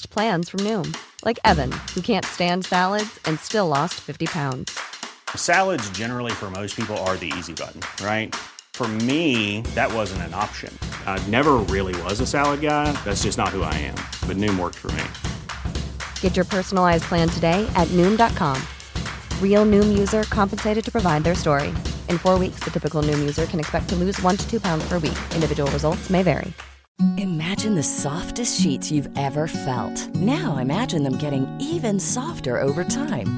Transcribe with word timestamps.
در 24.71 24.85
فوری 24.87 26.47
Imagine 27.17 27.75
the 27.75 27.83
softest 27.83 28.59
sheets 28.59 28.91
you've 28.91 29.09
ever 29.17 29.47
felt. 29.47 29.95
Now 30.15 30.57
imagine 30.57 31.03
them 31.03 31.15
getting 31.15 31.45
even 31.61 31.97
softer 31.97 32.61
over 32.61 32.83
time. 32.83 33.37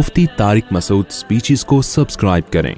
Mufti 0.00 0.26
Tariq 0.38 0.64
Masood 0.72 1.06
speeches 1.16 1.64
کو 1.68 1.80
subscribe 1.90 2.48
کریں 2.54 2.74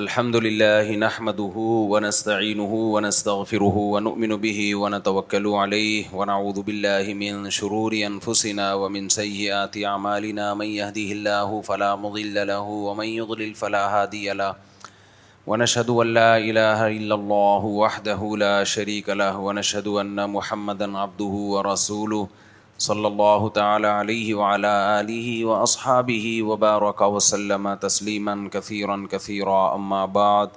الحمد 0.00 0.36
لله 0.46 0.94
نحمده 1.02 1.64
ونستعينه 1.90 2.78
ونستغفره 2.94 3.82
ونؤمن 3.96 4.32
به 4.44 4.62
ونتوكل 4.84 5.48
عليه 5.62 6.20
ونعوذ 6.22 6.60
بالله 6.70 7.16
من 7.24 7.44
شرور 7.58 7.96
أنفسنا 8.08 8.68
ومن 8.84 9.10
سيئات 9.16 9.76
أعمالنا 9.90 10.46
من 10.62 10.68
يهده 10.72 11.16
الله 11.18 11.60
فلا 11.70 11.90
مضل 12.06 12.38
له 12.52 12.78
ومن 12.88 13.08
يضلل 13.20 13.50
فلا 13.62 13.82
هادي 13.98 14.22
له 14.42 14.54
ونشهد 14.70 15.90
أن 16.06 16.16
لا 16.20 16.30
إله 16.38 16.88
إلا 16.96 17.20
الله 17.20 17.74
وحده 17.84 18.32
لا 18.46 18.56
شريك 18.76 19.20
له 19.24 19.44
ونشهد 19.48 20.06
أن 20.06 20.26
محمدا 20.38 20.90
عبده 21.04 21.50
ورسوله 21.56 22.41
صلی 22.84 23.04
اللہ 23.06 23.42
تعالی 23.54 23.86
علیہ 23.88 24.34
وعلا 24.34 24.70
آلہ 24.92 25.26
واصحابہ 25.46 26.16
وبارک 26.44 27.02
وسلم 27.14 27.68
تسلیما 27.80 28.32
کثیرا 28.52 28.96
کثیرا 29.10 29.58
اما 29.74 30.00
بعد 30.16 30.56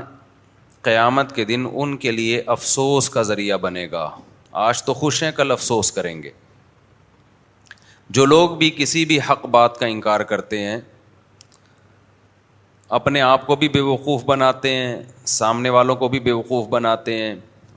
قیامت 0.89 1.27
کے 1.35 1.43
دن 1.51 1.61
ان 1.71 1.89
کے 2.05 2.11
لیے 2.11 2.37
افسوس 2.55 3.03
کا 3.17 3.21
ذریعہ 3.33 3.57
بنے 3.67 3.85
گا 3.91 4.05
آج 4.67 4.75
تو 4.83 4.91
خوش 5.01 5.15
ہیں 5.23 5.31
کل 5.41 5.47
افسوس 5.51 5.87
کریں 5.91 6.17
گے 6.23 6.31
جو 8.15 8.25
لوگ 8.25 8.49
بھی 8.57 8.69
کسی 8.77 9.03
بھی 9.09 9.17
حق 9.29 9.45
بات 9.51 9.77
کا 9.79 9.85
انکار 9.85 10.19
کرتے 10.31 10.57
ہیں 10.63 10.77
اپنے 12.97 13.21
آپ 13.27 13.45
کو 13.45 13.55
بھی 13.61 13.69
بے 13.75 13.79
وقوف 13.87 14.23
بناتے 14.25 14.73
ہیں 14.75 14.91
سامنے 15.37 15.69
والوں 15.75 15.95
کو 16.01 16.07
بھی 16.15 16.19
بے 16.27 16.31
وقوف 16.31 16.67
بناتے 16.69 17.15
ہیں 17.21 17.33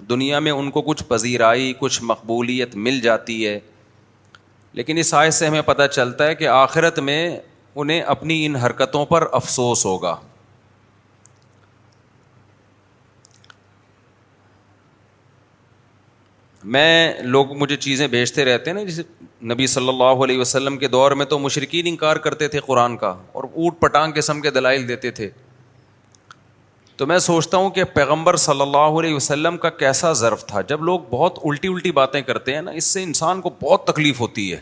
دنیا 0.08 0.38
میں 0.46 0.52
ان 0.52 0.70
کو 0.70 0.82
کچھ 0.88 1.02
پذیرائی 1.08 1.72
کچھ 1.78 2.02
مقبولیت 2.10 2.74
مل 2.88 3.00
جاتی 3.06 3.38
ہے 3.46 3.58
لیکن 4.80 4.98
اس 5.04 5.14
آئے 5.22 5.30
سے 5.38 5.46
ہمیں 5.46 5.62
پتہ 5.72 5.86
چلتا 5.92 6.26
ہے 6.26 6.34
کہ 6.42 6.48
آخرت 6.58 6.98
میں 7.08 7.18
انہیں 7.74 8.00
اپنی 8.16 8.44
ان 8.46 8.56
حرکتوں 8.64 9.04
پر 9.14 9.26
افسوس 9.40 9.84
ہوگا 9.86 10.14
میں 16.74 17.22
لوگ 17.22 17.52
مجھے 17.56 17.76
چیزیں 17.76 18.06
بھیجتے 18.14 18.44
رہتے 18.44 18.70
ہیں 18.70 18.76
نا 18.78 18.82
جیسے 18.84 19.02
نبی 19.52 19.66
صلی 19.72 19.88
اللہ 19.88 20.22
علیہ 20.24 20.38
وسلم 20.40 20.76
کے 20.78 20.88
دور 20.88 21.12
میں 21.18 21.24
تو 21.26 21.38
مشرقین 21.38 21.86
انکار 21.86 22.16
کرتے 22.24 22.46
تھے 22.54 22.60
قرآن 22.66 22.96
کا 22.96 23.08
اور 23.32 23.44
اونٹ 23.52 23.78
پٹانگ 23.80 24.12
قسم 24.12 24.40
کے 24.40 24.50
دلائل 24.50 24.86
دیتے 24.88 25.10
تھے 25.18 25.28
تو 26.96 27.06
میں 27.06 27.18
سوچتا 27.18 27.56
ہوں 27.56 27.70
کہ 27.70 27.84
پیغمبر 27.94 28.36
صلی 28.44 28.60
اللہ 28.62 28.98
علیہ 29.00 29.14
وسلم 29.14 29.56
کا 29.64 29.70
کیسا 29.84 30.12
ضرف 30.22 30.44
تھا 30.46 30.60
جب 30.72 30.82
لوگ 30.90 31.00
بہت 31.10 31.38
الٹی 31.44 31.68
الٹی 31.68 31.90
باتیں 32.00 32.20
کرتے 32.30 32.54
ہیں 32.54 32.62
نا 32.62 32.70
اس 32.80 32.84
سے 32.96 33.02
انسان 33.02 33.40
کو 33.40 33.50
بہت 33.62 33.84
تکلیف 33.86 34.20
ہوتی 34.20 34.50
ہے 34.52 34.58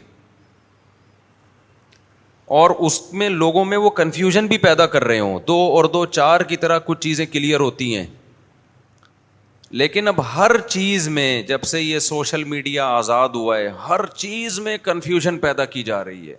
اور 2.61 2.71
اس 2.87 3.01
میں 3.21 3.29
لوگوں 3.29 3.65
میں 3.65 3.77
وہ 3.87 3.91
کنفیوژن 4.01 4.47
بھی 4.47 4.59
پیدا 4.69 4.87
کر 4.97 5.05
رہے 5.05 5.21
ہوں 5.21 5.39
دو 5.49 5.57
اور 5.77 5.85
دو 5.97 6.05
چار 6.21 6.41
کی 6.53 6.57
طرح 6.67 6.79
کچھ 6.87 7.01
چیزیں 7.01 7.25
کلیئر 7.33 7.61
ہوتی 7.61 7.95
ہیں 7.97 8.05
لیکن 9.81 10.09
اب 10.09 10.21
ہر 10.35 10.57
چیز 10.73 11.07
میں 11.15 11.43
جب 11.47 11.63
سے 11.67 11.81
یہ 11.81 11.99
سوشل 12.09 12.43
میڈیا 12.51 12.85
آزاد 12.97 13.29
ہوا 13.35 13.57
ہے 13.59 13.69
ہر 13.89 14.05
چیز 14.15 14.59
میں 14.67 14.77
کنفیوژن 14.83 15.39
پیدا 15.45 15.65
کی 15.73 15.83
جا 15.89 16.03
رہی 16.05 16.31
ہے 16.31 16.37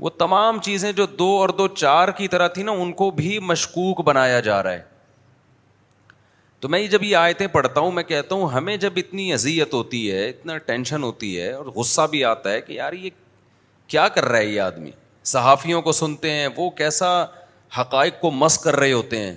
وہ 0.00 0.10
تمام 0.18 0.60
چیزیں 0.66 0.90
جو 1.00 1.06
دو 1.18 1.26
اور 1.38 1.48
دو 1.60 1.66
چار 1.74 2.08
کی 2.18 2.28
طرح 2.34 2.48
تھی 2.58 2.62
نا 2.62 2.72
ان 2.82 2.92
کو 3.00 3.10
بھی 3.20 3.38
مشکوک 3.46 4.00
بنایا 4.08 4.38
جا 4.48 4.62
رہا 4.62 4.72
ہے 4.72 4.82
تو 6.60 6.68
میں 6.74 6.80
یہ 6.80 6.86
جب 6.88 7.02
یہ 7.02 7.16
آیتیں 7.16 7.46
پڑھتا 7.56 7.80
ہوں 7.80 7.92
میں 7.98 8.02
کہتا 8.12 8.34
ہوں 8.34 8.48
ہمیں 8.50 8.76
جب 8.86 8.92
اتنی 8.96 9.32
اذیت 9.32 9.74
ہوتی 9.74 10.10
ہے 10.12 10.28
اتنا 10.28 10.58
ٹینشن 10.72 11.02
ہوتی 11.02 11.38
ہے 11.40 11.50
اور 11.52 11.66
غصہ 11.76 12.06
بھی 12.10 12.24
آتا 12.24 12.52
ہے 12.52 12.60
کہ 12.60 12.72
یار 12.72 12.92
یہ 13.02 13.10
کیا 13.86 14.08
کر 14.14 14.24
رہا 14.24 14.38
ہے 14.38 14.46
یہ 14.46 14.60
آدمی 14.60 14.90
صحافیوں 15.34 15.82
کو 15.88 15.92
سنتے 16.02 16.30
ہیں 16.32 16.48
وہ 16.56 16.70
کیسا 16.82 17.10
حقائق 17.80 18.20
کو 18.20 18.30
مس 18.30 18.58
کر 18.64 18.76
رہے 18.80 18.92
ہوتے 18.92 19.26
ہیں 19.26 19.34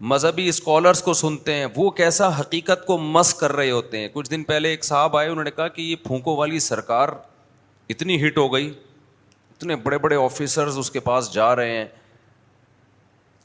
مذہبی 0.00 0.46
اسکالرس 0.48 1.02
کو 1.02 1.12
سنتے 1.12 1.54
ہیں 1.54 1.66
وہ 1.76 1.88
کیسا 1.90 2.28
حقیقت 2.40 2.84
کو 2.86 2.96
مس 2.98 3.32
کر 3.34 3.52
رہے 3.56 3.70
ہوتے 3.70 3.98
ہیں 4.00 4.08
کچھ 4.12 4.30
دن 4.30 4.42
پہلے 4.44 4.68
ایک 4.68 4.84
صاحب 4.84 5.16
آئے 5.16 5.28
انہوں 5.28 5.44
نے 5.44 5.50
کہا 5.56 5.66
کہ 5.68 5.82
یہ 5.82 5.96
پھونکوں 6.04 6.36
والی 6.36 6.58
سرکار 6.58 7.08
اتنی 7.90 8.26
ہٹ 8.26 8.38
ہو 8.38 8.52
گئی 8.52 8.68
اتنے 9.56 9.76
بڑے 9.84 9.98
بڑے 9.98 10.16
آفیسرز 10.24 10.78
اس 10.78 10.90
کے 10.90 11.00
پاس 11.08 11.32
جا 11.34 11.54
رہے 11.56 11.76
ہیں 11.76 11.86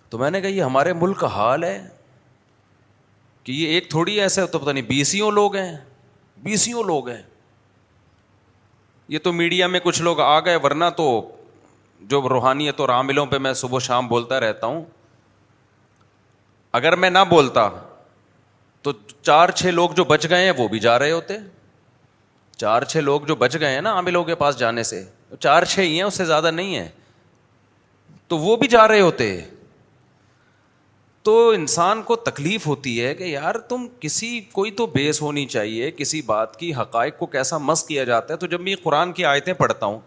تو 0.10 0.18
میں 0.18 0.30
نے 0.32 0.42
کہا 0.42 0.48
یہ 0.50 0.64
ہمارے 0.64 0.94
ملک 0.94 1.20
کا 1.20 1.28
حال 1.36 1.64
ہے 1.64 1.80
کہ 3.44 3.52
یہ 3.52 3.70
ایک 3.74 3.90
تھوڑی 3.90 4.20
ایسے 4.22 4.46
تو 4.48 4.60
پتا 4.60 4.72
نہیں 4.72 4.84
بیسیوں 4.90 5.32
لوگ 5.32 5.56
ہیں 5.56 5.76
بیسیوں 6.44 6.84
لوگ 6.84 7.10
ہیں 7.10 7.22
یہ 9.10 9.20
تو 9.24 9.32
میڈیا 9.34 9.68
میں 9.68 9.80
کچھ 9.84 10.02
لوگ 10.02 10.20
آ 10.22 10.40
گئے 10.46 10.56
ورنہ 10.64 10.86
تو 10.98 11.10
جو 12.10 12.22
روحانیت 12.30 12.80
اور 12.80 12.90
عاملوں 12.90 13.26
پہ 13.26 13.38
میں 13.38 13.54
صبح 13.54 13.80
شام 13.84 14.08
بولتا 14.08 14.40
رہتا 14.40 14.68
ہوں 14.68 14.84
اگر 16.78 16.96
میں 16.96 17.10
نہ 17.10 17.20
بولتا 17.30 17.68
تو 18.84 18.92
چار 19.22 19.50
چھ 19.58 19.66
لوگ 19.74 19.90
جو 19.98 20.04
بچ 20.06 20.26
گئے 20.30 20.44
ہیں 20.46 20.52
وہ 20.58 20.68
بھی 20.68 20.80
جا 20.86 20.98
رہے 21.00 21.12
ہوتے 21.12 21.38
چار 22.58 22.82
چھ 22.92 22.98
لوگ 23.04 23.22
جو 23.28 23.36
بچ 23.44 23.56
گئے 23.60 23.74
ہیں 23.74 23.82
نا 23.82 23.92
عاملوں 23.96 24.24
کے 24.24 24.36
پاس 24.36 24.58
جانے 24.60 24.84
سے 24.92 25.04
چار 25.40 25.64
چھ 25.74 25.80
ہی 25.80 25.94
ہیں 25.96 26.02
اس 26.04 26.18
سے 26.18 26.26
زیادہ 26.26 26.52
نہیں 26.52 26.76
ہیں 26.76 26.88
تو 28.28 28.38
وہ 28.38 28.56
بھی 28.58 28.68
جا 28.68 28.88
رہے 28.88 29.02
ہوتے 29.02 29.30
تو 31.24 31.38
انسان 31.56 32.02
کو 32.04 32.16
تکلیف 32.30 32.66
ہوتی 32.68 33.00
ہے 33.04 33.14
کہ 33.16 33.24
یار 33.24 33.56
تم 33.70 33.86
کسی 34.00 34.40
کوئی 34.52 34.72
تو 34.82 34.86
بیس 34.96 35.22
ہونی 35.22 35.46
چاہیے 35.56 35.92
کسی 35.98 36.22
بات 36.36 36.60
کی 36.60 36.74
حقائق 36.80 37.18
کو 37.18 37.26
کیسا 37.36 37.58
مس 37.70 37.84
کیا 37.88 38.04
جاتا 38.10 38.34
ہے 38.34 38.40
تو 38.40 38.48
جب 38.56 38.62
میں 38.62 38.76
قرآن 38.84 39.12
کی 39.20 39.26
آیتیں 39.26 39.54
پڑھتا 39.62 39.86
ہوں 39.86 40.00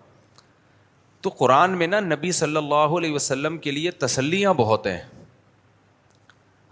تو 1.23 1.31
قرآن 1.39 1.79
میں 1.79 1.87
نا 1.87 2.01
نبی 2.15 2.33
صلی 2.41 2.57
اللہ 2.57 2.97
علیہ 2.99 3.13
وسلم 3.15 3.59
کے 3.67 3.71
لیے 3.71 3.91
تسلیاں 4.07 4.55
بہت 4.55 4.87
ہیں 4.87 5.01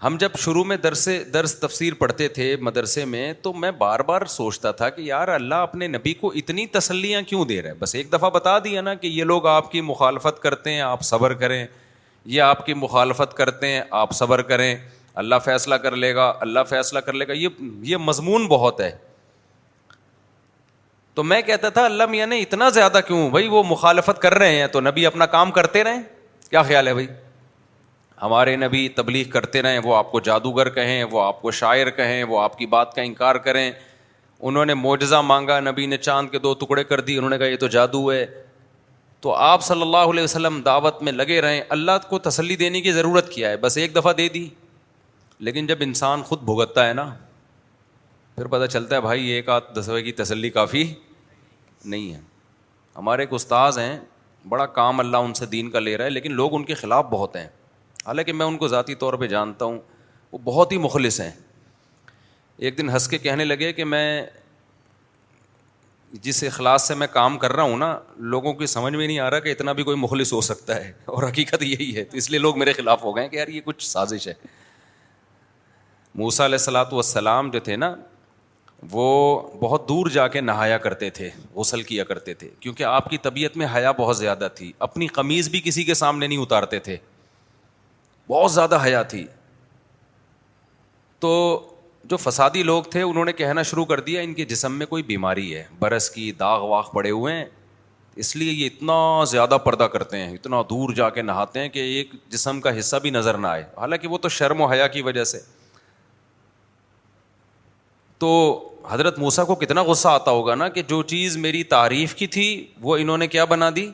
ہم 0.05 0.17
جب 0.21 0.31
شروع 0.39 0.63
میں 0.71 0.77
درس 0.77 1.09
درس 1.35 1.55
تفسیر 1.59 1.95
پڑھتے 1.99 2.27
تھے 2.39 2.55
مدرسے 2.61 3.05
میں 3.05 3.33
تو 3.43 3.53
میں 3.61 3.71
بار 3.79 4.01
بار 4.07 4.25
سوچتا 4.29 4.71
تھا 4.81 4.89
کہ 4.97 5.03
یار 5.03 5.29
اللہ 5.35 5.55
اپنے 5.69 5.87
نبی 5.89 6.13
کو 6.15 6.31
اتنی 6.41 6.67
تسلیاں 6.75 7.23
کیوں 7.29 7.45
دے 7.49 7.61
رہے 7.63 7.71
ہیں 7.71 7.77
بس 7.79 7.95
ایک 7.95 8.13
دفعہ 8.13 8.31
بتا 8.31 8.59
دیا 8.65 8.81
نا 8.81 8.95
کہ 8.95 9.07
یہ 9.07 9.25
لوگ 9.31 9.47
آپ 9.47 9.71
کی 9.73 9.81
مخالفت 9.93 10.43
کرتے 10.43 10.73
ہیں 10.73 10.81
آپ 10.81 11.03
صبر 11.11 11.33
کریں 11.45 11.65
یہ 12.25 12.41
آپ 12.43 12.65
کی 12.67 12.75
مخالفت 12.83 13.35
کرتے 13.37 13.69
ہیں 13.73 13.81
آپ 14.03 14.13
صبر 14.15 14.43
کریں 14.53 14.75
اللہ 15.25 15.35
فیصلہ 15.45 15.75
کر 15.87 15.97
لے 15.97 16.15
گا 16.15 16.33
اللہ 16.41 16.61
فیصلہ 16.69 16.99
کر 17.07 17.13
لے 17.13 17.29
گا 17.29 17.33
یہ 17.33 17.65
یہ 17.93 17.97
مضمون 18.11 18.47
بہت 18.49 18.81
ہے 18.81 18.91
تو 21.15 21.23
میں 21.23 21.41
کہتا 21.47 21.69
تھا 21.71 21.85
اللہ 21.85 22.07
میاں 22.11 22.27
نے 22.27 22.39
اتنا 22.41 22.69
زیادہ 22.81 23.01
کیوں 23.07 23.29
بھائی 23.31 23.49
وہ 23.49 23.63
مخالفت 23.69 24.21
کر 24.23 24.35
رہے 24.39 24.57
ہیں 24.61 24.67
تو 24.73 24.81
نبی 24.81 25.07
اپنا 25.07 25.27
کام 25.41 25.51
کرتے 25.61 25.85
رہے 25.85 26.01
کیا 26.51 26.63
خیال 26.63 26.87
ہے 26.89 26.93
بھائی 26.95 27.07
ہمارے 28.23 28.55
نبی 28.57 28.89
تبلیغ 28.97 29.29
کرتے 29.31 29.63
رہیں 29.63 29.79
وہ 29.85 29.95
آپ 29.97 30.11
کو 30.13 30.21
جادوگر 30.29 30.69
کہیں 30.75 31.03
وہ 31.11 31.21
آپ 31.23 31.41
کو 31.43 31.51
شاعر 31.61 31.91
کہیں 31.97 32.23
وہ 32.29 32.41
آپ 32.41 32.59
کی 32.59 32.67
بات 32.75 32.95
کا 32.95 33.03
انکار 33.03 33.35
کریں 33.47 33.71
انہوں 34.41 34.65
نے 34.67 34.75
معجزہ 34.75 35.21
مانگا 35.25 35.59
نبی 35.61 35.87
نے 35.87 35.97
چاند 35.97 36.31
کے 36.31 36.39
دو 36.39 36.53
ٹکڑے 36.61 36.85
کر 36.85 37.01
دی 37.01 37.17
انہوں 37.17 37.31
نے 37.31 37.39
کہا 37.39 37.47
یہ 37.47 37.57
تو 37.61 37.67
جادو 37.79 38.11
ہے 38.13 38.25
تو 39.21 39.35
آپ 39.35 39.63
صلی 39.65 39.83
اللہ 39.83 40.11
علیہ 40.13 40.23
وسلم 40.25 40.61
دعوت 40.65 41.03
میں 41.03 41.13
لگے 41.13 41.41
رہیں 41.41 41.61
اللہ 41.77 42.07
کو 42.09 42.19
تسلی 42.29 42.57
دینے 42.57 42.81
کی 42.81 42.93
ضرورت 42.93 43.31
کیا 43.33 43.51
ہے 43.51 43.57
بس 43.61 43.77
ایک 43.79 43.95
دفعہ 43.97 44.13
دے 44.17 44.29
دی 44.35 44.49
لیکن 45.47 45.67
جب 45.67 45.77
انسان 45.83 46.23
خود 46.23 46.43
بھگتتا 46.51 46.87
ہے 46.89 46.93
نا 46.95 47.09
پھر 48.35 48.47
پتہ 48.51 48.67
چلتا 48.73 48.97
ہے 48.97 49.01
بھائی 49.01 49.27
ایک 49.31 49.49
آدھ 49.49 49.73
دسوے 49.79 50.03
کی 50.03 50.13
تسلی 50.23 50.51
کافی 50.51 50.85
نہیں 51.85 52.13
ہے 52.15 52.21
ہمارے 52.97 53.23
ایک 53.23 53.33
استاذ 53.35 53.79
ہیں 53.79 53.99
بڑا 54.49 54.67
کام 54.79 55.01
اللہ 55.01 55.17
ان 55.17 55.35
سے 55.35 55.47
دین 55.47 55.71
کا 55.71 55.79
لے 55.79 55.97
رہا 55.97 56.05
ہے 56.05 56.11
لیکن 56.11 56.33
لوگ 56.35 56.55
ان 56.55 56.65
کے 56.65 56.75
خلاف 56.75 57.05
بہت 57.11 57.37
ہیں 57.37 57.47
حالانکہ 58.07 58.33
میں 58.33 58.47
ان 58.47 58.57
کو 58.59 58.69
ذاتی 58.69 58.95
طور 59.03 59.15
پہ 59.21 59.27
جانتا 59.27 59.65
ہوں 59.65 59.79
وہ 60.33 60.39
بہت 60.45 60.73
ہی 60.73 60.79
مخلص 60.79 61.21
ہیں 61.21 61.31
ایک 62.67 62.79
دن 62.79 62.89
ہنس 62.91 63.07
کے 63.09 63.19
کہنے 63.19 63.45
لگے 63.45 63.73
کہ 63.73 63.85
میں 63.85 64.07
جس 66.25 66.43
اخلاص 66.45 66.87
سے 66.89 66.95
میں 66.95 67.07
کام 67.13 67.39
کر 67.39 67.53
رہا 67.53 67.63
ہوں 67.63 67.77
نا 67.79 67.97
لوگوں 68.35 68.53
کی 68.59 68.67
سمجھ 68.73 68.93
میں 68.95 69.07
نہیں 69.07 69.19
آ 69.21 69.31
رہا 69.31 69.39
کہ 69.47 69.53
اتنا 69.53 69.73
بھی 69.79 69.83
کوئی 69.85 69.97
مخلص 70.01 70.33
ہو 70.33 70.41
سکتا 70.49 70.77
ہے 70.85 70.93
اور 71.15 71.23
حقیقت 71.29 71.63
یہی 71.63 71.95
ہے 71.97 72.05
تو 72.11 72.17
اس 72.17 72.31
لیے 72.31 72.39
لوگ 72.41 72.59
میرے 72.59 72.73
خلاف 72.73 73.03
ہو 73.05 73.15
گئے 73.17 73.29
کہ 73.29 73.37
یار 73.37 73.49
یہ 73.57 73.61
کچھ 73.65 73.87
سازش 73.89 74.29
ہے 74.29 74.35
موسا 76.21 76.45
علیہ 76.45 76.59
السلاۃ 76.61 76.93
والسلام 76.93 77.51
جو 77.51 77.61
تھے 77.69 77.77
نا 77.77 77.95
وہ 78.91 79.09
بہت 79.61 79.89
دور 79.89 80.07
جا 80.19 80.27
کے 80.37 80.41
نہایا 80.41 80.77
کرتے 80.79 81.09
تھے 81.19 81.31
غسل 81.55 81.83
کیا 81.91 82.05
کرتے 82.05 82.35
تھے 82.43 82.49
کیونکہ 82.61 82.85
آپ 82.85 83.11
کی 83.11 83.19
طبیعت 83.27 83.57
میں 83.57 83.67
حیا 83.75 83.91
بہت 83.99 84.17
زیادہ 84.17 84.49
تھی 84.55 84.73
اپنی 84.89 85.07
قمیض 85.19 85.49
بھی 85.51 85.61
کسی 85.65 85.83
کے 85.85 85.95
سامنے 86.03 86.27
نہیں 86.27 86.39
اتارتے 86.43 86.79
تھے 86.89 86.97
بہت 88.29 88.53
زیادہ 88.53 88.79
حیا 88.85 89.03
تھی 89.13 89.27
تو 91.21 91.31
جو 92.09 92.17
فسادی 92.17 92.63
لوگ 92.63 92.83
تھے 92.91 93.03
انہوں 93.03 93.25
نے 93.25 93.33
کہنا 93.33 93.63
شروع 93.71 93.85
کر 93.91 94.01
دیا 94.07 94.21
ان 94.21 94.33
کے 94.35 94.45
جسم 94.45 94.73
میں 94.79 94.87
کوئی 94.87 95.03
بیماری 95.03 95.55
ہے 95.55 95.65
برس 95.79 96.09
کی 96.11 96.31
داغ 96.39 96.63
واغ 96.71 96.91
پڑے 96.95 97.11
ہوئے 97.11 97.35
ہیں 97.35 97.45
اس 98.23 98.35
لیے 98.37 98.53
یہ 98.53 98.67
اتنا 98.67 98.95
زیادہ 99.31 99.57
پردہ 99.65 99.85
کرتے 99.93 100.17
ہیں 100.19 100.33
اتنا 100.35 100.61
دور 100.71 100.93
جا 100.95 101.09
کے 101.11 101.23
نہاتے 101.23 101.61
ہیں 101.61 101.69
کہ 101.69 101.79
ایک 101.97 102.11
جسم 102.33 102.61
کا 102.61 102.79
حصہ 102.79 102.97
بھی 103.03 103.11
نظر 103.11 103.39
نہ 103.39 103.47
آئے 103.47 103.63
حالانکہ 103.79 104.09
وہ 104.09 104.19
تو 104.23 104.29
شرم 104.39 104.61
و 104.61 104.67
حیا 104.73 104.87
کی 104.97 105.03
وجہ 105.03 105.25
سے 105.33 105.41
تو 108.19 108.31
حضرت 108.89 109.19
موسا 109.19 109.45
کو 109.45 109.55
کتنا 109.65 109.83
غصہ 109.83 110.09
آتا 110.09 110.31
ہوگا 110.31 110.55
نا 110.55 110.69
کہ 110.69 110.83
جو 110.89 111.03
چیز 111.15 111.37
میری 111.37 111.63
تعریف 111.75 112.15
کی 112.15 112.27
تھی 112.37 112.47
وہ 112.81 112.97
انہوں 112.97 113.19
نے 113.19 113.27
کیا 113.29 113.45
بنا 113.55 113.71
دی 113.77 113.91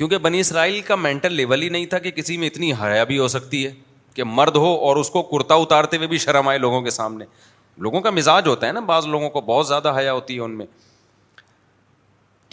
کیونکہ 0.00 0.18
بنی 0.24 0.38
اسرائیل 0.40 0.80
کا 0.80 0.96
مینٹل 0.96 1.32
لیول 1.36 1.62
ہی 1.62 1.68
نہیں 1.68 1.86
تھا 1.86 1.98
کہ 2.04 2.10
کسی 2.16 2.36
میں 2.42 2.46
اتنی 2.48 2.70
حیا 2.82 3.02
بھی 3.08 3.18
ہو 3.18 3.26
سکتی 3.28 3.66
ہے 3.66 3.70
کہ 4.14 4.24
مرد 4.24 4.56
ہو 4.56 4.68
اور 4.86 4.96
اس 4.96 5.10
کو 5.16 5.22
کرتا 5.32 5.54
اتارتے 5.64 5.96
ہوئے 5.96 6.06
بھی 6.08 6.18
شرم 6.18 6.48
آئے 6.48 6.58
لوگوں 6.58 6.80
کے 6.82 6.90
سامنے 6.90 7.24
لوگوں 7.86 8.00
کا 8.06 8.10
مزاج 8.10 8.46
ہوتا 8.48 8.66
ہے 8.66 8.72
نا 8.72 8.80
بعض 8.92 9.06
لوگوں 9.06 9.28
کو 9.30 9.40
بہت 9.50 9.66
زیادہ 9.68 9.92
حیا 9.98 10.12
ہوتی 10.12 10.34
ہے 10.36 10.40
ان 10.42 10.56
میں 10.58 10.66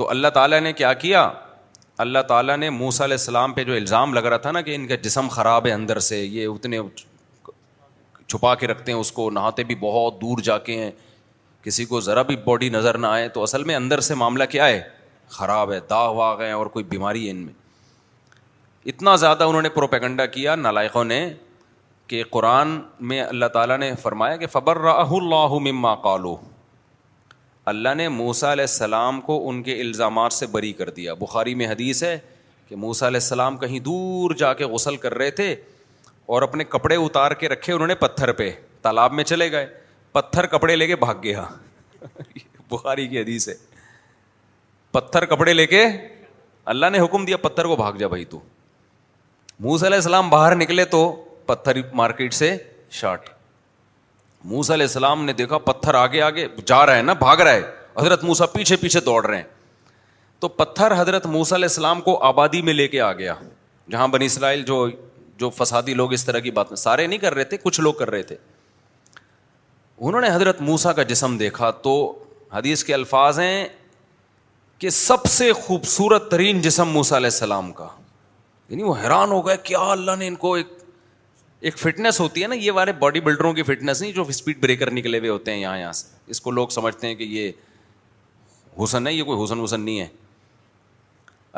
تو 0.01 0.09
اللہ 0.09 0.27
تعالیٰ 0.39 0.59
نے 0.61 0.73
کیا 0.81 0.91
کیا 1.05 1.21
اللہ 2.07 2.25
تعالیٰ 2.31 2.57
نے 2.57 2.69
موسا 2.69 3.03
علیہ 3.05 3.17
السلام 3.19 3.53
پہ 3.53 3.63
جو 3.69 3.73
الزام 3.75 4.13
لگ 4.13 4.25
رہا 4.25 4.37
تھا 4.47 4.51
نا 4.51 4.61
کہ 4.61 4.75
ان 4.75 4.87
کا 4.87 4.95
جسم 5.03 5.27
خراب 5.37 5.67
ہے 5.67 5.71
اندر 5.73 5.99
سے 6.09 6.23
یہ 6.23 6.47
اتنے 6.47 6.79
چھپا 8.25 8.53
کے 8.63 8.67
رکھتے 8.67 8.91
ہیں 8.91 8.99
اس 8.99 9.11
کو 9.21 9.29
نہاتے 9.39 9.63
بھی 9.71 9.75
بہت 9.87 10.21
دور 10.21 10.41
جا 10.49 10.57
کے 10.69 10.77
ہیں 10.83 10.91
کسی 11.63 11.85
کو 11.93 12.01
ذرا 12.09 12.21
بھی 12.31 12.35
باڈی 12.45 12.69
نظر 12.79 12.97
نہ 12.97 13.07
آئے 13.19 13.29
تو 13.39 13.43
اصل 13.43 13.63
میں 13.71 13.75
اندر 13.75 13.99
سے 14.11 14.15
معاملہ 14.23 14.43
کیا 14.55 14.67
ہے 14.67 14.81
خراب 15.35 15.71
ہے 15.71 15.79
داغ 15.89 16.13
واغ 16.15 16.41
ہے 16.41 16.51
اور 16.51 16.65
کوئی 16.75 16.85
بیماری 16.89 17.25
ہے 17.25 17.31
ان 17.31 17.37
میں 17.45 17.53
اتنا 18.91 19.15
زیادہ 19.23 19.43
انہوں 19.43 19.61
نے 19.61 19.69
پروپیگنڈا 19.69 20.25
کیا 20.35 20.55
نالائقوں 20.55 21.03
نے 21.05 21.23
کہ 22.07 22.23
قرآن 22.31 22.79
میں 23.09 23.19
اللہ 23.21 23.45
تعالیٰ 23.53 23.77
نے 23.77 23.91
فرمایا 24.01 24.35
کہ 24.43 24.47
فبر 24.51 24.77
راہ 24.81 25.11
اللہ 25.21 25.57
مما 25.71 25.93
اللہ 27.69 27.93
نے 27.97 28.07
موسا 28.09 28.51
علیہ 28.53 28.63
السلام 28.63 29.19
کو 29.21 29.39
ان 29.49 29.61
کے 29.63 29.79
الزامات 29.81 30.33
سے 30.33 30.47
بری 30.51 30.71
کر 30.73 30.89
دیا 30.99 31.13
بخاری 31.19 31.55
میں 31.61 31.67
حدیث 31.67 32.03
ہے 32.03 32.17
کہ 32.67 32.75
موسا 32.75 33.07
علیہ 33.07 33.19
السلام 33.21 33.57
کہیں 33.57 33.79
دور 33.79 34.35
جا 34.37 34.53
کے 34.61 34.65
غسل 34.73 34.95
کر 35.05 35.13
رہے 35.17 35.31
تھے 35.41 35.53
اور 36.35 36.41
اپنے 36.41 36.63
کپڑے 36.69 36.95
اتار 36.95 37.31
کے 37.41 37.49
رکھے 37.49 37.73
انہوں 37.73 37.87
نے 37.87 37.95
پتھر 37.95 38.31
پہ 38.39 38.49
تالاب 38.81 39.13
میں 39.13 39.23
چلے 39.23 39.51
گئے 39.51 39.65
پتھر 40.11 40.45
کپڑے 40.55 40.75
لے 40.75 40.87
کے 40.87 40.95
بھاگ 40.95 41.15
گیا 41.23 41.43
بخاری 42.71 43.07
کی 43.07 43.19
حدیث 43.21 43.47
ہے 43.49 43.53
پتھر 44.97 45.25
کپڑے 45.33 45.53
لے 45.53 45.65
کے 45.67 45.83
اللہ 46.71 46.85
نے 46.91 46.99
حکم 46.99 47.25
دیا 47.25 47.37
پتھر 47.41 47.65
کو 47.67 47.75
بھاگ 47.75 47.93
جا 47.99 48.07
بھائی 48.13 48.23
تو 48.29 48.39
موس 49.65 49.83
علیہ 49.83 49.95
السلام 49.97 50.29
باہر 50.29 50.55
نکلے 50.55 50.85
تو 50.95 51.01
پتھر 51.45 51.79
مارکیٹ 51.99 52.33
سے 52.33 52.55
شارٹ 52.99 53.29
موس 54.53 54.71
علیہ 54.71 54.85
السلام 54.87 55.23
نے 55.25 55.33
دیکھا 55.41 55.57
پتھر 55.67 55.93
آگے 56.01 56.21
آگے 56.29 56.47
جا 56.65 56.85
رہا 56.85 56.95
ہے 56.97 57.01
نا 57.01 57.13
بھاگ 57.21 57.41
رہا 57.45 57.53
ہے 57.53 57.61
حضرت 57.97 58.23
موسا 58.23 58.45
پیچھے 58.55 58.75
پیچھے 58.85 58.99
دوڑ 59.05 59.25
رہے 59.25 59.37
ہیں 59.37 59.43
تو 60.39 60.47
پتھر 60.61 60.99
حضرت 61.01 61.25
موسا 61.37 61.55
علیہ 61.55 61.65
السلام 61.71 62.01
کو 62.07 62.17
آبادی 62.33 62.61
میں 62.69 62.73
لے 62.73 62.87
کے 62.87 63.01
آ 63.01 63.11
گیا 63.21 63.35
جہاں 63.91 64.07
بنی 64.17 64.25
اسرائیل 64.25 64.63
جو 64.65 64.85
جو 65.39 65.49
فسادی 65.57 65.93
لوگ 66.01 66.13
اس 66.13 66.25
طرح 66.25 66.39
کی 66.47 66.51
بات 66.51 66.69
میں 66.71 66.75
سارے 66.87 67.07
نہیں 67.07 67.19
کر 67.19 67.33
رہے 67.35 67.43
تھے 67.53 67.57
کچھ 67.63 67.79
لوگ 67.81 67.93
کر 67.99 68.09
رہے 68.09 68.23
تھے 68.31 68.35
انہوں 69.97 70.21
نے 70.21 70.33
حضرت 70.33 70.61
موسا 70.69 70.93
کا 70.93 71.03
جسم 71.13 71.37
دیکھا 71.37 71.71
تو 71.87 71.93
حدیث 72.53 72.83
کے 72.83 72.93
الفاظ 72.93 73.39
ہیں 73.39 73.67
کہ 74.79 74.89
سب 74.93 75.25
سے 75.29 75.51
خوبصورت 75.65 76.29
ترین 76.31 76.59
جسم 76.61 76.87
موسیٰ 76.93 77.17
علیہ 77.17 77.29
السلام 77.33 77.71
کا 77.73 77.87
یعنی 78.69 78.83
وہ 78.83 78.93
حیران 79.03 79.31
ہو 79.31 79.45
گئے 79.47 79.55
کیا 79.63 79.79
اللہ 79.91 80.15
نے 80.19 80.27
ان 80.27 80.35
کو 80.35 80.53
ایک 80.55 80.67
ایک 81.67 81.77
فٹنس 81.79 82.19
ہوتی 82.19 82.43
ہے 82.43 82.47
نا 82.47 82.55
یہ 82.55 82.71
والے 82.71 82.91
باڈی 82.99 83.19
بلڈروں 83.27 83.53
کی 83.53 83.63
فٹنس 83.63 84.01
نہیں 84.01 84.11
جو 84.13 84.23
اسپیڈ 84.29 84.59
بریکر 84.61 84.91
نکلے 84.93 85.19
ہوئے 85.19 85.29
ہوتے 85.29 85.51
ہیں 85.51 85.59
یہاں 85.59 85.77
یہاں 85.77 85.91
سے 85.99 86.07
اس 86.31 86.41
کو 86.41 86.51
لوگ 86.51 86.67
سمجھتے 86.77 87.07
ہیں 87.07 87.15
کہ 87.15 87.23
یہ 87.29 87.51
حسن 88.83 89.07
ہے 89.07 89.13
یہ 89.13 89.23
کوئی 89.23 89.43
حسن 89.43 89.59
وسن 89.59 89.81
نہیں 89.81 89.99
ہے 89.99 90.07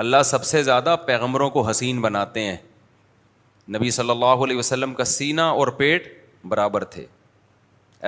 اللہ 0.05 0.23
سب 0.25 0.43
سے 0.45 0.61
زیادہ 0.63 0.95
پیغمبروں 1.05 1.49
کو 1.49 1.61
حسین 1.69 2.01
بناتے 2.01 2.43
ہیں 2.43 2.55
نبی 3.75 3.89
صلی 3.91 4.09
اللہ 4.09 4.43
علیہ 4.45 4.57
وسلم 4.57 4.93
کا 4.95 5.03
سینہ 5.05 5.41
اور 5.57 5.67
پیٹ 5.81 6.07
برابر 6.53 6.83
تھے 6.95 7.05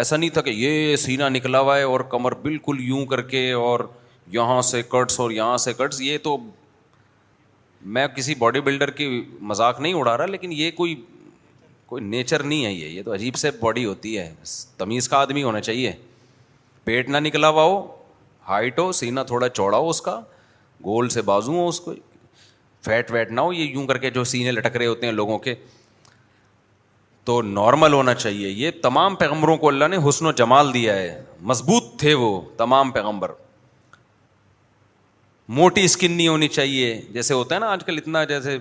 ایسا 0.01 0.17
نہیں 0.17 0.29
تھا 0.37 0.41
کہ 0.41 0.49
یہ 0.55 0.95
سینہ 0.95 1.23
نکلا 1.31 1.59
ہوا 1.59 1.77
ہے 1.77 1.83
اور 1.83 1.99
کمر 2.13 2.31
بالکل 2.41 2.77
یوں 2.81 3.05
کر 3.05 3.21
کے 3.33 3.51
اور 3.51 3.79
یہاں 4.33 4.61
سے 4.61 4.81
کٹس 4.89 5.19
اور 5.19 5.31
یہاں 5.31 5.57
سے 5.57 5.73
کٹس 5.77 5.99
یہ 6.01 6.17
تو 6.23 6.37
میں 7.95 8.07
کسی 8.15 8.35
باڈی 8.39 8.59
بلڈر 8.61 8.89
کی 8.99 9.07
مذاق 9.51 9.79
نہیں 9.79 9.93
اڑا 9.93 10.15
رہا 10.17 10.25
لیکن 10.25 10.51
یہ 10.53 10.71
کوئی 10.75 10.95
کوئی 11.85 12.03
نیچر 12.03 12.43
نہیں 12.43 12.65
ہے 12.65 12.71
یہ 12.71 12.87
یہ 12.87 13.03
تو 13.03 13.13
عجیب 13.13 13.35
سے 13.35 13.51
باڈی 13.59 13.85
ہوتی 13.85 14.17
ہے 14.17 14.31
تمیز 14.77 15.09
کا 15.09 15.17
آدمی 15.17 15.43
ہونا 15.43 15.61
چاہیے 15.61 15.91
پیٹ 16.83 17.09
نہ 17.09 17.17
نکلا 17.27 17.49
ہوا 17.49 17.63
ہو 17.63 17.81
ہائٹ 18.49 18.79
ہو 18.79 18.91
سینا 18.99 19.23
تھوڑا 19.31 19.49
چوڑا 19.49 19.77
ہو 19.77 19.89
اس 19.89 20.01
کا 20.01 20.19
گول 20.85 21.09
سے 21.15 21.21
بازو 21.21 21.53
ہو 21.57 21.67
اس 21.67 21.79
کو 21.81 21.93
فیٹ 22.85 23.11
ویٹ 23.11 23.31
نہ 23.31 23.41
ہو 23.41 23.51
یہ 23.53 23.65
یوں 23.73 23.85
کر 23.87 23.97
کے 24.05 24.09
جو 24.11 24.23
سینے 24.31 24.51
لٹک 24.51 24.75
رہے 24.77 24.85
ہوتے 24.85 25.05
ہیں 25.07 25.13
لوگوں 25.13 25.37
کے 25.47 25.55
تو 27.25 27.41
نارمل 27.47 27.93
ہونا 27.93 28.13
چاہیے 28.13 28.49
یہ 28.49 28.71
تمام 28.83 29.15
پیغمبروں 29.15 29.57
کو 29.63 29.67
اللہ 29.67 29.87
نے 29.91 29.97
حسن 30.07 30.25
و 30.25 30.31
جمال 30.39 30.73
دیا 30.73 30.95
ہے 30.95 31.21
مضبوط 31.51 31.95
تھے 31.99 32.13
وہ 32.23 32.39
تمام 32.57 32.91
پیغمبر 32.91 33.31
موٹی 35.55 35.83
اسکن 35.85 36.11
نہیں 36.11 36.27
ہونی 36.27 36.47
چاہیے 36.47 36.91
جیسے 37.13 37.33
ہوتا 37.33 37.55
ہے 37.55 37.59
نا 37.59 37.67
آج 37.69 37.83
کل 37.85 37.97
اتنا 38.01 38.23
جیسے 38.23 38.57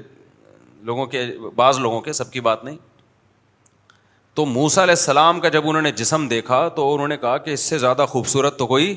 لوگوں 0.89 1.05
کے 1.11 1.21
بعض 1.57 1.79
لوگوں 1.81 2.01
کے 2.07 2.13
سب 2.19 2.31
کی 2.33 2.41
بات 2.47 2.65
نہیں 2.65 2.77
تو 4.35 4.45
موسا 4.47 4.83
علیہ 4.83 4.95
السلام 4.99 5.41
کا 5.41 5.49
جب 5.57 5.69
انہوں 5.69 5.83
نے 5.83 5.93
جسم 6.01 6.27
دیکھا 6.29 6.67
تو 6.77 6.93
انہوں 6.95 7.09
نے 7.09 7.17
کہا 7.25 7.37
کہ 7.45 7.51
اس 7.51 7.61
سے 7.73 7.79
زیادہ 7.79 8.07
خوبصورت 8.09 8.59
تو 8.59 8.67
کوئی 8.67 8.95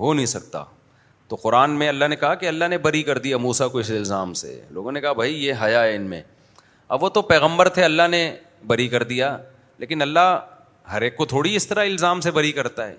ہو 0.00 0.12
نہیں 0.14 0.26
سکتا 0.34 0.64
تو 1.28 1.36
قرآن 1.42 1.78
میں 1.78 1.88
اللہ 1.88 2.04
نے 2.10 2.16
کہا 2.16 2.34
کہ 2.42 2.48
اللہ 2.48 2.68
نے 2.70 2.78
بری 2.88 3.02
کر 3.02 3.18
دیا 3.26 3.36
موسا 3.46 3.68
کو 3.74 3.78
اس 3.78 3.90
الزام 3.90 4.34
سے 4.42 4.60
لوگوں 4.78 4.92
نے 4.92 5.00
کہا 5.00 5.12
بھائی 5.22 5.44
یہ 5.44 5.62
حیا 5.64 5.82
ہے 5.84 5.94
ان 5.96 6.08
میں 6.10 6.22
اب 6.96 7.02
وہ 7.04 7.08
تو 7.18 7.22
پیغمبر 7.34 7.68
تھے 7.78 7.84
اللہ 7.84 8.08
نے 8.10 8.24
بری 8.72 8.88
کر 8.88 9.02
دیا 9.14 9.36
لیکن 9.78 10.02
اللہ 10.02 10.34
ہر 10.92 11.02
ایک 11.02 11.16
کو 11.16 11.24
تھوڑی 11.32 11.56
اس 11.56 11.66
طرح 11.66 11.84
الزام 11.84 12.20
سے 12.20 12.30
بری 12.40 12.52
کرتا 12.52 12.86
ہے 12.88 12.94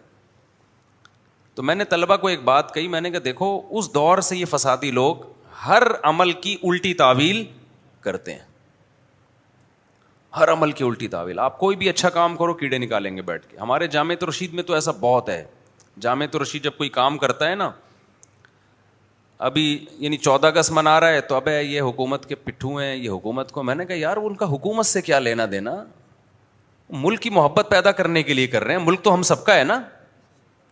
تو 1.55 1.63
میں 1.63 1.75
نے 1.75 1.83
طلبہ 1.89 2.15
کو 2.21 2.27
ایک 2.27 2.41
بات 2.43 2.73
کہی 2.73 2.87
میں 2.93 3.01
نے 3.01 3.09
کہا 3.11 3.19
دیکھو 3.25 3.49
اس 3.79 3.93
دور 3.93 4.17
سے 4.29 4.37
یہ 4.37 4.45
فسادی 4.49 4.89
لوگ 4.91 5.17
ہر 5.65 5.83
عمل 6.09 6.31
کی 6.41 6.55
الٹی 6.71 6.93
تعویل 7.01 7.43
کرتے 8.03 8.31
ہیں 8.33 8.43
ہر 10.37 10.51
عمل 10.51 10.71
کی 10.79 10.83
الٹی 10.87 11.07
تعویل 11.07 11.39
آپ 11.39 11.57
کوئی 11.59 11.75
بھی 11.83 11.89
اچھا 11.89 12.09
کام 12.15 12.35
کرو 12.37 12.53
کیڑے 12.53 12.77
نکالیں 12.77 13.15
گے 13.17 13.21
بیٹھ 13.31 13.45
کے 13.51 13.57
ہمارے 13.59 13.87
جامع 13.95 14.15
رشید 14.29 14.53
میں 14.53 14.63
تو 14.63 14.73
ایسا 14.73 14.91
بہت 14.99 15.29
ہے 15.29 15.43
جامع 16.05 16.25
رشید 16.41 16.63
جب 16.63 16.77
کوئی 16.77 16.89
کام 16.99 17.17
کرتا 17.17 17.49
ہے 17.49 17.55
نا 17.55 17.69
ابھی 19.47 19.63
یعنی 19.99 20.17
چودہ 20.17 20.47
اگست 20.47 20.71
منا 20.71 20.99
رہا 20.99 21.09
ہے 21.13 21.21
تو 21.21 21.35
اب 21.35 21.47
ہے 21.47 21.63
یہ 21.63 21.81
حکومت 21.81 22.25
کے 22.25 22.35
پٹھو 22.43 22.75
ہیں 22.77 22.93
یہ 22.95 23.09
حکومت 23.09 23.51
کو 23.51 23.63
میں 23.63 23.75
نے 23.75 23.85
کہا 23.85 23.95
یار 23.99 24.17
ان 24.21 24.35
کا 24.35 24.45
حکومت 24.51 24.85
سے 24.85 25.01
کیا 25.01 25.19
لینا 25.19 25.45
دینا 25.51 25.73
ملک 27.05 27.19
کی 27.21 27.29
محبت 27.37 27.67
پیدا 27.69 27.91
کرنے 27.99 28.23
کے 28.23 28.33
لیے 28.33 28.47
کر 28.47 28.63
رہے 28.63 28.75
ہیں 28.77 28.85
ملک 28.85 29.01
تو 29.03 29.13
ہم 29.13 29.21
سب 29.33 29.43
کا 29.45 29.55
ہے 29.55 29.63
نا 29.63 29.79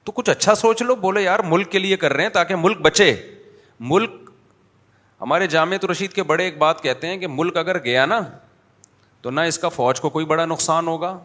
تو 0.05 0.11
کچھ 0.15 0.29
اچھا 0.29 0.55
سوچ 0.55 0.81
لو 0.83 0.95
بولے 1.03 1.21
یار 1.21 1.39
ملک 1.49 1.71
کے 1.71 1.79
لیے 1.79 1.97
کر 1.97 2.13
رہے 2.13 2.23
ہیں 2.23 2.29
تاکہ 2.33 2.55
ملک 2.59 2.79
بچے 2.81 3.13
ملک 3.91 4.11
ہمارے 5.21 5.47
جامع 5.47 5.77
رشید 5.91 6.13
کے 6.13 6.23
بڑے 6.31 6.43
ایک 6.43 6.57
بات 6.57 6.81
کہتے 6.83 7.07
ہیں 7.07 7.17
کہ 7.17 7.27
ملک 7.31 7.57
اگر 7.57 7.83
گیا 7.83 8.05
نا 8.05 8.19
تو 9.21 9.29
نہ 9.31 9.41
اس 9.51 9.59
کا 9.59 9.69
فوج 9.69 10.01
کو 10.01 10.09
کوئی 10.15 10.25
بڑا 10.25 10.45
نقصان 10.45 10.87
ہوگا 10.87 11.17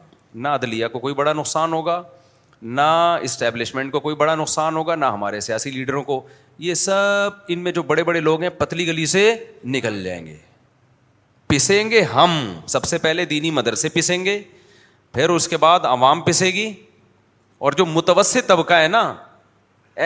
نہ 0.44 0.48
عدلیہ 0.58 0.86
کو 0.92 0.98
کوئی 0.98 1.14
بڑا 1.20 1.32
نقصان 1.32 1.72
ہوگا 1.72 2.02
نہ 2.78 2.82
اسٹیبلشمنٹ 3.22 3.92
کو 3.92 4.00
کوئی 4.00 4.16
بڑا 4.16 4.34
نقصان 4.34 4.76
ہوگا 4.76 4.94
نہ 4.94 5.04
ہمارے 5.14 5.40
سیاسی 5.40 5.70
لیڈروں 5.70 6.02
کو 6.04 6.20
یہ 6.66 6.74
سب 6.74 7.30
ان 7.54 7.58
میں 7.64 7.72
جو 7.72 7.82
بڑے 7.90 8.04
بڑے 8.04 8.20
لوگ 8.20 8.42
ہیں 8.42 8.48
پتلی 8.58 8.86
گلی 8.86 9.06
سے 9.06 9.32
نکل 9.76 10.02
جائیں 10.04 10.24
گے 10.26 10.36
پسیں 11.48 11.90
گے 11.90 12.00
ہم 12.14 12.36
سب 12.68 12.84
سے 12.84 12.98
پہلے 13.04 13.24
دینی 13.24 13.50
مدرسے 13.58 13.88
پسیں 13.94 14.24
گے 14.24 14.40
پھر 15.14 15.28
اس 15.30 15.48
کے 15.48 15.56
بعد 15.56 15.80
عوام 15.90 16.20
پسے 16.22 16.46
گی 16.52 16.70
اور 17.64 17.72
جو 17.78 17.86
متوسط 17.86 18.48
طبقہ 18.48 18.74
ہے 18.74 18.88
نا 18.88 19.02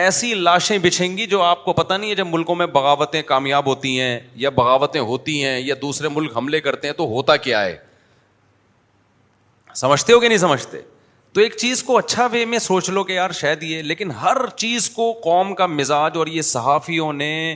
ایسی 0.03 0.33
لاشیں 0.33 0.77
بچھیں 0.83 1.17
گی 1.17 1.25
جو 1.31 1.41
آپ 1.43 1.63
کو 1.65 1.73
پتا 1.73 1.97
نہیں 1.97 2.09
ہے 2.09 2.15
جب 2.15 2.27
ملکوں 2.27 2.55
میں 2.55 2.65
بغاوتیں 2.75 3.21
کامیاب 3.25 3.65
ہوتی 3.67 3.99
ہیں 3.99 4.19
یا 4.43 4.49
بغاوتیں 4.59 5.01
ہوتی 5.09 5.43
ہیں 5.43 5.59
یا 5.59 5.75
دوسرے 5.81 6.09
ملک 6.13 6.37
حملے 6.37 6.61
کرتے 6.61 6.87
ہیں 6.87 6.93
تو 6.97 7.05
ہوتا 7.09 7.35
کیا 7.47 7.63
ہے 7.65 7.75
سمجھتے 9.81 10.13
ہو 10.13 10.19
کہ 10.19 10.27
نہیں 10.27 10.37
سمجھتے 10.37 10.81
تو 11.33 11.41
ایک 11.41 11.55
چیز 11.57 11.83
کو 11.83 11.97
اچھا 11.97 12.25
وے 12.31 12.43
میں 12.45 12.59
سوچ 12.59 12.89
لو 12.89 13.03
کہ 13.03 13.13
یار 13.13 13.31
شاید 13.41 13.63
یہ 13.63 13.81
لیکن 13.81 14.11
ہر 14.21 14.45
چیز 14.63 14.89
کو 14.95 15.11
قوم 15.23 15.53
کا 15.55 15.65
مزاج 15.65 16.17
اور 16.17 16.27
یہ 16.27 16.41
صحافیوں 16.49 17.11
نے 17.13 17.55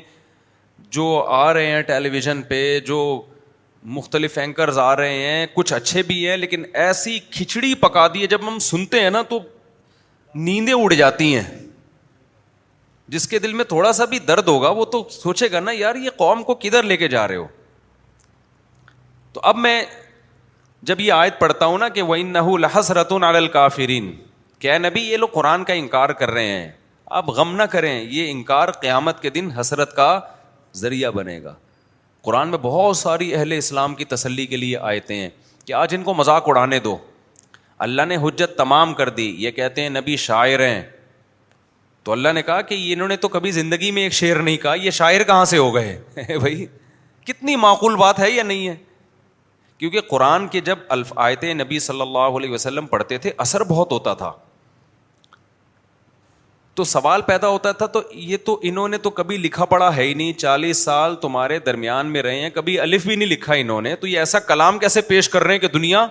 جو 0.98 1.08
آ 1.40 1.52
رہے 1.54 1.72
ہیں 1.72 1.82
ٹیلی 1.88 2.10
ویژن 2.10 2.42
پہ 2.50 2.62
جو 2.86 2.98
مختلف 3.98 4.38
اینکرز 4.38 4.78
آ 4.80 4.96
رہے 4.96 5.18
ہیں 5.28 5.46
کچھ 5.54 5.74
اچھے 5.74 6.02
بھی 6.08 6.28
ہیں 6.28 6.38
لیکن 6.38 6.64
ایسی 6.86 7.18
کھچڑی 7.32 7.74
پکا 7.86 8.08
دی 8.14 8.22
ہے 8.22 8.28
جب 8.28 8.48
ہم 8.48 8.60
سنتے 8.70 9.02
ہیں 9.02 9.10
نا 9.10 9.22
تو 9.30 9.40
نیندیں 10.46 10.74
اڑ 10.74 10.92
جاتی 10.94 11.36
ہیں 11.36 11.44
جس 13.14 13.28
کے 13.28 13.40
دل 13.40 13.54
میں 13.60 13.66
تھوڑا 13.66 13.92
سا 13.94 14.06
بھی 14.10 14.20
درد 14.28 14.48
ہوگا 14.48 14.70
وہ 14.80 14.84
تو 14.96 15.04
سوچے 15.12 15.52
گا 15.52 15.60
نا 15.60 15.72
یار 15.74 15.96
یہ 16.04 16.10
قوم 16.18 16.44
کو 16.44 16.56
کدھر 16.62 16.84
لے 16.84 16.98
کے 16.98 17.08
جا 17.08 17.28
رہے 17.28 17.36
ہو 17.36 17.48
تو 19.34 19.42
اب 19.52 19.58
میں 19.58 19.82
جب 20.90 21.00
یہ 21.02 21.12
آیت 21.14 21.40
پڑھتا 21.40 21.66
ہوں 21.66 21.78
نا 21.78 21.90
کہ 21.90 22.02
وہ 22.02 22.12
وین 22.16 22.34
لحسرت 22.62 23.12
کافرین 23.54 24.12
کیا 24.60 24.78
نبی 24.78 25.02
یہ 25.06 25.18
لوگ 25.18 25.28
قرآن 25.34 25.64
کا 25.64 25.74
انکار 25.82 26.10
کر 26.20 26.32
رہے 26.32 26.48
ہیں 26.50 26.70
آپ 27.20 27.30
غم 27.40 27.56
نہ 27.56 27.64
کریں 27.72 27.94
یہ 28.02 28.32
انکار 28.32 28.72
قیامت 28.82 29.22
کے 29.22 29.30
دن 29.30 29.50
حسرت 29.60 29.96
کا 29.96 30.08
ذریعہ 30.76 31.12
بنے 31.12 31.42
گا 31.44 31.54
قرآن 32.28 32.50
میں 32.50 32.58
بہت 32.62 32.98
ساری 32.98 33.34
اہل 33.36 33.52
اسلام 33.58 33.96
کی 33.96 34.06
تسلی 34.16 34.46
کے 34.54 34.58
لیے 34.58 34.78
آیتیں 34.92 35.16
ہیں 35.16 35.30
کہ 35.66 35.74
آج 35.84 35.96
ان 35.96 36.04
کو 36.04 36.14
مذاق 36.14 36.48
اڑانے 36.50 36.80
دو 36.80 36.98
اللہ 37.86 38.02
نے 38.08 38.16
حجت 38.22 38.56
تمام 38.58 38.94
کر 39.00 39.10
دی 39.18 39.34
یہ 39.44 39.52
کہتے 39.52 39.82
ہیں 39.82 39.90
نبی 39.90 40.16
شاعر 40.22 40.60
ہیں 40.66 40.82
تو 42.04 42.12
اللہ 42.12 42.34
نے 42.34 42.42
کہا 42.44 42.62
کہ 42.62 42.76
انہوں 42.94 43.08
نے 43.08 43.16
تو 43.18 43.28
کبھی 43.28 43.52
زندگی 43.52 43.92
میں 43.92 44.02
ایک 44.04 44.14
شعر 44.14 44.40
نہیں 44.42 44.58
کہا 44.58 44.74
یہ 44.84 44.92
شاعر 45.00 45.24
کہاں 45.28 45.46
سے 45.46 45.58
ہو 45.58 45.74
گئے 45.76 45.98
بھائی 46.40 46.66
کتنی 47.26 47.56
معقول 47.66 47.96
بات 47.98 48.20
ہے 48.20 48.30
یا 48.32 48.44
نہیں 48.44 48.68
ہے 48.68 48.76
کیونکہ 49.78 50.02
قرآن 50.10 50.48
کے 50.52 50.60
جب 50.68 50.78
الف 50.90 51.12
آیت 51.24 51.44
نبی 51.60 51.80
صلی 51.80 52.02
اللہ 52.02 52.38
علیہ 52.38 52.50
وسلم 52.52 52.86
پڑھتے 52.94 53.18
تھے 53.26 53.32
اثر 53.46 53.64
بہت 53.74 53.92
ہوتا 53.92 54.14
تھا 54.22 54.32
تو 56.76 56.84
سوال 56.84 57.22
پیدا 57.26 57.48
ہوتا 57.48 57.72
تھا 57.72 57.86
تو 57.94 58.02
یہ 58.14 58.38
تو 58.46 58.60
انہوں 58.70 58.88
نے 58.88 58.98
تو 59.04 59.10
کبھی 59.20 59.38
لکھا 59.38 59.66
پڑا 59.70 59.96
ہے 59.96 60.04
ہی 60.04 60.14
نہیں 60.14 60.34
چالیس 60.40 60.84
سال 60.84 61.16
تمہارے 61.22 61.60
درمیان 61.66 62.12
میں 62.14 62.22
رہے 62.24 62.40
ہیں 62.40 62.50
کبھی 62.56 62.80
الف 62.80 63.06
بھی 63.08 63.16
نہیں 63.16 63.30
لکھا 63.30 63.54
انہوں 63.54 63.82
نے 63.82 63.96
تو 63.96 64.08
یہ 64.08 64.20
ایسا 64.20 64.40
کلام 64.50 64.80
کیسے 64.80 65.02
پیش 65.12 65.30
کر 65.30 65.44
رہے 65.44 65.54
ہیں 65.54 65.60
کہ 65.60 65.68
دنیا 65.74 66.06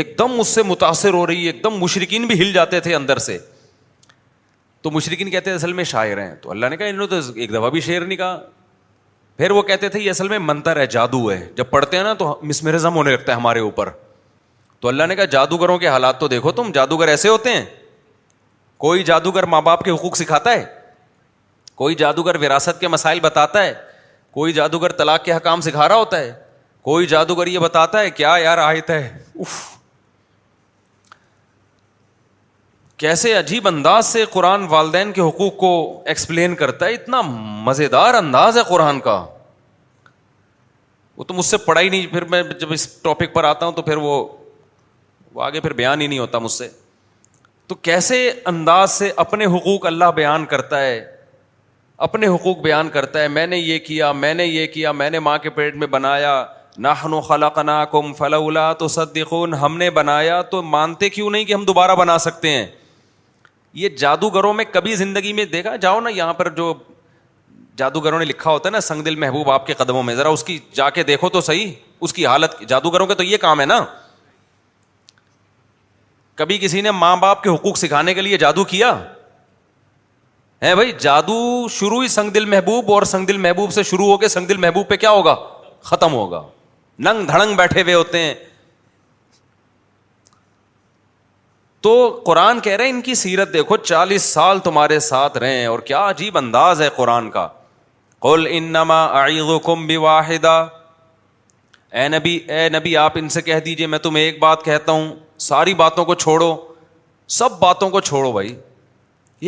ایک 0.00 0.14
دم 0.18 0.38
اس 0.40 0.48
سے 0.54 0.62
متاثر 0.62 1.12
ہو 1.14 1.26
رہی 1.26 1.42
ہے 1.46 1.50
ایک 1.50 1.62
دم 1.64 1.74
مشرقین 1.78 2.26
بھی 2.26 2.38
ہل 2.40 2.52
جاتے 2.52 2.78
تھے 2.80 2.94
اندر 2.94 3.16
سے 3.24 3.38
تو 4.82 4.90
مشرقین 4.90 5.30
کہتے 5.30 5.50
ہیں 5.50 5.56
اصل 5.56 5.72
میں 5.72 5.84
شاعر 5.84 6.18
ہیں 6.18 6.34
تو 6.42 6.50
اللہ 6.50 6.66
نے 6.70 6.76
کہا 6.76 6.86
انہوں 6.86 7.06
نے 7.10 7.20
تو 7.22 7.32
ایک 7.40 7.50
دفعہ 7.54 7.70
بھی 7.70 7.80
شعر 7.80 8.00
نہیں 8.04 8.18
کہا 8.18 8.38
پھر 9.38 9.50
وہ 9.50 9.62
کہتے 9.62 9.88
تھے 9.88 10.00
یہ 10.00 10.10
اصل 10.10 10.28
میں 10.28 10.38
منتر 10.38 10.76
ہے 10.80 10.86
جادو 10.94 11.30
ہے 11.30 11.44
جب 11.56 11.70
پڑھتے 11.70 11.96
ہیں 11.96 12.04
نا 12.04 12.14
تو 12.18 12.38
مسمرزم 12.42 12.94
ہونے 12.96 13.10
لگتا 13.12 13.32
ہے 13.32 13.36
ہمارے 13.36 13.60
اوپر 13.66 13.90
تو 14.80 14.88
اللہ 14.88 15.02
نے 15.08 15.16
کہا 15.16 15.24
جادوگروں 15.34 15.78
کے 15.78 15.88
حالات 15.88 16.18
تو 16.20 16.28
دیکھو 16.28 16.52
تم 16.52 16.70
جادوگر 16.74 17.08
ایسے 17.08 17.28
ہوتے 17.28 17.52
ہیں 17.54 17.64
کوئی 18.86 19.02
جادوگر 19.10 19.42
ماں 19.54 19.60
باپ 19.62 19.84
کے 19.84 19.90
حقوق 19.90 20.16
سکھاتا 20.16 20.52
ہے 20.52 20.64
کوئی 21.82 21.94
جادوگر 21.94 22.36
وراثت 22.44 22.80
کے 22.80 22.88
مسائل 22.94 23.20
بتاتا 23.22 23.62
ہے 23.64 23.74
کوئی 24.34 24.52
جادوگر 24.52 24.92
طلاق 25.02 25.24
کے 25.24 25.32
حکام 25.32 25.60
سکھا 25.60 25.88
رہا 25.88 25.96
ہوتا 25.96 26.18
ہے 26.20 26.32
کوئی 26.90 27.06
جادوگر 27.06 27.46
یہ 27.46 27.58
بتاتا 27.58 28.00
ہے 28.00 28.10
کیا 28.10 28.34
یار 28.42 28.58
آیت 28.58 28.90
ہے 28.90 29.08
کیسے 33.02 33.32
عجیب 33.34 33.66
انداز 33.68 34.06
سے 34.06 34.24
قرآن 34.32 34.66
والدین 34.70 35.10
کے 35.12 35.20
حقوق 35.20 35.56
کو 35.58 35.68
ایکسپلین 36.12 36.54
کرتا 36.56 36.86
ہے 36.86 36.94
اتنا 36.94 37.20
مزے 37.68 37.86
دار 37.94 38.14
انداز 38.14 38.56
ہے 38.58 38.62
قرآن 38.68 38.98
کا 39.06 39.14
وہ 41.16 41.24
تو 41.28 41.34
مجھ 41.34 41.44
سے 41.44 41.56
پڑھا 41.64 41.80
ہی 41.80 41.88
نہیں 41.88 42.06
پھر 42.12 42.24
میں 42.34 42.42
جب 42.60 42.72
اس 42.72 42.86
ٹاپک 43.06 43.32
پر 43.34 43.44
آتا 43.44 43.66
ہوں 43.66 43.72
تو 43.78 43.82
پھر 43.88 43.96
وہ 44.04 44.12
آگے 45.46 45.60
پھر 45.60 45.72
بیان 45.80 46.00
ہی 46.00 46.06
نہیں 46.06 46.18
ہوتا 46.18 46.38
مجھ 46.44 46.50
سے 46.52 46.68
تو 47.68 47.74
کیسے 47.88 48.18
انداز 48.52 48.90
سے 48.92 49.10
اپنے 49.24 49.46
حقوق 49.56 49.86
اللہ 49.86 50.10
بیان 50.16 50.44
کرتا 50.54 50.80
ہے 50.82 51.04
اپنے 52.08 52.26
حقوق 52.34 52.58
بیان 52.68 52.88
کرتا 52.98 53.22
ہے 53.22 53.28
میں 53.38 53.46
نے 53.46 53.58
یہ 53.58 53.78
کیا 53.86 54.12
میں 54.24 54.32
نے 54.34 54.46
یہ 54.46 54.66
کیا 54.76 54.92
میں 55.02 55.08
نے 55.10 55.18
ماں 55.30 55.36
کے 55.42 55.50
پیٹ 55.58 55.76
میں 55.82 55.86
بنایا 55.98 56.42
کم 56.84 57.08
نو 57.10 57.20
خلا 57.30 57.48
قناکون 57.58 59.54
ہم 59.62 59.76
نے 59.78 59.90
بنایا 59.98 60.40
تو 60.54 60.62
مانتے 60.78 61.08
کیوں 61.16 61.30
نہیں 61.30 61.44
کہ 61.44 61.54
ہم 61.54 61.64
دوبارہ 61.72 61.94
بنا 62.02 62.18
سکتے 62.28 62.50
ہیں 62.50 62.66
یہ 63.80 63.88
جادوگروں 63.98 64.52
میں 64.54 64.64
کبھی 64.72 64.94
زندگی 64.96 65.32
میں 65.32 65.44
دیکھا 65.52 65.74
جاؤ 65.84 66.00
نا 66.00 66.10
یہاں 66.10 66.32
پر 66.34 66.48
جو 66.56 66.72
جادوگروں 67.76 68.18
نے 68.18 68.24
لکھا 68.24 68.50
ہوتا 68.50 68.68
ہے 68.68 68.72
نا 68.72 68.80
سنگ 68.80 69.02
دل 69.02 69.14
محبوب 69.20 69.50
آپ 69.50 69.66
کے 69.66 69.74
قدموں 69.74 70.02
میں 70.02 70.14
ذرا 70.14 70.28
اس 70.28 70.44
کی 70.44 70.58
جا 70.74 70.88
کے 70.98 71.02
دیکھو 71.12 71.28
تو 71.36 71.40
صحیح 71.40 71.72
اس 72.06 72.12
کی 72.12 72.26
حالت 72.26 72.60
جادوگروں 72.68 73.06
کا 73.06 73.14
تو 73.14 73.22
یہ 73.22 73.36
کام 73.40 73.60
ہے 73.60 73.66
نا 73.66 73.84
کبھی 76.34 76.58
کسی 76.58 76.80
نے 76.80 76.90
ماں 76.90 77.16
باپ 77.22 77.42
کے 77.42 77.48
حقوق 77.50 77.76
سکھانے 77.78 78.14
کے 78.14 78.20
لیے 78.22 78.38
جادو 78.38 78.64
کیا 78.64 78.92
ہے 80.62 80.74
بھائی 80.74 80.92
جادو 81.00 81.66
شروع 81.70 82.02
ہی 82.02 82.08
سنگ 82.08 82.30
دل 82.34 82.44
محبوب 82.50 82.90
اور 82.92 83.02
سنگ 83.12 83.26
دل 83.26 83.36
محبوب 83.46 83.72
سے 83.72 83.82
شروع 83.82 84.06
ہو 84.06 84.16
کے 84.18 84.28
سنگ 84.28 84.46
دل 84.46 84.56
محبوب 84.64 84.88
پہ 84.88 84.96
کیا 84.96 85.10
ہوگا 85.10 85.34
ختم 85.90 86.12
ہوگا 86.14 86.42
ننگ 87.06 87.26
دھڑنگ 87.26 87.56
بیٹھے 87.56 87.82
ہوئے 87.82 87.94
ہوتے 87.94 88.18
ہیں 88.18 88.34
تو 91.82 91.92
قرآن 92.26 92.60
کہہ 92.64 92.72
رہے 92.76 92.84
ہیں 92.84 92.92
ان 92.92 93.00
کی 93.02 93.14
سیرت 93.20 93.52
دیکھو 93.52 93.76
چالیس 93.76 94.22
سال 94.34 94.58
تمہارے 94.64 94.98
ساتھ 95.10 95.36
رہے 95.38 95.54
ہیں 95.58 95.66
اور 95.66 95.78
کیا 95.86 96.08
عجیب 96.10 96.36
انداز 96.38 96.80
ہے 96.82 96.88
قرآن 96.96 97.30
کا 97.30 97.46
انما 98.30 99.00
اے 99.22 99.40
اے 101.98 102.08
نبی 102.08 102.38
نبی 102.72 102.96
آپ 102.96 103.12
ان 103.18 103.28
سے 103.34 103.42
کہہ 103.42 103.58
دیجئے 103.64 103.86
میں 103.94 103.98
تمہیں 104.02 104.22
ایک 104.24 104.38
بات 104.42 104.64
کہتا 104.64 104.92
ہوں 104.92 105.12
ساری 105.48 105.74
باتوں 105.82 106.04
کو 106.04 106.14
چھوڑو 106.24 106.54
سب 107.38 107.58
باتوں 107.60 107.88
کو 107.90 108.00
چھوڑو 108.10 108.30
بھائی 108.32 108.54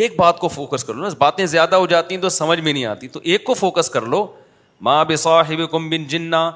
ایک 0.03 0.19
بات 0.19 0.39
کو 0.39 0.49
فوکس 0.55 0.89
لو 0.89 0.95
نا 1.03 1.09
باتیں 1.19 1.45
زیادہ 1.55 1.77
ہو 1.77 1.87
جاتی 1.95 2.15
ہیں 2.15 2.23
تو 2.23 2.29
سمجھ 2.39 2.59
میں 2.61 2.73
نہیں 2.73 2.85
آتی 2.87 3.09
تو 3.17 3.21
ایک 3.33 3.45
کو 3.45 3.55
فوکس 3.63 3.91
کر 3.91 4.07
لو 4.15 4.27
ماں 4.89 5.05
بے 5.13 5.17
صاحب 5.27 5.61
کم 5.73 5.89
بن 5.91 6.05
جنا 6.15 6.51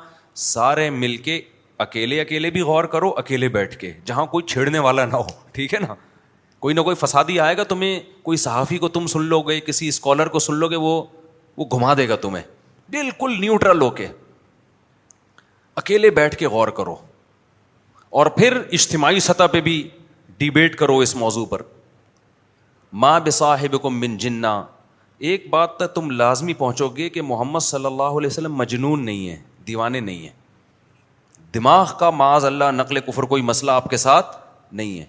سارے 0.48 0.90
مل 1.02 1.16
کے 1.28 1.40
اکیلے 1.80 2.20
اکیلے 2.20 2.50
بھی 2.50 2.60
غور 2.68 2.84
کرو 2.92 3.12
اکیلے 3.18 3.48
بیٹھ 3.48 3.76
کے 3.78 3.92
جہاں 4.04 4.24
کوئی 4.30 4.44
چھیڑنے 4.52 4.78
والا 4.86 5.04
نہ 5.06 5.16
ہو 5.16 5.26
ٹھیک 5.52 5.74
ہے 5.74 5.78
نا 5.80 5.94
کوئی 6.60 6.74
نہ 6.74 6.80
کوئی 6.86 6.96
فسادی 7.00 7.38
آئے 7.40 7.56
گا 7.56 7.62
تمہیں 7.68 7.98
کوئی 8.24 8.36
صحافی 8.44 8.78
کو 8.78 8.88
تم 8.96 9.06
سن 9.06 9.22
لو 9.28 9.40
گے 9.48 9.58
کسی 9.66 9.88
اسکالر 9.88 10.28
کو 10.28 10.38
سن 10.38 10.54
لو 10.58 10.68
گے 10.70 10.76
وہ 10.82 11.02
وہ 11.56 11.64
گھما 11.72 11.92
دے 11.96 12.08
گا 12.08 12.16
تمہیں 12.22 12.42
بالکل 12.94 13.36
نیوٹرل 13.40 13.80
ہو 13.82 13.90
کے 14.00 14.06
اکیلے 15.82 16.10
بیٹھ 16.10 16.36
کے 16.36 16.46
غور 16.56 16.68
کرو 16.78 16.94
اور 18.18 18.26
پھر 18.36 18.58
اجتماعی 18.72 19.20
سطح 19.20 19.46
پہ 19.52 19.60
بھی 19.60 19.76
ڈیبیٹ 20.38 20.74
کرو 20.76 20.98
اس 21.06 21.14
موضوع 21.16 21.44
پر 21.50 21.62
ماں 23.04 23.18
بصاحب 23.24 23.58
صاحب 23.60 23.80
کو 23.82 23.90
من 23.90 24.16
جنا 24.18 24.62
ایک 25.30 25.48
بات 25.50 25.76
تک 25.76 25.94
تم 25.94 26.10
لازمی 26.10 26.54
پہنچو 26.54 26.88
گے 26.96 27.08
کہ 27.10 27.22
محمد 27.30 27.60
صلی 27.70 27.86
اللہ 27.86 28.18
علیہ 28.18 28.30
وسلم 28.30 28.54
مجنون 28.56 29.04
نہیں 29.06 29.28
ہے 29.28 29.36
دیوانے 29.66 30.00
نہیں 30.00 30.18
ہیں 30.22 30.36
دماغ 31.54 31.92
کا 31.98 32.10
معاذ 32.10 32.44
اللہ 32.44 32.70
نقل 32.72 33.00
کفر 33.00 33.22
کوئی 33.26 33.42
مسئلہ 33.42 33.70
آپ 33.70 33.88
کے 33.90 33.96
ساتھ 33.96 34.36
نہیں 34.80 34.98
ہے 35.00 35.04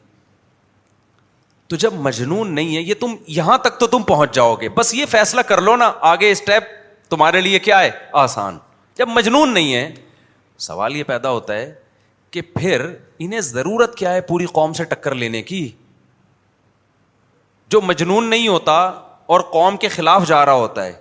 تو 1.69 1.75
جب 1.85 1.93
مجنون 2.01 2.53
نہیں 2.55 2.75
ہے 2.75 2.81
یہ 2.81 2.93
تم 2.99 3.15
یہاں 3.37 3.57
تک 3.63 3.79
تو 3.79 3.87
تم 3.87 4.03
پہنچ 4.03 4.33
جاؤ 4.35 4.53
گے 4.61 4.69
بس 4.77 4.93
یہ 4.93 5.05
فیصلہ 5.09 5.41
کر 5.47 5.61
لو 5.61 5.75
نا 5.75 5.91
آگے 6.11 6.31
اسٹیپ 6.31 6.63
تمہارے 7.09 7.41
لیے 7.41 7.59
کیا 7.59 7.79
ہے 7.81 7.89
آسان 8.21 8.57
جب 8.97 9.07
مجنون 9.07 9.53
نہیں 9.53 9.73
ہے 9.75 9.91
سوال 10.67 10.95
یہ 10.95 11.03
پیدا 11.07 11.29
ہوتا 11.29 11.53
ہے 11.55 11.73
کہ 12.31 12.41
پھر 12.55 12.85
انہیں 13.19 13.39
ضرورت 13.41 13.95
کیا 13.97 14.13
ہے 14.13 14.21
پوری 14.21 14.45
قوم 14.53 14.73
سے 14.73 14.83
ٹکر 14.89 15.15
لینے 15.15 15.41
کی 15.43 15.67
جو 17.71 17.81
مجنون 17.81 18.29
نہیں 18.29 18.47
ہوتا 18.47 18.77
اور 19.33 19.41
قوم 19.51 19.77
کے 19.77 19.87
خلاف 19.89 20.27
جا 20.27 20.45
رہا 20.45 20.53
ہوتا 20.53 20.85
ہے 20.85 20.93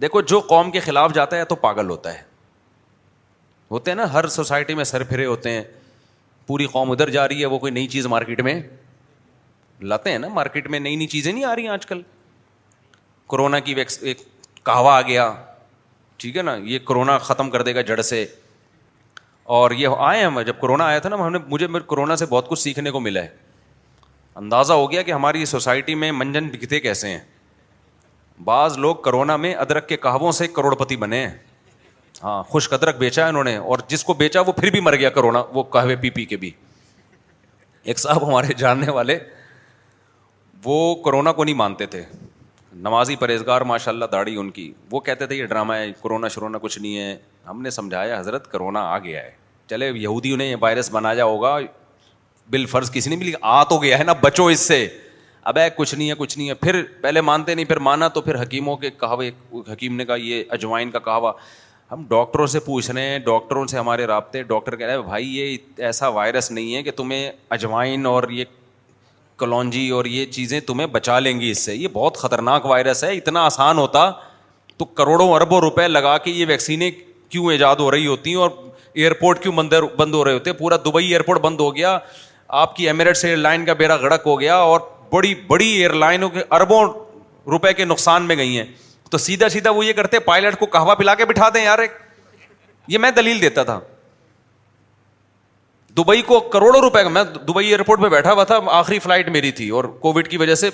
دیکھو 0.00 0.20
جو 0.32 0.38
قوم 0.48 0.70
کے 0.70 0.80
خلاف 0.80 1.12
جاتا 1.14 1.36
ہے 1.36 1.44
تو 1.44 1.54
پاگل 1.66 1.90
ہوتا 1.90 2.12
ہے 2.14 2.22
ہوتے 3.70 3.90
ہیں 3.90 3.96
نا 3.96 4.12
ہر 4.12 4.26
سوسائٹی 4.38 4.74
میں 4.74 4.84
سر 4.84 5.02
پھرے 5.04 5.24
ہوتے 5.26 5.50
ہیں 5.50 5.62
پوری 6.46 6.66
قوم 6.72 6.90
ادھر 6.90 7.10
جا 7.10 7.26
رہی 7.28 7.40
ہے 7.40 7.46
وہ 7.54 7.58
کوئی 7.58 7.72
نئی 7.72 7.86
چیز 7.94 8.06
مارکیٹ 8.06 8.40
میں 8.48 8.60
لاتے 9.82 10.10
ہیں 10.12 10.18
نا 10.18 10.28
مارکیٹ 10.34 10.66
میں 10.70 10.78
نئی 10.80 10.96
نئی 10.96 11.06
چیزیں 11.14 11.32
نہیں 11.32 11.44
آ 11.44 11.54
رہی 11.54 11.62
ہیں 11.62 11.70
آج 11.70 11.86
کل 11.86 12.00
کرونا 13.30 13.58
کی 13.58 13.74
ویکس 13.74 13.98
ایک 14.02 14.18
کہوا 14.66 14.94
آ 14.96 15.00
گیا 15.08 15.32
ٹھیک 16.18 16.36
ہے 16.36 16.42
نا 16.42 16.54
یہ 16.64 16.78
کرونا 16.88 17.16
ختم 17.18 17.50
کر 17.50 17.62
دے 17.62 17.74
گا 17.74 17.80
جڑ 17.88 18.00
سے 18.02 18.24
اور 19.56 19.70
یہ 19.78 19.88
آئے 20.06 20.24
ہیں 20.24 20.42
جب 20.44 20.60
کرونا 20.60 20.84
آیا 20.84 20.98
تھا 20.98 21.08
نا 21.08 21.16
ہم 21.26 21.32
نے 21.32 21.38
مجھے 21.48 21.66
کرونا 21.88 22.16
سے 22.16 22.26
بہت 22.28 22.48
کچھ 22.48 22.60
سیکھنے 22.60 22.90
کو 22.90 23.00
ملا 23.00 23.22
ہے 23.22 23.28
اندازہ 24.36 24.72
ہو 24.72 24.90
گیا 24.92 25.02
کہ 25.02 25.12
ہماری 25.12 25.44
سوسائٹی 25.44 25.94
میں 25.94 26.10
منجن 26.12 26.48
بکتے 26.52 26.80
کیسے 26.80 27.08
ہیں 27.08 27.18
بعض 28.44 28.78
لوگ 28.78 28.94
کرونا 29.04 29.36
میں 29.44 29.54
ادرک 29.54 29.88
کے 29.88 29.96
کہاووں 29.96 30.32
سے 30.38 30.46
کروڑپتی 30.56 30.96
بنے 31.04 31.26
ہیں 31.26 31.34
ہاں 32.22 32.42
خوش 32.48 32.68
قدرک 32.70 32.98
بیچا 32.98 33.22
ہے 33.24 33.28
انہوں 33.28 33.44
نے 33.44 33.56
اور 33.56 33.78
جس 33.88 34.04
کو 34.04 34.14
بیچا 34.14 34.40
وہ 34.46 34.52
پھر 34.52 34.70
بھی 34.70 34.80
مر 34.80 34.96
گیا 34.96 35.10
کرونا 35.10 35.42
وہ 35.52 35.62
کہوے 35.72 35.96
پی 35.96 36.10
پی 36.10 36.24
کے 36.24 36.36
بھی 36.36 36.50
ایک 37.84 37.98
صاحب 37.98 38.28
ہمارے 38.28 38.52
جاننے 38.58 38.90
والے 38.92 39.18
وہ 40.64 40.94
کرونا 41.02 41.32
کو 41.32 41.44
نہیں 41.44 41.54
مانتے 41.54 41.86
تھے 41.86 42.04
نمازی 42.84 43.16
پرہیزگار 43.16 43.60
ماشاء 43.70 43.92
اللہ 43.92 44.04
داڑھی 44.12 44.36
ان 44.40 44.50
کی 44.50 44.72
وہ 44.90 45.00
کہتے 45.00 45.26
تھے 45.26 45.36
یہ 45.36 45.44
ڈرامہ 45.46 45.74
ہے 45.74 45.90
کرونا 46.02 46.28
شرونا 46.28 46.58
کچھ 46.62 46.78
نہیں 46.78 46.96
ہے 46.98 47.16
ہم 47.48 47.62
نے 47.62 47.70
سمجھایا 47.70 48.18
حضرت 48.18 48.50
کرونا 48.52 48.80
آ 48.94 48.98
گیا 49.04 49.22
ہے 49.22 49.30
چلے 49.70 49.90
یہودیوں 49.90 50.36
نے 50.36 50.46
یہ 50.46 50.56
وائرس 50.60 50.90
بنایا 50.92 51.24
ہوگا 51.24 51.56
بال 52.50 52.66
فرض 52.70 52.90
کسی 52.92 53.10
نے 53.10 53.16
لیکن 53.24 53.38
آ 53.42 53.62
تو 53.70 53.78
گیا 53.82 53.98
ہے 53.98 54.04
نا 54.04 54.12
بچو 54.22 54.46
اس 54.46 54.60
سے 54.68 54.86
اب 55.50 55.58
ہے 55.58 55.68
کچھ 55.76 55.94
نہیں 55.94 56.08
ہے 56.10 56.14
کچھ 56.18 56.36
نہیں 56.38 56.48
ہے 56.48 56.54
پھر 56.54 56.82
پہلے 57.00 57.20
مانتے 57.20 57.54
نہیں 57.54 57.64
پھر 57.64 57.76
مانا 57.86 58.08
تو 58.14 58.20
پھر 58.20 58.40
حکیموں 58.42 58.76
کے 58.76 58.90
کہاوے 59.00 59.30
حکیم 59.72 59.96
نے 59.96 60.04
کہا 60.04 60.14
یہ 60.20 60.44
اجوائن 60.56 60.90
کا 60.90 60.98
کہاوا 60.98 61.32
ہم 61.92 62.02
ڈاکٹروں 62.08 62.46
سے 62.52 62.60
پوچھ 62.60 62.90
رہے 62.90 63.08
ہیں 63.08 63.18
ڈاکٹروں 63.26 63.64
سے 63.70 63.78
ہمارے 63.78 64.04
رابطے 64.06 64.42
ڈاکٹر 64.42 64.76
کہہ 64.76 64.86
رہے 64.86 64.94
ہیں 64.94 65.02
بھائی 65.02 65.36
یہ 65.36 65.56
ایسا 65.86 66.08
وائرس 66.16 66.50
نہیں 66.50 66.74
ہے 66.74 66.82
کہ 66.82 66.90
تمہیں 66.96 67.30
اجوائن 67.56 68.06
اور 68.06 68.22
یہ 68.36 68.44
کلونجی 69.38 69.88
اور 69.96 70.04
یہ 70.14 70.24
چیزیں 70.36 70.58
تمہیں 70.66 70.86
بچا 70.92 71.18
لیں 71.20 71.38
گی 71.40 71.50
اس 71.50 71.58
سے 71.64 71.74
یہ 71.74 71.88
بہت 71.92 72.16
خطرناک 72.18 72.64
وائرس 72.66 73.02
ہے 73.04 73.12
اتنا 73.16 73.44
آسان 73.46 73.78
ہوتا 73.78 74.10
تو 74.76 74.84
کروڑوں 75.00 75.28
اربوں 75.34 75.60
روپئے 75.60 75.86
لگا 75.88 76.16
کے 76.24 76.30
یہ 76.30 76.46
ویکسینیں 76.48 76.90
کیوں 77.30 77.50
ایجاد 77.52 77.76
ہو 77.80 77.90
رہی 77.90 78.06
ہوتی 78.06 78.30
ہیں 78.30 78.38
اور 78.42 78.50
ایئرپورٹ 78.94 79.42
کیوں 79.42 79.52
بند 79.52 80.14
ہو 80.14 80.24
رہے 80.24 80.32
ہوتے 80.32 80.50
ہیں 80.50 80.56
پورا 80.58 80.76
دبئی 80.84 81.06
ایئرپورٹ 81.08 81.40
بند 81.40 81.60
ہو 81.60 81.74
گیا 81.76 81.98
آپ 82.64 82.74
کی 82.76 82.86
ایمریٹس 82.86 83.24
ایئر 83.24 83.36
لائن 83.36 83.64
کا 83.66 83.72
بیڑا 83.84 83.96
گڑک 84.02 84.22
ہو 84.26 84.38
گیا 84.40 84.56
اور 84.56 84.80
بڑی 85.12 85.34
بڑی 85.46 85.68
ایئر 85.72 85.92
لائنوں 86.04 86.28
کے 86.30 86.42
اربوں 86.58 86.82
روپے 87.50 87.72
کے 87.80 87.84
نقصان 87.84 88.22
میں 88.28 88.36
گئی 88.36 88.56
ہیں 88.58 88.64
تو 89.10 89.18
سیدھا 89.18 89.48
سیدھا 89.48 89.70
وہ 89.70 89.84
یہ 89.86 89.92
کرتے 89.92 90.18
پائلٹ 90.20 90.58
کو 90.58 90.66
کہوا 90.76 90.94
پلا 91.00 91.14
کے 91.14 91.24
بٹھا 91.24 91.48
دیں 91.54 91.64
یار 91.64 91.78
یہ 92.94 92.98
میں 92.98 93.10
دلیل 93.10 93.40
دیتا 93.42 93.62
تھا 93.64 93.78
دبئی 95.96 96.22
کو 96.22 96.38
کروڑوں 96.52 96.80
روپئے 96.80 97.02
کا 97.02 97.08
میں 97.08 97.22
دبئی 97.48 97.66
ایئرپورٹ 97.66 98.00
پہ 98.02 98.08
بیٹھا 98.08 98.32
ہوا 98.32 98.44
تھا 98.44 98.58
آخری 98.78 98.98
فلائٹ 98.98 99.28
میری 99.36 99.50
تھی 99.60 99.68
اور 99.78 99.84
کووڈ 100.00 100.28
کی 100.28 100.36
وجہ 100.36 100.54
سے 100.62 100.68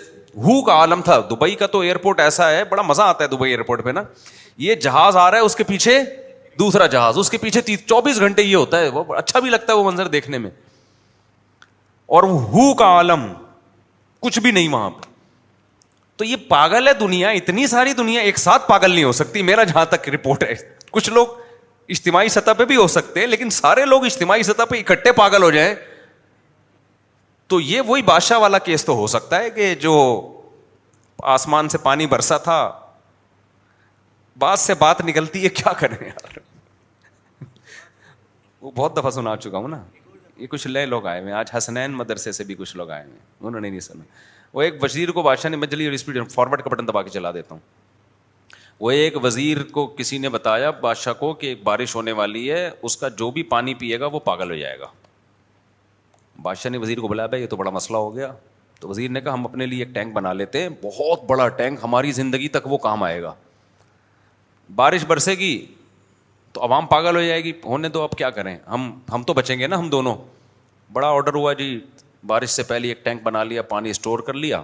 ہو 0.46 0.60
کا 0.64 0.72
عالم 0.72 1.02
تھا 1.04 1.18
دبئی 1.30 1.54
کا 1.54 1.66
تو 1.74 1.80
ایئرپورٹ 1.80 2.20
ایسا 2.20 2.50
ہے 2.50 2.64
بڑا 2.68 2.82
مزہ 2.86 3.02
آتا 3.02 3.24
ہے 3.24 3.28
دبئی 3.36 3.50
ایئرپورٹ 3.50 3.84
پہ 3.84 3.90
نا 3.90 4.02
یہ 4.66 4.74
جہاز 4.86 5.16
آ 5.16 5.30
رہا 5.30 5.38
ہے 5.38 5.42
اس 5.44 5.56
کے 5.56 5.64
پیچھے 5.64 5.98
دوسرا 6.58 6.86
جہاز 6.94 7.18
اس 7.18 7.30
کے 7.30 7.38
پیچھے 7.38 7.60
چوبیس 7.76 8.18
گھنٹے 8.20 8.42
یہ 8.42 8.56
ہوتا 8.56 8.80
ہے 8.80 8.88
وہ 8.96 9.04
اچھا 9.16 9.40
بھی 9.40 9.50
لگتا 9.50 9.72
ہے 9.72 9.78
وہ 9.78 9.90
منظر 9.90 10.08
دیکھنے 10.16 10.38
میں 10.38 10.50
اور 12.16 12.22
ہو 12.32 12.72
کا 12.78 12.84
عالم 12.96 13.32
کچھ 14.20 14.38
بھی 14.40 14.50
نہیں 14.50 14.68
وہاں 14.72 14.90
پہ 14.90 15.11
تو 16.22 16.26
یہ 16.26 16.36
پاگل 16.48 16.88
ہے 16.88 16.92
دنیا 16.94 17.28
اتنی 17.36 17.66
ساری 17.66 17.92
دنیا 18.00 18.20
ایک 18.22 18.36
ساتھ 18.38 18.66
پاگل 18.68 18.90
نہیں 18.90 19.04
ہو 19.04 19.12
سکتی 19.20 19.40
میرا 19.42 19.62
جہاں 19.70 19.84
تک 19.90 20.08
رپورٹ 20.14 20.42
ہے 20.42 20.54
کچھ 20.90 21.08
لوگ 21.10 21.26
اجتماعی 21.94 22.28
سطح 22.34 22.52
پہ 22.58 22.64
بھی 22.64 22.76
ہو 22.76 22.86
سکتے 22.94 23.20
ہیں 23.20 23.26
لیکن 23.26 23.50
سارے 23.56 23.84
لوگ 23.84 24.04
اجتماعی 24.04 24.42
سطح 24.50 24.64
پہ 24.70 24.78
اکٹھے 24.84 25.12
پاگل 25.12 25.42
ہو 25.42 25.50
جائیں 25.50 25.74
تو 27.52 27.60
یہ 27.60 27.80
وہی 27.86 28.02
بادشاہ 28.10 28.38
والا 28.38 28.58
کیس 28.68 28.84
تو 28.84 28.94
ہو 28.96 29.06
سکتا 29.16 29.38
ہے 29.42 29.50
کہ 29.50 29.74
جو 29.86 29.94
آسمان 31.36 31.68
سے 31.68 31.78
پانی 31.88 32.06
برسا 32.14 32.38
تھا 32.46 32.58
بات 34.44 34.58
سے 34.58 34.74
بات 34.86 35.00
نکلتی 35.04 35.44
ہے 35.44 35.48
کیا 35.62 35.72
کریں 35.80 35.96
یار 36.06 36.38
وہ 38.60 38.70
بہت 38.74 38.96
دفعہ 38.96 39.10
سنا 39.18 39.36
چکا 39.36 39.58
ہوں 39.58 39.68
نا 39.68 39.82
یہ 40.36 40.46
کچھ 40.50 40.66
لئے 40.68 40.86
لوگ 40.86 41.06
آئے 41.06 41.20
ہوئے 41.20 41.32
آج 41.42 41.50
حسنین 41.56 41.92
مدرسے 42.02 42.32
سے 42.38 42.44
بھی 42.44 42.54
کچھ 42.58 42.76
لوگ 42.76 42.90
آئے 42.90 43.02
ہیں 43.02 43.18
انہوں 43.40 43.60
نے 43.60 43.68
نہیں 43.68 43.80
سنا 43.80 44.04
وہ 44.52 44.62
ایک 44.62 44.82
وزیر 44.82 45.08
کو 45.16 45.22
بادشاہ 45.22 45.50
نے 45.50 46.22
فارورڈ 46.34 46.62
کا 46.62 46.70
بٹن 46.74 46.88
دبا 46.88 47.02
کے 47.02 47.10
چلا 47.10 47.30
دیتا 47.32 47.54
ہوں 47.54 47.60
وہ 48.80 48.90
ایک 48.90 49.16
وزیر 49.24 49.62
کو 49.72 49.86
کسی 49.98 50.18
نے 50.18 50.28
بتایا 50.36 50.70
بادشاہ 50.80 51.12
کو 51.18 51.32
کہ 51.42 51.46
ایک 51.46 51.62
بارش 51.62 51.94
ہونے 51.96 52.12
والی 52.20 52.50
ہے 52.52 52.68
اس 52.82 52.96
کا 52.96 53.08
جو 53.18 53.30
بھی 53.30 53.42
پانی 53.52 53.74
پیے 53.82 53.98
گا 54.00 54.06
وہ 54.12 54.20
پاگل 54.28 54.50
ہو 54.50 54.56
جائے 54.56 54.78
گا 54.78 54.86
بادشاہ 56.42 56.70
نے 56.72 56.78
وزیر 56.78 57.00
کو 57.00 57.08
بلایا 57.08 57.26
بھائی 57.34 57.42
یہ 57.42 57.48
تو 57.48 57.56
بڑا 57.56 57.70
مسئلہ 57.70 57.96
ہو 57.96 58.14
گیا 58.16 58.32
تو 58.80 58.88
وزیر 58.88 59.10
نے 59.10 59.20
کہا 59.20 59.32
ہم 59.34 59.44
اپنے 59.46 59.66
لیے 59.66 59.84
ایک 59.84 59.94
ٹینک 59.94 60.12
بنا 60.14 60.32
لیتے 60.32 60.62
ہیں 60.62 60.68
بہت 60.82 61.24
بڑا 61.26 61.48
ٹینک 61.62 61.78
ہماری 61.82 62.12
زندگی 62.12 62.48
تک 62.56 62.66
وہ 62.72 62.78
کام 62.86 63.02
آئے 63.02 63.22
گا 63.22 63.34
بارش 64.74 65.04
برسے 65.06 65.32
گی 65.38 65.52
تو 66.52 66.62
عوام 66.64 66.86
پاگل 66.86 67.16
ہو 67.16 67.22
جائے 67.22 67.42
گی 67.44 67.52
ہونے 67.64 67.88
تو 67.88 68.02
اب 68.02 68.10
کیا 68.18 68.30
کریں 68.30 68.56
ہم 68.70 68.90
ہم 69.12 69.22
تو 69.26 69.34
بچیں 69.34 69.58
گے 69.58 69.66
نا 69.66 69.78
ہم 69.78 69.88
دونوں 69.90 70.14
بڑا 70.92 71.08
آڈر 71.16 71.34
ہوا 71.34 71.52
جی 71.58 71.78
بارش 72.28 72.50
سے 72.50 72.62
پہلے 72.62 72.88
ایک 72.88 73.04
ٹینک 73.04 73.22
بنا 73.22 73.42
لیا 73.44 73.62
پانی 73.68 73.90
اسٹور 73.90 74.18
کر 74.26 74.34
لیا 74.34 74.62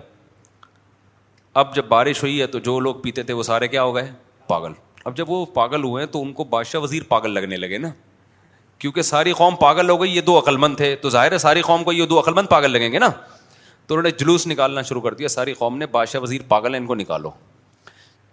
اب 1.63 1.75
جب 1.75 1.85
بارش 1.89 2.23
ہوئی 2.23 2.41
ہے 2.41 2.47
تو 2.47 2.59
جو 2.59 2.79
لوگ 2.81 2.95
پیتے 3.03 3.23
تھے 3.23 3.35
وہ 3.35 3.43
سارے 3.43 3.69
کیا 3.69 3.83
ہو 3.83 3.95
گئے 3.95 4.11
پاگل 4.49 4.73
اب 5.05 5.17
جب 5.17 5.31
وہ 5.31 5.45
پاگل 5.55 5.85
ہوئے 5.85 6.05
ہیں 6.05 6.11
تو 6.13 6.23
ان 6.23 6.33
کو 6.33 6.45
بادشاہ 6.51 6.81
وزیر 6.81 7.03
پاگل 7.09 7.31
لگنے 7.35 7.57
لگے 7.57 7.79
نا 7.79 7.89
کیونکہ 8.79 9.03
ساری 9.03 9.33
قوم 9.37 9.57
پاگل 9.61 9.91
ہو 9.91 10.01
گئی 10.03 10.15
یہ 10.17 10.21
دو 10.21 10.39
عقلمند 10.39 10.77
تھے 10.77 10.95
تو 11.03 11.11
ظاہر 11.11 11.33
ہے 11.33 11.39
ساری 11.39 11.63
قوم 11.67 11.85
کو 11.85 11.93
یہ 11.93 12.07
دو 12.07 12.19
عقلمند 12.19 12.49
پاگل 12.51 12.71
لگیں 12.71 12.91
گے 12.93 12.99
نا 12.99 13.09
تو 13.87 13.95
انہوں 13.95 14.03
نے 14.03 14.11
جلوس 14.19 14.47
نکالنا 14.47 14.83
شروع 14.83 15.01
کر 15.01 15.15
دیا 15.15 15.29
ساری 15.29 15.55
قوم 15.59 15.79
نے 15.79 15.87
بادشاہ 15.93 16.21
وزیر 16.21 16.41
پاگل 16.49 16.75
ہیں 16.75 16.81
ان 16.81 16.87
کو 16.87 16.95
نکالو 16.95 17.31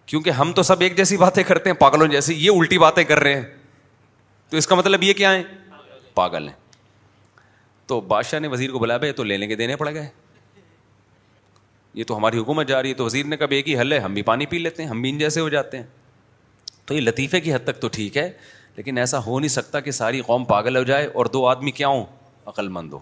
کیونکہ 0.05 0.29
ہم 0.39 0.51
تو 0.55 0.63
سب 0.63 0.81
ایک 0.81 0.97
جیسی 0.97 1.17
باتیں 1.17 1.43
کرتے 1.43 1.69
ہیں 1.69 1.77
پاگلوں 1.77 2.07
جیسی 2.07 2.33
یہ 2.45 2.51
الٹی 2.59 2.77
باتیں 2.77 3.03
کر 3.03 3.19
رہے 3.19 3.39
ہیں 3.39 3.43
تو 4.49 4.57
اس 4.57 4.67
کا 4.67 4.75
مطلب 4.75 5.03
یہ 5.03 5.13
کیا 5.13 5.31
ہے 5.33 5.41
پاگل 6.15 6.47
ہیں 6.47 6.53
تو 7.87 7.99
بادشاہ 8.01 8.39
نے 8.39 8.47
وزیر 8.47 8.71
کو 8.71 8.79
بلا 8.79 8.97
بھائی 8.97 9.11
تو 9.13 9.23
لینے 9.23 9.47
کے 9.47 9.55
دینے 9.55 9.75
پڑ 9.75 9.89
گئے 9.93 10.07
یہ 11.93 12.03
تو 12.07 12.17
ہماری 12.17 12.37
حکومت 12.37 12.67
جا 12.67 12.81
رہی 12.81 12.89
ہے 12.89 12.95
تو 12.95 13.05
وزیر 13.05 13.25
نے 13.25 13.37
کہا 13.37 13.61
ہی 13.67 13.77
حل 13.79 13.91
ہے 13.93 13.99
ہم 13.99 14.13
بھی 14.13 14.21
پانی 14.29 14.45
پی 14.45 14.57
لیتے 14.59 14.83
ہیں 14.83 14.89
ہم 14.89 15.01
بھی 15.01 15.09
ان 15.09 15.17
جیسے 15.17 15.41
ہو 15.41 15.49
جاتے 15.49 15.77
ہیں 15.77 15.83
تو 16.85 16.93
یہ 16.93 17.01
لطیفے 17.01 17.39
کی 17.41 17.53
حد 17.53 17.63
تک 17.65 17.79
تو 17.81 17.87
ٹھیک 17.91 18.17
ہے 18.17 18.29
لیکن 18.75 18.97
ایسا 18.97 19.23
ہو 19.25 19.39
نہیں 19.39 19.49
سکتا 19.49 19.79
کہ 19.79 19.91
ساری 19.99 20.21
قوم 20.25 20.43
پاگل 20.45 20.75
ہو 20.77 20.81
جائے 20.83 21.05
اور 21.13 21.25
دو 21.33 21.45
آدمی 21.47 21.71
کیا 21.71 21.87
ہوں 21.87 22.03
عقل 22.45 22.67
مند 22.77 22.93
ہو 22.93 22.99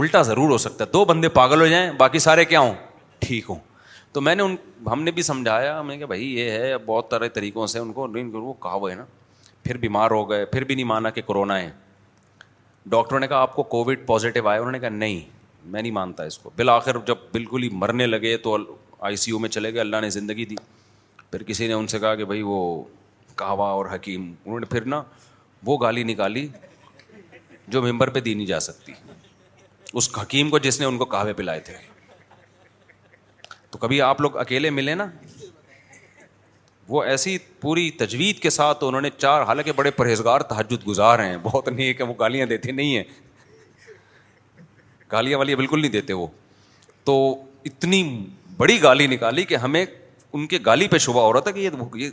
الٹا 0.00 0.22
ضرور 0.22 0.50
ہو 0.50 0.58
سکتا 0.58 0.84
ہے 0.84 0.90
دو 0.92 1.04
بندے 1.04 1.28
پاگل 1.38 1.60
ہو 1.60 1.66
جائیں 1.66 1.90
باقی 1.98 2.18
سارے 2.18 2.44
کیا 2.44 2.60
ہوں 2.60 2.74
ٹھیک 3.20 3.50
ہوں 3.50 3.58
تو 4.12 4.20
میں 4.20 4.34
نے 4.34 4.42
ان 4.42 4.56
ہم 4.90 5.02
نے 5.02 5.10
بھی 5.10 5.22
سمجھایا 5.22 5.78
ہم 5.78 5.86
نے 5.88 5.96
کہ 5.98 6.06
بھائی 6.06 6.32
یہ 6.38 6.50
ہے 6.50 6.76
بہت 6.86 7.10
طرح 7.10 7.28
طریقوں 7.34 7.66
سے 7.74 7.78
ان 7.78 7.92
کو 7.92 8.52
کہا 8.62 8.76
ہے 8.90 8.94
نا 8.94 9.04
پھر 9.64 9.76
بیمار 9.78 10.10
ہو 10.10 10.28
گئے 10.30 10.44
پھر 10.46 10.64
بھی 10.64 10.74
نہیں 10.74 10.84
مانا 10.86 11.10
کہ 11.10 11.22
کرونا 11.28 11.58
ہے 11.60 11.70
ڈاکٹروں 12.92 13.18
نے 13.20 13.26
کہا 13.28 13.36
آپ 13.42 13.54
کو 13.54 13.62
کووڈ 13.70 14.04
پازیٹیو 14.06 14.48
آیا 14.48 14.58
انہوں 14.58 14.72
نے 14.72 14.78
کہا 14.80 14.88
نہیں 14.88 15.20
میں 15.70 15.80
نہیں 15.80 15.92
مانتا 15.92 16.22
اس 16.24 16.38
کو 16.38 16.50
بالآخر 16.56 16.96
جب 17.06 17.16
بالکل 17.32 17.62
ہی 17.62 17.68
مرنے 17.82 18.06
لگے 18.06 18.36
تو 18.44 18.56
آئی 19.08 19.16
سی 19.22 19.30
یو 19.30 19.38
میں 19.38 19.48
چلے 19.56 19.72
گئے 19.72 19.80
اللہ 19.80 20.00
نے 20.02 20.10
زندگی 20.16 20.44
دی 20.50 20.54
پھر 21.30 21.42
کسی 21.46 21.66
نے 21.68 21.72
ان 21.74 21.86
سے 21.92 21.98
کہا 21.98 22.14
کہ 22.20 22.24
بھائی 22.24 22.42
وہ 22.50 22.60
کہوا 23.36 23.68
اور 23.70 23.86
حکیم 23.94 24.30
انہوں 24.44 24.60
نے 24.60 24.66
پھر 24.74 24.84
نا 24.94 25.02
وہ 25.66 25.76
گالی 25.82 26.02
نکالی 26.12 26.46
جو 27.74 27.82
ممبر 27.82 28.10
پہ 28.16 28.20
دی 28.28 28.34
نہیں 28.34 28.46
جا 28.46 28.60
سکتی 28.68 28.92
اس 29.92 30.08
حکیم 30.20 30.50
کو 30.50 30.58
جس 30.68 30.80
نے 30.80 30.86
ان 30.86 30.98
کو 30.98 31.04
کہوے 31.16 31.32
پلائے 31.40 31.60
تھے 31.70 31.74
تو 33.70 33.78
کبھی 33.78 34.00
آپ 34.02 34.20
لوگ 34.20 34.36
اکیلے 34.46 34.70
ملے 34.70 34.94
نا 35.02 35.06
وہ 36.88 37.02
ایسی 37.02 37.36
پوری 37.60 37.90
تجوید 37.98 38.38
کے 38.40 38.50
ساتھ 38.50 38.84
انہوں 38.84 39.00
نے 39.00 39.08
چار 39.16 39.42
حالانکہ 39.46 39.72
بڑے 39.76 39.90
پرہیزگار 39.90 40.40
تحجد 40.50 40.86
گزار 40.86 41.18
ہیں 41.24 41.36
بہت 41.42 41.68
نہیں 41.68 41.86
ہے 41.86 41.94
کہ 41.94 42.04
وہ 42.04 42.14
گالیاں 42.20 42.46
دیتے 42.46 42.72
نہیں 42.72 42.96
ہیں 42.96 43.02
گالیاں 45.12 45.38
والیاں 45.38 45.56
بالکل 45.56 45.80
نہیں 45.80 45.92
دیتے 45.92 46.12
وہ 46.12 46.26
تو 47.04 47.16
اتنی 47.70 48.02
بڑی 48.56 48.82
گالی 48.82 49.06
نکالی 49.06 49.44
کہ 49.44 49.56
ہمیں 49.64 49.84
ان 49.84 50.46
کے 50.46 50.58
گالی 50.66 50.88
پہ 50.88 50.98
شبہ 50.98 51.22
ہو 51.22 51.32
رہا 51.32 51.40
تھا 51.40 51.50
کہ 51.58 51.68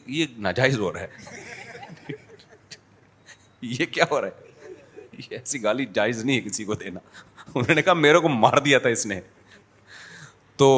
یہ 0.08 0.26
ناجائز 0.48 0.80
ہو 0.80 0.92
رہا 0.94 1.02
ہے 1.02 2.12
یہ 3.80 3.86
کیا 3.92 4.06
ہو 4.12 4.22
رہا 4.22 4.28
ہے 5.08 5.38
ایسی 5.38 5.64
گالی 5.64 5.86
جائز 5.94 6.24
نہیں 6.26 6.36
ہے 6.36 6.42
کسی 6.50 6.64
کو 6.66 6.76
دینا 6.76 7.00
انہوں 7.54 7.76
نے 7.76 7.82
کہا 7.82 7.94
میرے 7.94 8.20
کو 8.20 8.30
مار 8.30 8.58
دیا 8.66 8.78
تھا 8.86 8.90
اس 8.90 9.06
نے 9.06 9.20
تو 10.58 10.70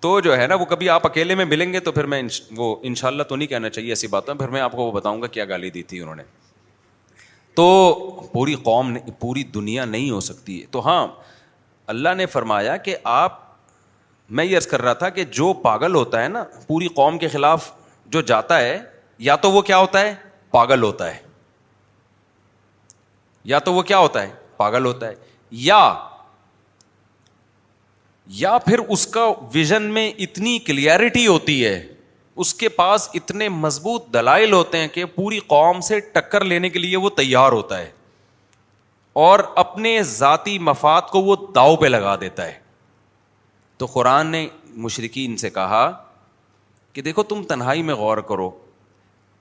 تو 0.00 0.18
جو 0.20 0.36
ہے 0.36 0.46
نا 0.46 0.54
وہ 0.60 0.64
کبھی 0.70 0.88
آپ 0.90 1.06
اکیلے 1.06 1.34
میں 1.34 1.44
ملیں 1.44 1.72
گے 1.72 1.80
تو 1.80 1.92
پھر 1.92 2.06
میں 2.12 2.22
وہ 2.56 2.74
ان 2.88 2.94
شاء 2.94 3.08
اللہ 3.08 3.22
تو 3.28 3.36
نہیں 3.36 3.48
کہنا 3.48 3.68
چاہیے 3.70 3.90
ایسی 3.90 4.06
میں 4.12 4.34
پھر 4.34 4.58
آپ 4.62 4.72
کو 4.72 4.82
وہ 4.84 4.92
بتاؤں 4.92 5.22
گا 5.22 5.26
کیا 5.36 5.44
گالی 5.48 5.70
دی 5.70 5.82
تھی 5.92 6.00
انہوں 6.00 6.14
نے 6.16 6.22
تو 7.56 7.64
پوری 8.32 8.54
قوم 8.64 8.96
پوری 9.20 9.42
دنیا 9.54 9.84
نہیں 9.84 10.10
ہو 10.10 10.20
سکتی 10.20 10.62
تو 10.70 10.86
ہاں 10.86 11.06
اللہ 11.92 12.14
نے 12.16 12.26
فرمایا 12.26 12.76
کہ 12.76 12.96
آپ 13.12 13.44
میں 14.36 14.44
یہ 14.44 14.56
عرض 14.56 14.66
کر 14.66 14.82
رہا 14.82 14.92
تھا 15.02 15.08
کہ 15.16 15.24
جو 15.38 15.52
پاگل 15.62 15.94
ہوتا 15.94 16.22
ہے 16.22 16.28
نا 16.28 16.44
پوری 16.66 16.88
قوم 16.94 17.18
کے 17.18 17.28
خلاف 17.28 17.70
جو 18.14 18.20
جاتا 18.30 18.58
ہے 18.60 18.78
یا 19.26 19.36
تو 19.42 19.50
وہ 19.52 19.60
کیا 19.68 19.78
ہوتا 19.78 20.00
ہے 20.00 20.14
پاگل 20.50 20.82
ہوتا 20.82 21.08
ہے 21.14 21.18
یا 23.52 23.58
تو 23.66 23.72
وہ 23.74 23.82
کیا 23.90 23.98
ہوتا 23.98 24.22
ہے 24.22 24.30
پاگل 24.56 24.84
ہوتا 24.86 25.08
ہے 25.08 25.14
یا 25.68 25.80
یا 28.34 28.56
پھر 28.66 28.78
اس 28.88 29.06
کا 29.06 29.26
ویژن 29.52 29.82
میں 29.92 30.10
اتنی 30.20 30.58
کلیئرٹی 30.66 31.26
ہوتی 31.26 31.64
ہے 31.64 31.82
اس 32.44 32.52
کے 32.54 32.68
پاس 32.68 33.08
اتنے 33.14 33.48
مضبوط 33.48 34.06
دلائل 34.14 34.52
ہوتے 34.52 34.78
ہیں 34.78 34.88
کہ 34.94 35.04
پوری 35.14 35.38
قوم 35.46 35.80
سے 35.88 36.00
ٹکر 36.12 36.44
لینے 36.44 36.68
کے 36.70 36.78
لیے 36.78 36.96
وہ 36.96 37.10
تیار 37.16 37.52
ہوتا 37.52 37.78
ہے 37.78 37.90
اور 39.28 39.40
اپنے 39.56 40.02
ذاتی 40.04 40.58
مفاد 40.70 41.02
کو 41.10 41.20
وہ 41.24 41.36
داؤ 41.54 41.76
پہ 41.76 41.86
لگا 41.86 42.16
دیتا 42.20 42.46
ہے 42.46 42.52
تو 43.78 43.86
قرآن 43.92 44.26
نے 44.30 44.46
مشرقین 44.74 45.36
سے 45.36 45.50
کہا 45.50 45.90
کہ 46.92 47.02
دیکھو 47.02 47.22
تم 47.22 47.42
تنہائی 47.48 47.82
میں 47.82 47.94
غور 47.94 48.18
کرو 48.28 48.50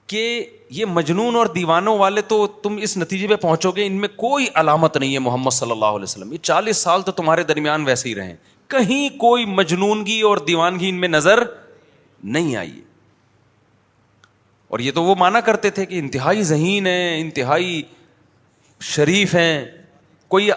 کہ 0.07 0.23
یہ 0.71 0.85
مجنون 0.85 1.35
اور 1.35 1.45
دیوانوں 1.55 1.97
والے 1.97 2.21
تو 2.27 2.45
تم 2.63 2.77
اس 2.83 2.97
نتیجے 2.97 3.27
پہ 3.27 3.35
پہنچو 3.41 3.71
گے 3.75 3.85
ان 3.87 3.93
میں 4.01 4.07
کوئی 4.15 4.45
علامت 4.55 4.97
نہیں 4.97 5.13
ہے 5.13 5.19
محمد 5.27 5.53
صلی 5.53 5.71
اللہ 5.71 5.95
علیہ 5.99 6.03
وسلم 6.03 6.33
یہ 6.33 6.37
چالیس 6.41 6.77
سال 6.83 7.01
تو 7.05 7.11
تمہارے 7.11 7.43
درمیان 7.43 7.85
ویسے 7.85 8.09
ہی 8.09 8.15
رہے 8.15 8.25
ہیں 8.25 8.35
کہیں 8.73 9.09
کوئی 9.19 9.45
مجنونگی 9.45 10.19
اور 10.29 10.37
دیوانگی 10.47 10.89
ان 10.89 10.99
میں 10.99 11.07
نظر 11.07 11.39
نہیں 12.37 12.55
آئی 12.55 12.81
اور 14.73 14.79
یہ 14.79 14.91
تو 14.91 15.03
وہ 15.03 15.15
مانا 15.17 15.39
کرتے 15.49 15.69
تھے 15.69 15.85
کہ 15.85 15.99
انتہائی 15.99 16.43
ذہین 16.43 16.87
ہیں 16.87 17.19
انتہائی 17.19 17.81
شریف 18.93 19.35
ہیں 19.35 19.63
کوئی 20.27 20.49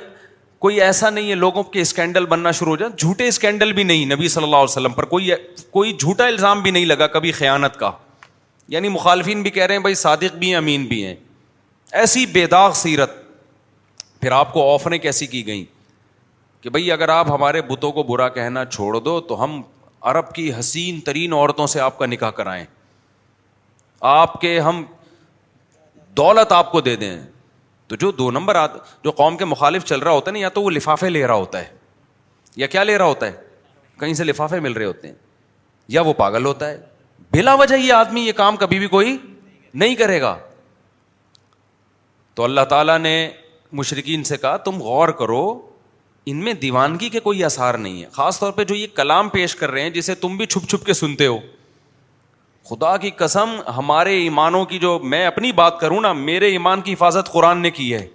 کوئی 0.66 0.81
ایسا 0.83 1.11
نہیں 1.11 1.31
ہے 1.31 1.35
لوگوں 1.35 1.62
کے 1.62 1.81
اسکینڈل 1.81 2.25
بننا 2.27 2.51
شروع 2.59 2.73
ہو 2.73 2.77
جائے 2.77 2.90
جھوٹے 2.99 3.27
اسکینڈل 3.29 3.73
بھی 3.73 3.83
نہیں 3.90 4.07
نبی 4.14 4.29
صلی 4.29 4.44
اللہ 4.44 4.57
علیہ 4.57 4.71
وسلم 4.75 4.92
پر 4.92 5.05
کوئی 5.14 5.31
کوئی 5.71 5.92
جھوٹا 5.99 6.27
الزام 6.27 6.62
بھی 6.62 6.71
نہیں 6.71 6.87
لگا 6.87 7.07
کبھی 7.16 7.33
خیانت 7.33 7.77
کا 7.81 7.90
یعنی 8.75 8.88
مخالفین 8.94 9.42
بھی 9.42 9.51
کہہ 9.51 9.64
رہے 9.66 9.75
ہیں 9.75 9.83
بھائی 9.83 9.94
صادق 10.05 10.37
بھی 10.38 10.49
ہیں 10.49 10.57
امین 10.57 10.85
بھی 10.87 11.05
ہیں 11.05 11.14
ایسی 12.01 12.25
بے 12.33 12.47
داغ 12.57 12.73
سیرت 12.77 13.11
پھر 14.21 14.33
آپ 14.40 14.53
کو 14.53 14.73
آفریں 14.75 14.99
کیسی 14.99 15.27
کی 15.37 15.47
گئیں 15.47 15.64
کہ 16.61 16.71
بھائی 16.71 16.90
اگر 16.92 17.09
آپ 17.09 17.31
ہمارے 17.31 17.62
بتوں 17.62 17.92
کو 17.92 18.03
برا 18.03 18.29
کہنا 18.29 18.64
چھوڑ 18.64 18.99
دو 19.01 19.21
تو 19.29 19.42
ہم 19.44 19.61
عرب 20.11 20.33
کی 20.35 20.51
حسین 20.59 21.01
ترین 21.07 21.33
عورتوں 21.33 21.66
سے 21.66 21.81
آپ 21.81 21.99
کا 21.99 22.07
نکاح 22.07 22.31
کرائیں 22.37 22.64
آپ 24.11 24.40
کے 24.40 24.59
ہم 24.61 24.83
دولت 26.16 26.53
آپ 26.53 26.71
کو 26.73 26.81
دے 26.81 26.94
دیں 26.97 27.18
تو 27.88 27.97
جو 27.97 28.11
دو 28.12 28.31
نمبر 28.31 28.57
جو 29.05 29.11
قوم 29.18 29.37
کے 29.37 29.44
مخالف 29.44 29.85
چل 29.85 30.01
رہا 30.01 30.11
ہوتا 30.12 30.31
ہے 30.31 30.33
نا 30.33 30.38
یا 30.38 30.49
تو 30.55 30.62
وہ 30.62 30.71
لفافے 30.71 31.09
لے 31.11 31.27
رہا 31.27 31.35
ہوتا 31.35 31.61
ہے 31.61 31.77
یا 32.57 32.66
کیا 32.66 32.83
لے 32.85 32.97
رہا 32.99 33.05
ہوتا 33.07 33.27
ہے 33.27 33.33
کہیں 34.01 34.14
سے 34.14 34.25
لفافے 34.25 34.61
مل 34.61 34.73
رہے 34.73 34.85
ہوتے 34.85 35.09
ہیں 35.09 35.14
یا 35.97 36.01
وہ 36.07 36.12
پاگل 36.16 36.44
ہوتا 36.47 36.68
ہے 36.71 36.79
بلا 37.33 37.55
وجہ 37.55 37.75
یہ 37.77 37.92
آدمی 37.92 38.21
یہ 38.27 38.33
کام 38.37 38.57
کبھی 38.57 38.79
بھی 38.79 38.87
کوئی 38.88 39.16
نہیں 39.75 39.94
کرے 39.94 40.21
گا 40.21 40.37
تو 42.35 42.44
اللہ 42.44 42.64
تعالیٰ 42.71 42.99
نے 42.99 43.14
مشرقین 43.79 44.25
سے 44.25 44.37
کہا 44.37 44.57
تم 44.68 44.79
غور 44.83 45.09
کرو 45.23 45.42
ان 46.31 46.37
میں 46.45 46.53
دیوانگی 46.62 47.09
کے 47.09 47.21
کوئی 47.27 47.43
آسار 47.45 47.75
نہیں 47.85 48.03
ہے 48.03 48.09
خاص 48.12 48.38
طور 48.41 48.53
پہ 48.53 48.64
جو 48.71 48.75
یہ 48.75 48.87
کلام 48.95 49.29
پیش 49.37 49.55
کر 49.57 49.71
رہے 49.71 49.83
ہیں 49.83 49.91
جسے 49.91 50.14
تم 50.25 50.37
بھی 50.37 50.47
چھپ 50.47 50.69
چھپ 50.71 50.85
کے 50.87 50.93
سنتے 50.95 51.27
ہو 51.27 51.38
خدا 52.71 52.97
کی 53.05 53.11
قسم 53.17 53.55
ہمارے 53.77 54.14
ایمانوں 54.23 54.64
کی 54.73 54.79
جو 54.79 54.99
میں 55.12 55.25
اپنی 55.27 55.53
بات 55.61 55.79
کروں 55.81 56.01
نا 56.01 56.12
میرے 56.12 56.49
ایمان 56.57 56.81
کی 56.88 56.93
حفاظت 56.93 57.33
قرآن 57.33 57.59
نے 57.62 57.71
کی 57.79 57.93
ہے 57.95 58.07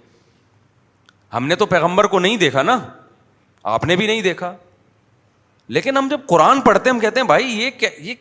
ہم 1.34 1.46
نے 1.48 1.54
تو 1.62 1.66
پیغمبر 1.74 2.06
کو 2.12 2.18
نہیں 2.18 2.36
دیکھا 2.46 2.62
نا 2.62 2.78
آپ 3.74 3.84
نے 3.84 3.96
بھی 3.96 4.06
نہیں 4.06 4.22
دیکھا 4.22 4.54
لیکن 5.76 5.96
ہم 5.96 6.08
جب 6.10 6.20
قرآن 6.28 6.60
پڑھتے 6.70 6.90
ہم 6.90 6.98
کہتے 7.00 7.20
ہیں 7.20 7.26
بھائی 7.26 7.46
یہ 7.62 7.70
کیا 7.78 7.88
یہ 8.08 8.14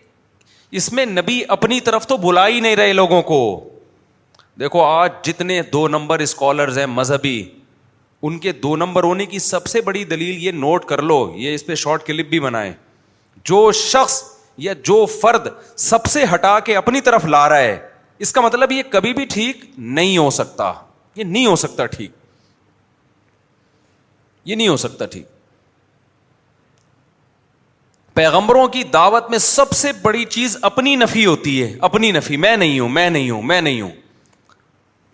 اس 0.80 0.92
میں 0.94 1.06
نبی 1.06 1.42
اپنی 1.58 1.80
طرف 1.88 2.08
تو 2.08 2.18
بلا 2.30 2.48
ہی 2.48 2.60
نہیں 2.60 2.76
رہے 2.76 2.94
لوگوں 2.94 3.22
کو 3.34 3.40
دیکھو 4.60 4.84
آج 4.86 5.12
جتنے 5.30 5.62
دو 5.74 5.88
نمبر 5.88 6.20
اسکالرز 6.26 6.78
ہیں 6.78 6.86
مذہبی 7.00 7.42
ان 8.28 8.38
کے 8.40 8.52
دو 8.64 8.76
نمبر 8.76 9.04
ہونے 9.04 9.26
کی 9.26 9.40
سب 9.44 9.66
سے 9.68 9.80
بڑی 9.88 10.04
دلیل 10.12 10.44
یہ 10.44 10.52
نوٹ 10.58 10.86
کر 10.90 11.02
لو 11.02 11.18
یہ 11.36 11.54
اس 11.56 11.66
پہ 11.66 11.76
شارٹ 11.76 12.06
کلپ 12.08 12.28
بھی 12.30 12.40
بنائے 12.40 12.72
جو 13.50 13.72
شخص 13.80 14.22
یا 14.68 14.74
جو 14.88 15.06
فرد 15.22 15.48
سب 15.86 16.06
سے 16.10 16.24
ہٹا 16.34 16.60
کے 16.66 16.76
اپنی 16.78 17.02
طرف 17.08 17.26
لا 17.36 17.48
رہا 17.50 17.60
ہے 17.62 17.78
اس 18.26 18.32
کا 18.34 18.42
مطلب 18.42 18.72
یہ 18.72 18.82
کبھی 18.90 19.14
بھی 19.14 19.26
ٹھیک 19.34 19.64
نہیں 19.78 20.18
ہو 20.18 20.30
سکتا 20.40 20.72
یہ 21.16 21.24
نہیں 21.24 21.46
ہو 21.46 21.56
سکتا 21.66 21.86
ٹھیک 21.96 22.12
یہ 24.46 24.56
نہیں 24.56 24.68
ہو 24.68 24.78
سکتا 24.84 25.06
ٹھیک 25.16 25.26
پیغمبروں 28.14 28.68
کی 28.74 28.84
دعوت 28.94 29.30
میں 29.30 29.38
سب 29.44 29.72
سے 29.76 29.92
بڑی 30.02 30.24
چیز 30.36 30.58
اپنی 30.72 30.96
نفی 30.96 31.26
ہوتی 31.26 31.62
ہے 31.64 31.74
اپنی 31.90 32.12
نفی 32.12 32.38
میں 32.46 32.56
نہیں 32.58 32.80
ہوں 32.80 32.90
میں 33.00 33.10
نہیں 33.10 33.30
ہوں 33.30 33.42
میں 33.52 33.60
نہیں 33.62 33.82
ہوں 33.82 33.92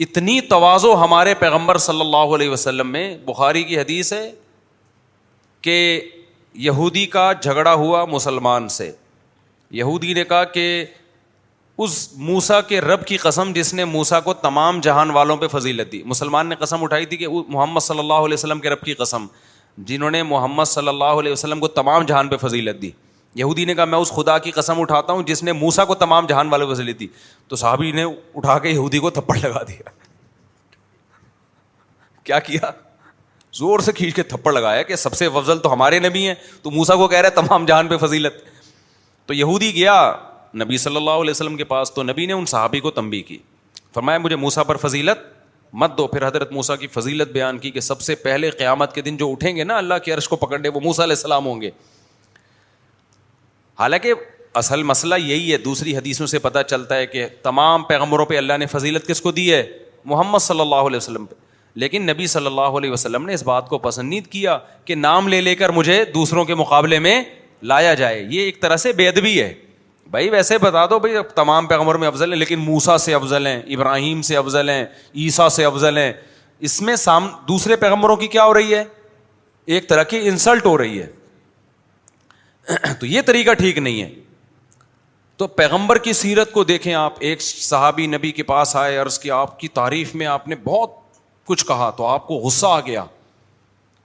اتنی 0.03 0.39
توازو 0.49 0.93
ہمارے 1.03 1.33
پیغمبر 1.39 1.77
صلی 1.85 2.01
اللہ 2.01 2.35
علیہ 2.35 2.49
وسلم 2.49 2.91
میں 2.91 3.03
بخاری 3.25 3.63
کی 3.71 3.77
حدیث 3.79 4.11
ہے 4.13 4.31
کہ 5.61 5.73
یہودی 6.67 7.05
کا 7.15 7.31
جھگڑا 7.41 7.73
ہوا 7.81 8.03
مسلمان 8.11 8.67
سے 8.77 8.91
یہودی 9.79 10.13
نے 10.13 10.23
کہا 10.29 10.43
کہ 10.53 10.65
اس 11.85 11.97
موسا 12.27 12.59
کے 12.69 12.79
رب 12.81 13.05
کی 13.07 13.17
قسم 13.17 13.51
جس 13.55 13.73
نے 13.73 13.85
موسا 13.85 14.19
کو 14.19 14.33
تمام 14.47 14.79
جہان 14.83 15.09
والوں 15.17 15.37
پہ 15.43 15.47
فضیلت 15.57 15.91
دی 15.91 16.01
مسلمان 16.13 16.47
نے 16.49 16.55
قسم 16.59 16.83
اٹھائی 16.83 17.05
تھی 17.11 17.17
کہ 17.17 17.27
محمد 17.47 17.79
صلی 17.87 17.99
اللہ 17.99 18.25
علیہ 18.27 18.33
وسلم 18.33 18.59
کے 18.59 18.69
رب 18.69 18.81
کی 18.85 18.93
قسم 19.03 19.25
جنہوں 19.91 20.11
نے 20.11 20.23
محمد 20.33 20.65
صلی 20.67 20.87
اللہ 20.87 21.19
علیہ 21.19 21.31
وسلم 21.31 21.59
کو 21.59 21.67
تمام 21.81 22.03
جہان 22.05 22.27
پہ 22.29 22.37
فضیلت 22.47 22.81
دی 22.81 22.91
یہودی 23.35 23.65
نے 23.65 23.73
کہا 23.75 23.85
میں 23.85 23.97
اس 23.99 24.09
خدا 24.11 24.37
کی 24.45 24.51
قسم 24.51 24.79
اٹھاتا 24.81 25.13
ہوں 25.13 25.23
جس 25.23 25.41
نے 25.43 25.51
موسا 25.53 25.83
کو 25.85 25.95
تمام 25.95 26.25
جہان 26.27 26.49
والے 26.49 26.83
لی 26.83 26.93
تھی 26.93 27.07
تو 27.47 27.55
صحابی 27.55 27.91
نے 27.91 28.03
اٹھا 28.35 28.57
کے 28.59 28.69
یہودی 28.69 28.99
کو 28.99 29.09
تھپڑ 29.17 29.35
لگا 29.43 29.61
دیا 29.67 29.89
کیا 32.23 32.39
کیا 32.47 32.71
زور 33.59 33.79
سے 33.85 33.91
کھینچ 33.91 34.15
کے 34.15 34.23
تھپڑ 34.23 34.51
لگایا 34.53 34.81
کہ 34.89 34.95
سب 34.95 35.13
سے 35.15 35.25
افضل 35.25 35.59
تو 35.59 35.71
ہمارے 35.73 35.99
نبی 35.99 36.25
ہیں 36.27 36.33
تو 36.61 36.71
موسا 36.71 36.95
کو 36.95 37.07
کہہ 37.07 37.17
رہے 37.21 37.29
تمام 37.35 37.65
جہان 37.65 37.87
پہ 37.87 37.97
فضیلت 38.05 38.33
تو 39.25 39.33
یہودی 39.33 39.73
گیا 39.75 39.93
نبی 40.63 40.77
صلی 40.77 40.95
اللہ 40.95 41.21
علیہ 41.25 41.31
وسلم 41.31 41.57
کے 41.57 41.63
پاس 41.71 41.91
تو 41.93 42.03
نبی 42.03 42.25
نے 42.25 42.33
ان 42.33 42.45
صحابی 42.51 42.79
کو 42.79 42.91
تمبی 42.91 43.21
کی 43.23 43.37
فرمایا 43.93 44.17
مجھے 44.17 44.35
موسا 44.35 44.63
پر 44.63 44.77
فضیلت 44.87 45.25
مت 45.81 45.97
دو 45.97 46.05
پھر 46.07 46.27
حضرت 46.27 46.51
موسا 46.51 46.75
کی 46.75 46.87
فضیلت 46.93 47.31
بیان 47.31 47.57
کی 47.59 47.71
کہ 47.71 47.79
سب 47.79 48.01
سے 48.01 48.15
پہلے 48.23 48.49
قیامت 48.51 48.93
کے 48.95 49.01
دن 49.01 49.17
جو 49.17 49.29
اٹھیں 49.31 49.55
گے 49.55 49.63
نا 49.63 49.77
اللہ 49.77 49.95
کے 50.05 50.11
عرش 50.13 50.27
کو 50.29 50.35
پکڑنے 50.45 50.69
وہ 50.73 50.79
موسا 50.83 51.03
علیہ 51.03 51.15
السلام 51.15 51.45
ہوں 51.45 51.61
گے 51.61 51.69
حالانکہ 53.79 54.13
اصل 54.59 54.81
مسئلہ 54.83 55.15
یہی 55.19 55.51
ہے 55.51 55.57
دوسری 55.65 55.95
حدیثوں 55.97 56.25
سے 56.27 56.39
پتہ 56.39 56.59
چلتا 56.67 56.95
ہے 56.95 57.05
کہ 57.07 57.25
تمام 57.41 57.83
پیغمبروں 57.91 58.25
پہ 58.25 58.37
اللہ 58.37 58.57
نے 58.59 58.65
فضیلت 58.71 59.07
کس 59.07 59.21
کو 59.21 59.31
دی 59.31 59.51
ہے 59.53 59.61
محمد 60.11 60.39
صلی 60.41 60.59
اللہ 60.59 60.87
علیہ 60.89 60.97
وسلم 60.97 61.25
پہ 61.25 61.35
لیکن 61.79 62.05
نبی 62.09 62.25
صلی 62.27 62.45
اللہ 62.45 62.75
علیہ 62.77 62.91
وسلم 62.91 63.25
نے 63.25 63.33
اس 63.33 63.43
بات 63.47 63.67
کو 63.69 63.77
پسندید 63.77 64.27
کیا 64.31 64.57
کہ 64.85 64.95
نام 64.95 65.27
لے 65.27 65.39
لے 65.41 65.53
کر 65.55 65.69
مجھے 65.77 66.03
دوسروں 66.13 66.43
کے 66.45 66.55
مقابلے 66.61 66.99
میں 67.05 67.21
لایا 67.71 67.93
جائے 68.01 68.21
یہ 68.29 68.41
ایک 68.41 68.61
طرح 68.61 68.77
سے 68.85 68.89
ادبی 69.07 69.39
ہے 69.41 69.53
بھائی 70.11 70.29
ویسے 70.29 70.57
بتا 70.57 70.85
دو 70.89 70.97
بھائی 70.99 71.15
اب 71.17 71.29
تمام 71.35 71.65
پیغمبر 71.67 71.95
میں 72.03 72.07
افضل 72.07 72.31
ہیں 72.33 72.39
لیکن 72.39 72.59
موسا 72.59 72.97
سے 72.97 73.13
افضل 73.13 73.47
ہیں 73.47 73.61
ابراہیم 73.75 74.21
سے 74.29 74.37
افضل 74.37 74.69
ہیں 74.69 74.83
عیسیٰ 75.15 75.49
سے 75.59 75.65
افضل 75.65 75.97
ہیں 75.97 76.11
اس 76.69 76.81
میں 76.81 76.95
سام 77.05 77.27
دوسرے 77.47 77.75
پیغمبروں 77.85 78.15
کی 78.23 78.27
کیا 78.37 78.45
ہو 78.45 78.53
رہی 78.53 78.73
ہے 78.73 78.83
ایک 79.75 79.89
طرح 79.89 80.03
کی 80.13 80.19
انسلٹ 80.29 80.65
ہو 80.65 80.77
رہی 80.77 80.99
ہے 81.01 81.07
تو 82.99 83.05
یہ 83.05 83.21
طریقہ 83.25 83.53
ٹھیک 83.59 83.77
نہیں 83.77 84.01
ہے 84.01 84.09
تو 85.37 85.47
پیغمبر 85.47 85.97
کی 86.05 86.13
سیرت 86.13 86.51
کو 86.51 86.63
دیکھیں 86.63 86.93
آپ 86.95 87.13
ایک 87.29 87.41
صحابی 87.41 88.05
نبی 88.07 88.31
کے 88.39 88.43
پاس 88.43 88.75
آئے 88.75 88.97
عرض 88.97 89.19
کی 89.19 89.31
آپ 89.31 89.59
کی 89.59 89.67
تعریف 89.73 90.13
میں 90.21 90.25
آپ 90.27 90.47
نے 90.47 90.55
بہت 90.63 90.97
کچھ 91.47 91.65
کہا 91.65 91.89
تو 91.97 92.05
آپ 92.07 92.27
کو 92.27 92.35
غصہ 92.45 92.65
آ 92.67 92.79
گیا 92.87 93.03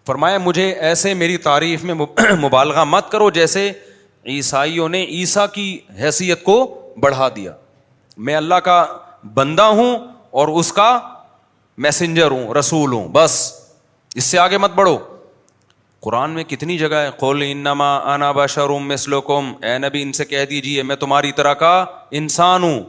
فرمایا 0.07 0.38
مجھے 0.44 0.68
ایسے 0.88 1.12
میری 1.14 1.37
تعریف 1.48 1.85
میں 1.90 1.94
مبالغہ 2.40 2.85
مت 2.88 3.11
کرو 3.12 3.29
جیسے 3.40 3.70
عیسائیوں 4.35 4.88
نے 4.88 5.03
عیسیٰ 5.05 5.46
کی 5.55 5.79
حیثیت 6.00 6.42
کو 6.44 6.57
بڑھا 7.00 7.29
دیا 7.37 7.53
میں 8.27 8.35
اللہ 8.37 8.55
کا 8.64 8.85
بندہ 9.35 9.62
ہوں 9.81 9.96
اور 10.40 10.48
اس 10.61 10.72
کا 10.72 10.98
میسنجر 11.87 12.31
ہوں 12.31 12.53
رسول 12.59 12.92
ہوں 12.92 13.09
بس 13.12 13.40
اس 14.16 14.24
سے 14.24 14.38
آگے 14.38 14.59
مت 14.59 14.72
بڑھو 14.74 14.96
قرآن 16.05 16.31
میں 16.35 16.43
کتنی 16.45 16.77
جگہ 16.79 16.95
ہے 17.05 17.11
قول 17.19 17.43
انما 17.43 17.88
انا 18.14 18.31
مثلکم 18.87 19.53
اے 19.69 19.77
نبی 19.85 20.03
ان 20.03 20.12
سے 20.21 20.25
کہہ 20.33 20.45
دیجئے 20.51 20.83
میں 20.88 20.97
تمہاری 21.05 21.31
طرح 21.37 21.55
کا 21.62 21.73
انسان 22.21 22.62
ہوں 22.62 22.83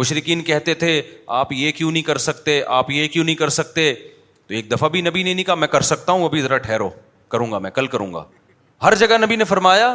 مشرقین 0.00 0.42
کہتے 0.44 0.74
تھے 0.80 1.00
آپ 1.40 1.52
یہ 1.52 1.70
کیوں 1.76 1.90
نہیں 1.90 2.02
کر 2.08 2.18
سکتے 2.24 2.60
آپ 2.78 2.90
یہ 2.90 3.06
کیوں 3.12 3.24
نہیں 3.24 3.34
کر 3.42 3.48
سکتے 3.58 3.92
تو 3.94 4.54
ایک 4.54 4.70
دفعہ 4.70 4.88
بھی 4.88 5.00
نبی 5.02 5.22
نے 5.22 5.32
نہیں 5.34 5.44
کہا 5.44 5.54
میں 5.62 5.68
کر 5.76 5.80
سکتا 5.92 6.12
ہوں 6.12 6.24
ابھی 6.24 6.42
ذرا 6.42 6.58
ٹھہرو 6.66 6.88
کروں 7.34 7.50
گا 7.52 7.58
میں 7.66 7.70
کل 7.78 7.86
کروں 7.94 8.12
گا 8.14 8.24
ہر 8.82 8.94
جگہ 9.04 9.18
نبی 9.26 9.36
نے 9.36 9.44
فرمایا 9.52 9.94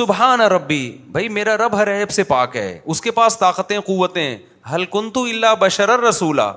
سبحان 0.00 0.40
ربی 0.56 0.82
بھائی 1.16 1.28
میرا 1.38 1.56
رب 1.66 1.76
ہر 1.80 1.92
عیب 1.98 2.10
سے 2.16 2.22
پاک 2.32 2.56
ہے 2.56 2.68
اس 2.94 3.00
کے 3.00 3.10
پاس 3.20 3.38
طاقتیں 3.38 3.78
قوتیں 3.86 4.36
ہلکن 4.74 5.10
تو 5.14 5.24
اللہ 5.32 5.54
بشر 5.60 5.98
رسولہ 6.08 6.50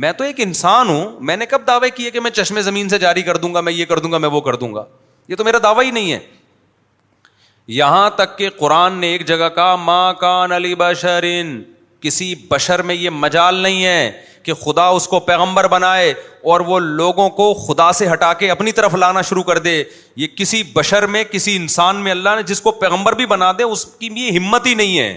میں 0.00 0.10
تو 0.18 0.24
ایک 0.24 0.36
انسان 0.40 0.88
ہوں 0.88 1.16
میں 1.28 1.36
نے 1.36 1.46
کب 1.46 1.66
دعوے 1.66 1.88
کیے 1.96 2.10
کہ 2.10 2.20
میں 2.20 2.30
چشمے 2.36 2.60
زمین 2.62 2.88
سے 2.88 2.98
جاری 2.98 3.22
کر 3.22 3.36
دوں 3.44 3.52
گا 3.54 3.60
میں 3.64 3.72
یہ 3.72 3.84
کر 3.88 3.98
دوں 4.04 4.10
گا 4.12 4.18
میں 4.24 4.28
وہ 4.34 4.40
کر 4.46 4.54
دوں 4.62 4.72
گا 4.74 4.84
یہ 5.28 5.36
تو 5.36 5.44
میرا 5.44 5.56
دعوی 5.62 5.90
نہیں 5.90 6.12
ہے 6.12 6.18
یہاں 7.78 8.08
تک 8.20 8.36
کہ 8.38 8.48
قرآن 8.58 8.92
نے 9.00 9.06
ایک 9.12 9.24
جگہ 9.26 9.48
کہا 9.54 9.74
ماں 9.88 10.12
کان 10.20 10.52
علی 10.52 10.74
بشرین 10.82 11.50
کسی 12.06 12.34
بشر 12.50 12.82
میں 12.90 12.94
یہ 12.94 13.10
مجال 13.24 13.54
نہیں 13.66 13.84
ہے 13.84 14.10
کہ 14.42 14.54
خدا 14.60 14.86
اس 14.98 15.06
کو 15.12 15.20
پیغمبر 15.30 15.68
بنائے 15.68 16.12
اور 16.52 16.60
وہ 16.68 16.78
لوگوں 17.00 17.28
کو 17.40 17.52
خدا 17.66 17.90
سے 17.98 18.08
ہٹا 18.12 18.32
کے 18.42 18.50
اپنی 18.50 18.72
طرف 18.78 18.94
لانا 19.02 19.22
شروع 19.30 19.42
کر 19.50 19.58
دے 19.66 19.82
یہ 20.22 20.26
کسی 20.36 20.62
بشر 20.76 21.06
میں 21.16 21.22
کسی 21.32 21.56
انسان 21.56 21.96
میں 22.04 22.10
اللہ 22.12 22.36
نے 22.36 22.42
جس 22.52 22.60
کو 22.68 22.72
پیغمبر 22.84 23.14
بھی 23.20 23.26
بنا 23.34 23.50
دے 23.58 23.62
اس 23.76 23.84
کی 23.98 24.10
بھی 24.16 24.22
یہ 24.22 24.38
ہمت 24.38 24.66
ہی 24.66 24.74
نہیں 24.82 24.98
ہے 24.98 25.12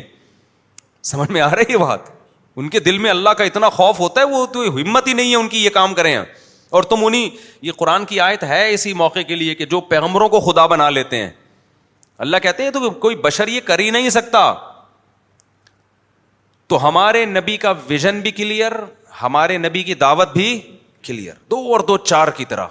سمجھ 1.14 1.30
میں 1.38 1.42
آ 1.42 1.50
رہی 1.56 1.74
ہے 1.74 1.78
بات 1.88 2.12
ان 2.60 2.70
کے 2.70 2.80
دل 2.80 2.98
میں 3.04 3.10
اللہ 3.10 3.30
کا 3.38 3.44
اتنا 3.44 3.70
خوف 3.76 4.00
ہوتا 4.00 4.22
ہے 4.22 4.26
وہ 4.26 4.46
تو 4.54 4.64
ہمت 4.80 5.08
ہی 5.08 5.14
نہیں 5.14 5.30
ہے 5.32 5.36
ان 5.36 5.48
کی 5.50 5.64
یہ 5.64 5.70
کام 5.74 5.94
کریں 5.94 6.16
اور 6.18 6.84
تم 6.92 7.06
انہیں 7.06 7.30
یہ 7.66 7.72
قرآن 7.78 8.06
کی 8.06 8.20
آیت 8.20 8.44
ہے 8.44 8.70
اسی 8.74 8.94
موقع 9.00 9.20
کے 9.28 9.36
لیے 9.36 9.56
کہ 9.56 9.66
جو 9.72 9.80
پیغمبروں 9.94 10.28
کو 10.30 10.40
خدا 10.52 10.66
بنا 10.74 10.90
لیتے 10.90 11.18
ہیں 11.24 11.30
اللہ 12.26 12.38
کہتے 12.44 12.64
ہیں 12.64 12.72
تو 12.72 12.90
کوئی 12.90 13.16
بشر 13.24 13.48
یہ 13.48 13.62
کر 13.66 13.80
ہی 13.80 13.90
نہیں 13.92 14.10
سکتا 14.18 14.52
تو 16.70 16.88
ہمارے 16.88 17.26
نبی 17.26 17.56
کا 17.64 17.74
ویژن 17.88 18.20
بھی 18.22 18.32
کلیئر 18.32 18.72
ہمارے 19.22 19.58
نبی 19.58 19.84
کی 19.84 19.94
دعوت 19.94 20.34
بھی 20.34 20.60
کلیئر 21.08 21.34
دو 21.52 21.58
اور 21.74 21.80
دو 21.88 21.98
چار 22.06 22.28
کی 22.38 22.46
طرح 22.50 22.68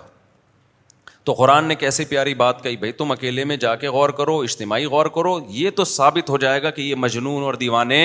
تو 1.25 1.33
قرآن 1.39 1.65
نے 1.69 1.75
کیسے 1.81 2.05
پیاری 2.09 2.35
بات 2.35 2.63
کہی 2.63 2.77
بھائی 2.77 2.93
تم 3.01 3.11
اکیلے 3.13 3.45
میں 3.51 3.57
جا 3.65 3.75
کے 3.83 3.89
غور 3.97 4.11
کرو 4.21 4.39
اجتماعی 4.43 4.85
غور 4.95 5.07
کرو 5.17 5.39
یہ 5.49 5.71
تو 5.77 5.85
ثابت 5.91 6.31
ہو 6.31 6.39
جائے 6.45 6.63
گا 6.63 6.71
کہ 6.79 6.83
یہ 6.83 6.95
مجنون 7.05 7.43
اور 7.43 7.55
دیوانے 7.65 8.03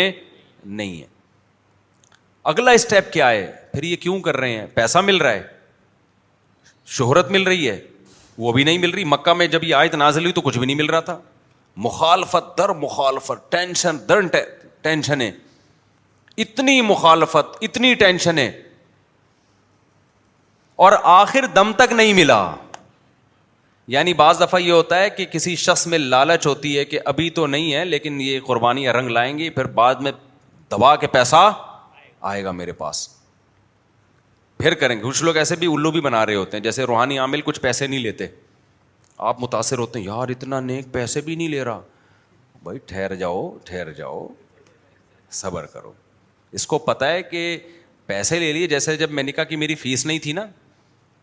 نہیں 0.66 0.96
ہیں 0.98 1.16
اگلا 2.52 2.72
اسٹیپ 2.72 3.12
کیا 3.14 3.30
ہے 3.30 3.46
پھر 3.72 3.84
یہ 3.84 3.96
کیوں 4.02 4.20
کر 4.26 4.38
رہے 4.38 4.58
ہیں 4.60 4.66
پیسہ 4.74 4.98
مل 5.06 5.18
رہا 5.22 5.32
ہے 5.32 5.42
شہرت 6.98 7.32
مل 7.32 7.44
رہی 7.48 7.68
ہے 7.70 7.80
وہ 8.38 8.52
بھی 8.54 8.64
نہیں 8.64 8.78
مل 8.84 8.90
رہی 8.92 9.04
مکہ 9.14 9.34
میں 9.40 9.48
جب 9.56 9.64
یہ 9.64 9.76
آیت 9.76 9.96
نازل 9.96 10.22
ہوئی 10.26 10.34
تو 10.34 10.42
کچھ 10.42 10.58
بھی 10.58 10.66
نہیں 10.66 10.78
مل 10.78 10.90
رہا 10.90 11.00
تھا 11.10 11.18
مخالفت 11.88 12.58
در 12.58 12.70
مخالفت 12.86 13.52
ٹینشن 13.52 13.98
در 14.10 15.20
اتنی 16.46 16.80
مخالفت 16.94 17.56
اتنی 17.68 17.94
ٹینشن 18.06 18.40
اور 20.88 20.94
آخر 21.20 21.46
دم 21.56 21.72
تک 21.78 21.94
نہیں 21.94 22.14
ملا 22.14 22.40
یعنی 23.96 24.14
بعض 24.24 24.42
دفعہ 24.42 24.60
یہ 24.62 24.72
ہوتا 24.72 25.00
ہے 25.00 25.10
کہ 25.18 25.26
کسی 25.32 25.56
شخص 25.68 25.86
میں 25.94 25.98
لالچ 25.98 26.48
ہوتی 26.48 26.78
ہے 26.78 26.84
کہ 26.86 27.00
ابھی 27.14 27.30
تو 27.40 27.48
نہیں 27.54 27.74
ہے 27.74 27.84
لیکن 27.86 28.22
یہ 28.22 28.40
قربانی 28.48 28.88
رنگ 29.00 29.10
لائیں 29.18 29.38
گی 29.38 29.50
پھر 29.58 29.66
بعد 29.80 29.96
میں 30.08 30.12
دبا 30.72 30.96
کے 31.02 31.08
پیسہ 31.18 31.50
آئے 32.22 32.44
گا 32.44 32.52
میرے 32.52 32.72
پاس 32.72 33.08
پھر 34.58 34.74
کریں 34.74 34.96
گے 34.96 35.02
کچھ 35.04 35.24
لوگ 35.24 35.38
ایسے 35.38 35.56
بھی 35.60 35.68
الو 35.74 35.92
بھی 35.92 36.02
بنا 36.02 36.26
رہے 36.26 36.36
ہوتے 36.36 36.58
ہیں 36.58 36.64
جیسے 36.64 36.84
روحانی 36.86 37.18
عامل 37.20 37.42
کچھ 37.46 37.60
پیسے 37.62 37.88
نہیں 37.88 38.00
لیتے 38.00 38.28
آپ 39.30 39.42
متاثر 39.42 39.78
ہوتے 39.80 40.00
ہیں 40.00 40.06
یار 40.06 40.30
اتنا 40.30 40.60
نیک 40.60 40.92
پیسے 40.92 41.22
بھی 41.22 41.36
نہیں 41.36 41.48
لے 41.48 41.64
رہا 41.66 41.82
بھائی 42.64 42.80
ٹھہر 42.88 43.16
جاؤ 43.16 43.50
ٹھہر 43.66 43.92
جاؤ 43.98 44.28
صبر 45.42 45.66
کرو 45.74 45.92
اس 46.58 46.68
کو 46.68 46.78
پتا 46.80 47.12
ہے 47.12 47.22
کہ 47.24 47.58
پیسے 48.06 48.40
لے 48.40 48.52
لیے 48.54 48.68
جیسے 48.68 48.96
جب 48.98 49.12
میں 49.12 49.24
نے 49.24 49.32
کہا 49.32 49.44
کہ 49.44 49.58
میری 49.58 49.76
فیس 49.76 50.06
نہیں 50.06 50.20
تھی 50.24 50.34
نا 50.34 50.46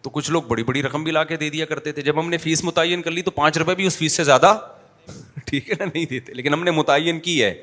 تو 0.03 0.11
کچھ 0.11 0.31
لوگ 0.31 0.43
بڑی 0.49 0.63
بڑی 0.65 0.83
رقم 0.83 1.05
بھی 1.05 1.13
لا 1.13 1.23
کے 1.25 1.37
دے 1.37 1.49
دیا 1.51 1.65
کرتے 1.67 1.93
تھے 1.93 2.03
جب 2.03 2.19
ہم 2.21 2.29
نے 2.31 2.37
فیس 2.39 2.65
متعین 2.65 3.03
کر 3.03 3.11
لی 3.11 3.23
تو 3.23 3.31
پانچ 3.31 3.59
روپے 3.59 3.75
بھی 3.75 3.87
اس 3.87 3.97
فیس 3.99 4.17
سے 4.17 4.25
زیادہ 4.25 4.55
ٹھیک 5.47 5.71
ہے 5.71 5.75
نا 5.79 5.85
نہیں 5.95 6.05
دیتے 6.11 6.35
لیکن 6.35 6.53
ہم 6.55 6.65
نے 6.65 6.71
متعین 6.71 7.21
کی 7.21 7.43
ہے 7.43 7.55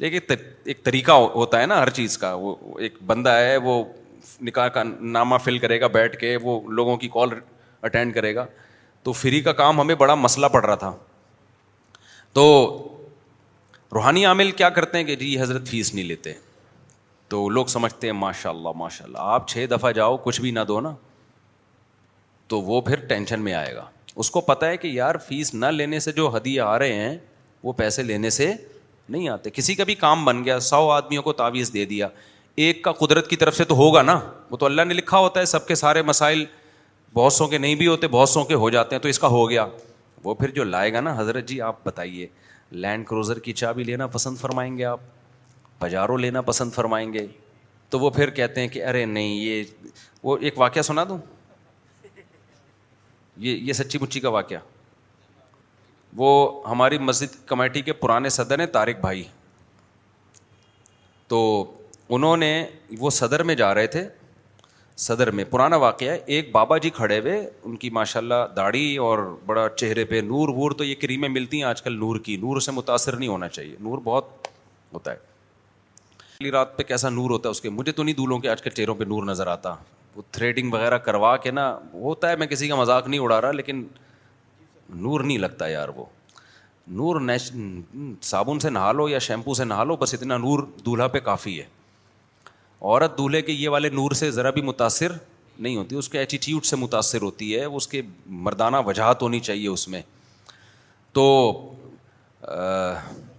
لیکن 0.00 0.34
ایک 0.72 0.82
طریقہ 0.84 1.12
ہوتا 1.34 1.60
ہے 1.60 1.66
نا 1.66 1.78
ہر 1.82 1.90
چیز 1.96 2.16
کا 2.18 2.32
وہ 2.44 2.54
ایک 2.84 2.94
بندہ 3.06 3.30
ہے 3.38 3.56
وہ 3.64 3.72
نکاح 4.46 4.68
کا 4.76 4.82
نامہ 5.16 5.36
فل 5.44 5.58
کرے 5.64 5.80
گا 5.80 5.86
بیٹھ 5.96 6.16
کے 6.20 6.36
وہ 6.42 6.60
لوگوں 6.78 6.96
کی 6.96 7.08
کال 7.16 7.28
اٹینڈ 7.88 8.14
کرے 8.14 8.34
گا 8.34 8.44
تو 9.02 9.12
فری 9.22 9.40
کا 9.40 9.52
کام 9.58 9.80
ہمیں 9.80 9.94
بڑا 10.04 10.14
مسئلہ 10.22 10.46
پڑ 10.52 10.64
رہا 10.66 10.74
تھا 10.84 10.92
تو 12.38 12.44
روحانی 13.94 14.24
عامل 14.26 14.50
کیا 14.60 14.68
کرتے 14.80 14.98
ہیں 14.98 15.04
کہ 15.04 15.14
جی 15.24 15.38
حضرت 15.40 15.68
فیس 15.68 15.94
نہیں 15.94 16.04
لیتے 16.04 16.32
تو 17.28 17.48
لوگ 17.58 17.66
سمجھتے 17.76 18.06
ہیں 18.06 18.14
ماشاء 18.24 18.50
اللہ 18.50 18.72
ماشاء 18.76 19.04
اللہ 19.04 19.30
آپ 19.36 19.48
چھ 19.48 19.66
دفعہ 19.70 19.92
جاؤ 20.00 20.16
کچھ 20.22 20.40
بھی 20.40 20.50
نہ 20.50 20.60
دو 20.68 20.80
نا 20.86 20.94
تو 22.48 22.60
وہ 22.70 22.80
پھر 22.90 23.04
ٹینشن 23.08 23.40
میں 23.40 23.54
آئے 23.54 23.74
گا 23.74 23.84
اس 24.22 24.30
کو 24.30 24.40
پتا 24.50 24.68
ہے 24.68 24.76
کہ 24.76 24.88
یار 24.98 25.14
فیس 25.28 25.54
نہ 25.54 25.66
لینے 25.80 26.00
سے 26.06 26.12
جو 26.12 26.30
ہدیے 26.36 26.60
آ 26.60 26.78
رہے 26.78 26.94
ہیں 27.06 27.16
وہ 27.62 27.72
پیسے 27.82 28.02
لینے 28.02 28.30
سے 28.40 28.52
نہیں 29.10 29.28
آتے 29.28 29.50
کسی 29.50 29.74
کا 29.74 29.84
بھی 29.84 29.94
کام 30.04 30.24
بن 30.24 30.44
گیا 30.44 30.58
سو 30.70 30.88
آدمیوں 30.90 31.22
کو 31.22 31.32
تعویذ 31.42 31.72
دے 31.72 31.84
دیا 31.92 32.08
ایک 32.64 32.82
کا 32.84 32.92
قدرت 33.00 33.28
کی 33.30 33.36
طرف 33.36 33.56
سے 33.56 33.64
تو 33.64 33.74
ہوگا 33.76 34.02
نا 34.02 34.18
وہ 34.50 34.56
تو 34.56 34.66
اللہ 34.66 34.82
نے 34.88 34.94
لکھا 34.94 35.18
ہوتا 35.18 35.40
ہے 35.40 35.44
سب 35.54 35.66
کے 35.66 35.74
سارے 35.82 36.02
مسائل 36.10 36.44
بہت 37.14 37.32
سو 37.32 37.46
کے 37.54 37.58
نہیں 37.58 37.74
بھی 37.74 37.86
ہوتے 37.86 38.08
بہت 38.08 38.28
سو 38.28 38.44
کے 38.50 38.54
ہو 38.64 38.70
جاتے 38.70 38.94
ہیں 38.96 39.02
تو 39.02 39.08
اس 39.08 39.18
کا 39.18 39.26
ہو 39.36 39.48
گیا 39.50 39.66
وہ 40.24 40.34
پھر 40.42 40.50
جو 40.58 40.64
لائے 40.64 40.92
گا 40.92 41.00
نا 41.00 41.14
حضرت 41.18 41.48
جی 41.48 41.60
آپ 41.70 41.84
بتائیے 41.84 42.26
لینڈ 42.82 43.06
کروزر 43.06 43.38
کی 43.46 43.52
چا 43.60 43.72
بھی 43.78 43.84
لینا 43.84 44.06
پسند 44.16 44.38
فرمائیں 44.38 44.76
گے 44.78 44.84
آپ 44.84 45.00
بازاروں 45.80 46.18
لینا 46.18 46.40
پسند 46.50 46.72
فرمائیں 46.72 47.12
گے 47.12 47.26
تو 47.90 47.98
وہ 47.98 48.10
پھر 48.16 48.30
کہتے 48.30 48.60
ہیں 48.60 48.68
کہ 48.74 48.84
ارے 48.86 49.04
نہیں 49.04 49.34
یہ 49.36 49.62
وہ 50.22 50.36
ایک 50.46 50.58
واقعہ 50.58 50.82
سنا 50.92 51.04
دوں 51.08 51.18
یہ 53.46 53.56
یہ 53.68 53.72
سچی 53.72 53.98
مچی 54.00 54.20
کا 54.20 54.28
واقعہ 54.28 54.58
وہ 56.16 56.60
ہماری 56.70 56.98
مسجد 56.98 57.34
کمیٹی 57.48 57.82
کے 57.82 57.92
پرانے 57.92 58.28
صدر 58.28 58.58
ہیں 58.58 58.66
طارق 58.72 59.00
بھائی 59.00 59.22
تو 61.28 61.42
انہوں 62.14 62.36
نے 62.36 62.66
وہ 62.98 63.10
صدر 63.18 63.42
میں 63.50 63.54
جا 63.54 63.74
رہے 63.74 63.86
تھے 63.86 64.08
صدر 65.00 65.30
میں 65.30 65.44
پرانا 65.50 65.76
واقعہ 65.82 66.10
ہے 66.10 66.18
ایک 66.36 66.50
بابا 66.52 66.76
جی 66.78 66.90
کھڑے 66.94 67.18
ہوئے 67.18 67.38
ان 67.64 67.76
کی 67.82 67.90
ماشاء 67.90 68.20
اللہ 68.20 68.46
داڑھی 68.56 68.96
اور 69.06 69.18
بڑا 69.46 69.68
چہرے 69.76 70.04
پہ 70.04 70.20
نور 70.24 70.48
وور 70.56 70.70
تو 70.78 70.84
یہ 70.84 70.94
کریمیں 71.00 71.28
ملتی 71.28 71.56
ہیں 71.56 71.64
آج 71.64 71.82
کل 71.82 71.98
نور 71.98 72.16
کی 72.24 72.36
نور 72.42 72.60
سے 72.60 72.72
متاثر 72.72 73.16
نہیں 73.16 73.28
ہونا 73.28 73.48
چاہیے 73.48 73.76
نور 73.80 73.98
بہت 74.04 74.48
ہوتا 74.94 75.10
ہے 75.12 75.16
اگلی 76.36 76.50
رات 76.50 76.76
پہ 76.76 76.82
کیسا 76.82 77.08
نور 77.08 77.30
ہوتا 77.30 77.48
ہے 77.48 77.50
اس 77.50 77.60
کے 77.60 77.70
مجھے 77.70 77.92
تو 77.92 78.02
نہیں 78.02 78.14
دولوں 78.16 78.38
کے 78.38 78.48
آج 78.48 78.62
کل 78.62 78.70
چہروں 78.70 78.94
پہ 78.94 79.04
نور 79.08 79.22
نظر 79.26 79.46
آتا 79.46 79.74
وہ 80.16 80.22
تھریڈنگ 80.32 80.72
وغیرہ 80.72 80.98
کروا 80.98 81.36
کے 81.42 81.50
نا 81.50 81.72
ہوتا 81.92 82.30
ہے 82.30 82.36
میں 82.36 82.46
کسی 82.46 82.68
کا 82.68 82.74
مذاق 82.76 83.08
نہیں 83.08 83.20
اڑا 83.20 83.40
رہا 83.40 83.52
لیکن 83.52 83.84
نور 84.94 85.20
نہیں 85.20 85.38
لگتا 85.38 85.66
یار 85.68 85.88
وہ 85.96 86.04
نور 87.00 87.20
صابن 88.22 88.58
سے 88.60 88.70
نہا 88.70 88.92
لو 88.92 89.08
یا 89.08 89.18
شیمپو 89.26 89.54
سے 89.54 89.64
نہا 89.64 89.84
لو 89.84 89.96
بس 89.96 90.14
اتنا 90.14 90.36
نور 90.38 90.62
دولہا 90.86 91.06
پہ 91.08 91.18
کافی 91.24 91.58
ہے 91.58 91.64
عورت 92.82 93.16
دولہے 93.18 93.42
کے 93.42 93.52
یہ 93.52 93.68
والے 93.68 93.88
نور 93.92 94.10
سے 94.20 94.30
ذرا 94.30 94.50
بھی 94.50 94.62
متاثر 94.62 95.12
نہیں 95.58 95.76
ہوتی 95.76 95.96
اس 95.96 96.08
کے 96.08 96.18
ایٹیٹیوڈ 96.18 96.64
سے 96.64 96.76
متاثر 96.76 97.22
ہوتی 97.22 97.54
ہے 97.54 97.64
اس 97.64 97.88
کے 97.88 98.00
مردانہ 98.46 98.76
وجاہت 98.86 99.22
ہونی 99.22 99.40
چاہیے 99.48 99.68
اس 99.68 99.86
میں 99.88 100.02
تو 101.12 101.24
آ, 102.48 102.54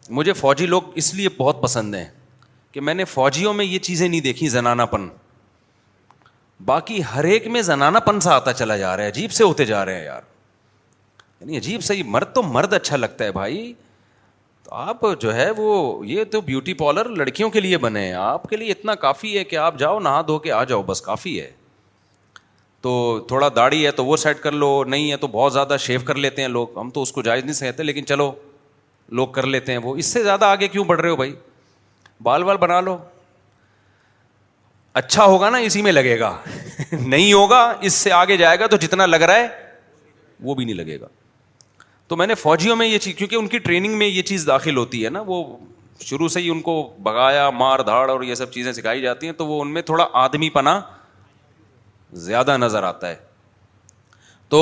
مجھے 0.10 0.34
فوجی 0.34 0.66
لوگ 0.66 0.82
اس 1.02 1.14
لیے 1.14 1.30
بہت 1.38 1.62
پسند 1.62 1.96
ہیں 1.96 2.06
کہ 2.72 2.82
میں 2.82 2.94
نے 2.94 3.06
فوجیوں 3.06 3.54
میں 3.54 3.66
یہ 3.66 3.80
چیزیں 3.86 4.08
نہیں 4.08 4.22
دیکھی 4.22 4.48
زنانہ 4.50 4.84
پن 4.92 5.08
باقی 6.66 7.00
ہر 7.14 7.24
ایک 7.24 7.48
میں 7.48 7.62
زنانہ 7.62 7.98
پن 8.06 8.20
سا 8.22 8.36
آتا 8.36 8.54
چلا 8.54 8.78
جا 8.78 8.96
رہا 8.98 9.04
ہے 9.04 9.10
عجیب 9.10 9.32
سے 9.32 9.44
ہوتے 9.44 9.66
جا 9.66 9.84
رہے 9.86 9.96
ہیں 9.98 10.06
یار 10.06 10.22
یعنی 11.42 11.58
عجیب 11.58 11.82
صحیح 11.84 12.04
مرد 12.06 12.34
تو 12.34 12.42
مرد 12.44 12.74
اچھا 12.74 12.98
لگتا 12.98 13.26
ہے 13.26 13.32
بھائی 13.32 13.72
تو 14.64 14.74
آپ 14.76 15.06
جو 15.22 15.34
ہے 15.36 15.50
وہ 15.58 15.76
یہ 16.08 16.24
تو 16.32 16.40
بیوٹی 16.50 16.74
پارلر 16.82 17.08
لڑکیوں 17.18 17.50
کے 17.52 17.60
لیے 17.60 17.78
بنے 17.86 18.04
ہیں 18.06 18.12
آپ 18.24 18.44
کے 18.50 18.58
لیے 18.58 18.72
اتنا 18.72 18.96
کافی 19.06 19.38
ہے 19.38 19.44
کہ 19.44 19.56
آپ 19.58 19.78
جاؤ 19.80 20.00
نہا 20.00 20.22
دھو 20.28 20.38
کے 20.40 20.52
آ 20.52 20.64
جاؤ 20.70 20.82
بس 20.88 21.00
کافی 21.02 21.40
ہے 21.42 21.50
تو 22.82 22.92
تھوڑا 23.28 23.50
داڑھی 23.56 23.86
ہے 23.86 23.92
تو 24.02 24.06
وہ 24.06 24.18
سیٹ 24.18 24.40
کر 24.44 24.52
لو 24.52 24.84
نہیں 24.88 25.10
ہے 25.12 25.18
تو 25.24 25.28
بہت 25.34 25.54
زیادہ 25.54 25.76
شیو 25.80 26.00
کر 26.06 26.16
لیتے 26.16 26.42
ہیں 26.42 26.50
لوگ 26.50 26.78
ہم 26.80 26.90
تو 26.94 27.02
اس 27.02 27.12
کو 27.12 27.22
جائز 27.22 27.44
نہیں 27.44 27.56
سہتے 27.56 27.84
لیکن 27.84 28.06
چلو 28.08 28.32
لوگ 29.20 29.28
کر 29.38 29.46
لیتے 29.54 29.72
ہیں 29.72 29.80
وہ 29.84 29.96
اس 30.04 30.06
سے 30.14 30.24
زیادہ 30.24 30.46
آگے 30.46 30.68
کیوں 30.74 30.84
بڑھ 30.90 31.02
رہے 31.02 31.10
ہو 31.10 31.16
بھائی 31.16 31.34
بال 32.24 32.44
وال 32.44 32.58
بنا 32.58 32.80
لو 32.82 32.98
اچھا 35.02 35.26
ہوگا 35.26 35.50
نا 35.50 35.58
اسی 35.68 35.82
میں 35.82 35.92
لگے 35.92 36.20
گا 36.20 36.36
نہیں 36.92 37.32
ہوگا 37.34 37.64
اس 37.90 37.94
سے 37.94 38.12
آگے 38.12 38.38
جائے 38.38 38.60
گا 38.60 38.68
تو 38.68 38.78
جتنا 38.86 39.06
لگ 39.06 39.22
رہا 39.28 39.36
ہے 39.36 39.48
وہ 40.44 40.56
بھی 40.56 40.66
نہیں 40.66 40.76
لگے 40.76 41.00
گا 41.00 41.08
تو 42.12 42.16
میں 42.18 42.26
نے 42.28 42.36
فوجیوں 42.36 42.76
میں 42.76 42.86
یہ 42.88 42.98
چیز 43.04 43.14
کیونکہ 43.18 43.36
ان 43.36 43.46
کی 43.48 43.60
ٹریننگ 43.66 43.96
میں 43.98 44.08
یہ 44.08 44.22
چیز 44.30 44.46
داخل 44.48 44.78
ہوتی 44.78 45.04
ہے 45.04 45.10
نا 45.10 45.20
وہ 45.26 45.36
شروع 46.06 46.28
سے 46.34 46.40
ہی 46.42 46.50
ان 46.50 46.62
کو 46.62 46.74
بگایا 47.04 47.50
مار 47.60 47.80
دھاڑ 47.90 48.10
اور 48.12 48.24
یہ 48.30 48.36
سب 48.36 48.52
چیزیں 48.54 48.72
سکھائی 48.80 49.02
جاتی 49.02 49.26
ہیں 49.28 49.34
تو 49.34 49.46
وہ 49.48 49.62
ان 49.62 49.72
میں 49.74 49.82
تھوڑا 49.90 50.08
آدمی 50.24 50.50
پنا 50.56 50.80
زیادہ 52.26 52.58
نظر 52.64 52.84
آتا 52.84 53.08
ہے 53.10 53.16
تو 54.56 54.62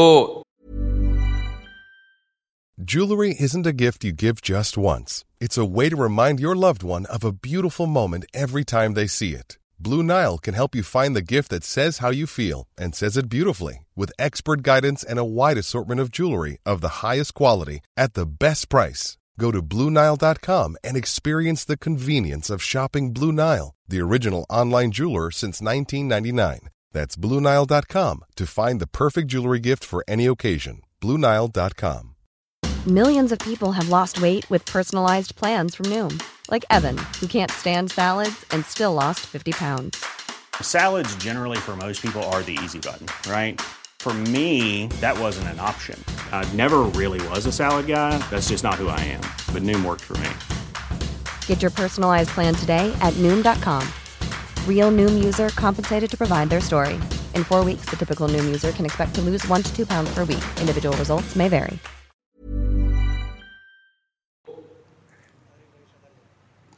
jewellery 2.94 3.32
is 3.44 3.56
and 3.64 3.68
you 3.82 4.12
give 4.20 4.34
just 4.52 4.78
once 4.86 5.24
it's 5.42 5.60
remind 6.04 6.42
your 6.42 6.56
loved 6.66 6.84
one 6.92 7.04
of 7.16 7.26
a 7.26 7.32
beautiful 7.50 7.86
moment 8.00 8.26
every 8.34 8.64
time 8.76 8.94
they 9.02 9.08
see 9.18 9.36
it 9.36 9.59
Blue 9.88 10.02
Nile 10.02 10.36
can 10.44 10.56
help 10.56 10.76
you 10.76 10.82
find 10.84 11.16
how 12.02 12.12
you 12.14 12.26
فیلڈل 12.28 13.68
with 13.98 14.12
expert 14.26 14.66
گائیڈنسمینٹ 14.66 16.00
of 16.00 16.08
jewellery 16.18 16.54
of 16.74 16.82
the 16.82 16.86
highest 17.04 17.32
quality 17.40 17.78
at 17.96 18.16
the 18.16 18.28
best 18.42 18.70
price 18.72 19.04
Blue 19.42 19.90
Nile 19.90 20.16
dot 20.22 20.40
com 20.48 20.74
and 20.84 20.98
experience 21.04 21.72
shopping 22.70 23.12
Blue 23.20 23.32
Nile 23.32 23.70
دیجنل 23.92 24.42
on 24.60 24.72
لائنرائنس 24.72 25.48
Blue 27.24 27.40
Nile 27.50 27.66
dot 27.70 27.86
com 27.94 28.18
to 28.38 28.46
find 28.54 28.80
the 28.80 28.86
perfect 29.00 29.30
jewellery 29.32 29.64
gift 29.70 29.86
for 29.92 30.02
occasion 30.08 30.76
Blue 31.02 31.18
Nile 31.28 31.48
dot 31.56 31.74
com 31.82 32.08
people 32.88 33.94
way 34.22 34.40
with 34.48 34.72
precise 40.58 41.18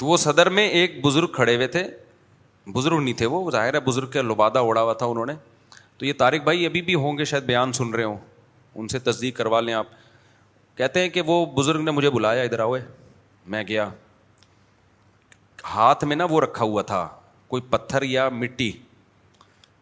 تو 0.01 0.07
وہ 0.07 0.15
صدر 0.17 0.49
میں 0.57 0.67
ایک 0.77 0.91
بزرگ 1.05 1.27
کھڑے 1.33 1.55
ہوئے 1.55 1.65
تھے 1.73 1.83
بزرگ 2.75 2.99
نہیں 2.99 3.13
تھے 3.17 3.25
وہ 3.33 3.39
ظاہر 3.51 3.73
ہے 3.73 3.79
بزرگ 3.87 4.07
کا 4.11 4.21
لبادہ 4.21 4.59
اڑا 4.67 4.81
ہوا 4.81 4.93
تھا 5.01 5.05
انہوں 5.05 5.25
نے 5.25 5.33
تو 5.97 6.05
یہ 6.05 6.13
طارق 6.17 6.43
بھائی 6.43 6.65
ابھی 6.65 6.81
بھی 6.87 6.95
ہوں 7.03 7.17
گے 7.17 7.25
شاید 7.31 7.43
بیان 7.45 7.73
سن 7.79 7.89
رہے 7.93 8.03
ہوں 8.03 8.17
ان 8.75 8.87
سے 8.93 8.99
تصدیق 9.09 9.35
کروا 9.37 9.59
لیں 9.61 9.73
آپ 9.73 9.87
کہتے 10.77 11.01
ہیں 11.01 11.09
کہ 11.17 11.21
وہ 11.25 11.45
بزرگ 11.55 11.81
نے 11.83 11.91
مجھے 11.91 12.09
بلایا 12.15 12.41
ادھر 12.43 12.59
آؤ 12.59 12.73
میں 13.53 13.63
گیا 13.67 13.87
ہاتھ 15.73 16.03
میں 16.05 16.15
نا 16.15 16.25
وہ 16.29 16.41
رکھا 16.41 16.65
ہوا 16.65 16.81
تھا 16.93 17.07
کوئی 17.47 17.61
پتھر 17.69 18.01
یا 18.13 18.27
مٹی 18.39 18.71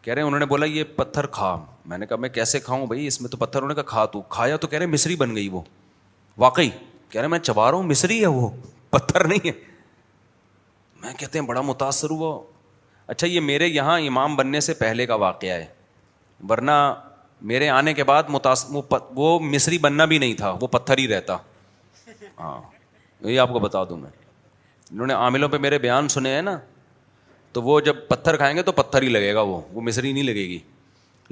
کہہ 0.02 0.12
رہے 0.12 0.20
ہیں 0.22 0.26
انہوں 0.26 0.40
نے 0.40 0.46
بولا 0.52 0.66
یہ 0.66 0.84
پتھر 0.96 1.26
کھا 1.38 1.56
میں 1.92 1.98
نے 1.98 2.06
کہا 2.06 2.16
میں 2.24 2.28
کیسے 2.38 2.60
کھاؤں 2.66 2.86
بھائی 2.86 3.06
اس 3.06 3.20
میں 3.20 3.30
تو 3.30 3.36
پتھر 3.36 3.62
انہوں 3.62 3.68
نے 3.76 3.82
کہا 3.82 3.88
کھا 3.94 4.04
تو 4.16 4.20
کھایا 4.36 4.56
تو 4.56 4.68
کہہ 4.68 4.78
رہے 4.78 4.86
مصری 4.96 5.16
بن 5.24 5.34
گئی 5.36 5.48
وہ 5.52 5.60
واقعی 6.46 6.70
کہہ 7.08 7.20
رہے 7.20 7.28
میں 7.28 7.38
چبا 7.38 7.70
رہا 7.70 7.76
ہوں 7.78 7.86
مصری 7.88 8.20
ہے 8.20 8.26
وہ 8.40 8.48
پتھر 8.90 9.24
نہیں 9.28 9.48
ہے 9.48 9.52
میں 11.02 11.12
کہتے 11.18 11.38
ہیں 11.38 11.46
بڑا 11.46 11.60
متاثر 11.64 12.10
ہوا 12.10 12.38
اچھا 13.12 13.26
یہ 13.26 13.40
میرے 13.40 13.66
یہاں 13.66 13.98
امام 14.06 14.34
بننے 14.36 14.60
سے 14.60 14.74
پہلے 14.80 15.06
کا 15.06 15.14
واقعہ 15.24 15.52
ہے 15.52 15.66
ورنہ 16.48 16.76
میرے 17.50 17.68
آنے 17.68 17.94
کے 17.94 18.04
بعد 18.04 18.22
متاثر 18.28 18.74
وہ 18.74 18.82
پت... 18.88 19.02
وہ 19.14 19.38
مصری 19.40 19.78
بننا 19.86 20.04
بھی 20.12 20.18
نہیں 20.18 20.34
تھا 20.38 20.50
وہ 20.60 20.66
پتھر 20.76 20.98
ہی 20.98 21.08
رہتا 21.08 21.36
ہاں 22.38 22.60
یہی 23.24 23.38
آپ 23.38 23.52
کو 23.52 23.58
بتا 23.58 23.84
دوں 23.88 23.96
میں 23.98 24.10
انہوں 24.90 25.06
نے 25.06 25.14
عاملوں 25.14 25.48
پہ 25.48 25.56
میرے 25.64 25.78
بیان 25.78 26.08
سنے 26.08 26.34
ہیں 26.34 26.42
نا 26.42 26.58
تو 27.52 27.62
وہ 27.62 27.80
جب 27.86 27.96
پتھر 28.08 28.36
کھائیں 28.36 28.54
گے 28.56 28.62
تو 28.62 28.72
پتھر 28.72 29.02
ہی 29.02 29.08
لگے 29.08 29.32
گا 29.34 29.40
وہ 29.50 29.60
وہ 29.72 29.80
مصری 29.82 30.12
نہیں 30.12 30.22
لگے 30.24 30.46
گی 30.48 30.58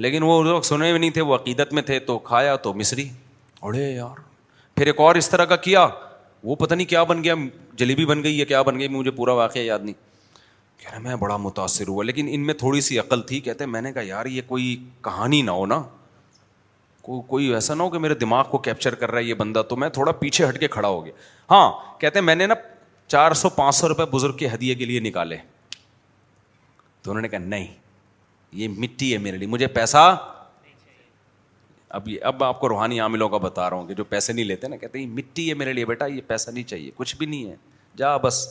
لیکن 0.05 0.23
وہ 0.23 0.41
اس 0.41 0.47
وقت 0.47 0.65
سنے 0.65 0.91
بھی 0.91 0.99
نہیں 0.99 1.09
تھے 1.11 1.21
وہ 1.29 1.35
عقیدت 1.35 1.73
میں 1.73 1.81
تھے 1.89 1.99
تو 2.09 2.17
کھایا 2.31 2.55
تو 2.65 2.73
مصری 2.73 3.07
اڑے 3.61 3.89
یار 3.93 4.19
پھر 4.75 4.87
ایک 4.87 4.99
اور 5.01 5.15
اس 5.15 5.29
طرح 5.29 5.45
کا 5.45 5.55
کیا 5.67 5.87
وہ 6.43 6.55
پتا 6.55 6.75
نہیں 6.75 6.87
کیا 6.87 7.03
بن 7.03 7.23
گیا 7.23 7.33
جلیبی 7.77 8.05
بن 8.05 8.23
گئی 8.23 8.37
یا 8.39 8.45
کیا 8.45 8.61
بن 8.61 8.79
گئی 8.79 8.87
مجھے 8.87 9.11
پورا 9.11 9.33
واقعہ 9.33 9.61
یاد 9.61 9.79
نہیں 9.83 9.93
کہہ 10.81 10.97
میں 11.03 11.15
بڑا 11.21 11.37
متاثر 11.37 11.87
ہوا 11.87 12.03
لیکن 12.03 12.27
ان 12.31 12.39
میں 12.39 12.45
میں 12.47 12.53
تھوڑی 12.59 12.81
سی 12.81 12.99
عقل 12.99 13.21
تھی 13.27 13.39
کہتے 13.47 13.65
نے 13.81 13.91
کہا 13.93 14.01
یار 14.05 14.25
یہ 14.25 14.41
کوئی 14.47 14.75
کہانی 15.03 15.41
نہ 15.41 15.51
ہو 15.51 15.65
نا 15.65 15.81
کوئی 17.29 17.53
ایسا 17.53 17.73
نہ 17.73 17.83
ہو 17.83 17.89
کہ 17.89 17.97
میرے 17.99 18.13
دماغ 18.15 18.45
کو 18.49 18.57
کیپچر 18.65 18.95
کر 18.95 19.11
رہا 19.11 19.19
ہے 19.19 19.23
یہ 19.23 19.33
بندہ 19.33 19.61
تو 19.69 19.75
میں 19.83 19.87
تھوڑا 19.89 20.11
پیچھے 20.19 20.47
ہٹ 20.47 20.59
کے 20.59 20.67
کھڑا 20.67 20.87
ہو 20.87 21.03
گیا 21.05 21.13
ہاں 21.51 21.69
کہتے 22.01 22.21
میں 22.21 22.35
نے 22.35 22.45
نا 22.47 22.53
چار 23.07 23.33
سو 23.41 23.49
پانچ 23.49 23.75
سو 23.75 23.87
روپئے 23.89 24.05
بزرگ 24.11 24.35
کے 24.37 24.47
ہدیے 24.53 24.75
کے 24.75 24.85
لیے 24.85 24.99
نکالے 24.99 25.37
تو 27.01 27.11
انہوں 27.11 27.21
نے 27.21 27.27
کہا 27.29 27.39
نہیں 27.43 27.67
یہ 28.61 28.67
مٹی 28.77 29.11
ہے 29.13 29.17
میرے 29.17 29.37
لیے 29.37 29.47
مجھے 29.47 29.67
پیسہ 29.79 29.97
اب 31.97 32.07
یہ 32.07 32.23
اب 32.29 32.43
آپ 32.43 32.59
کو 32.59 32.67
روحانی 32.69 32.99
عاملوں 33.01 33.27
کا 33.29 33.37
بتا 33.43 33.69
رہا 33.69 33.77
ہوں 33.77 33.85
کہ 33.87 33.93
جو 33.95 34.03
پیسے 34.03 34.33
نہیں 34.33 34.45
لیتے 34.45 34.67
نا 34.67 34.75
کہتے 34.77 34.99
ہیں 34.99 35.05
مٹی 35.17 35.47
ہے 35.49 35.53
میرے 35.61 35.73
لیے 35.73 35.85
بیٹا 35.85 36.05
یہ 36.05 36.21
پیسہ 36.27 36.51
نہیں 36.51 36.63
چاہیے 36.69 36.91
کچھ 36.95 37.15
بھی 37.17 37.25
نہیں 37.25 37.49
ہے 37.49 37.55
جا 37.97 38.15
بس 38.25 38.45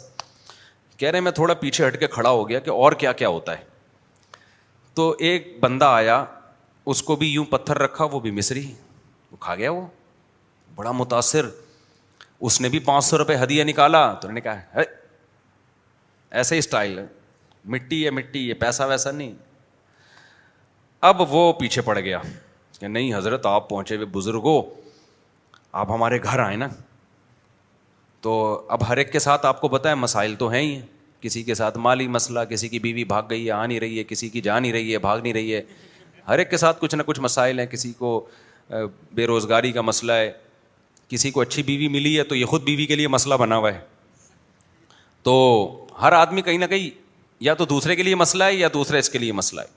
کہہ 0.97 1.11
رہے 1.11 1.21
میں 1.21 1.33
تھوڑا 1.33 1.55
پیچھے 1.61 1.87
ہٹ 1.87 1.99
کے 2.01 2.07
کھڑا 2.15 2.31
ہو 2.31 2.49
گیا 2.49 2.59
کہ 2.59 2.71
اور 2.71 2.93
کیا 3.03 3.13
کیا 3.21 3.29
ہوتا 3.29 3.59
ہے 3.59 3.65
تو 4.95 5.15
ایک 5.29 5.57
بندہ 5.61 5.85
آیا 5.85 6.25
اس 6.93 7.03
کو 7.11 7.17
بھی 7.17 7.29
یوں 7.31 7.45
پتھر 7.51 7.79
رکھا 7.79 8.05
وہ 8.13 8.21
بھی 8.21 8.31
مصری 8.31 8.67
وہ 9.31 9.37
کھا 9.41 9.55
گیا 9.55 9.71
وہ 9.73 9.87
بڑا 10.77 10.93
متاثر 10.93 11.47
اس 12.49 12.61
نے 12.61 12.69
بھی 12.69 12.79
پانچ 12.89 13.05
سو 13.05 13.19
روپئے 13.19 13.37
ہدیہ 13.43 13.65
نکالا 13.65 14.13
تو 14.23 14.31
نے 14.31 14.41
کہا 14.41 14.81
ایسا 16.41 16.55
ہی 16.55 16.59
اسٹائل 16.59 16.99
ہے 16.99 17.07
مٹی 17.75 18.09
مٹی 18.17 18.49
ہے 18.49 18.55
پیسہ 18.65 18.83
ویسا 18.89 19.11
نہیں 19.11 19.33
اب 21.11 21.23
وہ 21.35 21.53
پیچھے 21.59 21.83
پڑ 21.83 21.99
گیا 21.99 22.21
کہ 22.81 22.87
نہیں 22.89 23.15
حضرت 23.15 23.47
آپ 23.47 23.69
پہنچے 23.69 23.97
ہوئے 23.97 24.07
بزرگ 24.13 24.43
ہو 24.45 24.61
آپ 25.83 25.91
ہمارے 25.91 26.19
گھر 26.23 26.39
آئیں 26.39 26.57
نا 26.57 26.69
تو 28.23 28.33
اب 28.77 28.87
ہر 28.89 28.97
ایک 28.97 29.13
کے 29.13 29.19
ساتھ 29.19 29.47
آپ 29.47 29.61
کو 29.61 29.69
بتائیں 29.69 29.97
مسائل 29.99 30.35
تو 30.39 30.49
ہیں 30.51 30.63
ہی 30.63 30.81
کسی 31.21 31.43
کے 31.43 31.55
ساتھ 31.55 31.79
مالی 31.79 32.07
مسئلہ 32.09 32.41
کسی 32.51 32.69
کی 32.69 32.79
بیوی 32.79 33.05
بھاگ 33.05 33.23
گئی 33.31 33.47
ہے 33.47 33.51
آ 33.53 33.65
نہیں 33.67 33.81
رہی 33.81 33.99
ہے 33.99 34.05
کسی 34.09 34.29
کی 34.29 34.41
جا 34.41 34.59
نہیں 34.59 34.73
رہی 34.73 34.93
ہے 34.93 34.99
بھاگ 35.07 35.19
نہیں 35.23 35.33
رہی 35.33 35.55
ہے 35.55 35.63
ہر 36.29 36.39
ایک 36.39 36.51
کے 36.51 36.57
ساتھ 36.57 36.81
کچھ 36.81 36.95
نہ 36.95 37.03
کچھ 37.07 37.21
مسائل 37.21 37.59
ہیں 37.59 37.67
کسی 37.71 37.93
کو 37.99 38.11
بے 39.15 39.27
روزگاری 39.27 39.73
کا 39.73 39.81
مسئلہ 39.81 40.13
ہے 40.13 40.31
کسی 41.09 41.31
کو 41.31 41.41
اچھی 41.41 41.63
بیوی 41.63 41.89
ملی 41.89 42.17
ہے 42.19 42.23
تو 42.25 42.35
یہ 42.37 42.45
خود 42.47 42.63
بیوی 42.65 42.87
کے 42.87 42.97
لیے 42.97 43.09
مسئلہ 43.09 43.35
بنا 43.41 43.57
ہوا 43.57 43.73
ہے 43.75 43.79
تو 45.23 45.37
ہر 46.03 46.13
آدمی 46.13 46.43
کہیں 46.43 46.59
نہ 46.59 46.67
کہیں 46.71 46.89
یا 47.47 47.55
تو 47.55 47.65
دوسرے 47.67 47.97
کے 47.97 48.03
لیے 48.03 48.15
مسئلہ 48.15 48.45
ہے 48.45 48.55
یا 48.55 48.69
دوسرے 48.75 48.99
اس 48.99 49.11
کے 49.11 49.19
لیے 49.19 49.33
مسئلہ 49.33 49.61
ہے 49.61 49.77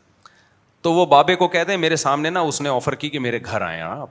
تو 0.84 0.92
وہ 0.94 1.06
بابے 1.06 1.36
کو 1.36 1.48
کہتے 1.48 1.72
ہیں 1.72 1.80
میرے 1.80 1.96
سامنے 2.06 2.30
نا 2.30 2.40
اس 2.52 2.60
نے 2.62 2.70
آفر 2.70 2.96
کی 3.02 3.10
کہ 3.10 3.20
میرے 3.20 3.40
گھر 3.46 3.62
آئے 3.62 3.76
ہیں 3.78 3.84
آپ 3.90 4.10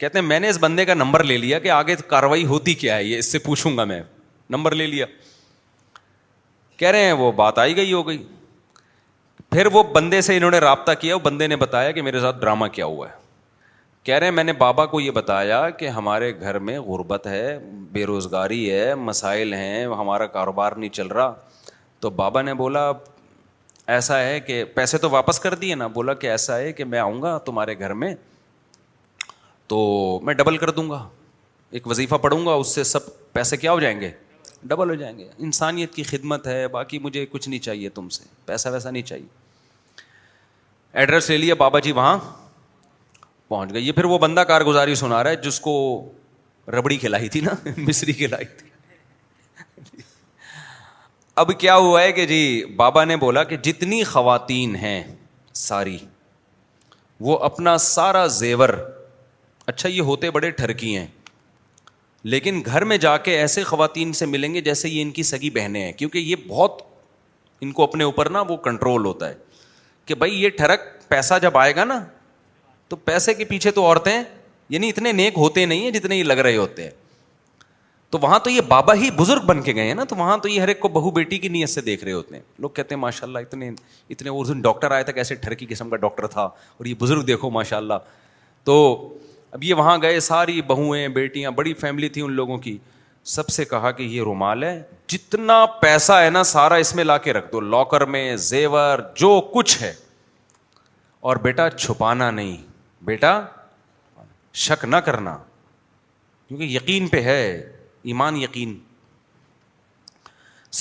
کہتے 0.00 0.18
ہیں 0.18 0.24
میں 0.26 0.40
نے 0.40 0.48
اس 0.48 0.58
بندے 0.60 0.84
کا 0.84 0.94
نمبر 0.94 1.22
لے 1.24 1.36
لیا 1.38 1.58
کہ 1.66 1.70
آگے 1.70 1.94
کاروائی 2.08 2.44
ہوتی 2.46 2.74
کیا 2.82 2.96
ہے 2.96 3.04
یہ 3.04 3.18
اس 3.18 3.30
سے 3.32 3.38
پوچھوں 3.46 3.76
گا 3.76 3.84
میں 3.92 4.00
نمبر 4.50 4.74
لے 4.74 4.86
لیا 4.86 5.06
کہہ 6.78 6.88
رہے 6.88 7.04
ہیں 7.04 7.12
وہ 7.22 7.30
بات 7.40 7.58
آئی 7.58 7.76
گئی 7.76 7.92
ہو 7.92 8.06
گئی 8.08 8.22
پھر 9.50 9.66
وہ 9.72 9.82
بندے 9.94 10.20
سے 10.22 10.36
انہوں 10.36 10.50
نے 10.50 10.58
رابطہ 10.60 10.92
کیا 11.00 11.14
وہ 11.14 11.20
بندے 11.20 11.46
نے 11.46 11.56
بتایا 11.62 11.90
کہ 11.92 12.02
میرے 12.02 12.20
ساتھ 12.20 12.38
ڈرامہ 12.40 12.66
کیا 12.72 12.84
ہوا 12.86 13.08
ہے 13.08 13.18
کہہ 14.04 14.14
رہے 14.14 14.26
ہیں 14.26 14.34
میں 14.34 14.44
نے 14.44 14.52
بابا 14.60 14.84
کو 14.92 15.00
یہ 15.00 15.10
بتایا 15.16 15.68
کہ 15.80 15.88
ہمارے 15.96 16.32
گھر 16.40 16.58
میں 16.68 16.78
غربت 16.80 17.26
ہے 17.26 17.58
بے 17.92 18.04
روزگاری 18.06 18.70
ہے 18.70 18.94
مسائل 19.08 19.52
ہیں 19.54 19.84
ہمارا 19.98 20.26
کاروبار 20.36 20.72
نہیں 20.76 20.90
چل 20.98 21.06
رہا 21.16 21.32
تو 22.00 22.10
بابا 22.20 22.42
نے 22.42 22.54
بولا 22.60 22.90
ایسا 23.94 24.18
ہے 24.20 24.38
کہ 24.40 24.62
پیسے 24.74 24.98
تو 25.04 25.08
واپس 25.10 25.38
کر 25.44 25.54
دیے 25.62 25.74
نا 25.74 25.86
بولا 25.94 26.14
کہ 26.14 26.26
ایسا 26.30 26.56
ہے 26.58 26.72
کہ 26.80 26.84
میں 26.92 26.98
آؤں 26.98 27.20
گا 27.22 27.36
تمہارے 27.46 27.78
گھر 27.78 27.92
میں 28.02 28.14
تو 29.72 29.78
میں 30.24 30.34
ڈبل 30.40 30.56
کر 30.64 30.70
دوں 30.76 30.88
گا 30.90 31.06
ایک 31.78 31.86
وظیفہ 31.86 32.14
پڑھوں 32.26 32.44
گا 32.46 32.52
اس 32.62 32.74
سے 32.74 32.84
سب 32.92 33.08
پیسے 33.32 33.56
کیا 33.64 33.72
ہو 33.72 33.80
جائیں 33.80 34.00
گے 34.00 34.10
ڈبل 34.72 34.90
ہو 34.90 34.94
جائیں 35.02 35.16
گے 35.18 35.28
انسانیت 35.48 35.94
کی 35.94 36.02
خدمت 36.12 36.46
ہے 36.46 36.66
باقی 36.78 36.98
مجھے 37.08 37.24
کچھ 37.30 37.48
نہیں 37.48 37.60
چاہیے 37.66 37.88
تم 37.98 38.08
سے 38.16 38.24
پیسہ 38.46 38.68
ویسا 38.76 38.90
نہیں 38.90 39.06
چاہیے 39.10 40.08
ایڈریس 41.00 41.30
لے 41.30 41.36
لیا 41.38 41.54
بابا 41.64 41.78
جی 41.88 41.92
وہاں 42.00 42.16
پہنچ 43.48 43.72
گئی 43.74 43.86
یہ 43.86 43.92
پھر 43.92 44.04
وہ 44.14 44.18
بندہ 44.26 44.40
کارگزاری 44.54 44.94
سنا 45.04 45.22
رہا 45.22 45.30
ہے 45.30 45.36
جس 45.48 45.60
کو 45.60 45.76
ربڑی 46.76 46.96
کھلائی 47.06 47.28
تھی 47.36 47.40
نا 47.40 47.54
مصری 47.78 48.12
کھلائی 48.22 48.44
تھی 48.58 48.69
اب 51.40 51.50
کیا 51.58 51.74
ہوا 51.76 52.00
ہے 52.02 52.10
کہ 52.12 52.24
جی 52.26 52.38
بابا 52.76 53.04
نے 53.04 53.16
بولا 53.16 53.42
کہ 53.50 53.56
جتنی 53.64 54.02
خواتین 54.04 54.74
ہیں 54.76 55.02
ساری 55.60 55.96
وہ 57.26 57.38
اپنا 57.48 57.76
سارا 57.84 58.26
زیور 58.38 58.68
اچھا 59.72 59.88
یہ 59.88 60.00
ہوتے 60.10 60.30
بڑے 60.30 60.50
ٹھرکی 60.58 60.96
ہیں 60.96 61.06
لیکن 62.32 62.60
گھر 62.66 62.84
میں 62.92 62.96
جا 63.04 63.16
کے 63.28 63.38
ایسے 63.38 63.62
خواتین 63.70 64.12
سے 64.20 64.26
ملیں 64.34 64.54
گے 64.54 64.60
جیسے 64.68 64.88
یہ 64.88 65.02
ان 65.02 65.10
کی 65.10 65.22
سگی 65.30 65.50
بہنیں 65.50 65.80
ہیں 65.82 65.92
کیونکہ 66.02 66.18
یہ 66.18 66.36
بہت 66.48 66.82
ان 67.64 67.72
کو 67.78 67.82
اپنے 67.82 68.04
اوپر 68.04 68.30
نا 68.36 68.40
وہ 68.48 68.56
کنٹرول 68.68 69.04
ہوتا 69.06 69.28
ہے 69.28 69.34
کہ 70.06 70.14
بھائی 70.24 70.42
یہ 70.42 70.48
ٹھرک 70.56 70.84
پیسہ 71.08 71.34
جب 71.42 71.58
آئے 71.58 71.74
گا 71.76 71.84
نا 71.84 72.00
تو 72.88 72.96
پیسے 73.10 73.34
کے 73.34 73.44
پیچھے 73.54 73.70
تو 73.78 73.84
عورتیں 73.86 74.12
یعنی 74.68 74.88
اتنے 74.88 75.12
نیک 75.12 75.38
ہوتے 75.46 75.66
نہیں 75.66 75.84
ہیں 75.84 75.90
جتنے 75.98 76.16
یہ 76.16 76.24
لگ 76.24 76.38
رہے 76.48 76.56
ہوتے 76.56 76.82
ہیں 76.82 76.99
تو 78.10 78.18
وہاں 78.22 78.38
تو 78.44 78.50
یہ 78.50 78.60
بابا 78.68 78.94
ہی 79.00 79.10
بزرگ 79.16 79.40
بن 79.46 79.60
کے 79.62 79.72
گئے 79.74 79.86
ہیں 79.86 79.94
نا 79.94 80.04
تو 80.08 80.16
وہاں 80.16 80.36
تو 80.42 80.48
یہ 80.48 80.60
ہر 80.60 80.68
ایک 80.68 80.80
کو 80.80 80.88
بہو 80.94 81.10
بیٹی 81.18 81.38
کی 81.38 81.48
نیت 81.48 81.68
سے 81.70 81.80
دیکھ 81.88 82.04
رہے 82.04 82.12
ہوتے 82.12 82.34
ہیں 82.36 82.42
لوگ 82.62 82.70
کہتے 82.78 82.94
ہیں 82.94 83.00
ماشاء 83.02 83.26
اللہ 83.26 83.38
اتنے 83.46 83.68
اتنے 84.10 84.30
دن 84.48 84.60
ڈاکٹر 84.60 84.90
آئے 84.90 85.04
تھے 85.04 85.12
کیسے 85.12 85.34
ٹھرکی 85.44 85.66
قسم 85.68 85.90
کا 85.90 85.96
ڈاکٹر 86.04 86.26
تھا 86.32 86.42
اور 86.42 86.86
یہ 86.86 86.94
بزرگ 86.98 87.22
دیکھو 87.26 87.50
ماشاء 87.50 87.76
اللہ 87.76 87.94
تو 88.64 88.74
اب 89.50 89.64
یہ 89.64 89.74
وہاں 89.74 89.96
گئے 90.02 90.18
ساری 90.20 90.60
بہوئیں 90.66 91.06
بیٹیاں 91.20 91.50
بڑی 91.60 91.74
فیملی 91.80 92.08
تھی 92.16 92.22
ان 92.22 92.32
لوگوں 92.32 92.58
کی 92.66 92.76
سب 93.36 93.48
سے 93.48 93.64
کہا 93.64 93.90
کہ 93.90 94.02
یہ 94.02 94.22
رومال 94.24 94.62
ہے 94.64 94.82
جتنا 95.08 95.64
پیسہ 95.80 96.12
ہے 96.22 96.28
نا 96.30 96.42
سارا 96.56 96.74
اس 96.82 96.94
میں 96.94 97.04
لا 97.04 97.16
کے 97.24 97.32
رکھ 97.32 97.52
دو 97.52 97.60
لاکر 97.60 98.04
میں 98.16 98.24
زیور 98.50 98.98
جو 99.20 99.40
کچھ 99.54 99.80
ہے 99.82 99.92
اور 101.30 101.36
بیٹا 101.46 101.68
چھپانا 101.78 102.30
نہیں 102.30 102.56
بیٹا 103.04 103.40
شک 104.66 104.84
نہ 104.84 104.96
کرنا 105.06 105.36
کیونکہ 106.48 106.64
یقین 106.64 107.06
پہ 107.08 107.20
ہے 107.22 107.40
ایمان 108.08 108.36
یقین 108.42 108.78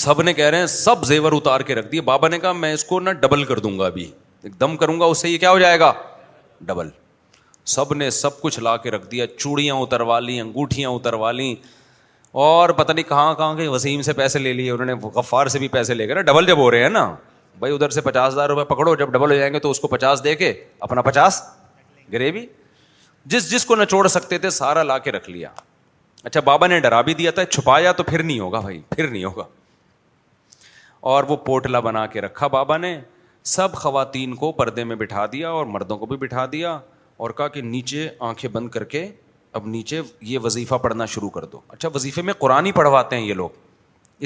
سب 0.03 0.22
نے 0.22 0.34
کہہ 0.34 0.45
رہے 0.45 0.57
ہیں 0.59 0.65
سب 0.67 1.03
زیور 1.05 1.32
اتار 1.36 1.59
کے 1.67 1.76
رکھ 1.76 1.88
دیے 1.91 2.01
بابا 2.09 2.28
نے 2.28 2.39
کہا 2.39 2.51
میں 2.53 2.74
اس 2.74 2.84
کو 2.86 2.99
نہ 2.99 3.09
ڈبل 3.22 3.43
کر 3.45 3.59
دوں 3.59 3.78
گا 3.80 3.86
ابھی 3.86 4.09
ایک 4.43 4.59
دم 4.59 4.78
کروں 4.78 4.99
گا 4.99 5.05
اس 5.05 5.22
سے 5.22 5.30
یہ 5.30 5.38
کیا 5.38 5.51
ہو 5.51 5.59
جائے 5.59 5.80
گا 5.80 5.91
ڈبل 6.65 6.89
سب 7.76 7.93
نے 7.93 8.09
سب 8.09 8.39
کچھ 8.41 8.59
لا 8.59 8.76
کے 8.78 8.91
رکھ 8.91 9.09
دیا 9.11 9.26
چوڑیاں 9.38 9.76
اتروا 9.76 10.20
لی 10.20 10.39
انگوٹھیاں 10.39 10.89
اتروا 10.89 11.32
لی 11.32 11.53
اور 12.45 12.70
پتہ 12.78 12.91
نہیں 12.93 13.07
کہاں 13.09 13.34
کہاں 13.36 13.53
کے 13.55 13.67
وسیم 13.67 14.01
سے 14.01 14.13
پیسے 14.13 14.39
لے 14.39 14.53
لیے 14.53 14.72
انہوں 14.72 14.86
نے 14.86 14.93
غفار 15.15 15.47
سے 15.53 15.59
بھی 15.59 15.67
پیسے 15.76 15.93
لے 15.93 16.07
کے 16.07 16.13
نا 16.13 16.22
ڈبل 16.32 16.45
جب 16.45 16.57
ہو 16.57 16.70
رہے 16.72 16.82
ہیں 16.84 16.89
نا 16.89 17.05
بھائی 17.59 17.74
ادھر 17.74 17.89
سے 17.89 18.01
پچاس 18.01 18.32
ہزار 18.34 18.49
روپے 18.49 18.63
پکڑو 18.74 18.95
جب 18.95 19.09
ڈبل 19.11 19.32
ہو 19.32 19.36
جائیں 19.38 19.53
گے 19.53 19.59
تو 19.59 19.72
اس 19.72 19.80
کو 19.80 19.88
پچاس 19.88 20.24
دے 20.24 20.36
کے 20.36 20.53
اپنا 20.80 21.01
پچاس 21.09 21.41
گریوی 22.13 22.45
جس 23.32 23.49
جس 23.51 23.65
کو 23.65 23.76
نہ 23.76 24.07
سکتے 24.09 24.38
تھے 24.38 24.49
سارا 24.59 24.84
لا 24.84 24.97
کے 25.07 25.11
رکھ 25.11 25.30
لیا 25.30 25.49
اچھا 26.30 26.39
بابا 26.47 26.67
نے 26.67 26.80
ڈرا 26.80 26.99
بھی 27.01 27.13
دیا 27.19 27.32
تھا 27.36 27.43
چھپایا 27.45 27.91
تو 27.97 28.03
پھر 28.07 28.21
نہیں 28.23 28.39
ہوگا 28.39 28.59
بھائی 28.61 28.80
پھر 28.89 29.07
نہیں 29.07 29.23
ہوگا 29.25 29.43
اور 31.11 31.23
وہ 31.27 31.36
پوٹلا 31.45 31.80
بنا 31.88 32.05
کے 32.15 32.21
رکھا 32.21 32.47
بابا 32.55 32.77
نے 32.77 32.99
سب 33.53 33.73
خواتین 33.84 34.36
کو 34.41 34.51
پردے 34.59 34.84
میں 34.89 34.95
بٹھا 34.95 35.25
دیا 35.32 35.49
اور 35.49 35.65
مردوں 35.77 35.97
کو 35.97 36.05
بھی 36.05 36.17
بٹھا 36.25 36.45
دیا 36.51 36.77
اور 37.23 37.30
کہا 37.38 37.47
کہ 37.55 37.61
نیچے 37.71 38.07
آنکھیں 38.30 38.49
بند 38.59 38.69
کر 38.77 38.84
کے 38.93 39.05
اب 39.57 39.67
نیچے 39.77 40.01
یہ 40.32 40.39
وظیفہ 40.43 40.75
پڑھنا 40.84 41.05
شروع 41.15 41.30
کر 41.39 41.45
دو 41.51 41.61
اچھا 41.69 41.89
وظیفے 41.95 42.21
میں 42.30 42.34
قرآن 42.39 42.65
ہی 42.65 42.71
پڑھواتے 42.77 43.15
ہیں 43.17 43.25
یہ 43.27 43.34
لوگ 43.41 43.57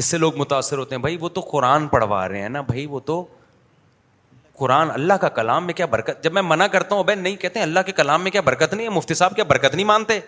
اس 0.02 0.06
سے 0.06 0.18
لوگ 0.18 0.38
متاثر 0.40 0.78
ہوتے 0.78 0.96
ہیں 0.96 1.02
بھائی 1.02 1.18
وہ 1.22 1.30
تو 1.38 1.42
قرآن 1.52 1.88
پڑھوا 1.88 2.28
رہے 2.28 2.42
ہیں 2.42 2.50
نا 2.50 2.62
بھائی 2.74 2.86
وہ 2.90 3.00
تو 3.06 3.24
قرآن 4.60 4.92
اللہ 4.92 5.14
کا 5.22 5.30
کلام 5.42 5.66
میں 5.66 5.74
کیا 5.74 5.86
برکت 5.96 6.24
جب 6.24 6.34
میں 6.34 6.42
منع 6.52 6.68
کرتا 6.72 6.96
ہوں 6.96 7.04
بھائی 7.04 7.20
نہیں 7.22 7.36
کہتے 7.42 7.60
ہیں 7.60 7.66
اللہ 7.66 7.80
کے 7.86 7.92
کلام 8.02 8.24
میں 8.24 8.32
کیا 8.32 8.42
برکت 8.52 8.74
نہیں 8.74 8.86
ہے 8.88 8.92
مفتی 8.98 9.14
صاحب 9.22 9.36
کیا 9.36 9.44
برکت 9.54 9.76
نہیں 9.76 9.86
مانتے 9.86 10.20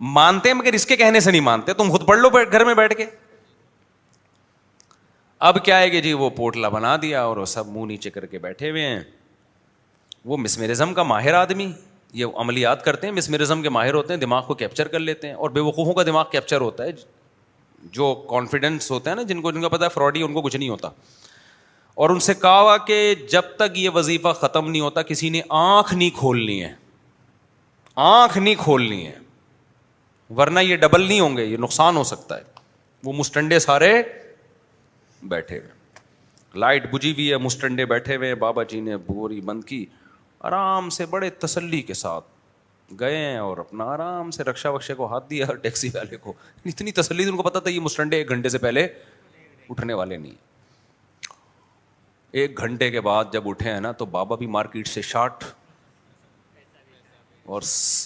مانتے 0.00 0.52
مگر 0.54 0.72
اس 0.74 0.86
کے 0.86 0.96
کہنے 0.96 1.20
سے 1.20 1.30
نہیں 1.30 1.40
مانتے 1.40 1.72
تم 1.74 1.90
خود 1.90 2.06
پڑھ 2.06 2.18
لو 2.18 2.28
گھر 2.30 2.64
میں 2.64 2.74
بیٹھ 2.74 2.94
کے 2.96 3.04
اب 5.48 5.64
کیا 5.64 5.78
ہے 5.80 5.88
کہ 5.90 6.00
جی 6.00 6.12
وہ 6.12 6.28
پوٹلا 6.36 6.68
بنا 6.68 6.96
دیا 7.02 7.22
اور 7.24 7.36
وہ 7.36 7.44
سب 7.46 7.66
منہ 7.68 7.86
نیچے 7.86 8.10
کر 8.10 8.26
کے 8.26 8.38
بیٹھے 8.38 8.70
ہوئے 8.70 8.86
ہیں 8.86 9.00
وہ 10.24 10.36
مسمرزم 10.36 10.94
کا 10.94 11.02
ماہر 11.02 11.34
آدمی 11.34 11.70
یہ 12.20 12.26
عملیات 12.40 12.84
کرتے 12.84 13.06
ہیں 13.06 13.14
مسمرزم 13.14 13.62
کے 13.62 13.68
ماہر 13.70 13.94
ہوتے 13.94 14.12
ہیں 14.14 14.20
دماغ 14.20 14.44
کو 14.46 14.54
کیپچر 14.54 14.88
کر 14.88 14.98
لیتے 14.98 15.26
ہیں 15.28 15.34
اور 15.34 15.50
بے 15.50 15.60
وقوفوں 15.60 15.92
کا 15.94 16.02
دماغ 16.06 16.24
کیپچر 16.30 16.60
ہوتا 16.60 16.84
ہے 16.84 16.90
جو 17.92 18.14
کانفیڈینس 18.30 18.90
ہوتا 18.90 19.10
ہے 19.10 19.14
نا 19.14 19.22
جن 19.28 19.40
کو 19.42 19.50
جن 19.52 19.62
کا 19.62 19.68
پتا 19.68 19.88
فراڈ 19.88 20.16
ہی 20.16 20.22
ان 20.22 20.32
کو 20.34 20.42
کچھ 20.42 20.56
نہیں 20.56 20.68
ہوتا 20.68 20.88
اور 22.04 22.10
ان 22.10 22.20
سے 22.20 22.34
کہا 22.40 22.76
کہ 22.86 23.14
جب 23.30 23.42
تک 23.56 23.78
یہ 23.78 23.90
وظیفہ 23.94 24.32
ختم 24.40 24.70
نہیں 24.70 24.82
ہوتا 24.82 25.02
کسی 25.10 25.28
نے 25.30 25.40
آنکھ 25.58 25.94
نہیں 25.94 26.10
کھولنی 26.18 26.62
ہے 26.62 26.72
آنکھ 28.06 28.38
نہیں 28.38 28.54
کھولنی 28.60 29.06
ہے 29.06 29.14
ورنہ 30.38 30.60
یہ 30.60 30.76
ڈبل 30.76 31.02
نہیں 31.06 31.20
ہوں 31.20 31.36
گے 31.36 31.44
یہ 31.44 31.56
نقصان 31.60 31.96
ہو 31.96 32.04
سکتا 32.04 32.36
ہے 32.38 32.42
وہ 33.04 33.12
مسٹنڈے 33.16 33.58
سارے 33.58 33.92
بیٹھے 35.28 35.58
ہوئے 35.58 35.74
لائٹ 36.60 36.90
بجھی 36.92 37.12
ہوئی 37.12 37.30
ہے 37.30 37.36
مسٹنڈے 37.38 37.84
بیٹھے 37.86 38.16
ہوئے 38.16 38.34
بابا 38.44 38.62
جی 38.68 38.80
نے 38.80 38.96
بوری 39.06 39.40
بند 39.44 39.64
کی 39.64 39.84
آرام 40.50 40.88
سے 40.96 41.06
بڑے 41.10 41.30
تسلی 41.40 41.80
کے 41.90 41.94
ساتھ 41.94 42.24
گئے 43.00 43.16
ہیں 43.16 43.36
اور 43.38 43.58
اپنا 43.58 43.84
آرام 43.92 44.30
سے 44.30 44.44
رکشا 44.44 44.70
بخشے 44.70 44.94
کو 44.94 45.06
ہاتھ 45.12 45.28
دیا 45.30 45.46
اور 45.48 45.56
ٹیکسی 45.62 45.88
والے 45.94 46.16
کو 46.16 46.32
اتنی 46.64 46.92
تسلی 46.98 47.24
ان 47.28 47.36
کو 47.36 47.42
پتا 47.42 47.58
تھا 47.60 47.70
یہ 47.70 47.80
مسٹنڈے 47.80 48.16
ایک 48.16 48.28
گھنٹے 48.28 48.48
سے 48.48 48.58
پہلے 48.58 48.86
اٹھنے 49.70 49.94
والے 49.94 50.16
نہیں 50.16 50.34
ایک 52.40 52.58
گھنٹے 52.60 52.90
کے 52.90 53.00
بعد 53.00 53.24
جب 53.32 53.48
اٹھے 53.48 53.72
ہیں 53.72 53.80
نا 53.80 53.92
تو 53.98 54.04
بابا 54.16 54.36
بھی 54.36 54.46
مارکیٹ 54.58 54.88
سے 54.88 55.02
شارٹ 55.10 55.44
اور 57.54 57.62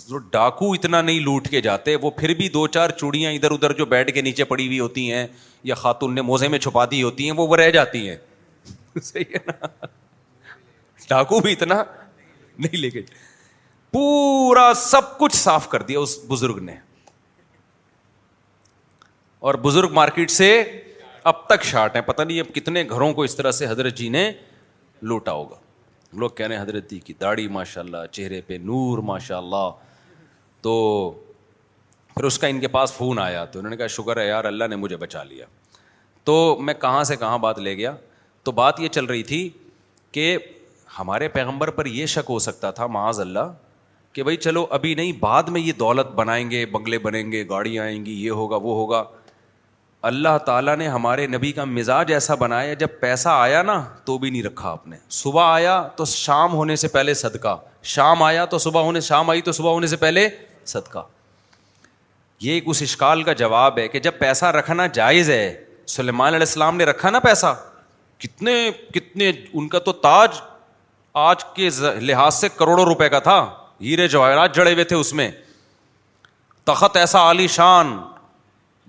جو 0.09 0.18
ڈاکو 0.32 0.72
اتنا 0.72 1.01
نہیں 1.03 1.20
لوٹ 1.26 1.47
کے 1.51 1.61
جاتے 1.66 1.95
وہ 2.03 2.11
پھر 2.16 2.32
بھی 2.41 2.49
دو 2.57 2.66
چار 2.76 2.91
چوڑیاں 3.03 3.30
ادھر 3.32 3.51
ادھر 3.51 3.72
جو 3.76 3.84
بیٹھ 3.93 4.12
کے 4.14 4.22
نیچے 4.22 4.45
پڑی 4.51 4.66
ہوئی 4.66 4.80
ہوتی 4.80 5.11
ہیں 5.12 5.26
یا 5.70 5.74
خاتون 5.82 6.14
نے 6.14 6.22
موزے 6.30 6.49
میں 6.55 6.59
چھپا 6.59 6.84
دی 6.91 7.03
ہوتی 7.03 7.28
ہیں 7.30 7.36
وہ 7.36 7.57
رہ 7.57 7.70
جاتی 7.76 8.09
ہیں 8.09 8.16
صحیح 9.03 9.34
ہے 9.34 9.38
نا 9.47 9.86
ڈاکو 11.09 11.38
بھی 11.47 11.53
اتنا 11.53 11.82
نہیں 12.59 12.76
لے 12.80 12.91
کے 12.91 13.01
پورا 13.93 14.70
سب 14.76 15.16
کچھ 15.18 15.36
صاف 15.36 15.68
کر 15.68 15.82
دیا 15.88 15.99
اس 16.01 16.18
بزرگ 16.28 16.59
نے 16.64 16.74
اور 19.49 19.55
بزرگ 19.64 19.93
مارکیٹ 19.95 20.30
سے 20.30 20.53
اب 21.32 21.47
تک 21.49 21.64
شارٹ 21.64 21.97
ہے 21.97 22.01
پتہ 22.12 22.22
نہیں 22.22 22.41
اب 22.41 22.55
کتنے 22.55 22.84
گھروں 22.91 23.12
کو 23.14 23.22
اس 23.22 23.34
طرح 23.36 23.51
سے 23.61 23.66
حضرت 23.68 23.97
جی 23.97 24.09
نے 24.18 24.30
لوٹا 25.12 25.32
ہوگا 25.32 25.57
لوگ 26.18 26.30
کہہ 26.36 26.46
رہے 26.46 26.54
ہیں 26.54 26.62
حضرت 26.62 26.92
کی 27.04 27.12
داڑھی 27.20 27.46
ماشاء 27.48 27.80
اللہ 27.82 28.06
چہرے 28.12 28.40
پہ 28.46 28.54
نور 28.61 28.98
ماشاء 29.08 29.36
اللہ 29.36 29.70
تو 30.62 30.74
پھر 32.14 32.24
اس 32.24 32.38
کا 32.38 32.46
ان 32.46 32.61
کے 32.61 32.68
پاس 32.68 32.92
فون 32.92 33.18
آیا 33.22 33.44
تو 33.44 33.58
انہوں 33.58 33.70
نے 33.70 33.76
کہا 33.76 33.86
شکر 33.96 34.20
ہے 34.20 34.26
یار 34.26 34.44
اللہ 34.44 34.64
نے 34.70 34.76
مجھے 34.76 34.96
بچا 34.96 35.22
لیا 35.24 35.44
تو 36.24 36.56
میں 36.62 36.74
کہاں 36.80 37.04
سے 37.04 37.16
کہاں 37.16 37.38
بات 37.38 37.58
لے 37.58 37.76
گیا 37.76 37.94
تو 38.44 38.52
بات 38.52 38.80
یہ 38.80 38.88
چل 38.88 39.04
رہی 39.04 39.22
تھی 39.22 39.48
کہ 40.12 40.36
ہمارے 40.98 41.28
پیغمبر 41.38 41.70
پر 41.70 41.86
یہ 41.86 42.06
شک 42.14 42.30
ہو 42.30 42.38
سکتا 42.46 42.70
تھا 42.78 42.86
معاذ 42.96 43.20
اللہ 43.20 43.52
کہ 44.12 44.22
بھائی 44.22 44.36
چلو 44.36 44.66
ابھی 44.76 44.94
نہیں 44.94 45.12
بعد 45.20 45.48
میں 45.54 45.61
یہ 45.61 45.72
دولت 45.78 46.06
بنائیں 46.14 46.50
گے 46.50 46.64
بنگلے 46.72 46.98
بنیں 46.98 47.30
گے 47.32 47.44
گاڑی 47.48 47.78
آئیں 47.78 48.04
گی 48.06 48.12
یہ 48.24 48.30
ہوگا 48.40 48.56
وہ 48.62 48.74
ہوگا 48.76 49.02
اللہ 50.09 50.36
تعالیٰ 50.44 50.76
نے 50.78 50.86
ہمارے 50.88 51.26
نبی 51.26 51.51
کا 51.53 51.64
مزاج 51.64 52.12
ایسا 52.12 52.34
بنایا 52.42 52.74
جب 52.82 52.88
پیسہ 53.01 53.28
آیا 53.28 53.62
نا 53.62 53.80
تو 54.05 54.16
بھی 54.18 54.30
نہیں 54.30 54.42
رکھا 54.42 54.70
آپ 54.70 54.86
نے 54.88 54.96
صبح 55.16 55.53
آیا 55.55 55.80
تو 55.96 56.05
شام 56.12 56.53
ہونے 56.55 56.76
سے 56.82 56.88
پہلے 56.88 57.14
صدقہ 57.14 57.57
شام 57.94 58.22
آیا 58.22 58.44
تو 58.55 58.59
صبح 58.59 58.82
ہونے 58.82 59.01
شام 59.01 59.30
آئی 59.30 59.40
تو 59.42 59.53
صبح 59.53 59.70
ہونے 59.70 59.86
سے 59.86 59.96
پہلے 59.96 60.28
صدقہ 60.72 61.03
یہ 62.40 62.53
ایک 62.53 62.64
اس 62.66 62.80
اشکال 62.82 63.22
کا 63.22 63.32
جواب 63.42 63.78
ہے 63.78 63.86
کہ 63.88 64.01
جب 64.01 64.18
پیسہ 64.18 64.44
رکھنا 64.59 64.86
جائز 65.01 65.30
ہے 65.30 65.55
سلیمان 65.94 66.28
علیہ 66.34 66.46
السلام 66.46 66.76
نے 66.76 66.84
رکھا 66.84 67.11
نا 67.11 67.18
پیسہ 67.20 67.55
کتنے 68.20 68.55
کتنے 68.94 69.30
ان 69.53 69.68
کا 69.68 69.78
تو 69.78 69.92
تاج 70.07 70.40
آج 71.26 71.44
کے 71.55 71.68
لحاظ 72.01 72.34
سے 72.34 72.48
کروڑوں 72.57 72.84
روپے 72.86 73.09
کا 73.09 73.18
تھا 73.28 73.38
ہیرے 73.82 74.09
جواہرات 74.09 74.55
جڑے 74.55 74.72
ہوئے 74.72 74.84
تھے 74.84 74.96
اس 74.96 75.12
میں 75.20 75.30
تخت 76.64 76.96
ایسا 76.96 77.18
عالی 77.26 77.46
شان 77.48 77.94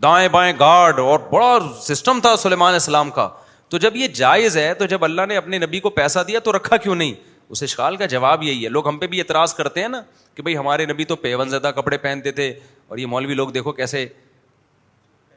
دائیں 0.04 0.28
بائیں 0.32 0.54
گارڈ 0.60 1.00
اور 1.00 1.20
بڑا 1.32 1.58
سسٹم 1.82 2.20
تھا 2.22 2.36
سلیمان 2.42 2.76
اسلام 2.76 3.10
کا 3.12 3.28
تو 3.70 3.78
جب 3.78 3.96
یہ 3.96 4.08
جائز 4.16 4.58
ہے 4.58 4.74
تو 4.80 4.86
جب 4.86 5.04
اللہ 5.04 5.26
نے 5.30 5.38
اپنے 5.38 5.58
نبی 5.60 5.80
کو 5.80 5.90
پیسہ 5.90 6.20
دیا 6.28 6.40
تو 6.44 6.56
رکھا 6.56 6.78
کیوں 6.78 6.96
نہیں 6.96 7.14
اس 7.52 7.64
اشکال 7.64 7.96
کا 7.98 8.06
جواب 8.06 8.44
یہی 8.44 8.64
ہے 8.64 8.70
لوگ 8.70 8.88
ہم 8.88 8.98
پہ 8.98 9.08
بھی 9.08 9.20
اعتراض 9.20 9.54
کرتے 9.54 9.82
ہیں 9.82 9.88
نا 9.90 10.02
کہ 10.36 10.44
بھائی 10.44 10.58
ہمارے 10.58 10.86
نبی 10.86 11.06
تو 11.06 11.16
پیون 11.16 11.50
زدہ 11.50 11.72
کپڑے 11.76 11.98
پہنتے 11.98 12.32
تھے 12.32 12.50
اور 12.88 12.98
یہ 12.98 13.06
مولوی 13.08 13.34
لوگ 13.34 13.50
دیکھو 13.50 13.72
کیسے 13.72 14.06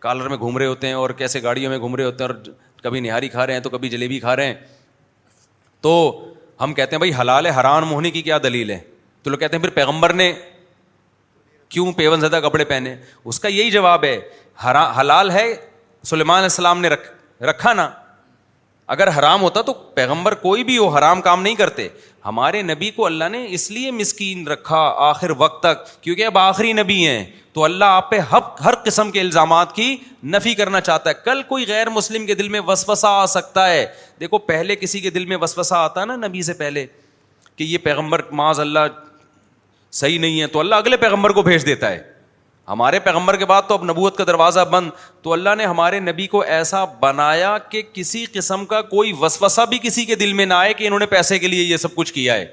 کالر 0.01 0.29
میں 0.29 0.37
گھوم 0.37 0.59
رہے 0.59 0.67
ہوتے 0.67 0.87
ہیں 0.87 0.95
اور 0.95 1.11
کیسے 1.19 1.43
گاڑیوں 1.43 1.71
میں 1.71 1.79
گھوم 1.79 1.97
رہے 1.97 2.05
ہوتے 2.05 2.25
ہیں 2.25 2.31
اور 2.31 2.41
کبھی 2.83 3.01
نہاری 3.01 3.29
کھا 3.29 3.47
رہے 3.47 3.55
ہیں 3.55 3.61
تو 3.61 3.71
کبھی 3.71 3.89
جلیبی 3.89 4.19
کھا 4.21 4.35
رہے 4.37 4.47
ہیں 4.47 4.55
تو 5.83 6.31
ہم 6.63 6.75
کہتے 6.75 6.97
ہیں 6.97 6.99
بھائی 6.99 7.13
حلال 7.21 7.47
حران 7.47 7.85
موہنی 7.89 8.11
کی 8.11 8.23
کیا 8.23 8.39
دلیل 8.43 8.71
ہے 8.71 8.79
تو 9.23 9.31
لوگ 9.31 9.39
کہتے 9.39 9.57
ہیں 9.57 9.63
پھر 9.65 9.73
پیغمبر 9.75 10.13
نے 10.13 10.33
کیوں 11.69 11.91
پیون 11.97 12.21
زدہ 12.21 12.41
کپڑے 12.43 12.65
پہنے 12.65 12.95
اس 13.25 13.41
کا 13.41 13.49
یہی 13.49 13.71
جواب 13.71 14.05
ہے 14.05 14.19
حلال 14.63 15.31
ہے 15.31 15.45
سلیمان 16.07 16.37
علیہ 16.39 16.45
السلام 16.45 16.81
نے 16.81 16.89
رکھ 16.89 17.11
رکھا 17.49 17.73
نا 17.73 17.89
اگر 18.95 19.09
حرام 19.19 19.43
ہوتا 19.43 19.61
تو 19.67 19.73
پیغمبر 19.95 20.35
کوئی 20.43 20.65
بھی 20.65 20.77
ہو 20.79 20.89
حرام 20.97 21.21
کام 21.23 21.43
نہیں 21.43 21.55
کرتے 21.55 21.89
ہمارے 22.27 22.61
نبی 22.63 22.91
کو 22.91 23.07
اللہ 23.07 23.29
نے 23.33 23.45
اس 23.55 23.71
لیے 23.71 23.91
مسکین 23.91 24.47
رکھا 24.49 24.79
آخر 25.09 25.31
وقت 25.39 25.63
تک 25.63 25.87
کیونکہ 26.03 26.27
اب 26.27 26.39
آخری 26.39 26.73
نبی 26.73 27.07
ہیں 27.07 27.25
تو 27.53 27.65
اللہ 27.65 27.85
آپ 27.97 28.11
پہ 28.11 28.19
ہر 28.33 28.41
ہر 28.65 28.75
قسم 28.85 29.11
کے 29.11 29.21
الزامات 29.21 29.75
کی 29.75 29.97
نفی 30.35 30.55
کرنا 30.55 30.81
چاہتا 30.81 31.11
ہے 31.11 31.15
کل 31.25 31.43
کوئی 31.49 31.67
غیر 31.69 31.91
مسلم 31.91 32.27
کے 32.27 32.35
دل 32.35 32.49
میں 32.57 32.61
وسوسا 32.67 33.09
آ 33.23 33.27
سکتا 33.35 33.69
ہے 33.71 33.85
دیکھو 34.21 34.39
پہلے 34.53 34.77
کسی 34.77 35.01
کے 35.01 35.11
دل 35.11 35.25
میں 35.33 35.37
وسوسا 35.41 35.79
آتا 35.85 36.01
ہے 36.01 36.07
نا 36.07 36.17
نبی 36.27 36.43
سے 36.43 36.53
پہلے 36.63 36.87
کہ 37.57 37.65
یہ 37.65 37.79
پیغمبر 37.85 38.23
معاذ 38.43 38.61
اللہ 38.61 38.87
صحیح 40.01 40.19
نہیں 40.21 40.41
ہے 40.41 40.47
تو 40.57 40.61
اللہ 40.61 40.75
اگلے 40.75 40.97
پیغمبر 41.07 41.31
کو 41.33 41.43
بھیج 41.49 41.67
دیتا 41.67 41.91
ہے 41.91 42.03
ہمارے 42.69 42.99
پیغمبر 43.01 43.37
کے 43.37 43.45
بعد 43.47 43.63
تو 43.69 43.75
اب 43.75 43.85
نبوت 43.85 44.17
کا 44.17 44.25
دروازہ 44.27 44.61
بند 44.71 44.91
تو 45.23 45.33
اللہ 45.33 45.55
نے 45.59 45.65
ہمارے 45.67 45.99
نبی 46.01 46.27
کو 46.27 46.41
ایسا 46.59 46.85
بنایا 47.01 47.57
کہ 47.71 47.83
کسی 47.93 48.25
قسم 48.33 48.65
کا 48.67 48.81
کوئی 48.83 49.13
وسوسا 49.21 49.65
بھی 49.73 49.79
کسی 49.83 50.05
کے 50.05 50.15
دل 50.23 50.33
میں 50.33 50.47
نہ 50.47 50.55
آئے 50.55 50.73
کہ 50.75 50.87
انہوں 50.87 50.99
نے 50.99 51.07
پیسے 51.07 51.39
کے 51.39 51.49
لیے 51.49 51.63
یہ 51.63 51.77
سب 51.77 51.95
کچھ 51.95 52.13
کیا 52.13 52.35
ہے 52.35 52.47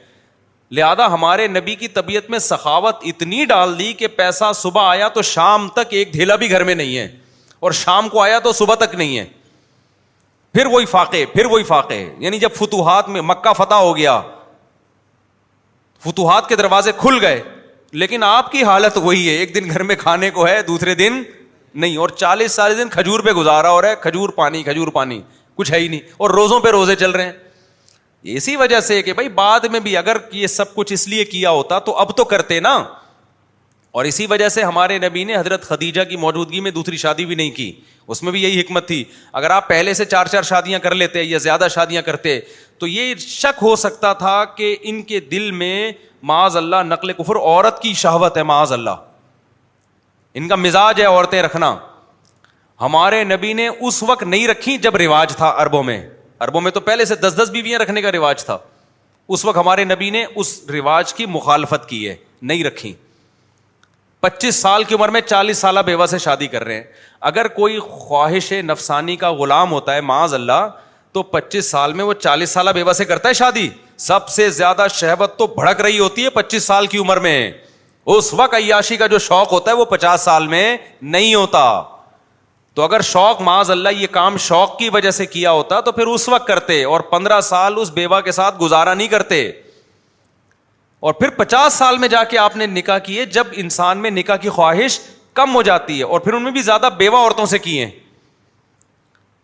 لہذا 0.77 1.05
ہمارے 1.13 1.47
نبی 1.47 1.75
کی 1.75 1.87
طبیعت 1.97 2.29
میں 2.29 2.39
سخاوت 2.39 2.97
اتنی 3.05 3.43
ڈال 3.45 3.77
دی 3.79 3.91
کہ 4.01 4.07
پیسہ 4.17 4.51
صبح 4.55 4.89
آیا 4.89 5.07
تو 5.15 5.21
شام 5.31 5.67
تک 5.75 5.93
ایک 5.99 6.11
ڈھیلا 6.11 6.35
بھی 6.43 6.49
گھر 6.51 6.63
میں 6.63 6.75
نہیں 6.75 6.97
ہے 6.97 7.07
اور 7.59 7.71
شام 7.81 8.09
کو 8.09 8.21
آیا 8.21 8.39
تو 8.43 8.51
صبح 8.59 8.75
تک 8.85 8.95
نہیں 8.95 9.17
ہے 9.17 9.25
پھر 10.53 10.65
وہی 10.71 10.85
فاقے 10.91 11.25
پھر 11.33 11.45
وہی 11.45 11.63
فاقے 11.63 12.05
یعنی 12.19 12.39
جب 12.39 12.53
فتوحات 12.55 13.09
میں 13.09 13.21
مکہ 13.21 13.53
فتح 13.57 13.81
ہو 13.87 13.95
گیا 13.97 14.19
فتوحات 16.05 16.47
کے 16.49 16.55
دروازے 16.55 16.91
کھل 16.99 17.17
گئے 17.21 17.41
لیکن 17.99 18.23
آپ 18.23 18.51
کی 18.51 18.63
حالت 18.63 18.97
وہی 19.03 19.27
ہے 19.29 19.33
ایک 19.37 19.53
دن 19.55 19.69
گھر 19.69 19.83
میں 19.83 19.95
کھانے 19.99 20.29
کو 20.31 20.47
ہے 20.47 20.61
دوسرے 20.67 20.93
دن 20.95 21.21
نہیں 21.73 21.97
اور 21.97 22.09
چالیس 22.09 22.51
سارے 22.51 22.75
دن 22.75 22.89
کھجور 22.89 23.19
پہ 23.25 23.31
گزارا 23.33 23.71
ہو 23.71 23.81
رہا 23.81 23.89
ہے 23.89 23.95
کھجور 24.01 24.29
پانی 24.35 24.61
کھجور 24.63 24.87
پانی 24.93 25.21
کچھ 25.55 25.71
ہے 25.71 25.79
ہی 25.79 25.87
نہیں 25.87 25.99
اور 26.17 26.29
روزوں 26.29 26.59
پہ 26.59 26.69
روزے 26.71 26.95
چل 26.95 27.11
رہے 27.11 27.23
ہیں 27.23 28.35
اسی 28.37 28.55
وجہ 28.55 28.79
سے 28.79 29.01
کہ 29.01 29.13
بھائی 29.13 29.29
بعد 29.37 29.59
میں 29.71 29.79
بھی 29.79 29.95
اگر 29.97 30.17
یہ 30.31 30.47
سب 30.47 30.73
کچھ 30.75 30.93
اس 30.93 31.07
لیے 31.07 31.25
کیا 31.25 31.49
ہوتا 31.51 31.79
تو 31.87 31.95
اب 31.99 32.15
تو 32.17 32.23
کرتے 32.33 32.59
نا 32.59 32.73
اور 33.99 34.05
اسی 34.05 34.25
وجہ 34.29 34.47
سے 34.49 34.63
ہمارے 34.63 34.97
نبی 34.99 35.23
نے 35.23 35.35
حضرت 35.35 35.63
خدیجہ 35.67 36.01
کی 36.09 36.17
موجودگی 36.17 36.59
میں 36.65 36.71
دوسری 36.71 36.97
شادی 36.97 37.25
بھی 37.25 37.35
نہیں 37.35 37.49
کی 37.51 37.71
اس 38.07 38.21
میں 38.23 38.31
بھی 38.31 38.41
یہی 38.43 38.59
حکمت 38.59 38.87
تھی 38.87 39.03
اگر 39.39 39.49
آپ 39.51 39.67
پہلے 39.67 39.93
سے 39.93 40.05
چار 40.05 40.25
چار 40.31 40.43
شادیاں 40.51 40.79
کر 40.79 40.95
لیتے 40.95 41.23
یا 41.23 41.37
زیادہ 41.47 41.67
شادیاں 41.73 42.01
کرتے 42.01 42.39
تو 42.79 42.87
یہ 42.87 43.13
شک 43.27 43.59
ہو 43.63 43.75
سکتا 43.85 44.13
تھا 44.21 44.43
کہ 44.57 44.75
ان 44.91 45.01
کے 45.11 45.19
دل 45.31 45.51
میں 45.51 45.91
معاذ 46.29 46.57
اللہ 46.57 46.83
نقل 46.85 47.13
کفر 47.13 47.35
عورت 47.35 47.81
کی 47.81 47.93
شہوت 48.01 48.37
ہے 48.37 48.43
معاذ 48.43 48.73
اللہ 48.73 48.95
ان 50.39 50.47
کا 50.47 50.55
مزاج 50.55 50.99
ہے 51.01 51.05
عورتیں 51.05 51.41
رکھنا 51.41 51.75
ہمارے 52.81 53.23
نبی 53.23 53.51
نے 53.53 53.67
اس 53.67 54.01
وقت 54.07 54.23
نہیں 54.23 54.47
رکھی 54.47 54.77
جب 54.83 54.95
رواج 54.97 55.35
تھا 55.37 55.47
اربوں 55.61 55.83
میں 55.83 56.01
اربوں 56.45 56.61
میں 56.61 56.71
تو 56.71 56.79
پہلے 56.79 57.05
سے 57.05 57.15
دس 57.15 57.37
دس 57.41 57.49
بیویاں 57.53 57.79
رکھنے 57.79 58.01
کا 58.01 58.11
رواج 58.11 58.43
تھا 58.45 58.57
اس 59.35 59.43
وقت 59.45 59.57
ہمارے 59.57 59.83
نبی 59.85 60.09
نے 60.09 60.23
اس 60.35 60.59
رواج 60.73 61.13
کی 61.13 61.25
مخالفت 61.29 61.87
کی 61.89 62.07
ہے 62.07 62.15
نہیں 62.51 62.63
رکھی 62.63 62.93
پچیس 64.21 64.55
سال 64.61 64.83
کی 64.83 64.95
عمر 64.95 65.09
میں 65.09 65.21
چالیس 65.25 65.57
سالہ 65.57 65.79
بیوہ 65.85 66.05
سے 66.05 66.17
شادی 66.23 66.47
کر 66.47 66.63
رہے 66.63 66.75
ہیں 66.75 66.83
اگر 67.29 67.47
کوئی 67.57 67.79
خواہش 67.89 68.51
نفسانی 68.65 69.15
کا 69.17 69.31
غلام 69.39 69.71
ہوتا 69.71 69.95
ہے 69.95 70.01
معاذ 70.09 70.33
اللہ 70.33 70.67
تو 71.13 71.23
پچیس 71.23 71.69
سال 71.71 71.93
میں 71.93 72.03
وہ 72.05 72.13
چالیس 72.13 72.49
سالہ 72.49 72.69
بیوہ 72.75 72.93
سے 72.93 73.05
کرتا 73.05 73.29
ہے 73.29 73.33
شادی 73.33 73.69
سب 74.07 74.27
سے 74.35 74.49
زیادہ 74.49 74.85
شہوت 74.93 75.37
تو 75.39 75.47
بھڑک 75.47 75.81
رہی 75.81 75.97
ہوتی 75.99 76.23
ہے 76.25 76.29
پچیس 76.35 76.63
سال 76.65 76.87
کی 76.93 76.97
عمر 76.97 77.17
میں 77.25 77.35
اس 78.13 78.33
وقت 78.33 78.53
عیاشی 78.55 78.95
کا 78.97 79.07
جو 79.07 79.17
شوق 79.25 79.51
ہوتا 79.51 79.71
ہے 79.71 79.75
وہ 79.75 79.85
پچاس 79.89 80.21
سال 80.25 80.47
میں 80.53 80.77
نہیں 81.15 81.33
ہوتا 81.35 81.61
تو 82.75 82.83
اگر 82.83 83.01
شوق 83.11 83.41
معاذ 83.49 83.71
اللہ 83.71 83.89
یہ 83.97 84.07
کام 84.11 84.37
شوق 84.47 84.77
کی 84.79 84.89
وجہ 84.93 85.11
سے 85.11 85.25
کیا 85.35 85.51
ہوتا 85.51 85.79
تو 85.85 85.91
پھر 85.91 86.07
اس 86.13 86.27
وقت 86.29 86.47
کرتے 86.47 86.83
اور 86.83 86.99
پندرہ 87.13 87.39
سال 87.51 87.77
اس 87.81 87.91
بیوہ 87.99 88.19
کے 88.25 88.31
ساتھ 88.31 88.61
گزارا 88.61 88.93
نہیں 88.93 89.07
کرتے 89.07 89.45
اور 91.09 91.13
پھر 91.21 91.29
پچاس 91.37 91.73
سال 91.73 91.97
میں 91.97 92.07
جا 92.07 92.23
کے 92.29 92.37
آپ 92.37 92.55
نے 92.57 92.65
نکاح 92.79 92.97
کیے 93.09 93.25
جب 93.37 93.47
انسان 93.65 93.97
میں 94.01 94.11
نکاح 94.11 94.35
کی 94.43 94.49
خواہش 94.59 94.99
کم 95.41 95.55
ہو 95.55 95.61
جاتی 95.71 95.99
ہے 95.99 96.03
اور 96.03 96.19
پھر 96.19 96.33
ان 96.33 96.43
میں 96.43 96.51
بھی 96.51 96.61
زیادہ 96.61 96.89
بیوہ 96.97 97.17
عورتوں 97.23 97.45
سے 97.45 97.57
کیے 97.67 97.89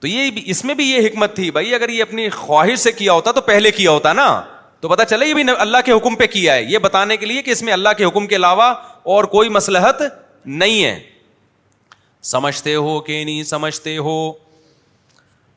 تو 0.01 0.07
یہ 0.07 0.39
اس 0.53 0.63
میں 0.65 0.73
بھی 0.75 0.89
یہ 0.89 1.05
حکمت 1.07 1.35
تھی 1.35 1.49
بھائی 1.51 1.73
اگر 1.75 1.89
یہ 1.89 2.01
اپنی 2.01 2.27
خواہش 2.29 2.79
سے 2.79 2.91
کیا 2.91 3.13
ہوتا 3.13 3.31
تو 3.37 3.41
پہلے 3.45 3.71
کیا 3.77 3.91
ہوتا 3.91 4.11
نا 4.13 4.25
تو 4.81 4.89
پتا 4.89 5.05
چلے 5.05 5.25
یہ 5.27 5.33
بھی 5.33 5.43
اللہ 5.57 5.77
کے 5.85 5.91
حکم 5.91 6.15
پہ 6.15 6.25
کیا 6.33 6.53
ہے 6.55 6.63
یہ 6.69 6.77
بتانے 6.79 7.15
کے 7.17 7.25
لیے 7.25 7.41
کہ 7.43 7.51
اس 7.51 7.61
میں 7.67 7.73
اللہ 7.73 7.89
کے 7.97 8.05
حکم 8.05 8.27
کے 8.27 8.35
علاوہ 8.35 8.73
اور 9.13 9.23
کوئی 9.35 9.49
مسلحت 9.49 10.01
نہیں 10.63 10.83
ہے 10.83 10.99
سمجھتے 12.27 12.75
سمجھتے 13.45 13.95
ہو 13.97 14.03
ہو 14.09 14.31
کہ 14.33 14.43
نہیں 14.43 14.43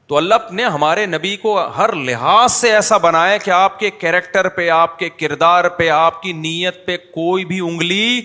تو 0.09 0.17
اللہ 0.17 0.51
نے 0.59 0.65
ہمارے 0.65 1.05
نبی 1.07 1.37
کو 1.43 1.57
ہر 1.77 1.93
لحاظ 2.07 2.53
سے 2.53 2.73
ایسا 2.75 2.97
بنایا 3.03 3.37
کہ 3.43 3.51
آپ 3.57 3.79
کے 3.79 3.91
کیریکٹر 3.99 4.49
پہ 4.57 4.69
آپ 4.77 4.99
کے 4.99 5.09
کردار 5.21 5.69
پہ 5.79 5.89
آپ 5.97 6.23
کی 6.23 6.33
نیت 6.47 6.85
پہ 6.87 6.97
کوئی 7.15 7.45
بھی 7.51 7.61
انگلی 7.67 8.21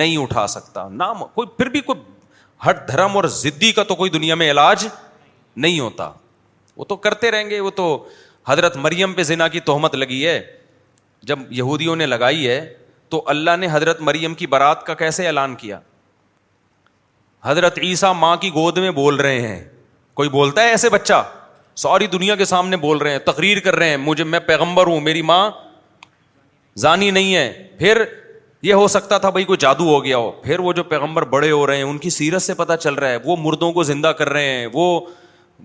نہیں 0.00 0.16
اٹھا 0.22 0.46
سکتا 0.56 0.88
نہ 0.90 1.04
کوئی 1.34 1.46
پھر 1.56 1.68
بھی 1.76 1.80
کوئی 1.86 2.00
ہر 2.66 2.74
دھرم 2.88 3.16
اور 3.16 3.24
زدی 3.40 3.72
کا 3.72 3.82
تو 3.82 3.94
کوئی 4.02 4.10
دنیا 4.18 4.34
میں 4.42 4.50
علاج 4.50 4.86
نہیں 5.56 5.78
ہوتا 5.80 6.10
وہ 6.76 6.84
تو 6.88 6.96
کرتے 6.96 7.30
رہیں 7.30 7.48
گے 7.50 7.60
وہ 7.60 7.70
تو 7.76 8.06
حضرت 8.46 8.76
مریم 8.76 9.12
پہ 9.14 9.22
زنا 9.22 9.48
کی 9.48 9.60
تہمت 9.60 9.94
لگی 9.94 10.26
ہے 10.26 10.40
جب 11.28 11.38
یہودیوں 11.52 11.96
نے 11.96 12.06
لگائی 12.06 12.48
ہے 12.48 12.60
تو 13.10 13.22
اللہ 13.28 13.56
نے 13.60 13.68
حضرت 13.70 14.00
مریم 14.00 14.34
کی 14.34 14.46
برات 14.46 14.86
کا 14.86 14.94
کیسے 14.94 15.26
اعلان 15.26 15.54
کیا 15.62 15.78
حضرت 17.44 17.78
عیسیٰ 17.82 18.14
ماں 18.14 18.36
کی 18.36 18.50
گود 18.54 18.78
میں 18.78 18.90
بول 18.90 19.14
رہے 19.16 19.40
ہیں 19.46 19.62
کوئی 20.14 20.28
بولتا 20.28 20.62
ہے 20.62 20.68
ایسے 20.70 20.88
بچہ 20.90 21.22
ساری 21.82 22.06
دنیا 22.12 22.34
کے 22.36 22.44
سامنے 22.44 22.76
بول 22.76 22.98
رہے 22.98 23.10
ہیں 23.10 23.18
تقریر 23.26 23.58
کر 23.64 23.76
رہے 23.76 23.88
ہیں 23.88 23.96
مجھے 23.96 24.24
میں 24.24 24.40
پیغمبر 24.46 24.86
ہوں 24.86 25.00
میری 25.00 25.22
ماں 25.22 25.50
زانی 26.80 27.10
نہیں 27.10 27.34
ہے 27.34 27.66
پھر 27.78 28.02
یہ 28.62 28.74
ہو 28.74 28.86
سکتا 28.88 29.18
تھا 29.18 29.30
بھائی 29.30 29.44
کوئی 29.44 29.56
جادو 29.60 29.84
ہو 29.94 30.02
گیا 30.04 30.16
ہو 30.16 30.30
پھر 30.42 30.58
وہ 30.60 30.72
جو 30.72 30.82
پیغمبر 30.84 31.24
بڑے 31.34 31.50
ہو 31.50 31.66
رہے 31.66 31.76
ہیں 31.76 31.82
ان 31.82 31.98
کی 31.98 32.10
سیرت 32.10 32.42
سے 32.42 32.54
پتا 32.54 32.76
چل 32.76 32.94
رہا 32.94 33.08
ہے 33.10 33.18
وہ 33.24 33.36
مردوں 33.42 33.72
کو 33.72 33.82
زندہ 33.82 34.08
کر 34.18 34.28
رہے 34.32 34.50
ہیں 34.52 34.66
وہ 34.72 34.98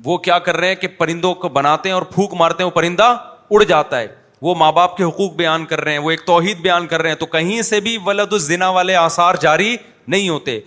وہ 0.04 0.18
کیا 0.18 0.38
کر 0.39 0.58
رہے 0.58 0.68
ہیں 0.68 0.76
کہ 0.76 0.88
پرندوں 0.98 1.34
کو 1.36 1.50
بناتے 1.50 1.89
ہیں 1.89 1.93
اور 1.93 2.02
پھونک 2.14 2.34
مارتے 2.39 2.64
ہیں 2.64 2.66
وہ 2.70 2.76
پرندہ 2.76 3.04
اڑ 3.52 3.64
جاتا 3.64 4.00
ہے 4.00 4.08
وہ 4.41 4.54
ماں 4.56 4.72
باپ 4.72 4.96
کے 4.98 5.04
حقوق 5.04 5.34
بیان 5.36 5.66
کر 5.66 5.82
رہے 5.82 5.91
ہیں 5.91 6.00
وہ 6.00 6.12
ایک 6.12 6.26
توحید 6.28 6.60
بیان 6.62 6.88
کر 6.88 7.02
رہے 7.02 7.10
ہیں 7.10 7.18
تو 7.18 7.26
کہیں 7.26 7.62
سے 7.70 7.80
بھی 7.82 7.98
ولد 8.06 8.34
الزنا 8.34 8.70
والے 8.78 8.96
آثار 8.96 9.36
جاری 9.41 9.76
نہیں 10.08 10.30
ہوتے 10.30 10.60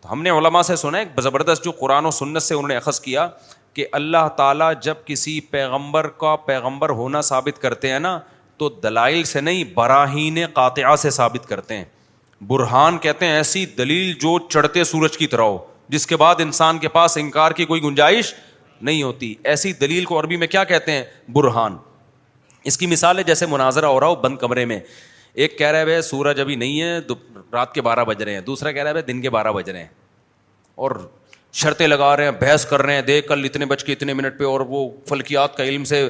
تو 0.00 0.12
ہم 0.12 0.22
نے 0.22 0.30
علماء 0.30 0.62
سے 0.66 0.76
سنا 0.76 0.98
ایک 0.98 1.20
زبردست 1.22 1.64
جو 1.64 1.70
قرآن 1.80 2.06
و 2.06 2.10
سنت 2.10 2.42
سے 2.42 2.54
انہوں 2.54 2.68
نے 2.68 2.76
اخذ 2.76 3.00
کیا 3.00 3.28
کہ 3.74 3.86
اللہ 3.92 4.28
تعالیٰ 4.36 4.72
جب 4.82 4.94
کسی 5.06 5.38
پیغمبر 5.50 6.06
کا 6.22 6.34
پیغمبر 6.46 6.90
ہونا 7.00 7.20
ثابت 7.22 7.60
کرتے 7.62 7.92
ہیں 7.92 7.98
نا 7.98 8.18
تو 8.58 8.68
دلائل 8.82 9.22
سے 9.24 9.40
نہیں 9.40 9.64
براہین 9.74 10.38
قاطعہ 10.54 10.94
سے 11.02 11.10
ثابت 11.10 11.46
کرتے 11.48 11.76
ہیں 11.76 11.84
برہان 12.46 12.98
کہتے 12.98 13.26
ہیں 13.26 13.32
ایسی 13.36 13.64
دلیل 13.78 14.12
جو 14.20 14.38
چڑھتے 14.48 14.84
سورج 14.84 15.16
کی 15.18 15.26
طرح 15.26 15.42
ہو 15.42 15.58
جس 15.88 16.06
کے 16.06 16.16
بعد 16.16 16.40
انسان 16.40 16.78
کے 16.78 16.88
پاس 16.88 17.16
انکار 17.20 17.50
کی 17.52 17.64
کوئی 17.66 17.82
گنجائش 17.82 18.34
نہیں 18.84 19.02
ہوتی 19.02 19.32
ایسی 19.52 19.72
دلیل 19.80 20.04
کو 20.04 20.18
عربی 20.20 20.36
میں 20.36 20.46
کیا 20.46 20.64
کہتے 20.64 20.92
ہیں 20.92 21.02
برہان 21.32 21.76
اس 22.70 22.78
کی 22.78 22.86
مثال 22.86 23.18
ہے 23.18 23.22
جیسے 23.22 23.46
مناظرہ 23.46 23.86
ہو 23.86 24.00
رہا 24.00 24.06
ہو 24.06 24.14
بند 24.22 24.36
کمرے 24.38 24.64
میں 24.70 24.78
ایک 25.42 25.58
کہہ 25.58 25.68
رہے 25.70 25.94
ہے 25.94 26.02
سورج 26.02 26.40
ابھی 26.40 26.54
نہیں 26.56 26.80
ہے 26.82 26.98
رات 27.52 27.72
کے 27.74 27.82
بارہ 27.82 28.04
بج 28.04 28.22
رہے 28.22 28.34
ہیں 28.34 28.40
دوسرا 28.46 28.72
کہہ 28.72 28.82
رہے 28.82 28.92
ہے 28.98 29.02
دن 29.02 29.20
کے 29.22 29.30
بارہ 29.30 29.52
بج 29.52 29.70
رہے 29.70 29.80
ہیں 29.80 29.88
اور 30.86 30.90
شرطیں 31.60 31.86
لگا 31.86 32.16
رہے 32.16 32.24
ہیں 32.24 32.30
بحث 32.40 32.64
کر 32.70 32.82
رہے 32.82 32.94
ہیں 32.94 33.02
دیکھ 33.02 33.26
کل 33.28 33.44
اتنے 33.44 33.66
بج 33.66 33.84
کے 33.84 33.92
اتنے 33.92 34.12
منٹ 34.14 34.38
پہ 34.38 34.44
اور 34.44 34.60
وہ 34.68 34.88
فلکیات 35.08 35.56
کا 35.56 35.64
علم 35.64 35.84
سے 35.92 36.08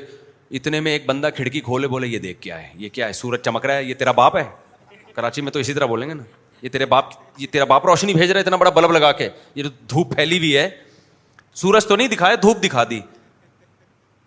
اتنے 0.58 0.80
میں 0.80 0.92
ایک 0.92 1.06
بندہ 1.06 1.28
کھڑکی 1.36 1.60
کھولے 1.60 1.88
بولے 1.88 2.06
یہ 2.06 2.18
دیکھ 2.18 2.40
کیا 2.42 2.62
ہے 2.62 2.72
یہ 2.78 2.88
کیا 2.92 3.06
ہے 3.06 3.12
سورج 3.12 3.40
چمک 3.44 3.66
رہا 3.66 3.74
ہے 3.76 3.84
یہ 3.84 3.94
تیرا 3.98 4.10
باپ 4.12 4.36
ہے 4.36 4.42
کراچی 5.14 5.42
میں 5.42 5.52
تو 5.52 5.58
اسی 5.58 5.72
طرح 5.74 5.86
بولیں 5.86 6.08
گے 6.08 6.14
نا 6.14 6.22
یہ 6.62 6.68
تیرے 6.68 6.86
باپ 6.86 7.10
یہ 7.38 7.46
تیرا 7.52 7.64
باپ 7.64 7.86
روشنی 7.86 8.14
بھیج 8.14 8.30
رہا 8.30 8.38
ہے 8.40 8.44
اتنا 8.44 8.56
بڑا 8.56 8.70
بلب 8.76 8.92
لگا 8.92 9.12
کے 9.18 9.28
یہ 9.54 9.62
جو 9.62 9.70
دھوپ 9.90 10.14
پھیلی 10.14 10.38
ہوئی 10.38 10.56
ہے 10.56 10.68
سورج 11.58 11.86
تو 11.88 11.96
نہیں 11.96 12.08
دکھایا 12.08 12.34
دھوپ 12.42 12.62
دکھا 12.62 12.84
دی 12.90 13.00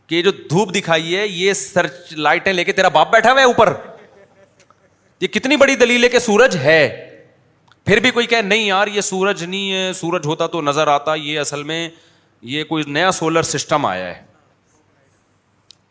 کہ 0.07 0.21
جو 0.23 0.31
دھوپ 0.49 0.73
دکھائی 0.75 1.15
ہے 1.15 1.27
یہ 1.27 1.53
سرچ 1.53 2.11
لائٹیں 2.17 2.51
لے 2.53 2.63
کے 2.63 2.71
تیرا 2.73 2.87
باپ 2.97 3.11
بیٹھا 3.11 3.31
ہوا 3.31 3.39
ہے 3.39 3.45
اوپر 3.45 3.73
یہ 5.21 5.27
کتنی 5.27 5.55
بڑی 5.57 5.75
دلیل 5.75 6.03
ہے 6.03 6.09
کہ 6.09 6.19
سورج 6.19 6.57
ہے 6.63 6.79
پھر 7.85 7.99
بھی 7.99 8.11
کوئی 8.11 8.25
کہ 8.27 8.41
نہیں 8.41 8.63
یار 8.65 8.87
یہ 8.87 9.01
سورج 9.01 9.43
نہیں 9.43 9.71
ہے 9.73 9.91
سورج 9.95 10.25
ہوتا 10.27 10.47
تو 10.47 10.61
نظر 10.61 10.87
آتا 10.87 11.15
یہ 11.15 11.39
اصل 11.39 11.63
میں 11.71 11.87
یہ 12.51 12.63
کوئی 12.63 12.83
نیا 12.87 13.11
سولر 13.11 13.41
سسٹم 13.43 13.85
آیا 13.85 14.05
ہے 14.07 14.21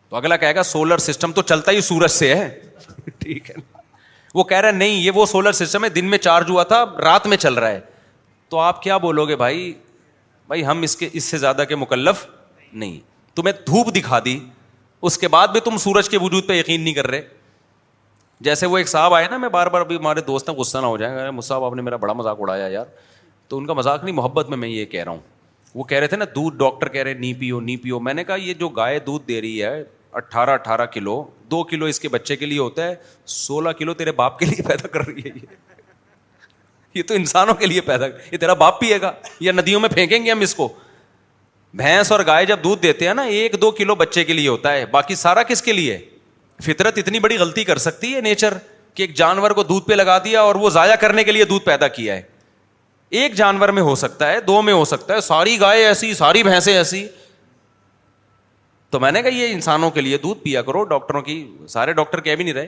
تو 0.09 0.17
اگلا 0.17 0.37
کہے 0.37 0.55
گا 0.55 0.63
سولر 0.63 0.99
سسٹم 0.99 1.33
تو 1.33 1.43
چلتا 1.43 1.73
ہی 1.73 1.81
سورج 1.81 2.11
سے 2.11 2.35
ہے 2.35 2.49
ٹھیک 3.19 3.51
ہے 3.51 3.55
وہ 4.35 4.45
کہہ 4.45 4.57
رہا 4.57 4.69
ہے 4.69 4.73
نہیں 4.73 4.95
یہ 5.03 5.11
وہ 5.15 5.25
سولر 5.27 5.53
سسٹم 5.53 5.85
ہے 5.85 5.89
دن 5.99 6.05
میں 6.11 6.19
چارج 6.19 6.51
ہوا 6.51 6.63
تھا 6.73 6.85
رات 7.05 7.27
میں 7.27 7.37
چل 7.37 7.55
رہا 7.55 7.71
ہے 7.71 7.81
تو 8.49 8.59
آپ 8.59 8.83
کیا 8.83 8.97
بولو 9.07 9.27
گے 9.29 9.37
بھائی 9.37 9.73
بھائی 10.49 10.65
ہم 10.67 10.83
اس 10.83 10.97
کے 10.97 11.09
اس 11.13 11.25
سے 11.25 11.39
زیادہ 11.39 11.65
کے 11.69 11.77
مکلف 11.77 12.27
نہیں 12.73 12.99
تمہیں 13.37 13.53
دھوپ 13.67 13.95
دکھا 13.97 14.19
دی 14.25 14.39
اس 15.09 15.19
کے 15.19 15.29
بعد 15.29 15.49
بھی 15.53 15.61
تم 15.65 15.77
سورج 15.81 16.09
کے 16.09 16.19
وجود 16.23 16.47
پہ 16.49 16.53
یقین 16.59 16.81
نہیں 16.81 16.95
کر 16.95 17.07
رہے 17.11 17.23
جیسے 18.47 18.67
وہ 18.67 18.79
ایک 18.79 18.89
صاحب 18.89 19.15
آئے 19.15 19.27
نا 19.31 19.37
میں 19.39 19.49
بار 19.49 19.67
بار 19.73 19.81
ابھی 19.81 19.97
ہمارے 19.97 20.21
دوست 20.27 20.49
ہیں 20.49 20.57
غصہ 20.57 20.79
نہ 20.79 20.87
ہو 20.87 20.97
جائیں 20.99 21.31
مجھ 21.31 21.45
صاحب 21.45 21.65
آپ 21.65 21.75
نے 21.75 21.83
میرا 21.83 21.97
بڑا 22.05 22.13
مذاق 22.13 22.41
اڑایا 22.41 22.67
یار 22.69 22.87
تو 23.49 23.59
ان 23.59 23.67
کا 23.67 23.73
مذاق 23.73 24.05
نہیں 24.05 24.15
محبت 24.15 24.49
میں 24.49 24.57
میں 24.59 24.69
یہ 24.69 24.85
کہہ 24.95 25.05
رہا 25.05 25.13
ہوں 25.13 25.21
وہ 25.75 25.85
کہہ 25.85 25.99
رہے 25.99 26.07
تھے 26.07 26.17
نا 26.17 26.25
دودھ 26.35 26.57
ڈاکٹر 26.59 26.89
کہہ 26.97 27.03
رہے 27.03 27.15
نہیں 27.15 27.33
پیو 27.41 27.61
نہیں 27.61 27.77
پیو 27.83 28.01
میں 28.09 28.15
نے 28.15 28.25
کہا 28.25 28.35
یہ 28.45 28.55
جو 28.61 28.69
گائے 28.79 28.99
دودھ 29.07 29.27
دے 29.29 29.41
رہی 29.41 29.63
ہے 29.63 29.83
اٹھارہ 30.21 30.51
اٹھارہ 30.51 30.87
کلو 30.93 31.23
دو 31.51 31.63
کلو 31.71 31.87
اس 31.87 32.01
کے 32.01 32.09
بچے 32.09 32.37
کے 32.37 32.47
لیے 32.47 32.59
ہوتا 32.59 32.87
ہے 32.89 32.95
سولہ 33.37 33.71
کلو 33.79 33.95
تیرے 33.95 34.13
باپ 34.23 34.39
کے 34.39 34.47
لیے 34.47 34.67
پیدا 34.69 34.89
کر 34.93 35.07
رہی 35.07 35.21
ہے 35.25 35.31
یہ 35.35 35.72
یہ 36.95 37.03
تو 37.09 37.15
انسانوں 37.15 37.55
کے 37.55 37.67
لیے 37.67 37.81
پیدا 37.81 38.07
یہ 38.31 38.39
تیرا 38.39 38.53
باپ 38.63 38.81
پیے 38.81 39.01
گا 39.01 39.13
یا 39.41 39.53
ندیوں 39.53 39.81
میں 39.81 39.89
پھینکیں 39.95 40.25
گے 40.25 40.31
ہم 40.31 40.41
اس 40.41 40.55
کو 40.55 40.69
بھینس 41.81 42.13
اور 42.13 42.21
گائے 42.27 42.47
جب 42.47 42.59
دودھ 42.65 42.83
دیتے 42.83 43.07
ہیں 43.07 43.15
نا 43.15 43.23
ایک 43.37 43.61
دو 43.61 43.71
کلو 43.79 43.95
بچے 43.95 44.25
کے 44.25 44.33
لیے 44.33 44.49
ہوتا 44.49 44.73
ہے 44.73 44.85
باقی 44.91 45.15
سارا 45.15 45.43
کس 45.51 45.63
کے 45.63 45.73
لیے 45.73 45.99
فطرت 46.65 46.99
اتنی 46.99 47.19
بڑی 47.19 47.39
غلطی 47.39 47.65
کر 47.65 47.79
سکتی 47.87 48.15
ہے 48.15 48.21
نیچر 48.21 48.55
کہ 48.95 49.03
ایک 49.03 49.15
جانور 49.17 49.51
کو 49.51 49.63
دودھ 49.63 49.87
پہ 49.87 49.93
لگا 49.95 50.19
دیا 50.25 50.41
اور 50.43 50.55
وہ 50.65 50.71
ضائع 50.71 50.95
کرنے 51.01 51.25
کے 51.25 51.33
لیے 51.33 51.45
دودھ 51.53 51.65
پیدا 51.65 51.89
کیا 51.97 52.15
ہے 52.17 52.21
ایک 53.21 53.35
جانور 53.35 53.69
میں 53.79 53.83
ہو 53.83 53.95
سکتا 53.95 54.31
ہے 54.33 54.41
دو 54.47 54.61
میں 54.63 54.73
ہو 54.75 54.85
سکتا 54.85 55.15
ہے 55.15 55.21
ساری 55.21 55.59
گائے 55.61 55.85
ایسی 55.87 56.13
ساری 56.15 56.43
بھینسیں 56.43 56.77
ایسی 56.77 57.07
تو 58.91 59.01
میں 59.01 59.11
نے 59.13 59.23
کہا 59.23 59.31
یہ 59.37 59.53
انسانوں 59.53 59.91
کے 59.91 60.01
لیے 60.01 60.19
دودھ 60.23 60.43
پیا 60.43 60.63
کرو 60.63 60.83
ڈاکٹروں 60.85 61.21
کی 61.23 61.45
سارے 61.69 61.93
ڈاکٹر 61.93 62.21
کہہ 62.21 62.35
بھی 62.37 62.45
نہیں 62.45 62.55
رہے 62.55 62.67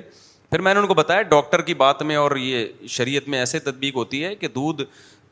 پھر 0.54 0.60
میں 0.62 0.72
نے 0.74 0.80
ان 0.80 0.86
کو 0.86 0.94
بتایا 0.94 1.22
ڈاکٹر 1.30 1.60
کی 1.68 1.74
بات 1.74 2.02
میں 2.08 2.16
اور 2.16 2.34
یہ 2.36 2.66
شریعت 2.96 3.28
میں 3.28 3.38
ایسے 3.38 3.58
تدبیق 3.60 3.94
ہوتی 3.96 4.22
ہے 4.24 4.34
کہ 4.42 4.48
دودھ 4.48 4.82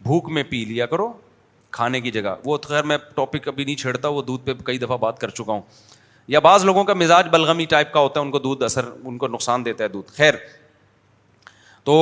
بھوک 0.04 0.28
میں 0.36 0.42
پی 0.48 0.64
لیا 0.68 0.86
کرو 0.92 1.06
کھانے 1.76 2.00
کی 2.00 2.10
جگہ 2.12 2.34
وہ 2.44 2.56
خیر 2.62 2.84
میں 2.92 2.96
ٹاپک 3.14 3.46
ابھی 3.48 3.64
نہیں 3.64 3.76
چھیڑتا 3.82 4.08
وہ 4.16 4.22
دودھ 4.22 4.44
پہ 4.46 4.52
کئی 4.64 4.78
دفعہ 4.78 4.96
بات 5.04 5.18
کر 5.20 5.30
چکا 5.40 5.52
ہوں 5.52 5.60
یا 6.34 6.38
بعض 6.46 6.64
لوگوں 6.64 6.82
کا 6.84 6.94
مزاج 6.94 7.28
بلغمی 7.32 7.64
ٹائپ 7.74 7.92
کا 7.92 8.00
ہوتا 8.00 8.18
ہے 8.20 8.24
ان 8.24 8.30
کو 8.30 8.38
دودھ 8.48 8.64
اثر 8.64 8.84
ان 9.04 9.18
کو 9.18 9.28
نقصان 9.28 9.64
دیتا 9.64 9.84
ہے 9.84 9.88
دودھ 9.88 10.10
خیر 10.16 10.34
تو 11.84 11.96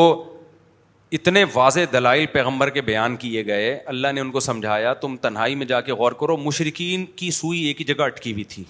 اتنے 1.19 1.43
واضح 1.55 1.81
دلائل 1.93 2.25
پیغمبر 2.33 2.71
کے 2.71 2.81
بیان 2.89 3.17
کیے 3.25 3.45
گئے 3.47 3.75
اللہ 3.95 4.13
نے 4.15 4.21
ان 4.21 4.31
کو 4.31 4.41
سمجھایا 4.49 4.95
تم 5.05 5.17
تنہائی 5.27 5.55
میں 5.55 5.67
جا 5.75 5.81
کے 5.81 5.93
غور 6.03 6.13
کرو 6.21 6.37
مشرقین 6.47 7.05
کی 7.21 7.31
سوئی 7.43 7.61
ایک 7.67 7.81
ہی 7.81 7.85
جگہ 7.93 8.05
اٹکی 8.05 8.33
ہوئی 8.33 8.45
تھی 8.55 8.65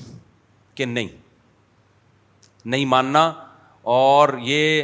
کہ 0.75 0.85
نہیں 0.95 1.09
نہیں 2.65 2.85
ماننا 2.97 3.31
اور 3.93 4.29
یہ 4.45 4.83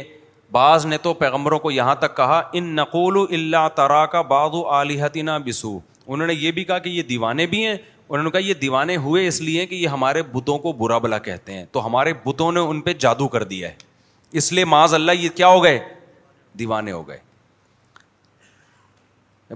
بعض 0.51 0.85
نے 0.85 0.97
تو 1.01 1.13
پیغمبروں 1.19 1.57
کو 1.59 1.69
یہاں 1.71 1.93
تک 1.99 2.15
کہا 2.17 2.41
ان 2.59 2.65
نقول 2.75 3.17
اللہ 3.33 3.67
ترا 3.75 4.05
کا 4.15 4.21
بادو 4.31 4.61
و 4.63 4.69
علیحتینہ 4.79 5.31
بسو 5.45 5.69
انہوں 6.07 6.27
نے 6.27 6.33
یہ 6.33 6.51
بھی 6.57 6.63
کہا 6.63 6.77
کہ 6.85 6.89
یہ 6.89 7.03
دیوانے 7.11 7.45
بھی 7.53 7.63
ہیں 7.65 7.75
انہوں 7.75 8.23
نے 8.23 8.29
کہا 8.31 8.39
یہ 8.47 8.53
دیوانے 8.63 8.95
ہوئے 9.05 9.25
اس 9.27 9.39
لیے 9.41 9.65
کہ 9.65 9.75
یہ 9.75 9.87
ہمارے 9.95 10.23
بتوں 10.33 10.57
کو 10.65 10.71
برا 10.81 10.97
بلا 11.05 11.17
کہتے 11.27 11.53
ہیں 11.53 11.65
تو 11.71 11.85
ہمارے 11.85 12.13
بتوں 12.25 12.51
نے 12.51 12.59
ان 12.71 12.81
پہ 12.81 12.93
جادو 13.05 13.27
کر 13.35 13.43
دیا 13.53 13.69
ہے 13.69 13.73
اس 14.41 14.51
لیے 14.53 14.65
معاذ 14.73 14.93
اللہ 14.93 15.19
یہ 15.21 15.29
کیا 15.35 15.47
ہو 15.55 15.63
گئے 15.63 15.79
دیوانے 16.59 16.91
ہو 16.91 17.07
گئے 17.07 17.19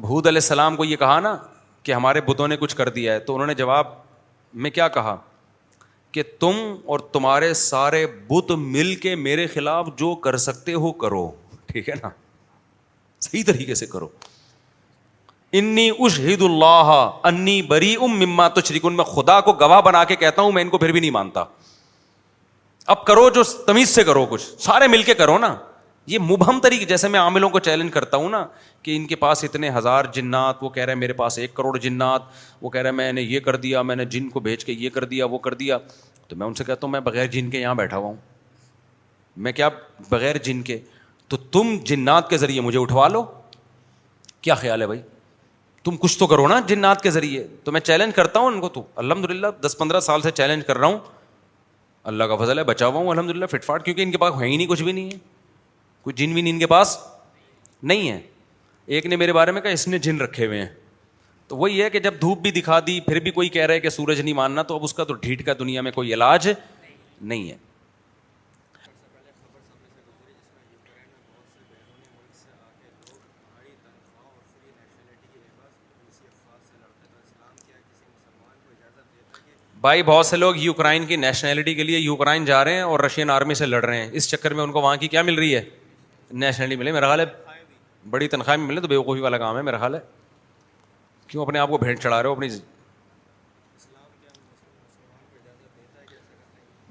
بحود 0.01 0.27
علیہ 0.27 0.41
السلام 0.45 0.75
کو 0.75 0.85
یہ 0.85 0.95
کہا 1.05 1.19
نا 1.27 1.35
کہ 1.83 1.91
ہمارے 1.93 2.21
بتوں 2.27 2.47
نے 2.47 2.57
کچھ 2.59 2.75
کر 2.75 2.89
دیا 2.99 3.13
ہے 3.13 3.19
تو 3.29 3.33
انہوں 3.33 3.47
نے 3.47 3.53
جواب 3.63 3.87
میں 4.63 4.69
کیا 4.79 4.87
کہا 4.99 5.17
کہ 6.11 6.23
تم 6.39 6.55
اور 6.91 6.99
تمہارے 7.13 7.53
سارے 7.53 8.05
بت 8.27 8.51
مل 8.59 8.93
کے 9.03 9.15
میرے 9.15 9.45
خلاف 9.53 9.87
جو 9.97 10.13
کر 10.25 10.37
سکتے 10.47 10.73
ہو 10.85 10.91
کرو 11.03 11.29
ٹھیک 11.71 11.89
ہے 11.89 11.93
نا 12.01 12.09
صحیح 13.27 13.43
طریقے 13.47 13.75
سے 13.81 13.85
کرو 13.85 14.07
انی 15.59 15.89
اش 15.99 16.19
اللہ 16.29 16.91
انی 17.29 17.61
بری 17.71 17.95
ام 18.05 18.19
مما 18.19 18.47
تو 18.57 18.61
شریکن 18.67 18.95
میں 18.97 19.05
خدا 19.05 19.39
کو 19.47 19.53
گواہ 19.61 19.81
بنا 19.87 20.03
کے 20.11 20.15
کہتا 20.23 20.41
ہوں 20.41 20.51
میں 20.57 20.61
ان 20.63 20.69
کو 20.69 20.77
پھر 20.77 20.91
بھی 20.91 20.99
نہیں 20.99 21.11
مانتا 21.11 21.43
اب 22.93 23.03
کرو 23.05 23.29
جو 23.35 23.43
تمیز 23.67 23.89
سے 23.95 24.03
کرو 24.03 24.25
کچھ 24.29 24.43
سارے 24.63 24.87
مل 24.93 25.03
کے 25.09 25.13
کرو 25.13 25.37
نا 25.37 25.55
یہ 26.11 26.19
مبہم 26.19 26.59
طریقے 26.63 26.85
جیسے 26.85 27.07
میں 27.07 27.19
عاملوں 27.19 27.49
کو 27.49 27.59
چیلنج 27.65 27.91
کرتا 27.91 28.17
ہوں 28.17 28.29
نا 28.35 28.43
کہ 28.83 28.95
ان 28.95 29.05
کے 29.07 29.15
پاس 29.19 29.43
اتنے 29.43 29.69
ہزار 29.77 30.05
جنات 30.13 30.63
وہ 30.63 30.69
کہہ 30.77 30.83
رہے 30.85 30.93
ہیں 30.93 30.99
میرے 30.99 31.13
پاس 31.21 31.37
ایک 31.39 31.53
کروڑ 31.59 31.77
جنات 31.85 32.21
وہ 32.61 32.69
کہہ 32.69 32.81
رہے 32.81 32.89
ہیں 32.89 32.95
میں 32.97 33.11
نے 33.17 33.21
یہ 33.21 33.39
کر 33.45 33.55
دیا 33.65 33.81
میں 33.89 33.95
نے 33.95 34.05
جن 34.15 34.29
کو 34.29 34.39
بھیج 34.47 34.65
کے 34.65 34.71
یہ 34.79 34.89
کر 34.95 35.03
دیا 35.13 35.25
وہ 35.33 35.37
کر 35.47 35.53
دیا 35.63 35.77
تو 36.27 36.35
میں 36.35 36.47
ان 36.47 36.53
سے 36.53 36.63
کہتا 36.63 36.85
ہوں 36.85 36.91
میں 36.91 36.99
بغیر 37.07 37.27
جن 37.35 37.49
کے 37.49 37.59
یہاں 37.59 37.75
بیٹھا 37.83 37.97
ہوا 37.97 38.07
ہوں 38.07 38.15
میں 39.45 39.51
کیا 39.61 39.69
بغیر 40.09 40.37
جن 40.49 40.61
کے 40.71 40.77
تو 41.33 41.37
تم 41.57 41.75
جنات 41.91 42.29
کے 42.29 42.37
ذریعے 42.45 42.61
مجھے 42.67 42.79
اٹھوا 42.79 43.07
لو 43.17 43.23
کیا 44.47 44.55
خیال 44.65 44.81
ہے 44.81 44.87
بھائی 44.87 45.01
تم 45.83 45.95
کچھ 45.99 46.17
تو 46.19 46.27
کرو 46.27 46.47
نا 46.47 46.59
جنات 46.67 47.01
کے 47.03 47.11
ذریعے 47.19 47.47
تو 47.63 47.71
میں 47.71 47.79
چیلنج 47.91 48.15
کرتا 48.15 48.39
ہوں 48.39 48.47
ان 48.47 48.59
کو 48.61 48.69
تو 48.79 48.83
الحمد 49.03 49.29
للہ 49.31 49.47
دس 49.65 49.77
پندرہ 49.77 49.99
سال 50.11 50.21
سے 50.21 50.31
چیلنج 50.41 50.65
کر 50.67 50.77
رہا 50.77 50.87
ہوں 50.87 50.99
اللہ 52.11 52.23
کا 52.33 52.43
فضل 52.43 52.57
ہے 52.59 52.63
بچا 52.73 52.87
ہوا 52.87 52.99
ہوں 53.01 53.09
الحمد 53.09 53.29
للہ 53.35 53.45
فٹ 53.51 53.63
فاٹ 53.65 53.85
کیونکہ 53.85 54.01
ان 54.03 54.11
کے 54.11 54.17
پاس 54.23 54.39
ہے 54.41 54.47
ہی 54.47 54.57
نہیں 54.57 54.67
کچھ 54.67 54.83
بھی 54.83 54.91
نہیں 54.91 55.11
ہے 55.11 55.17
کوئی 56.03 56.13
جن 56.17 56.31
ون 56.37 56.47
ان 56.49 56.59
کے 56.59 56.67
پاس 56.67 56.97
نہیں 57.89 58.09
ہے 58.11 58.19
ایک 58.95 59.05
نے 59.05 59.15
میرے 59.15 59.33
بارے 59.33 59.51
میں 59.51 59.61
کہا 59.61 59.71
اس 59.79 59.87
نے 59.87 59.97
جن 60.05 60.21
رکھے 60.21 60.45
ہوئے 60.45 60.59
ہیں 60.59 60.67
تو 61.47 61.57
وہی 61.57 61.81
ہے 61.81 61.89
کہ 61.89 61.99
جب 61.99 62.13
دھوپ 62.21 62.39
بھی 62.41 62.51
دکھا 62.51 62.79
دی 62.87 62.99
پھر 63.05 63.19
بھی 63.23 63.31
کوئی 63.31 63.49
کہہ 63.55 63.65
رہے 63.71 63.79
کہ 63.79 63.89
سورج 63.89 64.21
نہیں 64.21 64.33
ماننا 64.33 64.61
تو 64.71 64.75
اب 64.75 64.83
اس 64.83 64.93
کا 64.93 65.03
تو 65.03 65.13
ڈھیٹ 65.25 65.45
کا 65.45 65.53
دنیا 65.59 65.81
میں 65.87 65.91
کوئی 65.91 66.13
علاج 66.13 66.47
نہیں 67.21 67.49
ہے 67.49 67.57
بھائی 79.81 80.03
بہت 80.03 80.25
سے 80.25 80.37
لوگ 80.37 80.55
یوکرائن 80.59 81.05
کی 81.07 81.15
نیشنلٹی 81.15 81.73
کے 81.75 81.83
لیے 81.83 81.97
یوکرائن 81.99 82.43
جا 82.45 82.63
رہے 82.65 82.73
ہیں 82.73 82.81
اور 82.81 82.99
رشین 82.99 83.29
آرمی 83.31 83.53
سے 83.61 83.65
لڑ 83.65 83.83
رہے 83.85 84.01
ہیں 84.03 84.09
اس 84.19 84.29
چکر 84.29 84.53
میں 84.53 84.63
ان 84.63 84.71
کو 84.71 84.81
وہاں 84.81 84.95
کی 84.99 85.07
کیا 85.07 85.21
مل 85.29 85.35
رہی 85.35 85.55
ہے 85.55 85.61
نیشنلی 86.39 86.75
ملے 86.75 86.91
میرا 86.91 87.07
خیال 87.07 87.19
ہے 87.19 87.25
بڑی 88.09 88.27
تنخواہ 88.27 88.55
میں 88.57 88.67
ملے 88.67 88.81
تو 88.81 88.87
بیوقوفی 88.87 89.21
والا 89.21 89.37
کام 89.37 89.57
ہے 89.57 89.61
میرا 89.61 89.77
خیال 89.77 89.95
ہے 89.95 89.99
کیوں 91.27 91.43
اپنے 91.45 91.59
آپ 91.59 91.69
کو 91.69 91.77
بھینٹ 91.77 91.99
چڑھا 92.03 92.21
رہے 92.21 92.27
ہو 92.27 92.33
اپنی 92.33 92.47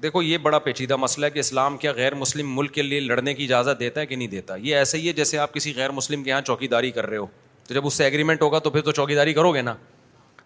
دیکھو 0.02 0.22
یہ 0.22 0.38
بڑا 0.38 0.58
پیچیدہ 0.58 0.96
مسئلہ 0.96 1.26
ہے 1.26 1.30
کہ 1.30 1.38
اسلام 1.38 1.76
کیا 1.78 1.92
غیر 1.92 2.14
مسلم 2.14 2.54
ملک 2.58 2.72
کے 2.74 2.82
لیے 2.82 3.00
لڑنے 3.00 3.34
کی 3.34 3.44
اجازت 3.44 3.80
دیتا 3.80 4.00
ہے 4.00 4.06
کہ 4.06 4.16
نہیں 4.16 4.28
دیتا 4.28 4.54
یہ 4.56 4.76
ایسا 4.76 4.98
ہی 4.98 5.06
ہے 5.08 5.12
جیسے 5.12 5.38
آپ 5.38 5.54
کسی 5.54 5.72
غیر 5.76 5.90
مسلم 5.92 6.22
کے 6.24 6.30
یہاں 6.30 6.40
چوکی 6.46 6.68
داری 6.68 6.90
کر 6.90 7.06
رہے 7.06 7.16
ہو 7.16 7.26
تو 7.68 7.74
جب 7.74 7.86
اس 7.86 7.94
سے 7.94 8.04
ایگریمنٹ 8.04 8.42
ہوگا 8.42 8.58
تو 8.58 8.70
پھر 8.70 8.80
تو 8.82 8.92
چوکی 8.92 9.14
داری 9.14 9.34
کرو 9.34 9.52
گے 9.54 9.62
نا 9.62 9.74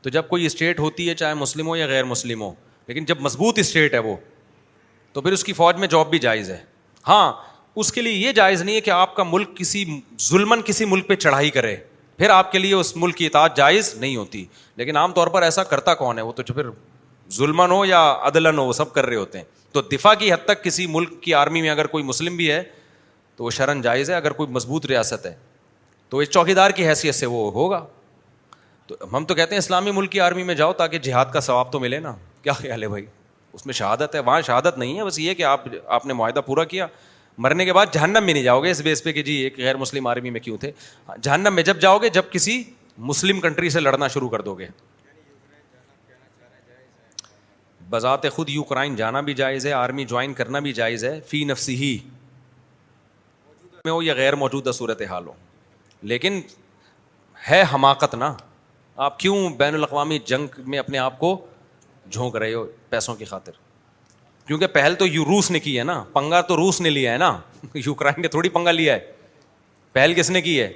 تو 0.03 0.11
جب 0.11 0.28
کوئی 0.28 0.47
اسٹیٹ 0.47 0.80
ہوتی 0.80 1.09
ہے 1.09 1.14
چاہے 1.14 1.34
مسلم 1.34 1.68
ہو 1.68 1.76
یا 1.76 1.86
غیر 1.86 2.05
مسلم 2.05 2.42
ہو 2.42 2.53
لیکن 2.86 3.05
جب 3.05 3.20
مضبوط 3.20 3.59
اسٹیٹ 3.59 3.95
ہے 3.95 3.99
وہ 4.09 4.16
تو 5.12 5.20
پھر 5.20 5.32
اس 5.32 5.45
کی 5.45 5.53
فوج 5.53 5.76
میں 5.80 5.88
جاب 5.88 6.11
بھی 6.11 6.18
جائز 6.18 6.51
ہے 6.51 6.59
ہاں 7.09 7.32
اس 7.80 7.92
کے 7.92 8.02
لیے 8.02 8.12
یہ 8.12 8.32
جائز 8.32 8.62
نہیں 8.62 8.74
ہے 8.76 8.80
کہ 8.80 8.90
آپ 8.90 9.14
کا 9.14 9.22
ملک 9.26 9.56
کسی 9.56 9.84
ظلم 10.28 10.54
کسی 10.64 10.84
ملک 10.84 11.08
پہ 11.08 11.14
چڑھائی 11.14 11.50
کرے 11.50 11.74
پھر 12.18 12.30
آپ 12.30 12.50
کے 12.52 12.58
لیے 12.58 12.74
اس 12.74 12.96
ملک 12.96 13.16
کی 13.16 13.26
اطاعت 13.26 13.56
جائز 13.56 13.94
نہیں 14.00 14.16
ہوتی 14.16 14.44
لیکن 14.76 14.96
عام 14.96 15.12
طور 15.12 15.26
پر 15.36 15.42
ایسا 15.42 15.62
کرتا 15.70 15.94
کون 16.02 16.18
ہے 16.18 16.22
وہ 16.22 16.32
تو 16.32 16.42
جو 16.46 16.54
پھر 16.54 16.66
ظلمن 17.36 17.70
ہو 17.70 17.84
یا 17.84 18.02
عدلن 18.26 18.58
ہو 18.58 18.64
وہ 18.66 18.72
سب 18.72 18.92
کر 18.94 19.06
رہے 19.06 19.16
ہوتے 19.16 19.38
ہیں 19.38 19.44
تو 19.72 19.80
دفاع 19.92 20.12
کی 20.18 20.32
حد 20.32 20.44
تک 20.44 20.62
کسی 20.64 20.86
ملک 20.86 21.20
کی 21.22 21.34
آرمی 21.34 21.60
میں 21.62 21.70
اگر 21.70 21.86
کوئی 21.94 22.04
مسلم 22.04 22.36
بھی 22.36 22.50
ہے 22.50 22.62
تو 23.36 23.44
وہ 23.44 23.50
شرن 23.50 23.80
جائز 23.82 24.10
ہے 24.10 24.14
اگر 24.14 24.32
کوئی 24.32 24.50
مضبوط 24.52 24.86
ریاست 24.86 25.26
ہے 25.26 25.34
تو 26.08 26.18
اس 26.18 26.28
چوکیدار 26.30 26.70
کی 26.70 26.88
حیثیت 26.88 27.14
سے 27.14 27.26
وہ 27.26 27.50
ہوگا 27.52 27.84
تو 28.86 28.96
ہم 29.16 29.24
تو 29.24 29.34
کہتے 29.34 29.54
ہیں 29.54 29.58
اسلامی 29.58 29.90
ملک 29.94 30.10
کی 30.12 30.20
آرمی 30.20 30.42
میں 30.44 30.54
جاؤ 30.54 30.72
تاکہ 30.82 30.98
جہاد 31.08 31.26
کا 31.32 31.40
ثواب 31.40 31.72
تو 31.72 31.80
ملے 31.80 31.98
نا 32.00 32.14
کیا 32.42 32.52
خیال 32.52 32.82
ہے 32.82 32.88
بھائی 32.88 33.04
اس 33.52 33.66
میں 33.66 33.74
شہادت 33.74 34.14
ہے 34.14 34.20
وہاں 34.20 34.40
شہادت 34.46 34.78
نہیں 34.78 34.98
ہے 34.98 35.04
بس 35.04 35.18
یہ 35.18 35.34
کہ 35.34 35.42
آپ 35.44 35.64
آپ 35.96 36.06
نے 36.06 36.14
معاہدہ 36.14 36.40
پورا 36.46 36.64
کیا 36.74 36.86
مرنے 37.43 37.64
کے 37.64 37.72
بعد 37.72 37.87
جہنم 37.93 38.24
میں 38.24 38.32
نہیں 38.35 38.43
جاؤ 38.45 38.61
گے 38.64 38.70
اس 38.70 38.80
بیس 38.82 39.03
پہ 39.05 39.12
کہ 39.12 39.22
جی 39.22 39.32
ایک 39.43 39.59
غیر 39.59 39.76
مسلم 39.76 40.07
آرمی 40.07 40.30
میں 40.30 40.41
کیوں 40.41 40.57
تھے 40.61 40.70
جہنم 41.22 41.55
میں 41.55 41.62
جب 41.62 41.80
جاؤ 41.80 41.99
گے 42.03 42.09
جب 42.16 42.30
کسی 42.30 42.62
مسلم 43.11 43.41
کنٹری 43.41 43.70
سے 43.70 43.80
لڑنا 43.80 44.09
شروع 44.09 44.28
کر 44.28 44.41
دو 44.49 44.55
گے 44.59 44.66
بذات 47.91 48.28
خود 48.32 48.49
یوکرائن 48.51 48.97
جانا 48.97 49.20
بھی 49.20 49.35
جائز 49.41 49.66
ہے 49.66 49.72
آرمی 49.72 50.05
جوائن 50.12 50.32
کرنا 50.35 50.59
بھی 50.61 50.72
جائز 50.72 51.05
ہے 51.05 51.18
فی 51.28 51.43
نفسی 51.45 51.74
ہی 51.82 51.97
میں 53.85 53.93
ہو 53.93 54.03
یا 54.03 54.14
غیر 54.16 54.35
موجودہ 54.45 54.72
صورت 54.74 55.03
حال 55.11 55.26
ہو 55.26 55.32
لیکن 56.12 56.41
ہے 57.51 57.62
حماقت 57.72 58.14
نا 58.14 58.32
آپ 59.07 59.18
کیوں 59.18 59.49
بین 59.59 59.74
الاقوامی 59.74 60.18
جنگ 60.26 60.61
میں 60.66 60.78
اپنے 60.78 60.99
آپ 60.99 61.18
کو 61.18 61.37
جھونک 62.11 62.37
رہے 62.37 62.55
ہو 62.55 62.64
پیسوں 62.91 63.14
کی 63.16 63.24
خاطر 63.24 63.62
کیونکہ 64.47 64.66
پہل 64.66 64.95
تو 64.99 65.07
روس 65.24 65.51
نے 65.51 65.61
کی 65.61 65.78
ہے 65.78 65.84
نا 65.84 66.03
پنگا 66.12 66.40
تو 66.49 66.57
روس 66.57 66.80
نے 66.80 66.90
لیا 66.90 67.12
ہے 67.12 67.18
نا 67.18 67.36
یوکرائن 67.74 68.22
نے 68.22 68.28
تھوڑی 68.28 68.49
پنگا 68.57 68.70
لیا 68.70 68.95
ہے 68.95 69.12
پہل 69.92 70.14
کس 70.14 70.30
نے 70.30 70.40
کی 70.42 70.61
ہے 70.61 70.72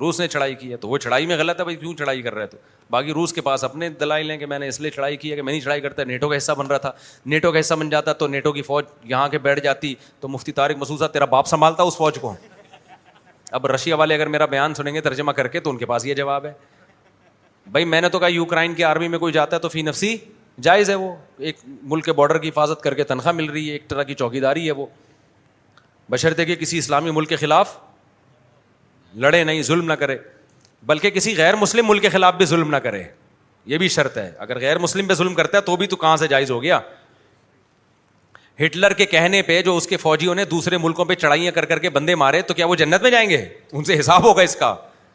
روس 0.00 0.18
نے 0.20 0.26
چڑھائی 0.28 0.54
کی 0.54 0.70
ہے 0.70 0.76
تو 0.76 0.88
وہ 0.88 0.98
چڑھائی 0.98 1.26
میں 1.26 1.36
غلط 1.38 1.58
ہے 1.60 1.64
بھائی 1.64 1.76
کیوں 1.76 1.92
چڑھائی 1.98 2.22
کر 2.22 2.34
رہے 2.34 2.46
تو 2.46 2.56
باقی 2.90 3.12
روس 3.14 3.32
کے 3.32 3.40
پاس 3.40 3.64
اپنے 3.64 3.88
دلائل 4.00 4.30
ہیں 4.30 4.36
کہ 4.38 4.46
میں 4.46 4.58
نے 4.58 4.68
اس 4.68 4.80
لیے 4.80 4.90
چڑھائی 4.90 5.16
کی 5.16 5.30
ہے 5.30 5.36
کہ 5.36 5.42
میں 5.42 5.52
نہیں 5.52 5.60
چڑھائی 5.62 5.80
کرتا 5.80 6.04
نیٹو 6.04 6.28
کا 6.28 6.36
حصہ 6.36 6.52
بن 6.58 6.66
رہا 6.66 6.78
تھا 6.78 6.92
نیٹو 7.34 7.52
کا 7.52 7.60
حصہ 7.60 7.74
بن 7.80 7.90
جاتا 7.90 8.12
تو 8.12 8.26
نیٹو 8.26 8.52
کی 8.52 8.62
فوج 8.62 8.84
یہاں 9.10 9.28
کے 9.28 9.38
بیٹھ 9.46 9.60
جاتی 9.64 9.94
تو 10.20 10.28
مفتی 10.28 10.52
طارق 10.52 10.76
مسوسا 10.78 11.06
تیرا 11.06 11.24
باپ 11.34 11.46
سنبھالتا 11.46 11.82
اس 11.82 11.96
فوج 11.96 12.18
کو 12.20 12.34
اب 13.58 13.66
رشیا 13.66 13.96
والے 13.96 14.14
اگر 14.14 14.26
میرا 14.34 14.44
بیان 14.56 14.74
سنیں 14.74 14.92
گے 14.94 15.00
ترجمہ 15.00 15.32
کر 15.38 15.48
کے 15.48 15.60
تو 15.60 15.70
ان 15.70 15.76
کے 15.78 15.86
پاس 15.86 16.06
یہ 16.06 16.14
جواب 16.14 16.44
ہے 16.46 16.52
بھائی 17.72 17.84
میں 17.84 18.00
نے 18.00 18.08
تو 18.08 18.18
کہا 18.18 18.28
یوکرائن 18.28 18.74
کی 18.74 18.84
آرمی 18.84 19.08
میں 19.08 19.18
کوئی 19.18 19.32
جاتا 19.32 19.56
ہے 19.56 19.60
تو 19.60 19.68
فی 19.68 19.82
نفسی 19.82 20.16
جائز 20.60 20.90
ہے 20.90 20.94
وہ 20.94 21.14
ایک 21.38 21.58
ملک 21.82 22.04
کے 22.04 22.12
باڈر 22.12 22.38
کی 22.38 22.48
حفاظت 22.48 22.82
کر 22.82 22.94
کے 22.94 23.04
تنخواہ 23.04 23.32
مل 23.34 23.50
رہی 23.50 23.66
ہے 23.68 23.72
ایک 23.72 23.88
طرح 23.88 24.02
کی 24.02 24.14
چوکی 24.14 24.40
داری 24.40 24.66
ہے 24.66 24.72
وہ 24.72 24.86
بشرط 26.10 26.40
کہ 26.46 26.54
کسی 26.60 26.78
اسلامی 26.78 27.10
ملک 27.10 27.28
کے 27.28 27.36
خلاف 27.36 27.76
لڑے 29.20 29.42
نہیں 29.44 29.62
ظلم 29.62 29.84
نہ 29.86 29.92
کرے 30.02 30.16
بلکہ 30.86 31.10
کسی 31.10 31.36
غیر 31.36 31.56
مسلم 31.56 31.88
ملک 31.88 32.02
کے 32.02 32.08
خلاف 32.10 32.34
بھی 32.34 32.44
ظلم 32.46 32.70
نہ 32.70 32.76
کرے 32.82 33.02
یہ 33.72 33.78
بھی 33.78 33.88
شرط 33.88 34.16
ہے 34.18 34.30
اگر 34.38 34.58
غیر 34.60 34.78
مسلم 34.78 35.06
پہ 35.06 35.14
ظلم 35.14 35.34
کرتا 35.34 35.56
ہے 35.56 35.62
تو 35.62 35.76
بھی 35.76 35.86
تو 35.86 35.96
کہاں 35.96 36.16
سے 36.16 36.28
جائز 36.28 36.50
ہو 36.50 36.62
گیا 36.62 36.78
ہٹلر 38.64 38.92
کے 38.92 39.06
کہنے 39.06 39.42
پہ 39.42 39.60
جو 39.62 39.76
اس 39.76 39.86
کے 39.88 39.96
فوجیوں 39.96 40.34
نے 40.34 40.44
دوسرے 40.44 40.78
ملکوں 40.78 41.04
پہ 41.04 41.14
چڑھائیاں 41.14 41.52
کر 41.52 41.64
کر 41.64 41.78
کے 41.78 41.90
بندے 41.90 42.14
مارے 42.14 42.40
تو 42.42 42.54
کیا 42.54 42.66
وہ 42.66 42.74
جنت 42.76 43.02
میں 43.02 43.10
جائیں 43.10 43.28
گے 43.30 43.36
ان 43.72 43.84
سے 43.84 43.98
حساب 44.00 44.24
ہوگا 44.24 44.42
اس 44.42 44.56
کا 44.56 44.74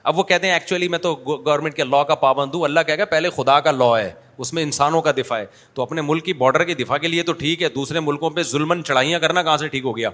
اب 0.10 0.18
وہ 0.20 0.24
کہتے 0.24 0.48
ہیں 0.48 0.54
ایکچولی 0.54 0.88
میں 0.88 0.98
تو 1.06 1.14
گورنمنٹ 1.26 1.76
کے 1.76 1.84
لا 1.84 2.02
کا 2.10 2.16
پابند 2.20 2.54
ہوں 2.56 2.64
اللہ 2.64 2.80
گا 2.98 3.06
پہلے 3.14 3.30
خدا 3.36 3.60
کا 3.60 3.72
لا 3.72 3.90
ہے 4.00 4.12
اس 4.44 4.52
میں 4.54 4.64
انسانوں 4.64 5.02
کا 5.02 5.12
دفاع 5.18 5.38
ہے 5.40 5.46
تو 5.74 5.82
اپنے 5.82 6.02
ملک 6.10 6.26
کی 6.26 6.34
باڈر 6.44 6.64
کے 6.66 6.74
دفاع 6.84 6.98
کے 6.98 7.08
لیے 7.08 7.24
تو 7.30 7.34
ٹھیک 7.42 7.64
ہے 7.64 7.70
دوسرے 7.70 8.00
ملکوں 8.06 8.30
پہ 8.38 8.44
ظلمن 8.52 8.84
چڑھائیاں 8.84 9.20
کرنا 9.20 9.44
کہاں 9.44 9.58
سے 9.58 9.68
ٹھیک 9.76 9.86
ہو 9.86 9.96
گیا 9.98 10.10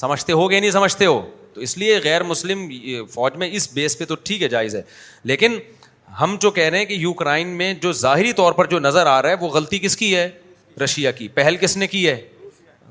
سمجھتے 0.00 0.32
ہو 0.40 0.50
گیا 0.50 0.60
نہیں 0.60 0.70
سمجھتے 0.70 1.06
ہو 1.06 1.20
تو 1.54 1.60
اس 1.66 1.76
لیے 1.78 1.98
غیر 2.04 2.22
مسلم 2.32 2.68
فوج 3.14 3.36
میں 3.42 3.48
اس 3.60 3.68
بیس 3.74 3.98
پہ 3.98 4.04
تو 4.08 4.14
ٹھیک 4.24 4.42
ہے 4.42 4.48
جائز 4.48 4.74
ہے 4.76 4.82
لیکن 5.32 5.58
ہم 6.20 6.36
جو 6.40 6.50
کہہ 6.58 6.68
رہے 6.68 6.78
ہیں 6.78 6.84
کہ 6.84 6.94
یوکرائن 7.06 7.48
میں 7.62 7.72
جو 7.82 7.92
ظاہری 8.06 8.32
طور 8.42 8.52
پر 8.52 8.66
جو 8.74 8.78
نظر 8.78 9.06
آ 9.14 9.20
رہا 9.22 9.30
ہے 9.30 9.34
وہ 9.46 9.48
غلطی 9.60 9.78
کس 9.82 9.96
کی 9.96 10.14
ہے 10.16 10.28
رشیا 10.84 11.10
کی 11.20 11.28
پہل 11.40 11.56
کس 11.60 11.76
نے 11.76 11.86
کی 11.94 12.06
ہے 12.08 12.20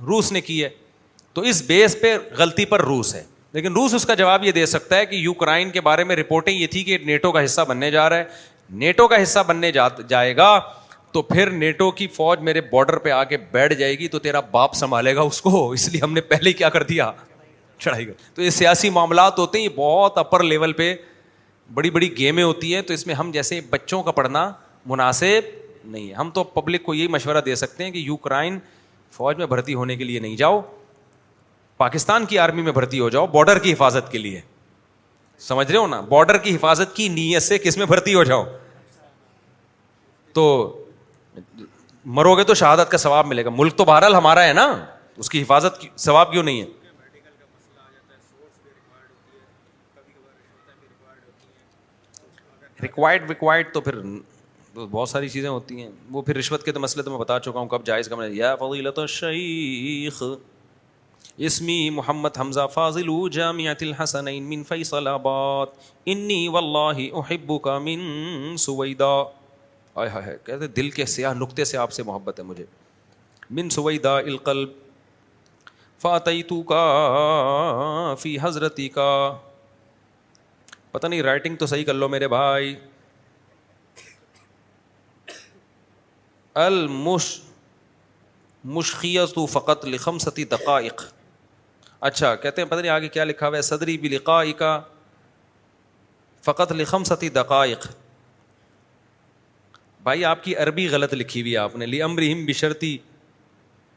روس 0.07 0.31
نے 0.31 0.41
کی 0.49 0.63
ہے 0.63 0.69
تو 1.33 1.41
اس 1.53 1.61
بیس 1.67 1.95
پہ 2.01 2.17
غلطی 2.37 2.65
پر 2.73 2.81
روس 2.91 3.15
ہے 3.15 3.23
لیکن 3.53 3.73
روس 3.73 3.93
اس 3.93 4.05
کا 4.05 4.13
جواب 4.13 4.43
یہ 4.45 4.51
دے 4.51 4.65
سکتا 4.71 4.97
ہے 4.97 5.05
کہ 5.05 5.15
یوکرائن 5.15 5.69
کے 5.71 5.81
بارے 5.81 6.03
میں 6.03 6.15
رپورٹنگ 6.15 6.59
یہ 6.61 6.67
تھی 6.71 6.83
کہ 6.83 6.97
نیٹو 7.05 7.31
کا 7.31 7.43
حصہ 7.45 7.61
بننے 7.67 7.89
جا 7.91 8.09
رہا 8.09 8.17
ہے 8.17 8.25
نیٹو 8.81 9.07
کا 9.07 9.21
حصہ 9.21 9.39
بننے 9.47 9.71
جائے 10.09 10.35
گا 10.37 10.57
تو 11.11 11.21
پھر 11.21 11.49
نیٹو 11.51 11.89
کی 11.91 12.07
فوج 12.15 12.39
میرے 12.47 12.61
بارڈر 12.71 12.97
پہ 13.05 13.09
آ 13.11 13.23
کے 13.29 13.37
بیٹھ 13.51 13.73
جائے 13.75 13.97
گی 13.99 14.07
تو 14.15 14.19
تیرا 14.25 14.39
باپ 14.51 14.73
سنبھالے 14.75 15.15
گا 15.15 15.21
اس 15.21 15.41
کو 15.41 15.69
اس 15.71 15.87
لیے 15.91 16.01
ہم 16.03 16.13
نے 16.13 16.21
پہلے 16.33 16.53
کیا 16.53 16.69
کر 16.75 16.83
دیا 16.89 17.11
چڑھائی 17.79 18.05
گئی 18.07 18.13
تو 18.35 18.41
یہ 18.41 18.49
سیاسی 18.49 18.89
معاملات 18.99 19.39
ہوتے 19.39 19.57
ہیں 19.57 19.65
یہ 19.65 19.69
بہت 19.75 20.17
اپر 20.17 20.43
لیول 20.43 20.73
پہ 20.81 20.93
بڑی 21.73 21.89
بڑی 21.95 22.15
گیمیں 22.17 22.43
ہوتی 22.43 22.73
ہیں 22.75 22.81
تو 22.81 22.93
اس 22.93 23.07
میں 23.07 23.15
ہم 23.15 23.31
جیسے 23.31 23.59
بچوں 23.69 24.01
کا 24.03 24.11
پڑھنا 24.11 24.51
مناسب 24.93 25.49
نہیں 25.85 26.09
ہے 26.09 26.13
ہم 26.13 26.29
تو 26.33 26.43
پبلک 26.59 26.83
کو 26.83 26.93
یہی 26.93 27.07
مشورہ 27.17 27.41
دے 27.45 27.55
سکتے 27.55 27.83
ہیں 27.83 27.91
کہ 27.91 27.97
یوکرائن 28.07 28.57
فوج 29.17 29.37
میں 29.37 29.45
بھرتی 29.47 29.73
ہونے 29.73 29.95
کے 29.95 30.03
لیے 30.03 30.19
نہیں 30.19 30.35
جاؤ 30.37 30.61
پاکستان 31.79 32.25
کی 32.29 32.37
آرمی 32.43 32.61
میں 32.61 32.71
بھرتی 32.73 32.99
ہو 32.99 33.09
جاؤ 33.09 33.27
بارڈر 33.33 33.59
کی 33.65 33.71
حفاظت 33.73 34.11
کے 34.11 34.17
لیے 34.17 34.39
سمجھ 35.43 35.67
رہے 35.71 35.77
ہو 35.77 35.85
نا 35.87 35.99
بارڈر 36.09 36.37
کی 36.47 36.55
حفاظت 36.55 36.95
کی 36.95 37.07
نیت 37.09 37.43
سے 37.43 37.57
کس 37.65 37.77
میں 37.77 37.85
بھرتی 37.91 38.13
ہو 38.13 38.23
جاؤ 38.29 38.43
تو 40.33 40.43
مرو 42.17 42.33
گے 42.37 42.43
تو 42.49 42.53
شہادت 42.61 42.91
کا 42.91 42.97
ثواب 43.03 43.27
ملے 43.27 43.45
گا 43.45 43.49
ملک 43.57 43.75
تو 43.77 43.85
بہرحال 43.91 44.15
ہمارا 44.15 44.43
ہے 44.47 44.51
نا 44.59 44.65
اس 45.23 45.29
کی 45.29 45.41
حفاظت 45.41 45.85
ثواب 46.07 46.31
کیوں 46.31 46.43
نہیں 46.49 46.61
ہے 46.61 46.67
ریکوائرڈ 52.83 53.29
ریکوائرڈ 53.29 53.73
تو 53.73 53.81
پھر 53.87 53.99
بہت 54.85 55.09
ساری 55.09 55.29
چیزیں 55.29 55.49
ہوتی 55.49 55.81
ہیں 55.81 55.89
وہ 56.11 56.21
پھر 56.27 56.35
رشوت 56.37 56.63
کے 56.63 56.71
تو 56.71 56.79
مسئلے 56.79 57.03
تو 57.03 57.11
میں 57.11 57.19
بتا 57.19 57.39
چکا 57.49 57.59
ہوں 57.59 57.67
کب 57.67 57.85
جائز 57.85 58.07
کا 58.07 58.15
یا 58.31 58.55
فضیلت 58.67 58.99
الشیخ 58.99 60.21
اسمی 61.47 61.75
محمد 61.97 62.37
حمزہ 62.39 62.65
فاضل 62.73 63.09
جامعۃ 63.31 63.81
الحسنین 63.85 64.43
من 64.47 64.63
فیصل 64.69 65.07
آباد 65.07 65.67
انی 66.13 66.39
واللہ 66.53 67.01
احب 67.19 67.51
کا 67.63 67.77
من 67.85 68.57
سویدا 68.63 69.11
آئے 70.01 70.09
ہائے 70.15 70.35
کہتے 70.45 70.67
دل 70.79 70.89
کے 70.97 71.05
سیاہ 71.15 71.33
نقطے 71.33 71.65
سے 71.69 71.77
آپ 71.83 71.91
سے 71.97 72.03
محبت 72.09 72.39
ہے 72.39 72.43
مجھے 72.45 72.65
من 73.59 73.69
سویدا 73.75 74.15
القلب 74.17 74.69
فاتیتو 76.01 76.61
کا 76.73 76.81
فی 78.21 78.35
حضرتی 78.41 78.87
کا 78.99 79.07
پتہ 80.91 81.07
نہیں 81.07 81.21
رائٹنگ 81.29 81.55
تو 81.61 81.65
صحیح 81.73 81.85
کر 81.85 81.93
لو 81.93 82.09
میرے 82.15 82.27
بھائی 82.35 82.75
المش 86.65 87.29
مشخیت 88.79 89.39
فقط 89.51 89.85
لخمستی 89.93 90.45
دقائق 90.55 91.09
اچھا 92.07 92.33
کہتے 92.41 92.61
ہیں 92.61 92.69
پتہ 92.69 92.79
نہیں 92.79 92.91
آگے 92.91 93.07
کیا 93.09 93.23
لکھا 93.23 93.47
ہوا 93.47 93.57
ہے 93.57 93.61
صدری 93.61 93.97
بلقا 93.97 94.43
کا 94.57 94.79
فقط 96.45 96.71
لکھم 96.71 97.03
ستی 97.03 97.29
دقائق 97.29 97.87
بھائی 100.03 100.23
آپ 100.25 100.43
کی 100.43 100.55
عربی 100.55 100.87
غلط 100.91 101.13
لکھی 101.13 101.41
ہوئی 101.41 101.53
ہے 101.53 101.57
آپ 101.57 101.75
نے 101.77 101.85
لی 101.85 102.01
امرحم 102.01 102.45
بشرتی 102.45 102.97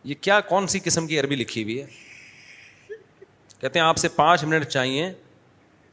یہ 0.04 0.14
کیا 0.20 0.40
کون 0.48 0.66
سی 0.66 0.78
قسم 0.84 1.06
کی 1.06 1.20
عربی 1.20 1.36
لکھی 1.36 1.62
ہوئی 1.62 1.80
ہے 1.80 1.86
کہتے 3.60 3.78
ہیں 3.78 3.86
آپ 3.86 3.96
سے 3.98 4.08
پانچ 4.16 4.44
منٹ 4.44 4.64
چاہیے 4.68 5.12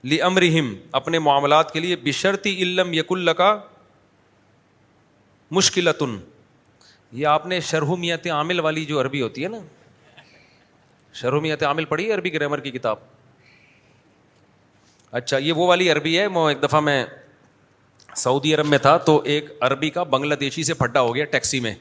لی 0.03 0.21
امرحم 0.21 0.73
اپنے 1.01 1.19
معاملات 1.19 1.71
کے 1.73 1.79
لیے 1.79 1.95
بشرتی 2.03 2.55
علم 2.63 2.93
اللہ 3.11 3.31
کا 3.43 3.55
مشکلتن 5.57 6.17
یہ 7.19 7.27
آپ 7.27 7.45
نے 7.47 7.59
شرحمیت 7.69 8.27
عامل 8.31 8.59
والی 8.63 8.85
جو 8.85 8.99
عربی 9.01 9.21
ہوتی 9.21 9.43
ہے 9.43 9.49
نا 9.49 9.59
شرومیت 11.13 11.63
عامل 11.63 11.85
پڑھی 11.85 12.07
ہے 12.07 12.13
عربی 12.13 12.33
گرامر 12.33 12.59
کی 12.59 12.71
کتاب 12.71 12.97
اچھا 15.19 15.37
یہ 15.37 15.53
وہ 15.53 15.67
والی 15.67 15.89
عربی 15.91 16.17
ہے 16.19 16.25
وہ 16.33 16.47
ایک 16.49 16.61
دفعہ 16.63 16.79
میں 16.79 17.03
سعودی 18.15 18.53
عرب 18.55 18.65
میں 18.67 18.77
تھا 18.77 18.95
تو 19.05 19.21
ایک 19.33 19.45
عربی 19.61 19.89
کا 19.89 20.03
بنگلہ 20.03 20.35
دیشی 20.39 20.63
سے 20.63 20.73
پھڈا 20.73 21.01
ہو 21.01 21.15
گیا 21.15 21.25
ٹیکسی 21.31 21.59
میں 21.59 21.73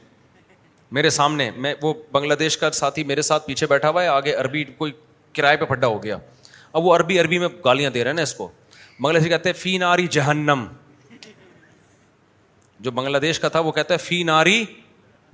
میرے 0.93 1.09
سامنے 1.09 1.49
میں 1.55 1.73
وہ 1.81 1.93
بنگلہ 2.11 2.33
دیش 2.39 2.57
کا 2.57 2.69
ساتھی 2.73 3.03
میرے 3.03 3.21
ساتھ 3.21 3.45
پیچھے 3.47 3.67
بیٹھا 3.69 3.89
ہوا 3.89 4.03
ہے 4.03 4.07
آگے 4.07 4.33
عربی 4.35 4.63
کوئی 4.77 4.91
کرائے 5.35 5.57
پہ 5.57 5.65
پھڈا 5.65 5.87
ہو 5.87 6.01
گیا 6.03 6.17
اب 6.73 6.85
وہ 6.85 6.95
عربی 6.95 7.19
عربی 7.19 7.39
میں 7.39 7.47
گالیاں 7.65 7.89
دے 7.89 8.03
رہے 8.03 8.09
ہیں 8.11 8.15
نا 8.15 8.21
اس 8.21 8.33
کو 8.35 8.47
بنگلہ 9.01 9.17
دیشی 9.19 9.29
کہتے 9.29 9.49
ہیں 9.49 9.55
فی 9.61 9.77
ناری 9.77 10.07
جہنم 10.11 10.65
جو 12.81 12.91
بنگلہ 12.91 13.17
دیش 13.17 13.39
کا 13.39 13.47
تھا 13.49 13.59
وہ 13.59 13.71
کہتا 13.71 13.93
ہے 13.93 13.99
فی 13.99 14.21
ناری 14.23 14.63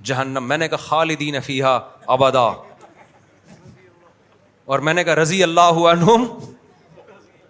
جہنم 0.04 0.48
میں 0.48 0.58
نے 0.58 0.68
کہا 0.68 0.76
خالدین 0.76 1.40
فیحا 1.46 1.76
ابادا 2.12 2.48
اور 4.72 4.78
میں 4.86 4.92
نے 4.94 5.02
کہا 5.04 5.14
رضی 5.14 5.42
اللہ 5.42 5.84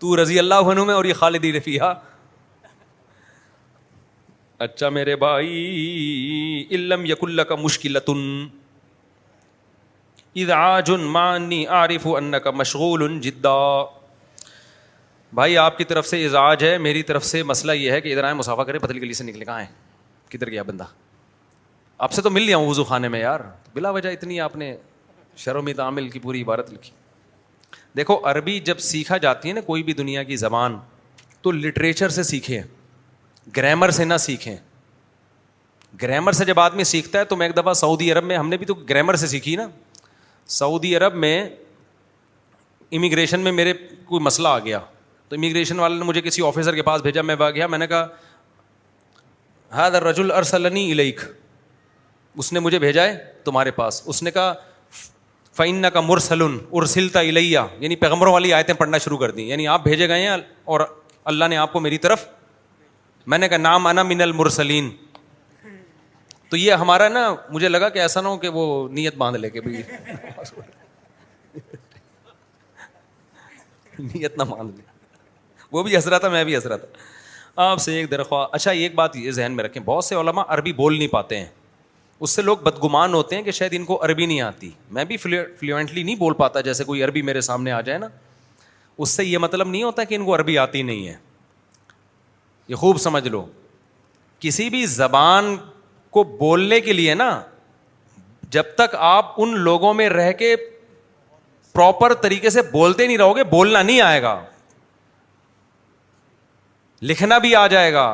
تو 0.00 0.16
رضی 0.22 0.38
اللہ 0.38 0.88
اور 0.94 1.04
یہ 1.04 1.14
خالدی 1.14 1.52
رفیہ 1.52 1.82
اچھا 4.66 4.88
میرے 4.88 5.14
بھائی 5.22 5.54
علم 6.76 7.04
یق 7.06 7.22
اللہ 7.24 7.42
کا 7.50 7.54
مشکل 7.62 7.96
عارف 11.76 12.06
ان 12.14 12.34
کا 12.44 12.50
مشغول 12.54 13.02
ان 13.04 13.20
بھائی 15.38 15.56
آپ 15.58 15.78
کی 15.78 15.84
طرف 15.84 16.06
سے 16.06 16.22
اعزاج 16.24 16.64
ہے 16.64 16.76
میری 16.78 17.02
طرف 17.02 17.24
سے 17.24 17.42
مسئلہ 17.52 17.72
یہ 17.72 17.90
ہے 17.92 18.00
کہ 18.00 18.12
ادھر 18.12 18.24
آئیں 18.24 18.34
مسافہ 18.36 18.62
کریں 18.62 18.78
پتلی 18.80 19.00
گلی 19.02 19.14
سے 19.14 19.24
نکلے 19.24 19.44
کہاں 19.44 19.58
ہیں 19.60 19.72
کدھر 20.32 20.50
گیا 20.50 20.62
بندہ 20.66 20.84
آپ 22.06 22.12
سے 22.12 22.22
تو 22.22 22.30
مل 22.30 22.42
لیا 22.42 22.56
ہوں 22.56 22.68
وضو 22.68 22.84
خانے 22.84 23.08
میں 23.08 23.20
یار 23.20 23.40
بلا 23.74 23.90
وجہ 23.96 24.08
اتنی 24.12 24.40
آپ 24.40 24.56
نے 24.62 24.74
شرومی 25.44 25.72
تعمل 25.82 26.08
کی 26.10 26.18
پوری 26.18 26.42
عبارت 26.42 26.72
لکھی 26.72 26.90
دیکھو 27.96 28.18
عربی 28.30 28.58
جب 28.64 28.78
سیکھا 28.84 29.16
جاتی 29.16 29.48
ہے 29.48 29.52
نا 29.54 29.60
کوئی 29.66 29.82
بھی 29.82 29.92
دنیا 30.00 30.22
کی 30.22 30.36
زبان 30.36 30.78
تو 31.42 31.50
لٹریچر 31.52 32.08
سے 32.18 32.22
سیکھیں 32.22 32.60
گرامر 33.56 33.90
سے 33.98 34.04
نہ 34.04 34.16
سیکھیں 34.20 34.56
گرامر 36.02 36.32
سے 36.32 36.44
جب 36.44 36.60
آدمی 36.60 36.84
سیکھتا 36.84 37.18
ہے 37.18 37.24
تو 37.24 37.36
میں 37.36 37.46
ایک 37.46 37.56
دفعہ 37.56 37.72
سعودی 37.82 38.10
عرب 38.12 38.24
میں 38.24 38.36
ہم 38.38 38.48
نے 38.48 38.56
بھی 38.56 38.66
تو 38.66 38.74
گرامر 38.88 39.14
سے 39.16 39.26
سیکھی 39.26 39.54
نا 39.56 39.66
سعودی 40.58 40.96
عرب 40.96 41.14
میں 41.24 41.40
امیگریشن 42.96 43.40
میں 43.40 43.52
میرے 43.52 43.72
کوئی 44.08 44.22
مسئلہ 44.24 44.48
آ 44.48 44.58
گیا 44.64 44.80
تو 45.28 45.36
امیگریشن 45.36 45.78
والے 45.80 45.94
نے 45.98 46.04
مجھے 46.04 46.20
کسی 46.22 46.46
آفیسر 46.46 46.74
کے 46.74 46.82
پاس 46.88 47.02
بھیجا 47.02 47.22
میں 47.30 47.36
وہ 47.38 47.50
گیا 47.54 47.66
میں 47.66 47.78
نے 47.78 47.86
کہا 47.86 48.06
ہاں 49.72 49.88
در 49.90 50.02
رج 50.04 50.20
الرسلنی 50.20 50.90
عنی 50.92 51.10
اس 52.38 52.52
نے 52.52 52.60
مجھے 52.60 52.78
بھیجا 52.78 53.02
ہے 53.04 53.18
تمہارے 53.44 53.70
پاس 53.80 54.02
اس 54.06 54.22
نے 54.22 54.30
کہا 54.30 54.52
فعین 55.56 55.84
کا 55.92 56.00
مرسلن 56.06 56.56
ارسلتا 56.78 57.20
الیہ 57.20 57.58
یعنی 57.80 57.96
پیغمبروں 57.96 58.32
والی 58.32 58.52
آیتیں 58.52 58.74
پڑھنا 58.78 58.98
شروع 59.04 59.18
کر 59.18 59.30
دیں 59.36 59.44
یعنی 59.46 59.66
آپ 59.74 59.82
بھیجے 59.82 60.08
گئے 60.08 60.26
ہیں 60.28 60.36
اور 60.74 60.80
اللہ 61.32 61.44
نے 61.50 61.56
آپ 61.56 61.72
کو 61.72 61.80
میری 61.80 61.98
طرف 62.06 62.26
میں 63.32 63.38
نے 63.38 63.48
کہا 63.48 63.58
نام 63.58 63.86
انا 63.86 64.02
من 64.08 64.20
المرسلین 64.22 64.90
تو 66.50 66.56
یہ 66.56 66.72
ہمارا 66.82 67.08
نا 67.08 67.22
مجھے 67.50 67.68
لگا 67.68 67.88
کہ 67.94 67.98
ایسا 67.98 68.20
نہ 68.20 68.28
ہو 68.28 68.36
کہ 68.42 68.48
وہ 68.56 68.66
نیت 68.98 69.14
باندھ 69.22 69.36
لے 69.38 69.50
کے 69.50 69.60
بھائی 69.60 69.82
نیت 74.12 74.38
نہ 74.38 74.42
باندھ 74.50 74.76
لے 74.76 74.82
وہ 75.72 75.82
بھی 75.82 75.96
رہا 76.10 76.18
تھا 76.18 76.28
میں 76.28 76.44
بھی 76.44 76.56
رہا 76.64 76.76
تھا 76.76 77.62
آپ 77.70 77.80
سے 77.80 77.94
ایک 77.98 78.10
درخواست 78.10 78.54
اچھا 78.54 78.70
ایک 78.82 78.94
بات 78.94 79.16
یہ 79.16 79.30
ذہن 79.40 79.52
میں 79.56 79.64
رکھیں 79.64 79.82
بہت 79.84 80.04
سے 80.04 80.14
علماء 80.14 80.42
عربی 80.54 80.72
بول 80.80 80.98
نہیں 80.98 81.08
پاتے 81.12 81.38
ہیں 81.38 81.46
اس 82.22 82.30
سے 82.30 82.42
لوگ 82.42 82.56
بدگمان 82.64 83.14
ہوتے 83.14 83.36
ہیں 83.36 83.42
کہ 83.42 83.50
شاید 83.52 83.72
ان 83.76 83.84
کو 83.84 83.98
عربی 84.04 84.26
نہیں 84.26 84.40
آتی 84.40 84.70
میں 84.98 85.04
بھی 85.04 85.16
فلوئنٹلی 85.24 86.02
نہیں 86.02 86.16
بول 86.16 86.34
پاتا 86.34 86.60
جیسے 86.68 86.84
کوئی 86.84 87.02
عربی 87.04 87.22
میرے 87.22 87.40
سامنے 87.48 87.72
آ 87.72 87.80
جائے 87.88 87.98
نا 87.98 88.06
اس 89.04 89.10
سے 89.10 89.24
یہ 89.24 89.38
مطلب 89.38 89.68
نہیں 89.68 89.82
ہوتا 89.82 90.04
کہ 90.04 90.14
ان 90.14 90.24
کو 90.24 90.34
عربی 90.34 90.56
آتی 90.58 90.82
نہیں 90.82 91.06
ہے 91.08 91.14
یہ 92.68 92.74
خوب 92.74 92.98
سمجھ 93.00 93.26
لو 93.28 93.44
کسی 94.40 94.68
بھی 94.70 94.84
زبان 94.86 95.56
کو 96.10 96.24
بولنے 96.38 96.80
کے 96.80 96.92
لیے 96.92 97.14
نا 97.14 97.30
جب 98.56 98.74
تک 98.78 98.94
آپ 98.98 99.32
ان 99.42 99.58
لوگوں 99.60 99.92
میں 99.94 100.08
رہ 100.08 100.32
کے 100.38 100.54
پراپر 101.72 102.14
طریقے 102.22 102.50
سے 102.50 102.62
بولتے 102.72 103.06
نہیں 103.06 103.18
رہو 103.18 103.36
گے 103.36 103.44
بولنا 103.50 103.82
نہیں 103.82 104.00
آئے 104.00 104.22
گا 104.22 104.40
لکھنا 107.02 107.38
بھی 107.38 107.54
آ 107.54 107.66
جائے 107.66 107.92
گا 107.92 108.04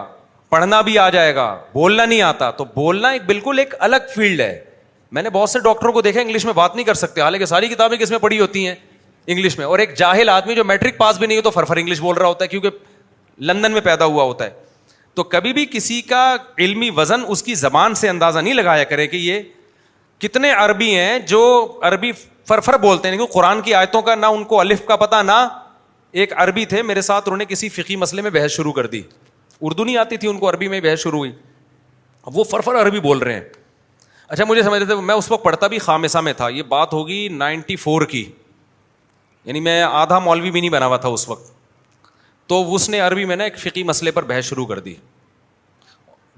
پڑھنا 0.52 0.80
بھی 0.86 0.96
آ 0.98 1.08
جائے 1.10 1.34
گا 1.34 1.44
بولنا 1.74 2.04
نہیں 2.04 2.20
آتا 2.22 2.50
تو 2.56 2.64
بولنا 2.74 3.08
ایک 3.16 3.22
بالکل 3.26 3.58
ایک 3.58 3.74
الگ 3.86 4.10
فیلڈ 4.14 4.40
ہے 4.40 4.58
میں 5.16 5.22
نے 5.22 5.30
بہت 5.32 5.50
سے 5.50 5.58
ڈاکٹروں 5.64 5.92
کو 5.92 6.00
دیکھا 6.02 6.20
انگلش 6.20 6.44
میں 6.44 6.52
بات 6.54 6.74
نہیں 6.74 6.84
کر 6.86 6.94
سکتے 7.00 7.20
حالانکہ 7.22 7.44
ساری 7.52 7.68
کتابیں 7.68 7.96
کس 7.98 8.10
میں 8.10 8.18
پڑھی 8.24 8.40
ہوتی 8.40 8.66
ہیں 8.66 8.74
انگلش 9.26 9.56
میں 9.58 9.66
اور 9.66 9.78
ایک 9.78 9.96
جاہل 9.98 10.28
آدمی 10.28 10.54
جو 10.54 10.64
میٹرک 10.70 10.98
پاس 10.98 11.18
بھی 11.18 11.26
نہیں 11.26 11.36
ہو 11.38 11.42
تو 11.42 11.50
فرفر 11.50 11.76
انگلش 11.76 12.00
بول 12.00 12.16
رہا 12.16 12.26
ہوتا 12.26 12.44
ہے 12.44 12.48
کیونکہ 12.48 12.68
لندن 13.50 13.72
میں 13.72 13.80
پیدا 13.84 14.04
ہوا 14.04 14.24
ہوتا 14.24 14.44
ہے 14.44 14.50
تو 15.14 15.22
کبھی 15.36 15.52
بھی 15.52 15.66
کسی 15.72 16.00
کا 16.10 16.22
علمی 16.66 16.90
وزن 16.96 17.22
اس 17.28 17.42
کی 17.48 17.54
زبان 17.62 17.94
سے 18.02 18.08
اندازہ 18.08 18.38
نہیں 18.38 18.54
لگایا 18.54 18.84
کرے 18.92 19.06
کہ 19.06 19.16
یہ 19.16 19.40
کتنے 20.26 20.52
عربی 20.52 20.94
ہیں 20.96 21.18
جو 21.34 21.42
عربی 21.90 22.12
فرفر 22.48 22.78
بولتے 22.86 23.08
ہیں 23.08 23.16
کیونکہ 23.16 23.32
قرآن 23.34 23.60
کی 23.62 23.74
آیتوں 23.80 24.02
کا 24.02 24.14
نہ 24.14 24.26
ان 24.36 24.44
کو 24.52 24.60
الف 24.60 24.84
کا 24.86 24.96
پتہ 25.06 25.22
نہ 25.26 25.42
ایک 26.22 26.32
عربی 26.44 26.64
تھے 26.74 26.82
میرے 26.92 27.02
ساتھ 27.10 27.28
انہوں 27.28 27.38
نے 27.38 27.44
کسی 27.48 27.68
فقی 27.80 27.96
مسئلے 28.06 28.22
میں 28.22 28.30
بحث 28.30 28.56
شروع 28.56 28.72
کر 28.72 28.86
دی 28.96 29.02
اردو 29.66 29.84
نہیں 29.84 29.96
آتی 29.96 30.16
تھی 30.22 30.28
ان 30.28 30.38
کو 30.38 30.48
عربی 30.50 30.68
میں 30.68 30.80
بحث 30.80 31.00
شروع 31.02 31.18
ہوئی 31.18 31.32
وہ 32.34 32.44
فرفر 32.50 32.80
عربی 32.80 33.00
بول 33.00 33.18
رہے 33.18 33.32
ہیں 33.34 33.44
اچھا 34.34 34.44
مجھے 34.48 34.62
سمجھ 34.62 34.78
رہے 34.78 34.86
تھے 34.86 34.94
میں 35.10 35.14
اس 35.14 35.30
وقت 35.30 35.44
پڑھتا 35.44 35.66
بھی 35.72 35.78
خامسا 35.86 36.20
میں 36.28 36.32
تھا 36.36 36.48
یہ 36.48 36.62
بات 36.68 36.92
ہوگی 36.92 37.26
نائنٹی 37.38 37.76
فور 37.76 38.02
کی 38.14 38.24
یعنی 39.44 39.60
میں 39.60 39.80
آدھا 39.82 40.18
مولوی 40.28 40.50
بھی 40.50 40.60
نہیں 40.60 40.70
بنا 40.70 40.86
ہوا 40.86 40.96
تھا 41.04 41.08
اس 41.16 41.28
وقت 41.28 41.50
تو 42.48 42.62
اس 42.74 42.88
نے 42.90 43.00
عربی 43.00 43.24
میں 43.24 43.36
نا 43.36 43.44
ایک 43.44 43.58
فقی 43.58 43.82
مسئلے 43.90 44.10
پر 44.18 44.24
بحث 44.32 44.44
شروع 44.44 44.66
کر 44.66 44.78
دی 44.86 44.94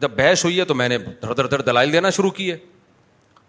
جب 0.00 0.10
بحث 0.16 0.44
ہوئی 0.44 0.58
ہے 0.58 0.64
تو 0.64 0.74
میں 0.74 0.88
نے 0.88 0.98
دھر 1.22 1.32
دھڑ 1.34 1.46
دھر 1.46 1.60
دلائل 1.70 1.92
دینا 1.92 2.10
شروع 2.16 2.30
کی 2.38 2.50
ہے 2.50 2.56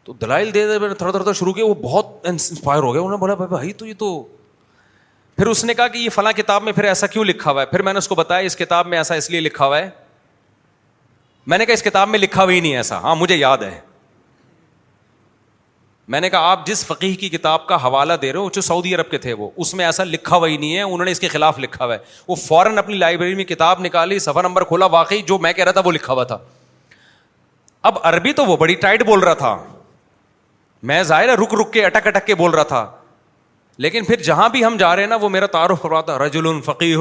تو 0.03 0.13
دلائل 0.21 0.53
دے 0.53 0.65
دے 0.67 0.77
میں 0.79 0.87
نے 0.87 0.93
تھوڑا 0.95 1.11
تھوڑا 1.17 1.31
شروع 1.39 1.53
کیا 1.53 1.65
وہ 1.65 1.73
بہت 1.81 2.27
انسپائر 2.29 2.83
ہو 2.83 2.91
گیا 2.93 3.01
انہوں 3.01 3.11
نے 3.11 3.17
بولا 3.21 3.33
بھائی 3.33 3.49
بھائی 3.49 3.73
تو 3.73 3.85
یہ 3.85 3.93
تو 3.99 4.11
پھر 5.37 5.47
اس 5.47 5.63
نے 5.65 5.73
کہا 5.73 5.87
کہ 5.87 5.97
یہ 5.97 6.09
فلاں 6.13 6.31
کتاب 6.33 6.63
میں 6.63 6.71
پھر 6.73 6.83
ایسا 6.89 7.07
کیوں 7.13 7.23
لکھا 7.25 7.51
ہوا 7.51 7.61
ہے 7.61 7.65
پھر 7.67 7.81
میں 7.81 7.93
نے 7.93 7.99
اس 7.99 8.07
کو 8.07 8.15
بتایا 8.15 8.45
اس 8.45 8.55
کتاب 8.57 8.87
میں 8.87 8.97
ایسا 8.97 9.15
اس 9.15 9.29
لیے 9.31 9.39
لکھا 9.39 9.65
ہوا 9.65 9.77
ہے 9.79 9.89
میں 11.47 11.57
نے 11.57 11.65
کہا 11.65 11.73
اس 11.73 11.83
کتاب 11.83 12.09
میں 12.09 12.19
لکھا 12.19 12.43
ہوا 12.43 12.51
ہی 12.51 12.59
نہیں 12.59 12.75
ایسا 12.77 12.97
ہاں 13.01 13.15
مجھے 13.15 13.35
یاد 13.35 13.57
ہے 13.63 13.79
میں 16.13 16.19
نے 16.21 16.29
کہا 16.29 16.49
آپ 16.51 16.65
جس 16.67 16.85
فقیح 16.85 17.15
کی 17.19 17.29
کتاب 17.29 17.65
کا 17.67 17.75
حوالہ 17.83 18.13
دے 18.21 18.31
رہے 18.31 18.39
ہو 18.39 18.49
جو 18.53 18.61
سعودی 18.61 18.93
عرب 18.95 19.09
کے 19.11 19.17
تھے 19.17 19.33
وہ 19.33 19.49
اس 19.63 19.73
میں 19.75 19.85
ایسا 19.85 20.03
لکھا 20.03 20.35
ہوا 20.35 20.47
ہی 20.47 20.57
نہیں 20.57 20.75
ہے 20.77 20.81
انہوں 20.81 21.05
نے 21.05 21.11
اس 21.11 21.19
کے 21.19 21.27
خلاف 21.27 21.59
لکھا 21.59 21.85
ہوا 21.85 21.93
ہے 21.93 21.99
وہ 22.27 22.35
فوراً 22.47 22.77
اپنی 22.77 22.95
لائبریری 22.97 23.35
میں 23.35 23.43
کتاب 23.45 23.79
نکالی 23.85 24.19
سفر 24.19 24.43
نمبر 24.43 24.63
کھولا 24.71 24.85
واقعی 24.97 25.21
جو 25.27 25.37
میں 25.45 25.53
کہہ 25.53 25.63
رہا 25.63 25.71
تھا 25.71 25.81
وہ 25.85 25.91
لکھا 25.91 26.13
ہوا 26.13 26.23
تھا 26.33 26.37
اب 27.89 27.97
عربی 28.07 28.33
تو 28.33 28.45
وہ 28.45 28.57
بڑی 28.57 28.75
ٹائٹ 28.85 29.03
بول 29.05 29.19
رہا 29.23 29.33
تھا 29.45 29.57
میں 30.91 31.01
ظاہر 31.11 31.27
ہے 31.29 31.33
رک 31.43 31.53
رک 31.61 31.71
کے 31.73 31.85
اٹک 31.85 32.07
اٹک 32.07 32.25
کے 32.27 32.35
بول 32.35 32.51
رہا 32.53 32.63
تھا 32.75 32.85
لیکن 33.83 34.03
پھر 34.07 34.15
جہاں 34.23 34.47
بھی 34.49 34.63
ہم 34.65 34.75
جا 34.79 34.95
رہے 34.95 35.03
ہیں 35.03 35.09
نا 35.09 35.15
وہ 35.21 35.29
میرا 35.29 35.45
تعارف 35.55 35.81
کروا 35.81 35.95
رہا 35.99 36.05
تھا 36.05 36.17
رجل 36.25 36.59
فقی 36.65 36.93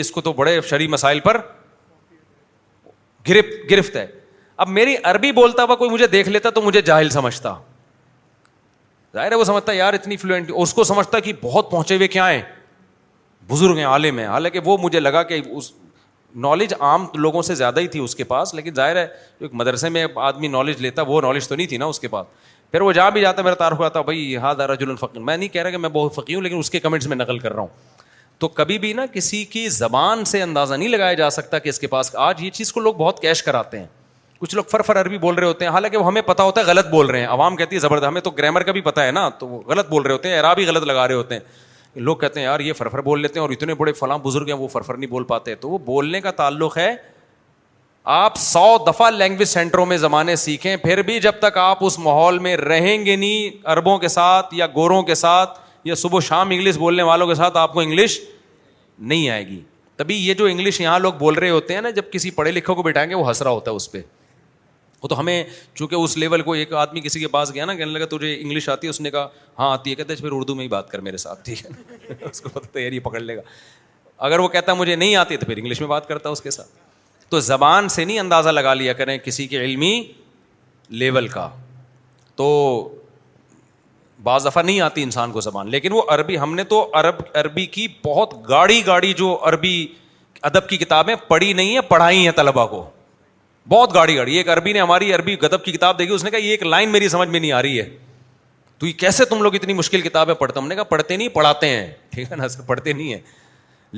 اس 0.00 0.10
کو 0.10 0.20
تو 0.20 0.32
بڑے 0.32 0.60
شریح 0.68 0.88
مسائل 0.88 1.20
پر 1.20 1.38
گرفت 3.28 3.70
گرفت 3.70 3.96
ہے 3.96 4.06
اب 4.62 4.68
میری 4.68 4.94
عربی 5.04 5.32
بولتا 5.32 5.62
ہوا 5.64 5.74
کوئی 5.76 5.90
مجھے 5.90 6.06
دیکھ 6.06 6.28
لیتا 6.28 6.50
تو 6.50 6.62
مجھے 6.62 6.80
جاہل 6.82 7.08
سمجھتا 7.10 7.54
ظاہر 9.14 9.30
ہے 9.32 9.36
وہ 9.36 9.44
سمجھتا 9.44 9.72
یار 9.72 9.94
اتنی 9.94 10.16
فلوئنٹ 10.16 10.50
اس 10.54 10.72
کو 10.74 10.84
سمجھتا 10.84 11.20
کہ 11.20 11.32
بہت 11.42 11.70
پہنچے 11.70 11.96
ہوئے 11.96 12.08
کیا 12.08 12.30
ہیں 12.30 12.40
بزرگ 13.50 13.76
ہیں 13.78 13.84
عالم 13.86 14.18
ہیں 14.18 14.26
حالانکہ 14.26 14.60
وہ 14.64 14.76
مجھے 14.80 15.00
لگا 15.00 15.22
کہ 15.22 15.40
اس 15.50 15.70
نالج 16.46 16.72
عام 16.80 17.06
لوگوں 17.14 17.42
سے 17.42 17.54
زیادہ 17.54 17.80
ہی 17.80 17.86
تھی 17.88 18.00
اس 18.00 18.14
کے 18.16 18.24
پاس 18.32 18.54
لیکن 18.54 18.74
ظاہر 18.74 18.96
ہے 18.96 19.06
ایک 19.40 19.54
مدرسے 19.60 19.88
میں 19.88 20.06
آدمی 20.22 20.48
نالج 20.48 20.80
لیتا 20.82 21.02
وہ 21.06 21.20
نالج 21.22 21.48
تو 21.48 21.54
نہیں 21.54 21.66
تھی 21.66 21.76
نا 21.76 21.84
اس 21.92 22.00
کے 22.00 22.08
پاس 22.08 22.26
پھر 22.70 22.80
وہ 22.80 22.92
جا 22.92 23.08
بھی 23.08 23.20
جاتا 23.20 23.38
ہے 23.40 23.44
میرا 23.44 23.54
تعارف 23.56 23.78
ہوا 23.78 23.88
تھا 23.88 24.00
ہاں 24.42 24.54
دارا 24.54 24.74
جرال 24.74 24.90
الفقر 24.90 25.18
میں 25.20 25.36
نہیں 25.36 25.48
کہہ 25.52 25.62
رہا 25.62 25.70
کہ 25.70 25.76
میں 25.78 25.88
بہت 25.92 26.14
فقی 26.14 26.34
ہوں 26.34 26.42
لیکن 26.42 26.58
اس 26.58 26.70
کے 26.70 26.80
کمنٹس 26.80 27.06
میں 27.06 27.16
نقل 27.16 27.38
کر 27.38 27.52
رہا 27.52 27.60
ہوں 27.60 27.68
تو 28.38 28.48
کبھی 28.48 28.78
بھی 28.78 28.92
نا 28.92 29.06
کسی 29.12 29.44
کی 29.52 29.68
زبان 29.68 30.24
سے 30.30 30.42
اندازہ 30.42 30.74
نہیں 30.74 30.88
لگایا 30.88 31.12
جا 31.20 31.30
سکتا 31.36 31.58
کہ 31.58 31.68
اس 31.68 31.78
کے 31.80 31.86
پاس 31.94 32.14
آج 32.24 32.42
یہ 32.44 32.50
چیز 32.58 32.72
کو 32.72 32.80
لوگ 32.80 32.94
بہت 32.98 33.20
کیش 33.22 33.42
کراتے 33.42 33.78
ہیں 33.78 33.86
کچھ 34.40 34.54
لوگ 34.54 34.64
فر 34.70 34.82
فر 34.86 35.00
عربی 35.00 35.18
بول 35.18 35.34
رہے 35.34 35.46
ہوتے 35.46 35.64
ہیں 35.64 35.72
حالانکہ 35.72 35.96
وہ 35.98 36.06
ہمیں 36.06 36.20
پتہ 36.26 36.42
ہوتا 36.42 36.60
ہے 36.60 36.66
غلط 36.66 36.86
بول 36.90 37.06
رہے 37.10 37.20
ہیں 37.20 37.26
عوام 37.26 37.56
کہتی 37.56 37.76
ہے 37.76 37.80
زبردست 37.80 38.06
ہمیں 38.06 38.20
تو 38.20 38.30
گرامر 38.38 38.62
کا 38.62 38.72
بھی 38.72 38.80
پتہ 38.80 39.00
ہے 39.00 39.10
نا 39.10 39.28
تو 39.38 39.48
وہ 39.48 39.60
غلط 39.68 39.88
بول 39.88 40.02
رہے 40.02 40.12
ہوتے 40.12 40.28
ہیں 40.30 40.38
عرابی 40.40 40.66
غلط 40.66 40.82
لگا 40.86 41.06
رہے 41.08 41.14
ہوتے 41.14 41.34
ہیں 41.34 41.40
لوگ 42.06 42.16
کہتے 42.16 42.40
ہیں 42.40 42.46
یار 42.46 42.60
یہ 42.60 42.72
فرفر 42.72 43.00
بول 43.02 43.20
لیتے 43.22 43.38
ہیں 43.38 43.46
اور 43.46 43.50
اتنے 43.54 43.74
بڑے 43.74 43.92
فلاں 44.00 44.18
بزرگ 44.24 44.46
ہیں 44.48 44.56
وہ 44.56 44.68
فرفر 44.72 44.96
نہیں 44.96 45.10
بول 45.10 45.24
پاتے 45.32 45.54
تو 45.64 45.70
وہ 45.70 45.78
بولنے 45.84 46.20
کا 46.20 46.30
تعلق 46.40 46.76
ہے 46.78 46.94
آپ 48.10 48.36
سو 48.38 48.60
دفعہ 48.86 49.08
لینگویج 49.10 49.48
سینٹروں 49.48 49.84
میں 49.86 49.96
زمانے 49.98 50.34
سیکھیں 50.42 50.76
پھر 50.84 51.00
بھی 51.06 51.18
جب 51.20 51.38
تک 51.38 51.56
آپ 51.58 51.78
اس 51.84 51.98
ماحول 52.04 52.38
میں 52.46 52.56
رہیں 52.56 53.04
گے 53.06 53.16
نہیں 53.16 53.58
اربوں 53.70 53.96
کے 53.98 54.08
ساتھ 54.08 54.54
یا 54.58 54.66
گوروں 54.74 55.02
کے 55.08 55.14
ساتھ 55.14 55.58
یا 55.88 55.94
صبح 56.02 56.20
شام 56.28 56.50
انگلش 56.50 56.76
بولنے 56.78 57.02
والوں 57.08 57.26
کے 57.28 57.34
ساتھ 57.40 57.56
آپ 57.56 57.72
کو 57.72 57.80
انگلش 57.80 58.18
نہیں 59.10 59.28
آئے 59.30 59.46
گی 59.46 59.60
تبھی 59.96 60.16
یہ 60.28 60.34
جو 60.34 60.44
انگلش 60.46 60.80
یہاں 60.80 60.98
لوگ 60.98 61.12
بول 61.18 61.34
رہے 61.38 61.50
ہوتے 61.50 61.74
ہیں 61.74 61.80
نا 61.80 61.90
جب 62.00 62.10
کسی 62.12 62.30
پڑھے 62.38 62.52
لکھے 62.52 62.74
کو 62.74 62.82
بٹھائیں 62.82 63.08
گے 63.10 63.14
وہ 63.14 63.28
ہنسرا 63.28 63.50
ہوتا 63.50 63.70
ہے 63.70 63.76
اس 63.76 63.90
پہ 63.92 64.00
وہ 65.02 65.08
تو 65.08 65.18
ہمیں 65.20 65.42
چونکہ 65.74 65.94
اس 65.94 66.16
لیول 66.24 66.42
کو 66.42 66.52
ایک 66.62 66.72
آدمی 66.84 67.00
کسی 67.00 67.20
کے 67.20 67.28
پاس 67.36 67.54
گیا 67.54 67.64
نا 67.64 67.74
کہنے 67.74 67.92
لگا 67.98 68.04
تجھے 68.16 68.34
انگلش 68.40 68.68
آتی 68.68 68.86
ہے 68.86 68.90
اس 68.90 69.00
نے 69.00 69.10
کہا 69.10 69.28
ہاں 69.58 69.70
آتی 69.72 69.90
ہے 69.90 69.94
کہتے 69.94 70.12
اچھا، 70.12 70.26
پھر 70.28 70.36
اردو 70.36 70.54
میں 70.54 70.64
ہی 70.64 70.68
بات 70.78 70.90
کر 70.90 70.98
میرے 71.10 71.16
ساتھ 71.26 71.44
ٹھیک 71.44 71.64
ہے 71.66 72.16
اس 72.30 72.40
کو 72.40 72.58
تیاری 72.72 72.98
پکڑ 73.08 73.20
لے 73.20 73.36
گا 73.36 73.42
اگر 74.30 74.38
وہ 74.38 74.48
کہتا 74.56 74.74
مجھے 74.74 74.94
نہیں 74.96 75.16
آتی 75.16 75.36
تو 75.36 75.46
پھر 75.46 75.56
انگلش 75.56 75.80
میں 75.80 75.88
بات 75.88 76.08
کرتا 76.08 76.28
اس 76.28 76.40
کے 76.42 76.50
ساتھ 76.50 76.86
تو 77.30 77.40
زبان 77.40 77.88
سے 77.88 78.04
نہیں 78.04 78.18
اندازہ 78.18 78.48
لگا 78.48 78.72
لیا 78.74 78.92
کریں 78.98 79.16
کسی 79.24 79.46
کے 79.46 79.56
علمی 79.64 79.94
لیول 81.00 81.26
کا 81.28 81.48
تو 82.36 82.46
بعض 84.24 84.46
دفعہ 84.46 84.62
نہیں 84.62 84.80
آتی 84.80 85.02
انسان 85.02 85.32
کو 85.32 85.40
زبان 85.40 85.70
لیکن 85.70 85.92
وہ 85.92 86.02
عربی 86.14 86.38
ہم 86.38 86.54
نے 86.54 86.64
تو 86.70 86.88
عرب 87.00 87.20
عربی 87.40 87.66
کی 87.74 87.86
بہت 88.04 88.34
گاڑی 88.48 88.80
گاڑی 88.86 89.12
جو 89.18 89.36
عربی 89.48 89.86
ادب 90.50 90.68
کی 90.68 90.76
کتابیں 90.78 91.14
پڑھی 91.28 91.52
نہیں 91.52 91.74
ہے 91.74 91.80
پڑھائی 91.88 92.24
ہیں 92.24 92.32
طلبا 92.36 92.66
کو 92.66 92.84
بہت 93.68 93.94
گاڑی 93.94 94.16
گاڑی 94.16 94.36
ایک 94.36 94.48
عربی 94.50 94.72
نے 94.72 94.80
ہماری 94.80 95.12
عربی 95.14 95.36
ادب 95.50 95.64
کی 95.64 95.72
کتاب 95.72 95.98
دیکھی 95.98 96.14
اس 96.14 96.24
نے 96.24 96.30
کہا 96.30 96.38
یہ 96.38 96.50
ایک 96.50 96.62
لائن 96.66 96.90
میری 96.90 97.08
سمجھ 97.08 97.28
میں 97.28 97.40
نہیں 97.40 97.52
آ 97.52 97.60
رہی 97.62 97.78
ہے 97.80 97.88
تو 98.78 98.86
یہ 98.86 98.92
کیسے 98.98 99.24
تم 99.24 99.42
لوگ 99.42 99.54
اتنی 99.54 99.72
مشکل 99.74 100.00
کتابیں 100.00 100.34
پڑھتے 100.34 100.58
ہم 100.60 100.68
نے 100.68 100.74
کہا 100.74 100.84
پڑھتے 100.92 101.16
نہیں 101.16 101.28
پڑھاتے 101.34 101.68
ہیں 101.68 101.90
ٹھیک 102.10 102.30
ہے 102.30 102.36
نا 102.36 102.48
سر 102.48 102.62
پڑھتے 102.66 102.92
نہیں 102.92 103.12
ہیں 103.12 103.20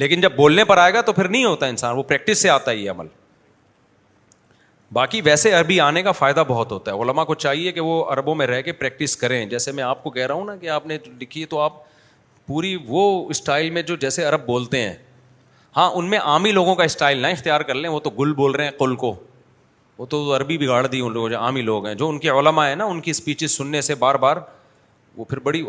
لیکن 0.03 0.21
جب 0.21 0.33
بولنے 0.37 0.65
پر 0.65 0.79
آئے 0.79 0.93
گا 0.95 1.01
تو 1.01 1.13
پھر 1.13 1.29
نہیں 1.29 1.45
ہوتا 1.45 1.67
انسان 1.67 1.97
وہ 1.97 2.03
پریکٹس 2.03 2.39
سے 2.43 2.51
آتا 2.51 2.71
ہے 2.71 2.77
یہ 2.77 2.91
عمل 2.91 3.07
باقی 4.93 5.21
ویسے 5.25 5.51
عربی 5.53 5.79
آنے 5.81 6.03
کا 6.03 6.13
فائدہ 6.13 6.43
بہت 6.47 6.73
ہوتا 6.73 6.93
ہے 6.93 7.03
علماء 7.03 7.25
کو 7.25 7.35
چاہیے 7.43 7.73
کہ 7.73 7.81
وہ 7.81 8.05
عربوں 8.13 8.35
میں 8.35 8.47
رہ 8.47 8.61
کے 8.69 8.73
پریکٹس 8.79 9.15
کریں 9.17 9.45
جیسے 9.51 9.73
میں 9.73 9.83
آپ 9.85 10.03
کو 10.05 10.11
کہہ 10.11 10.27
رہا 10.27 10.35
ہوں 10.35 10.45
نا 10.45 10.55
کہ 10.61 10.69
آپ 10.77 10.87
نے 10.87 10.97
لکھی 11.21 11.41
ہے 11.41 11.47
تو 11.47 11.59
آپ 11.61 11.73
پوری 12.47 12.75
وہ 12.87 13.03
اسٹائل 13.31 13.69
میں 13.77 13.83
جو 13.91 13.97
جیسے 14.05 14.25
عرب 14.25 14.45
بولتے 14.47 14.81
ہیں 14.83 14.95
ہاں 15.77 15.91
ان 15.95 16.09
میں 16.11 16.19
عامی 16.23 16.53
لوگوں 16.53 16.75
کا 16.77 16.85
اسٹائل 16.85 17.19
نہ 17.23 17.27
اختیار 17.37 17.61
کر 17.69 17.75
لیں 17.75 17.91
وہ 17.91 18.01
تو 18.01 18.11
گل 18.19 18.33
بول 18.41 18.55
رہے 18.55 18.65
ہیں 18.65 18.71
قل 18.79 18.95
کو 19.05 19.13
وہ 19.99 20.07
تو 20.15 20.35
عربی 20.37 20.57
بگاڑ 20.59 20.87
دی 20.87 21.01
ان 21.01 21.13
لوگوں 21.13 21.29
جو 21.29 21.39
عامی 21.39 21.63
لوگ 21.63 21.87
ہیں 21.87 21.95
جو 22.03 22.09
ان 22.09 22.19
کے 22.19 22.29
علما 22.31 22.69
ہیں 22.69 22.77
نا 22.77 22.85
ان 22.85 23.01
کی 23.01 23.11
اسپیچز 23.11 23.57
سننے 23.57 23.81
سے 23.91 23.95
بار 24.03 24.15
بار 24.25 24.37
وہ 25.17 25.25
پھر 25.25 25.39
بڑی 25.49 25.63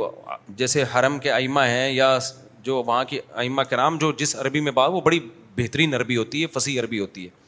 جیسے 0.64 0.84
حرم 0.96 1.20
کے 1.20 1.32
آئمہ 1.32 1.62
ہیں 1.68 1.90
یا 1.92 2.18
جو 2.64 2.82
وہاں 2.86 3.04
کی 3.10 3.20
آئمہ 3.44 3.62
کرام 3.70 3.98
جو 4.02 4.12
جس 4.18 4.36
عربی 4.42 4.60
میں 4.60 4.72
بات 4.82 4.90
وہ 4.94 5.02
بڑی 5.06 5.20
بہترین 5.58 5.94
عربی 5.94 6.18
ہوتی 6.18 6.42
ہے 6.42 6.48
فصیح 6.60 6.80
عربی 6.82 7.00
ہوتی 7.00 7.26
ہے 7.26 7.40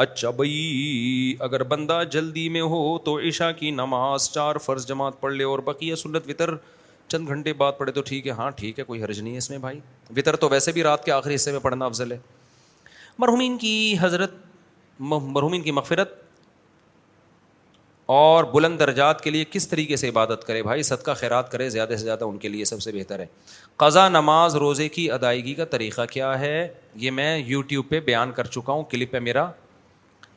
اچھا 0.00 0.30
بھائی 0.36 1.34
اگر 1.44 1.62
بندہ 1.70 2.00
جلدی 2.12 2.48
میں 2.48 2.60
ہو 2.72 2.78
تو 3.04 3.18
عشاء 3.28 3.50
کی 3.58 3.70
نماز 3.70 4.28
چار 4.34 4.56
فرض 4.64 4.86
جماعت 4.86 5.20
پڑھ 5.20 5.32
لے 5.34 5.44
اور 5.44 5.58
بقیہ 5.64 5.94
سنت 6.02 6.28
وطر 6.28 6.54
چند 7.08 7.28
گھنٹے 7.28 7.52
بعد 7.52 7.72
پڑھے 7.78 7.92
تو 7.92 8.00
ٹھیک 8.06 8.26
ہے 8.26 8.32
ہاں 8.38 8.50
ٹھیک 8.56 8.78
ہے 8.78 8.84
کوئی 8.84 9.02
حرج 9.02 9.20
نہیں 9.20 9.32
ہے 9.32 9.38
اس 9.38 9.50
میں 9.50 9.58
بھائی 9.64 9.78
وطر 10.16 10.36
تو 10.44 10.48
ویسے 10.50 10.72
بھی 10.72 10.82
رات 10.82 11.04
کے 11.04 11.12
آخری 11.12 11.34
حصے 11.34 11.52
میں 11.52 11.60
پڑھنا 11.60 11.84
افضل 11.84 12.12
ہے 12.12 12.18
مرحومین 13.18 13.58
کی 13.58 13.94
حضرت 14.00 14.34
مرحومین 15.14 15.62
کی 15.62 15.70
مغفرت 15.70 16.20
اور 18.14 18.44
بلند 18.52 18.78
درجات 18.78 19.20
کے 19.24 19.30
لیے 19.30 19.44
کس 19.50 19.68
طریقے 19.68 19.96
سے 19.96 20.08
عبادت 20.08 20.44
کرے 20.46 20.62
بھائی 20.62 20.82
صدقہ 20.82 21.10
خیرات 21.16 21.50
کرے 21.52 21.68
زیادہ 21.70 21.90
سے 21.96 22.04
زیادہ 22.04 22.24
ان 22.24 22.38
کے 22.38 22.48
لیے 22.48 22.64
سب 22.70 22.82
سے 22.82 22.92
بہتر 22.92 23.18
ہے 23.20 23.26
قضا 23.84 24.08
نماز 24.08 24.56
روزے 24.64 24.88
کی 24.96 25.10
ادائیگی 25.12 25.54
کا 25.54 25.64
طریقہ 25.74 26.04
کیا 26.10 26.38
ہے 26.40 26.68
یہ 27.04 27.10
میں 27.20 27.36
یوٹیوب 27.38 27.88
پہ 27.88 28.00
بیان 28.08 28.32
کر 28.36 28.46
چکا 28.56 28.72
ہوں 28.72 28.82
کلپ 28.90 29.14
ہے 29.14 29.20
میرا 29.20 29.46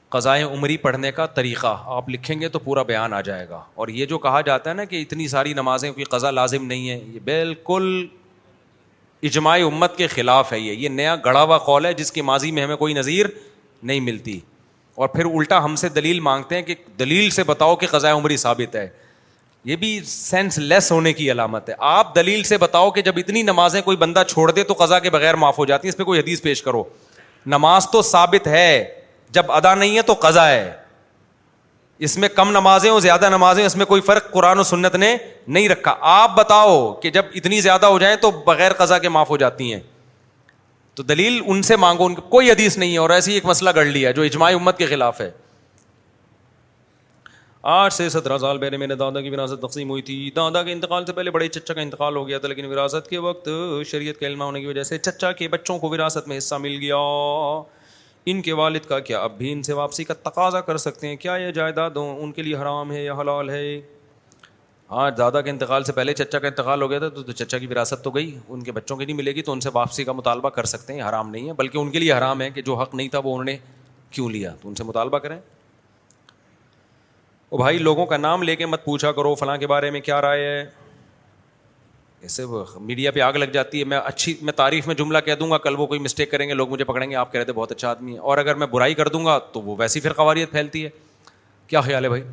قضائے 0.10 0.44
عمری 0.44 0.76
پڑھنے 0.78 1.12
کا 1.12 1.26
طریقہ 1.36 1.76
آپ 1.94 2.10
لکھیں 2.10 2.40
گے 2.42 2.48
تو 2.50 2.60
پورا 2.60 2.82
بیان 2.90 3.14
آ 3.14 3.22
جائے 3.28 3.48
گا 3.50 3.60
اور 3.76 3.88
یہ 3.88 4.06
جو 4.06 4.18
کہا 4.26 4.42
جاتا 4.46 4.70
ہے 4.70 4.76
نا 4.76 4.84
کہ 4.86 5.02
اتنی 5.02 5.28
ساری 5.28 5.54
نمازیں 5.54 5.92
کوئی 5.92 6.04
قضا 6.18 6.32
لازم 6.32 6.66
نہیں 6.66 6.90
ہے 6.90 7.00
یہ 7.14 7.20
بالکل 7.26 7.86
اجماع 9.30 9.58
امت 9.66 9.96
کے 9.98 10.08
خلاف 10.08 10.52
ہے 10.54 10.60
یہ 10.60 10.74
یہ 10.74 10.90
نیا 10.90 11.16
گڑا 11.26 11.42
ہوا 11.44 11.58
قول 11.66 11.86
ہے 11.86 11.94
جس 11.94 12.12
کی 12.12 12.22
ماضی 12.30 12.52
میں 12.52 12.64
ہمیں 12.64 12.76
کوئی 12.76 12.94
نظیر 12.94 13.26
نہیں 13.84 14.00
ملتی 14.00 14.40
اور 14.96 15.08
پھر 15.10 15.26
الٹا 15.26 15.64
ہم 15.66 15.76
سے 15.76 15.90
دلیل 15.90 16.20
مانگتے 16.28 16.56
ہیں 16.56 16.62
کہ 16.64 16.76
دلیل 17.00 17.30
سے 17.38 17.44
بتاؤ 17.44 17.76
کہ 17.76 17.88
قضائے 17.92 18.14
عمری 18.16 18.38
ثابت 18.38 18.76
ہے 18.76 18.88
یہ 19.70 19.76
بھی 19.76 20.00
سینس 20.06 20.58
لیس 20.60 20.92
ہونے 20.92 21.14
کی 21.14 21.32
علامت 21.32 21.70
ہے 21.70 21.74
آپ 21.92 22.14
دلیل 22.16 22.44
سے 22.52 22.58
بتاؤ 22.58 22.92
کہ 22.98 23.02
جب 23.02 23.14
اتنی 23.18 23.42
نمازیں 23.44 23.82
کوئی 23.82 23.98
بندہ 23.98 24.24
چھوڑ 24.28 24.50
دے 24.52 24.64
تو 24.64 24.74
قضا 24.80 25.00
کے 25.06 25.10
بغیر 25.10 25.36
معاف 25.44 25.58
ہو 25.60 25.66
جاتی 25.66 25.88
ہیں 25.88 25.92
اس 25.94 25.98
پہ 25.98 26.04
کوئی 26.04 26.20
حدیث 26.20 26.42
پیش 26.42 26.62
کرو 26.64 26.84
نماز 27.54 27.88
تو 27.92 28.02
ثابت 28.02 28.48
ہے 28.48 28.68
جب 29.36 29.52
ادا 29.52 29.74
نہیں 29.76 29.96
ہے 29.98 30.02
تو 30.10 30.14
قضا 30.28 30.48
ہے 30.50 30.66
اس 32.08 32.18
میں 32.24 32.28
کم 32.36 32.50
نمازیں 32.58 32.90
اور 32.90 33.00
زیادہ 33.02 33.30
نمازیں 33.32 33.66
اس 33.66 33.76
میں 33.82 33.86
کوئی 33.90 34.02
فرق 34.10 34.32
قرآن 34.32 34.60
و 34.60 34.64
سنت 34.70 34.96
نے 35.04 35.16
نہیں 35.58 35.70
رکھا 35.70 35.96
آپ 36.14 36.36
بتاؤ 36.38 36.74
کہ 37.04 37.10
جب 37.18 37.26
اتنی 37.42 37.60
زیادہ 37.68 37.86
ہو 37.94 38.00
جائیں 38.04 38.16
تو 38.24 38.32
بغیر 38.50 38.74
قضا 38.84 38.98
کے 39.06 39.10
معاف 39.18 39.30
ہو 39.30 39.38
جاتی 39.44 39.72
ہیں 39.74 39.80
تو 41.00 41.04
دلیل 41.12 41.40
ان 41.54 41.62
سے 41.70 41.76
مانگو 41.84 42.06
ان 42.10 42.16
کوئی 42.36 42.50
حدیث 42.52 42.78
نہیں 42.82 42.92
ہے 42.94 42.98
اور 43.06 43.10
ایسی 43.20 43.34
ایک 43.40 43.46
مسئلہ 43.46 43.70
گڑھ 43.76 43.88
لیا 44.00 44.12
جو 44.18 44.22
اجماع 44.30 44.50
امت 44.60 44.78
کے 44.78 44.86
خلاف 44.96 45.22
ہے 45.22 45.30
آٹھ 47.76 47.94
سے 47.94 48.08
سترہ 48.18 48.38
سال 48.48 48.58
پہلے 48.58 48.78
میں 48.82 48.88
نے 48.88 48.96
دادا 49.06 49.22
کی 49.22 49.30
وراثت 49.38 49.62
تقسیم 49.62 49.90
ہوئی 49.90 50.02
تھی 50.10 50.20
دادا 50.36 50.64
کے 50.64 50.72
انتقال 50.72 51.06
سے 51.06 51.14
پہلے 51.20 51.32
بڑے 51.38 51.48
چچا 51.60 51.74
کا 51.74 51.82
انتقال 51.86 52.16
ہو 52.16 52.28
گیا 52.28 52.38
تھا 52.40 52.48
لیکن 52.48 52.66
وراثت 52.74 53.10
کے 53.14 53.18
وقت 53.30 53.50
شریعت 53.92 54.20
کا 54.20 54.28
علم 54.28 54.42
ہونے 54.42 54.60
کی 54.62 54.66
وجہ 54.74 54.84
سے 54.92 54.98
چچا 55.08 55.32
کے 55.42 55.48
بچوں 55.56 55.78
کو 55.86 55.90
وراثت 55.96 56.28
میں 56.32 56.38
حصہ 56.38 56.56
مل 56.68 56.78
گیا 56.84 56.96
ان 58.32 58.42
کے 58.42 58.54
والد 58.58 58.86
کا 58.90 59.00
کیا 59.08 59.20
اب 59.24 59.38
بھی 59.38 59.52
ان 59.54 59.62
سے 59.64 59.74
واپسی 59.74 60.04
کا 60.04 60.14
تقاضا 60.24 60.60
کر 60.68 60.78
سکتے 60.84 61.08
ہیں 61.08 61.16
کیا 61.24 61.36
یہ 61.40 61.52
جائیداد 61.58 61.98
ہوں 61.98 62.20
ان 62.24 62.32
کے 62.38 62.42
لیے 62.44 62.56
حرام 62.56 62.92
ہے 62.92 63.04
یا 63.04 63.14
حلال 63.20 63.50
ہے 63.50 63.80
ہاں 64.92 65.10
دادا 65.18 65.42
کے 65.42 65.50
انتقال 65.50 65.84
سے 65.84 65.92
پہلے 65.94 66.14
چچا 66.14 66.40
کا 66.40 66.48
انتقال 66.48 66.82
ہو 66.82 66.90
گیا 66.90 67.00
تھا 67.00 67.10
تو 67.20 67.32
چچا 67.32 67.58
کی 67.58 67.68
وراثت 67.68 68.04
تو 68.04 68.10
گئی 68.16 68.36
ان 68.48 68.64
کے 68.64 68.72
بچوں 68.72 68.98
کی 68.98 69.06
نہیں 69.06 69.16
ملے 69.18 69.32
گی 69.36 69.42
تو 69.42 69.52
ان 69.52 69.60
سے 69.62 69.70
واپسی 69.74 70.04
کا 70.04 70.12
مطالبہ 70.12 70.50
کر 70.58 70.64
سکتے 70.74 70.94
ہیں 70.94 71.02
حرام 71.10 71.30
نہیں 71.30 71.48
ہے 71.48 71.54
بلکہ 71.58 71.78
ان 71.78 71.92
کے 71.92 72.00
لیے 72.00 72.14
حرام 72.14 72.42
ہے 72.42 72.50
کہ 72.56 72.62
جو 72.70 72.76
حق 72.80 72.96
نہیں 72.96 73.08
تھا 73.16 73.20
وہ 73.24 73.34
انہوں 73.34 73.46
نے 73.46 73.58
کیوں 74.18 74.30
لیا 74.30 74.54
تو 74.62 74.70
ان 74.70 74.76
سے 74.76 74.84
مطالبہ 74.84 75.18
کریں 75.20 75.38
او 77.50 77.58
بھائی 77.58 77.78
لوگوں 77.78 78.06
کا 78.06 78.18
نام 78.18 78.44
لے 78.44 78.56
کے 78.56 78.66
مت 78.66 78.86
پوچھا 78.86 79.12
کرو 79.20 79.36
فلاں 79.40 79.58
کے 79.58 79.68
بارے 79.68 79.92
میں 79.92 80.02
کیا 80.02 80.22
رائے 80.22 80.46
ہے 80.48 80.64
ایسے 82.26 82.44
میڈیا 82.86 83.10
پہ 83.12 83.20
آگ 83.22 83.34
لگ 83.34 83.52
جاتی 83.54 83.80
ہے 83.80 83.86
میں 83.92 83.98
اچھی 84.06 84.34
میں 84.48 84.54
تعریف 84.62 84.88
میں 84.88 84.94
جملہ 85.02 85.18
کہہ 85.26 85.36
دوں 85.40 85.50
گا 85.52 85.58
کل 85.66 85.76
وہ 85.80 85.86
کوئی 85.88 86.00
مسٹیک 86.00 86.32
کریں 86.32 86.48
گے 86.50 86.54
لوگ 86.54 86.70
مجھے 86.70 86.84
پکڑیں 86.92 87.10
گے 87.10 87.16
آپ 87.16 87.32
کہہ 87.32 87.38
رہے 87.40 87.46
تھے 87.46 87.54
بہت 87.60 87.72
اچھا 87.72 87.90
آدمی 87.90 88.14
ہے 88.14 88.20
اور 88.32 88.38
اگر 88.38 88.56
میں 88.62 88.68
برائی 88.72 88.94
کر 89.02 89.08
دوں 89.16 89.24
گا 89.26 89.38
تو 89.54 89.62
وہ 89.62 89.76
ویسی 89.80 90.00
پھر 90.06 90.14
قواریت 90.22 90.52
پھیلتی 90.52 90.84
ہے 90.86 90.90
کیا 91.68 91.82
خیال 91.82 92.04
ہے 92.06 92.10
بھائی 92.10 92.24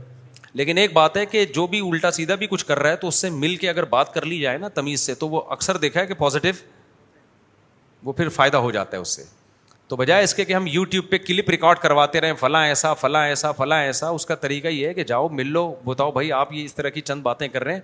لیکن 0.60 0.78
ایک 0.78 0.92
بات 0.92 1.16
ہے 1.16 1.24
کہ 1.34 1.44
جو 1.58 1.66
بھی 1.74 1.80
الٹا 1.88 2.10
سیدھا 2.20 2.34
بھی 2.40 2.46
کچھ 2.50 2.64
کر 2.66 2.78
رہا 2.78 2.90
ہے 2.90 2.96
تو 3.04 3.08
اس 3.08 3.14
سے 3.24 3.30
مل 3.44 3.56
کے 3.64 3.68
اگر 3.70 3.84
بات 3.96 4.12
کر 4.14 4.24
لی 4.32 4.38
جائے 4.40 4.58
نا 4.64 4.68
تمیز 4.78 5.00
سے 5.10 5.14
تو 5.22 5.28
وہ 5.28 5.42
اکثر 5.56 5.76
دیکھا 5.84 6.00
ہے 6.00 6.06
کہ 6.06 6.14
پازیٹیو 6.18 6.52
وہ 8.04 8.12
پھر 8.18 8.28
فائدہ 8.40 8.56
ہو 8.66 8.70
جاتا 8.78 8.96
ہے 8.96 9.02
اس 9.02 9.14
سے 9.16 9.24
تو 9.88 9.96
بجائے 9.96 10.24
اس 10.24 10.34
کے 10.34 10.44
کہ 10.44 10.52
ہم 10.52 10.64
یوٹیوب 10.72 11.10
پہ 11.10 11.18
کلپ 11.26 11.50
ریکارڈ 11.50 11.78
کرواتے 11.78 12.20
رہیں 12.20 12.32
فلاں 12.40 12.64
ایسا 12.66 12.92
فلاں 13.02 13.24
ایسا 13.28 13.50
فلاں 13.56 13.80
ایسا 13.88 14.08
اس 14.18 14.26
کا 14.26 14.34
طریقہ 14.44 14.68
یہ 14.68 14.86
ہے 14.88 14.94
کہ 14.94 15.04
جاؤ 15.12 15.28
مل 15.40 15.50
لو 15.52 15.64
بتاؤ 15.84 16.12
بھائی 16.12 16.32
آپ 16.32 16.52
یہ 16.52 16.64
اس 16.64 16.74
طرح 16.74 16.88
کی 16.88 17.00
چند 17.10 17.22
باتیں 17.22 17.46
کر 17.56 17.64
رہے 17.64 17.74
ہیں 17.74 17.80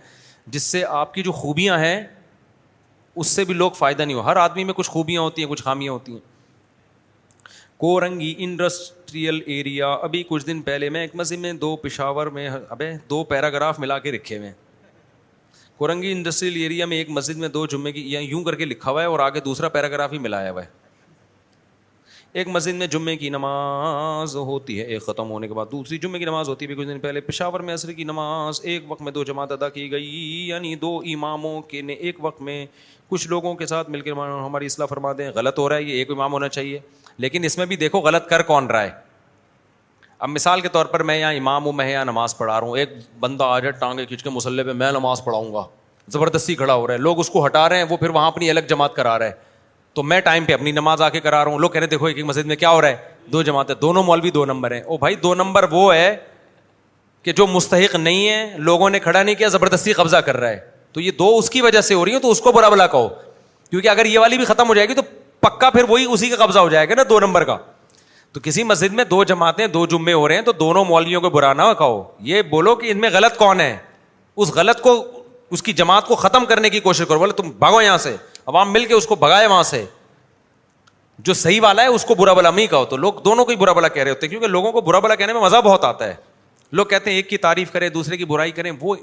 جس 0.52 0.62
سے 0.62 0.84
آپ 0.98 1.14
کی 1.14 1.22
جو 1.22 1.32
خوبیاں 1.32 1.78
ہیں 1.78 2.00
اس 3.20 3.26
سے 3.26 3.44
بھی 3.44 3.54
لوگ 3.54 3.70
فائدہ 3.78 4.02
نہیں 4.02 4.16
ہو 4.16 4.20
ہر 4.24 4.36
آدمی 4.36 4.64
میں 4.64 4.74
کچھ 4.74 4.90
خوبیاں 4.90 5.22
ہوتی 5.22 5.42
ہیں 5.42 5.48
کچھ 5.50 5.62
خامیاں 5.62 5.92
ہوتی 5.92 6.12
ہیں 6.12 6.18
کورنگی 7.80 8.34
انڈسٹریل 8.44 9.40
ایریا 9.46 9.92
ابھی 9.92 10.22
کچھ 10.28 10.46
دن 10.46 10.62
پہلے 10.62 10.88
میں 10.90 11.00
ایک 11.00 11.14
مسجد 11.16 11.38
میں 11.40 11.52
دو 11.64 11.74
پشاور 11.82 12.26
میں 12.38 12.48
ابے 12.68 12.90
دو 13.10 13.22
پیراگراف 13.32 13.78
ملا 13.80 13.98
کے 14.06 14.12
رکھے 14.12 14.38
ہوئے 14.38 14.48
ہیں 14.48 14.54
کورنگی 15.78 16.12
انڈسٹریل 16.12 16.56
ایریا 16.62 16.86
میں 16.92 16.96
ایک 16.96 17.10
مسجد 17.18 17.36
میں 17.38 17.48
دو 17.48 17.64
جمعے 17.74 17.92
کی 17.92 18.00
یوں 18.20 18.42
کر 18.44 18.54
کے 18.56 18.64
لکھا 18.64 18.90
ہوا 18.90 19.00
ہے 19.02 19.06
اور 19.06 19.20
آگے 19.26 19.40
دوسرا 19.40 19.68
پیراگراف 19.76 20.12
ہی 20.12 20.18
ملایا 20.18 20.50
ہوا 20.50 20.62
ہے 20.62 20.66
ایک 22.38 22.48
مسجد 22.48 22.74
میں 22.78 22.86
جمعے 22.86 23.14
کی 23.16 23.28
نماز 23.30 24.34
ہوتی 24.36 24.78
ہے 24.78 24.84
ایک 24.84 25.02
ختم 25.04 25.30
ہونے 25.30 25.46
کے 25.48 25.54
بعد 25.54 25.66
دوسری 25.70 25.96
جمعے 25.98 26.18
کی 26.18 26.24
نماز 26.24 26.48
ہوتی 26.48 26.66
ہے 26.66 26.74
کچھ 26.74 26.86
دن 26.88 26.98
پہلے 27.00 27.20
پشاور 27.30 27.60
میں 27.68 27.74
عصر 27.74 27.90
کی 27.92 28.04
نماز 28.04 28.60
ایک 28.72 28.84
وقت 28.88 29.00
میں 29.02 29.12
دو 29.12 29.24
جماعت 29.30 29.52
ادا 29.52 29.68
کی 29.68 29.90
گئی 29.92 30.06
یعنی 30.48 30.74
دو 30.82 30.90
اماموں 31.14 31.60
کے 31.72 31.80
نے 31.88 31.92
ایک 31.92 32.16
وقت 32.24 32.42
میں 32.48 32.64
کچھ 33.10 33.26
لوگوں 33.28 33.54
کے 33.62 33.66
ساتھ 33.66 33.90
مل 33.90 34.00
کے 34.00 34.10
ہماری 34.10 34.66
اصلاح 34.66 34.86
فرما 34.86 35.12
دیں 35.18 35.30
غلط 35.34 35.58
ہو 35.58 35.68
رہا 35.68 35.76
ہے 35.76 35.82
یہ 35.82 35.94
ایک 35.98 36.10
امام 36.10 36.32
ہونا 36.32 36.48
چاہیے 36.48 36.78
لیکن 37.24 37.44
اس 37.44 37.58
میں 37.58 37.66
بھی 37.66 37.76
دیکھو 37.82 38.00
غلط 38.08 38.28
کر 38.28 38.42
کون 38.52 38.66
رہا 38.70 38.82
ہے 38.82 38.90
اب 40.18 40.28
مثال 40.28 40.60
کے 40.60 40.68
طور 40.76 40.86
پر 40.92 41.02
میں 41.10 41.18
یہاں 41.18 41.32
امام 41.40 41.64
ہوں 41.66 41.72
میں 41.80 41.90
یہاں 41.90 42.04
نماز 42.04 42.36
پڑھا 42.38 42.60
رہا 42.60 42.66
ہوں 42.66 42.76
ایک 42.78 42.92
بندہ 43.20 43.44
آ 43.44 43.58
جائے 43.58 43.72
ٹانگے 43.80 44.06
کھینچ 44.06 44.22
کے 44.22 44.30
مسلے 44.38 44.62
پہ 44.64 44.72
میں 44.84 44.92
نماز 45.00 45.24
پڑھاؤں 45.24 45.52
گا 45.54 45.66
زبردستی 46.12 46.54
کھڑا 46.54 46.74
ہو 46.74 46.86
رہا 46.86 46.94
ہے 46.94 46.98
لوگ 46.98 47.18
اس 47.20 47.30
کو 47.30 47.44
ہٹا 47.46 47.68
رہے 47.68 47.76
ہیں 47.78 47.84
وہ 47.90 47.96
پھر 47.96 48.10
وہاں 48.20 48.26
اپنی 48.26 48.50
الگ 48.50 48.68
جماعت 48.68 48.94
کرا 48.96 49.18
رہے 49.18 49.26
ہیں 49.26 49.46
تو 49.98 50.02
میں 50.10 50.18
ٹائم 50.24 50.44
پہ 50.46 50.52
اپنی 50.52 50.70
نماز 50.72 51.00
آ 51.02 51.08
کے 51.10 51.20
کرا 51.20 51.42
رہا 51.44 51.50
ہوں 51.50 51.58
لوگ 51.58 51.70
کہہ 51.70 51.80
رہے 51.80 51.96
ایک 52.06 52.16
ایک 52.16 52.24
مسجد 52.24 52.46
میں 52.46 52.56
کیا 52.56 52.70
ہو 52.70 52.80
رہا 52.82 52.88
ہے 52.88 52.96
دو 53.32 53.40
جماعت 53.42 54.84
ہے 55.92 56.16
کہ 57.22 57.32
جو 57.36 57.46
مستحق 57.46 57.94
نہیں 57.96 58.28
ہے 58.28 58.58
لوگوں 58.68 58.88
نے 58.90 58.98
کھڑا 59.06 59.22
نہیں 59.22 59.34
کیا 59.40 59.48
زبردستی 59.54 59.92
قبضہ 60.00 60.16
کر 60.26 60.36
رہا 60.40 60.48
ہے 60.50 60.58
تو 60.92 61.00
یہ 61.00 61.10
دو 61.18 61.32
اس 61.38 61.48
کی 61.50 61.60
وجہ 61.66 61.80
سے 61.88 61.94
ہو 61.94 62.04
رہی 62.04 62.14
ہے 62.14 62.18
تو 62.18 62.30
اس 62.30 62.40
کو 62.40 62.52
برا 62.58 62.68
بلا 62.74 62.86
کہو 62.94 63.08
کیونکہ 63.70 63.88
اگر 63.94 64.06
یہ 64.12 64.18
والی 64.18 64.36
بھی 64.36 64.44
ختم 64.52 64.68
ہو 64.68 64.74
جائے 64.74 64.88
گی 64.88 64.94
تو 64.94 65.02
پکا 65.48 65.70
پھر 65.70 65.84
وہی 65.88 66.04
اسی 66.12 66.28
کا 66.34 66.44
قبضہ 66.44 66.58
ہو 66.58 66.68
جائے 66.76 66.88
گا 66.88 66.94
نا 66.96 67.02
دو 67.08 67.18
نمبر 67.26 67.44
کا 67.50 67.56
تو 68.32 68.40
کسی 68.42 68.62
مسجد 68.70 68.92
میں 68.94 69.04
دو 69.10 69.22
جماعتیں 69.32 69.66
دو 69.74 69.84
جمعے 69.94 70.12
ہو 70.12 70.26
رہے 70.28 70.34
ہیں 70.34 70.42
تو 70.44 70.52
دونوں 70.64 70.84
مولویوں 70.88 71.20
کو 71.20 71.30
برا 71.40 71.52
نہ 71.52 71.62
کہو 71.78 72.02
یہ 72.30 72.42
بولو 72.54 72.74
کہ 72.76 72.90
ان 72.90 73.00
میں 73.00 73.10
غلط 73.12 73.36
کون 73.38 73.60
ہے 73.60 73.76
اس 74.36 74.54
غلط 74.60 74.80
کو 74.88 74.94
اس 75.50 75.62
کی 75.62 75.72
جماعت 75.72 76.06
کو 76.06 76.16
ختم 76.24 76.44
کرنے 76.48 76.70
کی 76.70 76.80
کوشش 76.86 77.04
کرو 77.08 77.18
بولے 77.18 77.32
تم 77.42 77.50
بھاگو 77.58 77.82
یہاں 77.82 77.98
سے 77.98 78.16
عوام 78.48 78.72
مل 78.72 78.84
کے 78.90 78.94
اس 78.94 79.06
کو 79.06 79.14
بگائے 79.22 79.46
وہاں 79.46 79.62
سے 79.70 79.84
جو 81.26 81.34
صحیح 81.34 81.60
والا 81.60 81.82
ہے 81.82 81.86
اس 81.94 82.04
کو 82.08 82.14
برا 82.14 82.32
بلا 82.34 82.50
نہیں 82.50 82.66
کہو 82.66 82.84
تو 82.90 82.96
لوگ 82.96 83.14
دونوں 83.24 83.44
کو 83.44 83.50
ہی 83.50 83.56
برا 83.62 83.72
بلا 83.78 83.88
کہہ 83.96 84.02
رہے 84.02 84.10
ہوتے 84.10 84.26
ہیں 84.26 84.30
کیونکہ 84.30 84.48
لوگوں 84.48 84.70
کو 84.72 84.80
برا 84.88 84.98
بلا 85.06 85.14
کہنے 85.14 85.32
میں 85.32 85.40
مزہ 85.40 85.56
بہت 85.64 85.84
آتا 85.84 86.06
ہے 86.08 86.14
لوگ 86.78 86.86
کہتے 86.86 87.10
ہیں 87.10 87.16
ایک 87.16 87.28
کی 87.30 87.36
تعریف 87.46 87.72
کریں 87.72 87.88
دوسرے 87.88 88.16
کی 88.16 88.24
برائی 88.30 88.50
کریں 88.52 88.70
وہ 88.80 88.94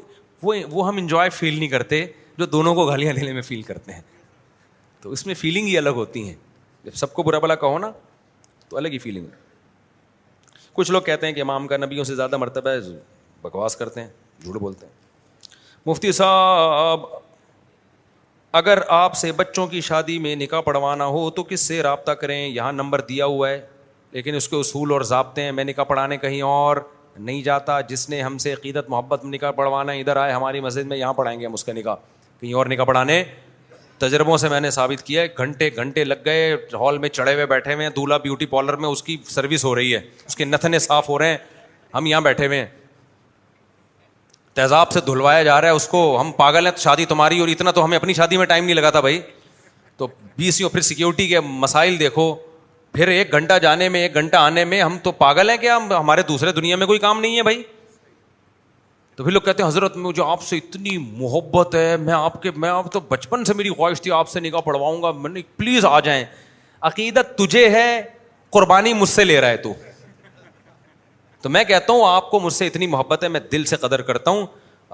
وہ, 0.41 0.53
وہ 0.71 0.87
ہم 0.87 0.97
انجوائے 0.97 1.29
فیل 1.29 1.57
نہیں 1.59 1.69
کرتے 1.69 2.05
جو 2.37 2.45
دونوں 2.45 2.73
کو 2.75 2.85
گالیاں 2.85 3.13
دینے 3.13 3.33
میں 3.33 3.41
فیل 3.41 3.61
کرتے 3.61 3.91
ہیں 3.93 4.01
تو 5.01 5.11
اس 5.11 5.25
میں 5.25 5.33
فیلنگ 5.41 5.67
ہی 5.67 5.77
الگ 5.77 5.93
ہوتی 6.03 6.27
ہیں 6.27 6.33
جب 6.85 6.93
سب 6.95 7.13
کو 7.13 7.23
برا 7.23 7.39
بلا 7.39 7.55
کہو 7.65 7.77
نا 7.79 7.91
تو 8.69 8.77
الگ 8.77 8.87
ہی 8.93 8.97
فیلنگ 8.99 9.23
ہوتی 9.23 10.69
کچھ 10.73 10.91
لوگ 10.91 11.01
کہتے 11.01 11.27
ہیں 11.27 11.33
کہ 11.33 11.41
امام 11.41 11.67
کا 11.67 11.77
نبیوں 11.77 12.03
سے 12.03 12.15
زیادہ 12.15 12.37
مرتبہ 12.37 12.69
ہے 12.69 12.77
بکواس 13.41 13.75
کرتے 13.75 14.01
ہیں 14.01 14.07
جھوٹ 14.43 14.57
بولتے 14.61 14.85
ہیں 14.85 14.93
مفتی 15.85 16.11
صاحب 16.11 16.99
اگر 18.57 18.79
آپ 18.95 19.15
سے 19.17 19.31
بچوں 19.37 19.65
کی 19.67 19.79
شادی 19.85 20.17
میں 20.25 20.35
نکاح 20.35 20.61
پڑھوانا 20.65 21.05
ہو 21.13 21.29
تو 21.37 21.43
کس 21.47 21.61
سے 21.67 21.81
رابطہ 21.83 22.11
کریں 22.19 22.37
یہاں 22.47 22.71
نمبر 22.73 23.01
دیا 23.09 23.25
ہوا 23.25 23.49
ہے 23.49 23.59
لیکن 24.11 24.35
اس 24.35 24.47
کے 24.49 24.55
اصول 24.59 24.91
اور 24.91 25.01
ضابطے 25.09 25.41
ہیں 25.43 25.51
میں 25.51 25.63
نکاح 25.63 25.83
پڑھانے 25.85 26.17
کہیں 26.17 26.41
اور 26.49 26.77
نہیں 27.17 27.41
جاتا 27.43 27.79
جس 27.89 28.07
نے 28.09 28.21
ہم 28.21 28.37
سے 28.43 28.53
عقیدت 28.53 28.89
محبت 28.89 29.23
میں 29.23 29.31
نکاح 29.31 29.51
پڑھوانا 29.57 29.91
ہے 29.93 29.99
ادھر 30.01 30.17
آئے 30.17 30.31
ہماری 30.33 30.59
مسجد 30.67 30.87
میں 30.87 30.97
یہاں 30.97 31.13
پڑھائیں 31.13 31.39
گے 31.39 31.45
ہم 31.45 31.53
اس 31.53 31.63
کا 31.63 31.73
نکاح 31.73 31.95
کہیں 32.39 32.53
اور 32.61 32.65
نکاح 32.69 32.85
پڑھانے 32.85 33.23
تجربوں 34.03 34.37
سے 34.37 34.49
میں 34.49 34.59
نے 34.61 34.69
ثابت 34.77 35.01
کیا 35.05 35.21
ہے 35.21 35.27
گھنٹے 35.37 35.69
گھنٹے 35.75 36.03
لگ 36.03 36.23
گئے 36.25 36.51
ہال 36.79 36.97
میں 37.05 37.09
چڑھے 37.17 37.33
ہوئے 37.33 37.45
بیٹھے 37.55 37.73
ہوئے 37.73 37.85
ہیں 37.85 37.93
دولہا 37.95 38.17
بیوٹی 38.23 38.45
پارلر 38.55 38.75
میں 38.85 38.89
اس 38.89 39.03
کی 39.03 39.17
سروس 39.29 39.65
ہو 39.65 39.75
رہی 39.75 39.93
ہے 39.95 39.99
اس 40.25 40.35
کے 40.35 40.45
نتھنے 40.45 40.79
صاف 40.89 41.09
ہو 41.09 41.19
رہے 41.19 41.29
ہیں 41.29 41.37
ہم 41.93 42.05
یہاں 42.05 42.21
بیٹھے 42.21 42.47
ہوئے 42.47 42.59
ہیں 42.59 42.67
تیزاب 44.55 44.91
سے 44.91 44.99
دھلوایا 45.07 45.41
جا 45.43 45.59
رہا 45.61 45.67
ہے 45.67 45.73
اس 45.75 45.87
کو 45.87 46.01
ہم 46.19 46.31
پاگل 46.35 46.67
ہیں 46.67 46.73
شادی 46.79 47.05
تمہاری 47.05 47.39
اور 47.39 47.47
اتنا 47.53 47.71
تو 47.77 47.83
ہمیں 47.85 47.95
اپنی 47.97 48.13
شادی 48.13 48.37
میں 48.37 48.45
ٹائم 48.47 48.65
نہیں 48.65 48.75
لگا 48.75 48.89
تھا 48.89 48.99
بھائی 49.05 49.19
تو 49.97 50.07
بی 50.37 50.51
سی 50.51 50.67
پھر 50.73 50.81
سیکیورٹی 50.89 51.27
کے 51.27 51.39
مسائل 51.63 51.99
دیکھو 51.99 52.33
پھر 52.93 53.07
ایک 53.15 53.31
گھنٹہ 53.39 53.57
جانے 53.61 53.89
میں 53.89 54.01
ایک 54.01 54.13
گھنٹہ 54.21 54.35
آنے 54.37 54.63
میں 54.65 54.81
ہم 54.81 54.97
تو 55.03 55.11
پاگل 55.23 55.49
ہیں 55.49 55.55
کیا 55.61 55.77
ہمارے 55.99 56.21
دوسرے 56.27 56.51
دنیا 56.59 56.75
میں 56.83 56.87
کوئی 56.87 56.99
کام 57.05 57.19
نہیں 57.21 57.37
ہے 57.37 57.43
بھائی 57.43 57.61
تو 59.15 59.23
پھر 59.23 59.31
لوگ 59.33 59.41
کہتے 59.41 59.63
ہیں 59.63 59.69
حضرت 59.69 59.97
میں 59.97 60.11
جو 60.15 60.25
آپ 60.27 60.41
سے 60.43 60.57
اتنی 60.57 60.97
محبت 61.19 61.75
ہے 61.75 61.95
میں 62.03 62.13
آپ 62.13 62.41
کے 62.43 62.51
میں 62.63 62.69
آپ 62.69 62.91
تو 62.93 62.99
بچپن 63.09 63.43
سے 63.45 63.53
میری 63.53 63.69
خواہش 63.75 64.01
تھی 64.01 64.11
آپ 64.11 64.29
سے 64.29 64.39
نکاح 64.39 64.61
پڑھواؤں 64.65 65.01
گا 65.03 65.11
میں 65.19 65.29
نے 65.29 65.41
پلیز 65.57 65.85
آ 65.89 65.99
جائیں 66.07 66.23
عقیدت 66.91 67.37
تجھے 67.37 67.67
ہے 67.69 68.01
قربانی 68.55 68.93
مجھ 69.03 69.09
سے 69.09 69.23
لے 69.23 69.39
رہا 69.41 69.49
ہے 69.49 69.57
تو 69.67 69.73
تو 71.45 71.49
میں 71.51 71.63
کہتا 71.63 71.93
ہوں 71.93 72.01
آپ 72.07 72.29
کو 72.29 72.39
مجھ 72.39 72.51
سے 72.53 72.67
اتنی 72.67 72.85
محبت 72.87 73.23
ہے 73.23 73.27
میں 73.29 73.39
دل 73.51 73.63
سے 73.71 73.75
قدر 73.81 74.01
کرتا 74.01 74.31
ہوں 74.31 74.45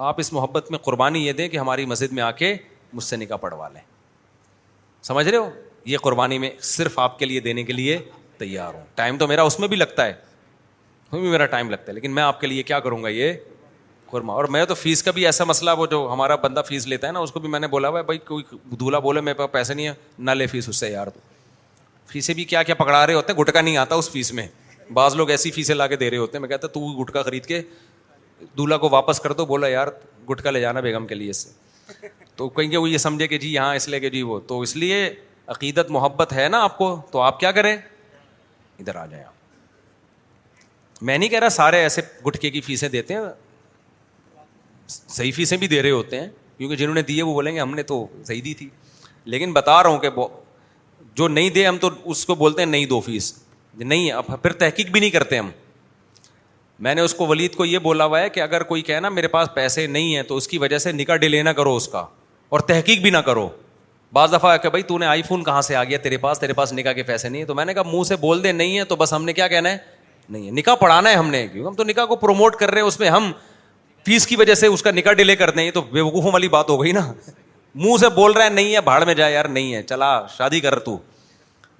آپ 0.07 0.15
اس 0.19 0.31
محبت 0.33 0.69
میں 0.71 0.79
قربانی 0.83 1.25
یہ 1.25 1.33
دیں 1.33 1.47
کہ 1.49 1.57
ہماری 1.57 1.85
مسجد 1.85 2.13
میں 2.13 2.23
آ 2.23 2.31
کے 2.39 2.53
مجھ 2.93 3.03
سے 3.03 3.15
نکاح 3.17 3.37
پڑھوا 3.41 3.67
لیں 3.73 3.81
سمجھ 5.07 5.27
رہے 5.27 5.37
ہو 5.37 5.49
یہ 5.91 5.97
قربانی 6.03 6.37
میں 6.37 6.49
صرف 6.71 6.97
آپ 6.99 7.17
کے 7.19 7.25
لیے 7.25 7.39
دینے 7.45 7.63
کے 7.63 7.73
لیے 7.73 7.97
تیار 8.37 8.73
ہوں 8.73 8.83
ٹائم 8.95 9.17
تو 9.17 9.27
میرا 9.27 9.43
اس 9.51 9.59
میں 9.59 9.67
بھی 9.67 9.77
لگتا 9.77 10.05
ہے 10.05 10.13
میں 11.11 11.21
بھی 11.21 11.29
میرا 11.29 11.45
ٹائم 11.53 11.69
لگتا 11.69 11.87
ہے 11.87 11.93
لیکن 11.95 12.15
میں 12.15 12.23
آپ 12.23 12.41
کے 12.41 12.47
لیے 12.47 12.63
کیا 12.63 12.79
کروں 12.87 13.01
گا 13.03 13.09
یہ 13.09 13.33
قرما 14.09 14.33
اور 14.33 14.45
میں 14.57 14.65
تو 14.65 14.73
فیس 14.75 15.03
کا 15.03 15.11
بھی 15.11 15.25
ایسا 15.25 15.43
مسئلہ 15.53 15.71
وہ 15.77 15.85
جو 15.91 16.07
ہمارا 16.13 16.35
بندہ 16.45 16.61
فیس 16.67 16.87
لیتا 16.87 17.07
ہے 17.07 17.11
نا 17.11 17.19
اس 17.19 17.31
کو 17.31 17.39
بھی 17.39 17.49
میں 17.49 17.59
نے 17.59 17.67
بولا 17.77 17.89
ہوا 17.89 17.99
ہے 17.99 18.03
بھائی 18.11 18.19
کوئی 18.27 18.43
دھولا 18.79 18.99
بولے 19.07 19.21
میرے 19.21 19.35
پاس 19.37 19.51
پیسے 19.51 19.73
نہیں 19.73 19.87
ہے 19.87 19.93
نہ 20.19 20.31
لے 20.31 20.47
فیس 20.47 20.69
اس 20.69 20.77
سے 20.79 20.91
یار 20.91 21.07
تو 21.13 21.19
فیسیں 22.13 22.33
بھی 22.35 22.43
کیا 22.45 22.63
کیا 22.63 22.75
پکڑا 22.75 23.05
رہے 23.07 23.13
ہوتے 23.13 23.33
ہیں 23.33 23.39
گٹکا 23.39 23.61
نہیں 23.61 23.77
آتا 23.85 23.95
اس 23.95 24.09
فیس 24.11 24.33
میں 24.33 24.47
بعض 24.93 25.15
لوگ 25.15 25.29
ایسی 25.29 25.51
فیسیں 25.51 25.75
لا 25.75 25.87
کے 25.87 25.95
دے 25.95 26.09
رہے 26.09 26.17
ہوتے 26.17 26.37
ہیں 26.37 26.41
میں 26.41 26.49
کہتا 26.49 26.67
تو 26.73 26.79
گٹکا 27.01 27.21
خرید 27.23 27.45
کے 27.45 27.61
دولہا 28.57 28.77
کو 28.77 28.89
واپس 28.89 29.19
کر 29.19 29.33
دو 29.33 29.45
بولا 29.45 29.67
یار 29.67 29.87
گٹکا 30.29 30.51
لے 30.51 30.61
جانا 30.61 30.79
بیگم 30.81 31.07
کے 31.07 31.15
لیے 31.15 31.29
اس 31.29 31.37
سے 31.43 32.07
تو 32.35 32.47
کہیں 32.49 32.71
گے 32.71 32.77
وہ 32.77 32.89
یہ 32.89 32.97
سمجھے 32.97 33.27
کہ 33.27 33.37
جی 33.37 33.53
یہاں 33.53 33.75
اس 33.75 33.87
لے 33.89 33.99
کے 33.99 34.09
جی 34.09 34.21
وہ 34.23 34.39
تو 34.47 34.59
اس 34.61 34.75
لیے 34.75 35.09
عقیدت 35.47 35.89
محبت 35.91 36.33
ہے 36.33 36.47
نا 36.49 36.61
آپ 36.63 36.77
کو 36.77 36.95
تو 37.11 37.19
آپ 37.21 37.39
کیا 37.39 37.51
کریں 37.51 37.75
ادھر 37.75 38.95
آ 38.95 39.05
جائیں 39.05 39.23
میں 41.01 41.17
نہیں 41.17 41.29
کہہ 41.29 41.39
رہا 41.39 41.49
سارے 41.49 41.77
ایسے 41.81 42.01
گٹکے 42.27 42.49
کی 42.51 42.61
فیسیں 42.61 42.87
دیتے 42.89 43.13
ہیں 43.13 43.21
صحیح 44.87 45.31
فیسیں 45.35 45.57
بھی 45.57 45.67
دے 45.67 45.81
رہے 45.81 45.91
ہوتے 45.91 46.19
ہیں 46.19 46.27
کیونکہ 46.57 46.75
جنہوں 46.75 46.95
نے 46.95 47.01
دی 47.01 47.21
وہ 47.21 47.33
بولیں 47.33 47.53
گے 47.55 47.59
ہم 47.59 47.73
نے 47.75 47.83
تو 47.83 48.05
صحیح 48.25 48.41
دی 48.45 48.53
تھی 48.53 48.69
لیکن 49.33 49.53
بتا 49.53 49.81
رہا 49.83 49.89
ہوں 49.89 49.99
کہ 49.99 50.09
جو 51.15 51.27
نہیں 51.27 51.49
دے 51.49 51.65
ہم 51.67 51.77
تو 51.81 51.89
اس 52.11 52.25
کو 52.25 52.35
بولتے 52.35 52.61
ہیں 52.61 52.69
نہیں 52.69 52.85
دو 52.85 52.99
فیس 53.05 53.33
نہیں 53.79 54.11
اب 54.11 54.25
پھر 54.41 54.51
تحقیق 54.53 54.89
بھی 54.91 54.99
نہیں 54.99 55.09
کرتے 55.09 55.37
ہم 55.37 55.49
میں 56.85 56.95
نے 56.95 57.01
اس 57.01 57.13
کو 57.13 57.25
ولید 57.27 57.55
کو 57.55 57.65
یہ 57.65 57.79
بولا 57.79 58.05
ہوا 58.05 58.19
ہے 58.19 58.29
کہ 58.29 58.39
اگر 58.39 58.63
کوئی 58.63 58.81
کہے 58.81 58.99
نا 58.99 59.09
میرے 59.09 59.27
پاس 59.33 59.49
پیسے 59.53 59.85
نہیں 59.87 60.15
ہیں 60.15 60.23
تو 60.27 60.35
اس 60.37 60.47
کی 60.47 60.57
وجہ 60.57 60.77
سے 60.77 60.91
نکاح 60.91 61.15
ڈیلے 61.23 61.41
نہ 61.43 61.49
کرو 61.57 61.75
اس 61.75 61.87
کا 61.87 62.05
اور 62.49 62.59
تحقیق 62.69 63.01
بھی 63.01 63.09
نہ 63.09 63.17
کرو 63.25 63.47
بعض 64.13 64.33
دفعہ 64.33 64.55
کہ 64.63 64.69
بھائی 64.69 64.83
تو 64.83 64.97
نے 64.97 65.05
آئی 65.05 65.21
فون 65.27 65.43
کہاں 65.43 65.61
سے 65.61 65.75
آ 65.75 65.83
گیا 65.83 65.97
تیرے 66.03 66.17
پاس 66.23 66.39
تیرے 66.39 66.53
پاس 66.53 66.73
نکاح 66.73 66.93
کے 66.93 67.03
پیسے 67.03 67.29
نہیں 67.29 67.43
تو 67.45 67.55
میں 67.55 67.65
نے 67.65 67.73
کہا 67.73 67.83
منہ 67.91 68.03
سے 68.07 68.15
بول 68.21 68.43
دے 68.43 68.51
نہیں 68.51 68.77
ہے 68.79 68.83
تو 68.85 68.95
بس 68.95 69.13
ہم 69.13 69.25
نے 69.25 69.33
کیا 69.33 69.47
کہنا 69.47 69.69
ہے 69.71 69.77
نہیں 70.29 70.45
ہے 70.45 70.51
نکاح 70.51 70.75
پڑھانا 70.79 71.09
ہے 71.09 71.15
ہم 71.15 71.29
نے 71.29 71.47
کیونکہ 71.47 71.67
ہم 71.67 71.75
تو 71.75 71.83
نکاح 71.83 72.05
کو 72.05 72.15
پروموٹ 72.15 72.55
کر 72.59 72.71
رہے 72.71 72.81
ہیں 72.81 72.87
اس 72.87 72.99
میں 72.99 73.09
ہم 73.09 73.31
فیس 74.05 74.27
کی 74.27 74.35
وجہ 74.35 74.53
سے 74.55 74.67
اس 74.67 74.81
کا 74.83 74.91
نکاح 74.91 75.13
ڈیلے 75.17 75.35
کرتے 75.35 75.61
ہیں 75.63 75.71
تو 75.71 75.81
وقوفوں 75.91 76.31
والی 76.31 76.47
بات 76.49 76.69
ہو 76.69 76.81
گئی 76.83 76.91
نا 76.91 77.11
منہ 77.75 77.97
سے 77.99 78.09
بول 78.15 78.31
رہا 78.31 78.43
ہے 78.43 78.49
نہیں 78.49 78.75
ہے 78.75 78.81
بھاڑ 78.81 79.03
میں 79.05 79.13
جائے 79.15 79.33
یار 79.33 79.45
نہیں 79.59 79.73
ہے 79.75 79.83
چلا 79.83 80.19
شادی 80.37 80.59
کر 80.59 80.79
تو 80.79 80.97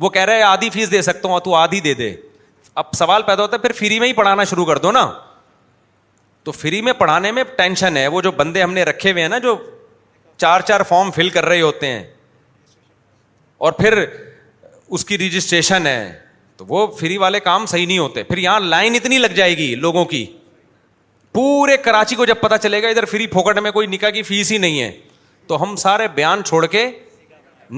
وہ 0.01 0.09
کہہ 0.09 0.21
رہے 0.25 0.41
آدھی 0.41 0.69
فیس 0.73 0.91
دے 0.91 1.01
سکتا 1.01 1.29
ہوں 1.29 1.39
تو 1.43 1.53
آدھی 1.55 1.79
دے 1.87 1.93
دے 1.93 2.13
اب 2.81 2.93
سوال 2.97 3.21
پیدا 3.23 3.41
ہوتا 3.43 3.57
ہے 3.57 3.61
پھر 3.67 3.71
فری 3.79 3.99
میں 3.99 4.07
ہی 4.07 4.13
پڑھانا 4.19 4.43
شروع 4.49 4.65
کر 4.65 4.77
دو 4.85 4.91
نا 4.91 5.09
تو 6.43 6.51
فری 6.51 6.81
میں 6.81 6.93
پڑھانے 6.97 7.31
میں 7.31 7.43
ٹینشن 7.57 7.97
ہے 7.97 8.07
وہ 8.13 8.21
جو 8.27 8.31
بندے 8.37 8.63
ہم 8.63 8.73
نے 8.73 8.83
رکھے 8.83 9.11
ہوئے 9.11 9.21
ہیں 9.23 9.29
نا 9.29 9.37
جو 9.47 9.55
چار 10.43 10.61
چار 10.67 10.83
فارم 10.89 11.11
فل 11.15 11.29
کر 11.29 11.45
رہے 11.45 11.61
ہوتے 11.61 11.87
ہیں 11.87 12.03
اور 13.65 13.71
پھر 13.81 14.03
اس 14.97 15.05
کی 15.05 15.17
رجسٹریشن 15.17 15.87
ہے 15.87 16.11
تو 16.57 16.65
وہ 16.69 16.85
فری 16.99 17.17
والے 17.17 17.39
کام 17.49 17.65
صحیح 17.65 17.87
نہیں 17.87 17.97
ہوتے 17.97 18.23
پھر 18.23 18.37
یہاں 18.37 18.59
لائن 18.73 18.95
اتنی 18.95 19.17
لگ 19.17 19.33
جائے 19.41 19.55
گی 19.57 19.73
لوگوں 19.85 20.05
کی 20.05 20.25
پورے 21.33 21.77
کراچی 21.85 22.15
کو 22.15 22.25
جب 22.25 22.39
پتا 22.41 22.57
چلے 22.65 22.81
گا 22.83 22.87
ادھر 22.95 23.05
فری 23.11 23.27
پھوکٹ 23.35 23.57
میں 23.67 23.71
کوئی 23.71 23.87
نکاح 23.87 24.09
کی 24.19 24.23
فیس 24.31 24.51
ہی 24.51 24.57
نہیں 24.65 24.81
ہے 24.81 24.91
تو 25.47 25.61
ہم 25.61 25.75
سارے 25.85 26.07
بیان 26.15 26.43
چھوڑ 26.45 26.65
کے 26.75 26.89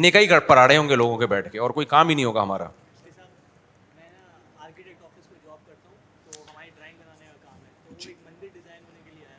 نکاح 0.02 0.22
ہی 0.22 0.39
پڑھا 0.48 0.68
رہے 0.68 0.78
ہوں 0.78 0.89
گے 0.89 0.96
لوگوں 0.96 1.18
کے 1.18 1.26
بیٹھ 1.28 1.52
کے 1.52 1.60
اور 1.60 1.70
کوئی 1.72 1.86
کام 1.86 2.10
ہی 2.10 2.16
نہیں 2.16 2.26
ہوگا 2.26 2.41
ہمارا 2.44 2.66
جی۔ 8.00 8.14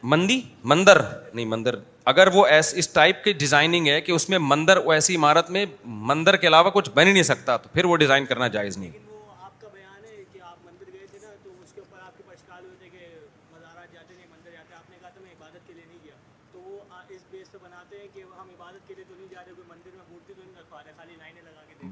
مندی 0.02 0.40
مندر 0.72 0.98
نہیں 1.32 1.44
مندر 1.46 1.74
اگر 2.12 2.28
وہ 2.32 2.44
ایس 2.46 2.72
اس 2.78 2.88
ٹائپ 2.92 3.22
کی 3.24 3.32
ڈیزائننگ 3.32 3.86
ہے 3.88 4.00
کہ 4.00 4.12
اس 4.12 4.28
میں 4.30 4.38
مندر 4.38 4.76
ایسی 4.94 5.16
عمارت 5.16 5.50
میں 5.50 5.64
مندر 6.10 6.36
کے 6.36 6.46
علاوہ 6.46 6.70
کچھ 6.74 6.90
بن 6.94 7.06
ہی 7.06 7.12
نہیں 7.12 7.22
سکتا 7.32 7.56
تو 7.56 7.68
پھر 7.72 7.84
وہ 7.84 7.96
ڈیزائن 8.04 8.26
کرنا 8.26 8.48
جائز 8.56 8.76
نہیں 8.78 9.03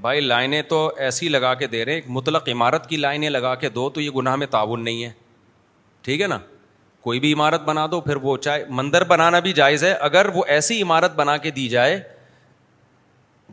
بھائی 0.03 0.21
لائنیں 0.21 0.63
تو 0.69 0.77
ایسی 1.07 1.29
لگا 1.29 1.53
کے 1.55 1.67
دے 1.73 1.85
رہے 1.85 1.95
ہیں 1.95 2.01
مطلق 2.13 2.49
عمارت 2.49 2.89
کی 2.89 2.97
لائنیں 2.97 3.29
لگا 3.31 3.55
کے 3.55 3.69
دو 3.71 3.89
تو 3.95 4.01
یہ 4.01 4.11
گناہ 4.17 4.37
میں 4.37 4.47
تعاون 4.51 4.85
نہیں 4.85 5.03
ہے 5.05 5.11
ٹھیک 6.05 6.21
ہے 6.21 6.27
نا 6.27 6.39
کوئی 7.01 7.21
بھی 7.21 7.33
عمارت 7.33 7.61
بنا 7.65 7.87
دو 7.91 8.01
پھر 8.01 8.17
وہ 8.23 8.37
چاہے 8.37 8.65
مندر 8.81 9.05
بنانا 9.09 9.39
بھی 9.45 9.53
جائز 9.59 9.85
ہے 9.85 9.93
اگر 10.09 10.27
وہ 10.35 10.43
ایسی 10.57 10.81
عمارت 10.83 11.15
بنا 11.17 11.37
کے 11.45 11.51
دی 11.57 11.67
جائے 11.69 12.01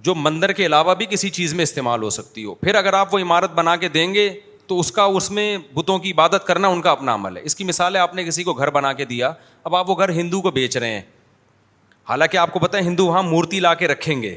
جو 0.03 0.15
مندر 0.15 0.51
کے 0.59 0.65
علاوہ 0.65 0.93
بھی 0.95 1.05
کسی 1.09 1.29
چیز 1.37 1.53
میں 1.53 1.63
استعمال 1.63 2.03
ہو 2.03 2.09
سکتی 2.17 2.45
ہو 2.45 2.55
پھر 2.61 2.75
اگر 2.75 2.93
آپ 2.99 3.13
وہ 3.13 3.19
عمارت 3.19 3.51
بنا 3.55 3.75
کے 3.83 3.89
دیں 3.97 4.13
گے 4.13 4.29
تو 4.67 4.79
اس 4.79 4.91
کا 4.91 5.03
اس 5.19 5.29
میں 5.31 5.45
بتوں 5.73 5.99
کی 5.99 6.11
عبادت 6.11 6.45
کرنا 6.47 6.67
ان 6.67 6.81
کا 6.81 6.91
اپنا 6.91 7.13
عمل 7.13 7.37
ہے 7.37 7.41
اس 7.45 7.55
کی 7.55 7.63
مثال 7.71 7.95
ہے 7.95 8.01
آپ 8.01 8.15
نے 8.15 8.23
کسی 8.23 8.43
کو 8.43 8.53
گھر 8.53 8.69
بنا 8.77 8.93
کے 8.93 9.05
دیا 9.11 9.31
اب 9.63 9.75
آپ 9.75 9.89
وہ 9.89 9.97
گھر 9.97 10.09
ہندو 10.21 10.41
کو 10.41 10.51
بیچ 10.59 10.77
رہے 10.77 10.91
ہیں 10.93 11.01
حالانکہ 12.09 12.37
آپ 12.37 12.53
کو 12.53 12.59
پتہ 12.59 12.77
ہے 12.77 12.81
ہندو 12.81 13.05
وہاں 13.07 13.23
مورتی 13.23 13.59
لا 13.59 13.73
کے 13.81 13.87
رکھیں 13.87 14.21
گے 14.21 14.35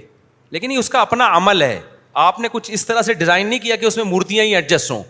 لیکن 0.56 0.70
یہ 0.72 0.78
اس 0.78 0.88
کا 0.90 1.00
اپنا 1.00 1.28
عمل 1.36 1.62
ہے 1.62 1.80
آپ 2.20 2.40
نے 2.40 2.48
کچھ 2.52 2.70
اس 2.74 2.86
طرح 2.86 3.02
سے 3.02 3.14
ڈیزائن 3.14 3.46
نہیں 3.48 3.58
کیا 3.58 3.76
کہ 3.76 3.86
اس 3.86 3.96
میں 3.96 4.04
مورتیاں 4.04 4.44
ہی 4.44 4.48
ہی 4.48 4.54
ایڈجسٹ 4.54 4.90
ہوں 4.90 5.02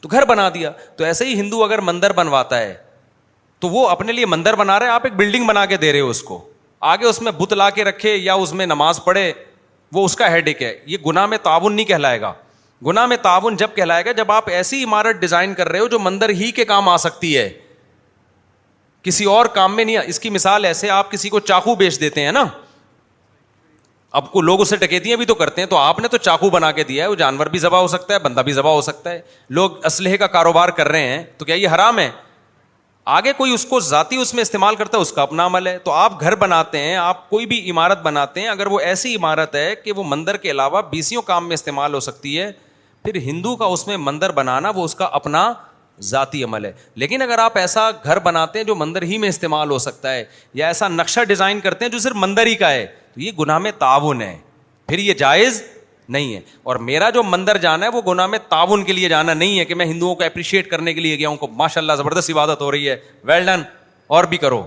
تو 0.00 0.08
تو 0.08 0.08
گھر 0.16 0.24
بنا 0.26 0.48
دیا 0.54 0.70
ایسے 1.04 1.24
ہندو 1.26 1.62
اگر 1.64 1.78
مندر 1.90 2.12
بنواتا 2.12 2.58
ہے 2.58 2.74
تو 3.60 3.68
وہ 3.68 3.88
اپنے 3.88 4.12
لیے 4.12 4.26
مندر 4.26 4.54
بنا 4.56 4.78
رہے 4.80 4.88
آپ 4.88 5.04
ایک 5.04 5.14
بلڈنگ 5.16 5.46
بنا 5.46 5.64
کے 5.66 5.76
دے 5.76 5.92
رہے 5.92 6.00
ہو 6.00 6.08
اس 6.08 6.16
اس 6.16 6.22
کو 6.24 6.44
آگے 6.90 7.06
میں 7.22 7.32
بت 7.38 7.52
لا 7.52 7.68
کے 7.70 7.84
رکھے 7.84 8.14
یا 8.16 8.34
اس 8.34 8.52
میں 8.52 8.66
نماز 8.66 9.00
پڑھے 9.04 9.32
وہ 9.92 10.04
اس 10.04 10.14
کا 10.16 10.30
ہیڈ 10.32 10.48
ایک 10.48 10.62
ہے 10.62 10.74
یہ 10.86 10.98
گنا 11.06 11.24
میں 11.26 11.38
تعاون 11.42 11.74
نہیں 11.76 11.86
کہلائے 11.86 12.20
گا 12.20 12.32
گناہ 12.86 13.06
میں 13.06 13.16
تعاون 13.22 13.56
جب 13.56 13.70
کہلائے 13.76 14.04
گا 14.04 14.12
جب 14.16 14.30
آپ 14.32 14.48
ایسی 14.50 14.82
عمارت 14.84 15.20
ڈیزائن 15.20 15.54
کر 15.54 15.68
رہے 15.68 15.78
ہو 15.78 15.86
جو 15.94 15.98
مندر 15.98 16.28
ہی 16.40 16.50
کے 16.54 16.64
کام 16.64 16.88
آ 16.88 16.96
سکتی 17.04 17.36
ہے 17.36 17.48
کسی 19.02 19.24
اور 19.36 19.46
کام 19.54 19.76
میں 19.76 19.84
نہیں 19.84 19.98
اس 20.06 20.20
کی 20.20 20.30
مثال 20.30 20.64
ایسے 20.64 20.90
آپ 20.90 21.10
کسی 21.10 21.28
کو 21.28 21.40
چاقو 21.50 21.74
بیچ 21.76 22.00
دیتے 22.00 22.20
ہیں 22.24 22.32
نا 22.32 22.44
اب 24.12 24.30
کو 24.32 24.40
لوگ 24.40 24.60
اسے 24.60 24.76
ٹکیتیاں 24.76 25.16
بھی 25.18 25.24
تو 25.26 25.34
کرتے 25.34 25.62
ہیں 25.62 25.68
تو 25.68 25.76
آپ 25.76 25.98
نے 26.00 26.08
تو 26.08 26.16
چاقو 26.18 26.50
بنا 26.50 26.70
کے 26.72 26.84
دیا 26.88 27.04
ہے 27.04 27.08
وہ 27.08 27.14
جانور 27.14 27.46
بھی 27.54 27.58
ذبح 27.58 27.78
ہو 27.78 27.86
سکتا 27.88 28.14
ہے 28.14 28.18
بندہ 28.22 28.40
بھی 28.44 28.52
ذبح 28.52 28.70
ہو 28.72 28.80
سکتا 28.82 29.10
ہے 29.10 29.20
لوگ 29.58 29.84
اسلحے 29.86 30.16
کا 30.16 30.26
کاروبار 30.36 30.68
کر 30.78 30.88
رہے 30.88 31.08
ہیں 31.08 31.22
تو 31.38 31.44
کیا 31.44 31.54
یہ 31.54 31.68
حرام 31.74 31.98
ہے 31.98 32.10
آگے 33.16 33.32
کوئی 33.36 33.52
اس 33.54 33.64
کو 33.68 33.80
ذاتی 33.80 34.16
اس 34.20 34.32
میں 34.34 34.42
استعمال 34.42 34.76
کرتا 34.76 34.96
ہے 34.98 35.02
اس 35.02 35.12
کا 35.12 35.22
اپنا 35.22 35.46
عمل 35.46 35.66
ہے 35.66 35.76
تو 35.84 35.90
آپ 35.92 36.20
گھر 36.20 36.34
بناتے 36.44 36.78
ہیں 36.82 36.96
آپ 36.96 37.28
کوئی 37.30 37.46
بھی 37.52 37.58
عمارت 37.70 38.02
بناتے 38.02 38.40
ہیں 38.40 38.48
اگر 38.48 38.66
وہ 38.70 38.80
ایسی 38.80 39.14
عمارت 39.16 39.54
ہے 39.54 39.74
کہ 39.84 39.92
وہ 39.96 40.04
مندر 40.06 40.36
کے 40.36 40.50
علاوہ 40.50 40.82
بیسیوں 40.90 41.22
کام 41.30 41.46
میں 41.48 41.54
استعمال 41.54 41.94
ہو 41.94 42.00
سکتی 42.08 42.38
ہے 42.38 42.50
پھر 43.04 43.16
ہندو 43.26 43.54
کا 43.56 43.64
اس 43.76 43.86
میں 43.86 43.96
مندر 43.96 44.32
بنانا 44.40 44.70
وہ 44.76 44.84
اس 44.84 44.94
کا 44.94 45.08
اپنا 45.20 45.52
ذاتی 46.06 46.42
عمل 46.44 46.64
ہے 46.64 46.72
لیکن 46.94 47.22
اگر 47.22 47.38
آپ 47.38 47.56
ایسا 47.58 47.90
گھر 48.04 48.18
بناتے 48.22 48.58
ہیں 48.58 48.64
جو 48.66 48.74
مندر 48.74 49.02
ہی 49.02 49.18
میں 49.18 49.28
استعمال 49.28 49.70
ہو 49.70 49.78
سکتا 49.78 50.12
ہے 50.14 50.24
یا 50.54 50.66
ایسا 50.66 50.88
نقشہ 50.88 51.24
ڈیزائن 51.28 51.60
کرتے 51.60 51.84
ہیں 51.84 51.92
جو 51.92 51.98
صرف 51.98 52.16
مندر 52.16 52.46
ہی 52.46 52.54
کا 52.56 52.70
ہے 52.70 52.86
تو 53.14 53.20
یہ 53.20 53.32
گناہ 53.38 53.58
میں 53.58 53.70
تعاون 53.78 54.22
ہے 54.22 54.36
پھر 54.88 54.98
یہ 54.98 55.14
جائز 55.18 55.62
نہیں 56.08 56.34
ہے 56.34 56.40
اور 56.64 56.76
میرا 56.90 57.08
جو 57.14 57.22
مندر 57.22 57.56
جانا 57.62 57.86
ہے 57.86 57.90
وہ 57.96 58.00
گناہ 58.12 58.26
میں 58.26 58.38
تعاون 58.48 58.84
کے 58.84 58.92
لیے 58.92 59.08
جانا 59.08 59.34
نہیں 59.34 59.58
ہے 59.58 59.64
کہ 59.64 59.74
میں 59.74 59.86
ہندوؤں 59.86 60.14
کو 60.14 60.24
اپریشیٹ 60.24 60.68
کرنے 60.70 60.94
کے 60.94 61.00
لیے 61.00 61.18
گیا 61.18 61.28
ہوں 61.28 61.52
ماشاء 61.56 61.80
اللہ 61.80 61.92
زبردست 61.98 62.30
عبادت 62.30 62.60
ہو 62.60 62.70
رہی 62.72 62.88
ہے 62.88 62.96
ویل 63.24 63.44
ڈن 63.46 63.62
اور 64.16 64.24
بھی 64.24 64.36
کرو 64.44 64.66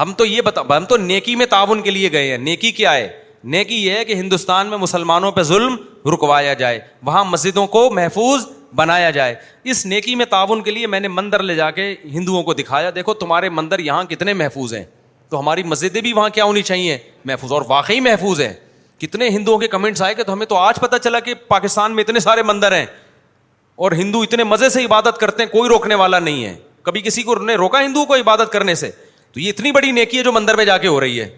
ہم 0.00 0.12
تو 0.18 0.24
یہ 0.26 0.40
بتا 0.42 0.60
ہم 0.76 0.84
تو 0.88 0.96
نیکی 0.96 1.34
میں 1.36 1.46
تعاون 1.50 1.82
کے 1.82 1.90
لیے 1.90 2.10
گئے 2.12 2.30
ہیں 2.30 2.38
نیکی 2.38 2.70
کیا 2.78 2.94
ہے 2.94 3.08
نیکی 3.52 3.74
یہ 3.86 3.92
ہے 3.96 4.04
کہ 4.04 4.12
ہندوستان 4.14 4.66
میں 4.66 4.78
مسلمانوں 4.78 5.30
پہ 5.32 5.42
ظلم 5.48 5.76
رکوایا 6.12 6.52
جائے 6.54 6.78
وہاں 7.06 7.24
مسجدوں 7.24 7.66
کو 7.76 7.88
محفوظ 7.94 8.46
بنایا 8.76 9.10
جائے 9.14 9.34
اس 9.70 9.84
نیکی 9.86 10.14
میں 10.14 10.24
تعاون 10.26 10.62
کے 10.62 10.70
لیے 10.70 10.86
میں 10.86 11.00
نے 11.00 11.08
مندر 11.08 11.42
لے 11.42 11.54
جا 11.54 11.70
کے 11.70 11.94
ہندوؤں 12.14 12.42
کو 12.42 12.54
دکھایا 12.54 12.90
دیکھو 12.94 13.14
تمہارے 13.14 13.48
مندر 13.48 13.78
یہاں 13.78 14.02
کتنے 14.10 14.32
محفوظ 14.34 14.74
ہیں 14.74 14.84
تو 15.30 15.40
ہماری 15.40 15.62
مسجدیں 15.62 16.00
بھی 16.02 16.12
وہاں 16.12 16.28
کیا 16.34 16.44
ہونی 16.44 16.62
چاہیے 16.62 16.96
محفوظ 17.24 17.52
اور 17.52 17.62
واقعی 17.68 18.00
محفوظ 18.08 18.40
ہیں 18.40 18.52
کتنے 19.00 19.28
ہندوؤں 19.28 19.58
کے 19.58 19.68
کمنٹس 19.68 20.02
آئے 20.02 20.14
کہ 20.14 20.22
تو 20.22 20.32
ہمیں 20.32 20.46
تو 20.46 20.56
آج 20.56 20.80
پتا 20.80 20.98
چلا 20.98 21.20
کہ 21.20 21.34
پاکستان 21.48 21.94
میں 21.96 22.04
اتنے 22.06 22.20
سارے 22.20 22.42
مندر 22.46 22.76
ہیں 22.76 22.84
اور 23.84 23.92
ہندو 24.00 24.20
اتنے 24.22 24.44
مزے 24.44 24.68
سے 24.68 24.84
عبادت 24.84 25.18
کرتے 25.20 25.42
ہیں 25.42 25.50
کوئی 25.50 25.68
روکنے 25.70 25.94
والا 26.02 26.18
نہیں 26.18 26.44
ہے 26.44 26.54
کبھی 26.88 27.00
کسی 27.02 27.22
کو 27.22 27.34
نے 27.44 27.54
روکا 27.62 27.80
ہندو 27.84 28.04
کو 28.06 28.14
عبادت 28.16 28.52
کرنے 28.52 28.74
سے 28.80 28.90
تو 29.32 29.40
یہ 29.40 29.48
اتنی 29.50 29.72
بڑی 29.72 29.90
نیکی 29.92 30.18
ہے 30.18 30.22
جو 30.22 30.32
مندر 30.32 30.56
میں 30.56 30.64
جا 30.64 30.76
کے 30.78 30.88
ہو 30.88 31.00
رہی 31.00 31.20
ہے 31.20 31.28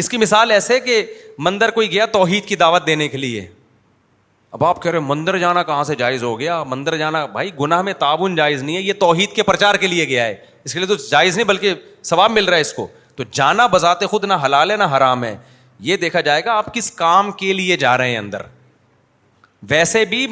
اس 0.00 0.08
کی 0.08 0.16
مثال 0.18 0.50
ایسے 0.50 0.78
کہ 0.80 1.02
مندر 1.48 1.70
کوئی 1.78 1.90
گیا 1.92 2.06
توحید 2.12 2.44
کی 2.46 2.56
دعوت 2.56 2.86
دینے 2.86 3.08
کے 3.08 3.16
لیے 3.18 3.46
اب 4.54 4.62
آپ 4.64 4.80
کہہ 4.82 4.90
رہے 4.90 4.98
مندر 5.06 5.36
جانا 5.38 5.62
کہاں 5.62 5.82
سے 5.84 5.94
جائز 5.98 6.22
ہو 6.22 6.38
گیا 6.40 6.62
مندر 6.66 6.96
جانا 6.98 7.24
بھائی 7.32 7.50
گناہ 7.58 7.82
میں 7.82 7.92
تعاون 7.98 8.34
جائز 8.36 8.62
نہیں 8.62 8.76
ہے 8.76 8.80
یہ 8.80 8.92
توحید 9.00 9.32
کے 9.36 9.42
پرچار 9.42 9.74
کے 9.80 9.86
لیے 9.86 10.04
گیا 10.08 10.24
ہے 10.26 10.34
اس 10.64 10.72
کے 10.72 10.78
لیے 10.78 10.88
تو 10.88 10.94
جائز 11.10 11.36
نہیں 11.36 11.46
بلکہ 11.46 11.74
ثواب 12.10 12.30
مل 12.32 12.44
رہا 12.44 12.56
ہے 12.56 12.60
اس 12.60 12.72
کو 12.74 12.86
تو 13.16 13.24
جانا 13.32 13.66
بذات 13.72 14.04
خود 14.10 14.24
نہ 14.24 14.34
حلال 14.44 14.70
ہے 14.70 14.76
نہ 14.76 14.84
حرام 14.96 15.24
ہے 15.24 15.36
یہ 15.88 15.96
دیکھا 15.96 16.20
جائے 16.20 16.44
گا 16.44 16.52
آپ 16.58 16.72
کس 16.74 16.90
کام 16.92 17.30
کے 17.42 17.52
لیے 17.52 17.76
جا 17.76 17.96
رہے 17.98 18.10
ہیں 18.10 18.18
اندر 18.18 18.42
ویسے 19.70 20.04
بھی 20.04 20.26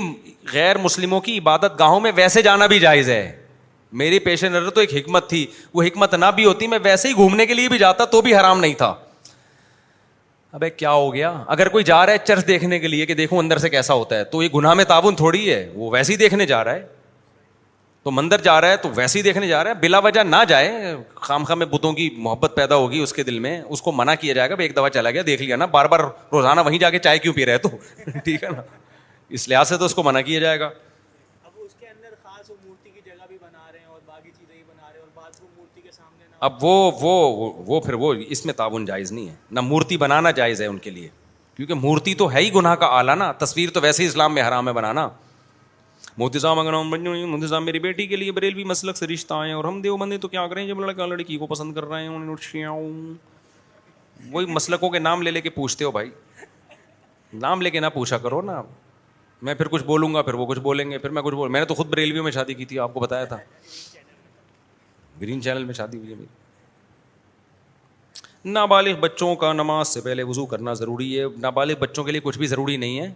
غیر 0.52 0.78
مسلموں 0.78 1.20
کی 1.20 1.38
عبادت 1.38 1.78
گاہوں 1.78 2.00
میں 2.00 2.12
ویسے 2.16 2.42
جانا 2.42 2.66
بھی 2.72 2.78
جائز 2.80 3.08
ہے 3.10 3.30
میری 4.02 4.18
پیش 4.18 4.44
نظر 4.44 4.70
تو 4.74 4.80
ایک 4.80 4.94
حکمت 4.94 5.28
تھی 5.28 5.46
وہ 5.74 5.82
حکمت 5.82 6.14
نہ 6.14 6.26
بھی 6.36 6.44
ہوتی 6.44 6.66
میں 6.66 6.78
ویسے 6.82 7.08
ہی 7.08 7.14
گھومنے 7.14 7.46
کے 7.46 7.54
لیے 7.54 7.68
بھی 7.68 7.78
جاتا 7.78 8.04
تو 8.16 8.20
بھی 8.22 8.34
حرام 8.36 8.60
نہیں 8.60 8.74
تھا 8.78 8.94
اب 10.56 10.62
کیا 10.78 10.90
ہو 10.92 11.12
گیا 11.14 11.30
اگر 11.54 11.68
کوئی 11.68 11.84
جا 11.84 12.04
رہا 12.06 12.12
ہے 12.12 12.18
چرچ 12.24 12.46
دیکھنے 12.46 12.78
کے 12.80 12.88
لیے 12.88 13.06
کہ 13.06 13.14
دیکھو 13.14 13.38
اندر 13.38 13.58
سے 13.58 13.68
کیسا 13.70 13.94
ہوتا 13.94 14.16
ہے 14.16 14.24
تو 14.34 14.42
یہ 14.42 14.48
گناہ 14.54 14.74
میں 14.80 14.84
تعاون 14.92 15.14
تھوڑی 15.16 15.48
ہے 15.52 15.66
وہ 15.74 15.90
ویسے 15.92 16.12
ہی 16.12 16.16
دیکھنے 16.18 16.46
جا 16.46 16.62
رہا 16.64 16.74
ہے 16.74 16.86
تو 18.02 18.10
مندر 18.10 18.40
جا 18.42 18.60
رہا 18.60 18.68
ہے 18.70 18.76
تو 18.82 18.88
ویسے 18.96 19.18
ہی 19.18 19.22
دیکھنے 19.24 19.48
جا 19.48 19.62
رہا 19.64 19.70
ہے 19.70 19.80
بلا 19.80 19.98
وجہ 20.06 20.20
نہ 20.26 20.36
جائے 20.48 20.94
خام 21.28 21.44
خام 21.44 21.58
میں 21.58 21.66
بتوں 21.70 21.92
کی 21.92 22.08
محبت 22.16 22.52
پیدا 22.56 22.74
ہوگی 22.82 22.98
اس 23.02 23.12
کے 23.12 23.22
دل 23.30 23.38
میں 23.46 23.60
اس 23.68 23.82
کو 23.82 23.92
منع 23.96 24.14
کیا 24.20 24.34
جائے 24.34 24.50
گا 24.50 24.54
ایک 24.58 24.76
دفعہ 24.76 24.88
چلا 24.98 25.10
گیا 25.10 25.22
دیکھ 25.26 25.42
لیا 25.42 25.56
نا 25.56 25.66
بار 25.76 25.86
بار 25.94 26.00
روزانہ 26.32 26.60
وہیں 26.66 26.78
جا 26.78 26.90
کے 26.90 26.98
چائے 27.06 27.18
کیوں 27.26 27.34
پی 27.34 27.46
رہے 27.46 27.58
تو 27.66 27.76
ٹھیک 28.24 28.44
ہے 28.44 28.48
نا 28.56 28.62
اس 29.38 29.48
لحاظ 29.48 29.68
سے 29.68 29.76
تو 29.78 29.84
اس 29.84 29.94
کو 29.94 30.02
منع 30.02 30.20
کیا 30.30 30.40
جائے 30.40 30.60
گا 30.60 30.70
اب 36.46 36.64
وہ 36.64 36.72
وہ 37.02 37.12
وہ 37.66 37.78
پھر 37.84 37.94
وہ 38.02 38.12
اس 38.34 38.44
میں 38.46 38.54
تعاون 38.54 38.84
جائز 38.86 39.10
نہیں 39.12 39.28
ہے 39.28 39.34
نہ 39.56 39.60
مورتی 39.68 39.96
بنانا 40.02 40.30
جائز 40.38 40.60
ہے 40.62 40.66
ان 40.66 40.76
کے 40.86 40.90
لیے 40.90 41.08
کیونکہ 41.56 41.74
مورتی 41.84 42.14
تو 42.22 42.30
ہے 42.32 42.40
ہی 42.42 42.52
گناہ 42.54 42.74
کا 42.82 42.86
آلہ 42.98 43.12
نا 43.22 43.30
تصویر 43.42 43.68
تو 43.74 43.80
ویسے 43.82 44.02
ہی 44.02 44.08
اسلام 44.08 44.34
میں 44.34 44.42
حرام 44.42 44.68
ہے 44.68 44.72
بنانا 44.78 45.08
مودی 46.18 46.38
صاحب 46.44 46.58
اگر 46.60 46.72
بنی 46.90 47.08
ہوئی 47.24 47.60
میری 47.64 47.78
بیٹی 47.86 48.06
کے 48.06 48.16
لیے 48.16 48.32
بریلوی 48.36 48.64
مسلک 48.72 48.96
سے 48.96 49.06
رشتہ 49.06 49.34
آئے 49.34 49.52
اور 49.52 49.64
ہم 49.64 49.80
دیو 49.86 49.96
بندے 50.04 50.18
تو 50.24 50.28
کیا 50.36 50.46
کریں 50.52 50.66
جب 50.68 50.80
لڑکا 50.80 51.06
لڑکی 51.14 51.36
کو 51.38 51.46
پسند 51.54 51.74
کر 51.74 51.84
رہے 51.90 52.06
ہیں 52.06 52.68
وہی 54.32 54.46
مسلکوں 54.60 54.90
کے 54.90 54.98
نام 54.98 55.22
لے 55.22 55.30
لے 55.30 55.40
کے 55.40 55.50
پوچھتے 55.56 55.84
ہو 55.84 55.90
بھائی 55.98 56.10
نام 57.46 57.62
لے 57.62 57.70
کے 57.70 57.80
نہ 57.80 57.86
پوچھا 57.94 58.18
کرو 58.28 58.40
نا 58.52 58.60
میں 59.46 59.54
پھر 59.54 59.68
کچھ 59.74 59.82
بولوں 59.90 60.12
گا 60.14 60.22
پھر 60.30 60.34
وہ 60.42 60.46
کچھ 60.54 60.58
بولیں 60.70 60.90
گے 60.90 60.98
پھر 60.98 61.10
میں 61.16 61.22
کچھ 61.22 61.34
بول 61.42 61.48
میں 61.56 61.60
نے 61.60 61.66
تو 61.66 61.74
خود 61.82 61.86
بریلویوں 61.96 62.24
میں 62.24 62.32
شادی 62.38 62.54
کی 62.60 62.64
تھی 62.70 62.78
آپ 62.86 62.94
کو 62.94 63.00
بتایا 63.00 63.24
تھا 63.32 63.36
گرین 65.20 65.40
چینل 65.42 65.64
میں 65.64 65.74
شادی 65.74 65.98
ہوئی 65.98 66.12
ہے 66.12 66.24
نابالغ 68.50 68.98
بچوں 69.00 69.34
کا 69.36 69.52
نماز 69.52 69.88
سے 69.88 70.00
پہلے 70.00 70.22
وضو 70.22 70.44
کرنا 70.46 70.72
ضروری 70.80 71.18
ہے 71.18 71.24
نابالغ 71.42 71.74
بچوں 71.78 72.04
کے 72.04 72.12
لیے 72.12 72.20
کچھ 72.24 72.38
بھی 72.38 72.46
ضروری 72.46 72.76
نہیں 72.76 73.00
ہے 73.00 73.08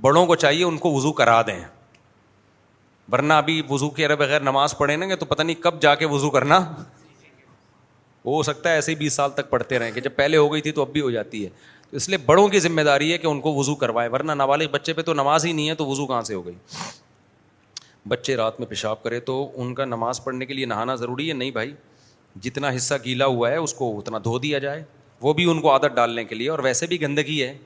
بڑوں 0.00 0.24
کو 0.26 0.34
چاہیے 0.42 0.64
ان 0.64 0.76
کو 0.78 0.92
وضو 0.92 1.12
کرا 1.20 1.40
دیں 1.46 1.58
ورنہ 3.12 3.32
ابھی 3.32 3.60
وضو 3.68 3.88
کے 3.96 4.04
ارے 4.06 4.16
بغیر 4.24 4.40
نماز 4.42 4.76
پڑھے 4.78 4.96
نا 4.96 5.14
تو 5.20 5.26
پتہ 5.26 5.42
نہیں 5.42 5.62
کب 5.62 5.80
جا 5.82 5.94
کے 5.94 6.06
وضو 6.14 6.30
کرنا 6.30 6.58
ہو 8.26 8.42
سکتا 8.42 8.68
ہے 8.70 8.74
ایسے 8.74 8.90
ہی 8.92 8.96
بیس 8.96 9.12
سال 9.14 9.30
تک 9.34 9.50
پڑھتے 9.50 9.78
رہیں 9.78 9.90
کہ 9.94 10.00
جب 10.00 10.14
پہلے 10.16 10.36
ہو 10.36 10.52
گئی 10.52 10.60
تھی 10.62 10.72
تو 10.78 10.82
اب 10.82 10.92
بھی 10.92 11.00
ہو 11.00 11.10
جاتی 11.10 11.44
ہے 11.44 11.50
تو 11.90 11.96
اس 11.96 12.08
لیے 12.08 12.18
بڑوں 12.26 12.48
کی 12.54 12.60
ذمہ 12.60 12.82
داری 12.90 13.12
ہے 13.12 13.18
کہ 13.18 13.26
ان 13.26 13.40
کو 13.40 13.54
وضو 13.54 13.74
کروائے 13.84 14.08
ورنہ 14.12 14.32
نابالغ 14.42 14.70
بچے 14.70 14.92
پہ 14.92 15.02
تو 15.10 15.14
نماز 15.14 15.44
ہی 15.46 15.52
نہیں 15.52 15.68
ہے 15.68 15.74
تو 15.82 15.86
وضو 15.86 16.06
کہاں 16.06 16.22
سے 16.30 16.34
ہو 16.34 16.44
گئی 16.46 16.54
بچے 18.08 18.36
رات 18.36 18.58
میں 18.60 18.66
پیشاب 18.68 19.02
کرے 19.02 19.18
تو 19.28 19.34
ان 19.62 19.74
کا 19.74 19.84
نماز 19.84 20.22
پڑھنے 20.24 20.46
کے 20.46 20.54
لیے 20.54 20.66
نہانا 20.66 20.94
ضروری 20.96 21.28
ہے 21.28 21.34
نہیں 21.34 21.50
بھائی 21.50 21.72
جتنا 22.42 22.68
حصہ 22.76 22.94
گیلا 23.04 23.26
ہوا 23.26 23.50
ہے 23.50 23.56
اس 23.56 23.74
کو 23.74 23.96
اتنا 23.98 24.18
دھو 24.24 24.38
دیا 24.38 24.58
جائے 24.66 24.82
وہ 25.20 25.32
بھی 25.34 25.50
ان 25.50 25.60
کو 25.60 25.70
عادت 25.72 25.94
ڈالنے 25.96 26.24
کے 26.24 26.34
لیے 26.34 26.48
اور 26.50 26.58
ویسے 26.64 26.86
بھی 26.86 27.00
گندگی 27.02 27.42
ہے 27.42 27.56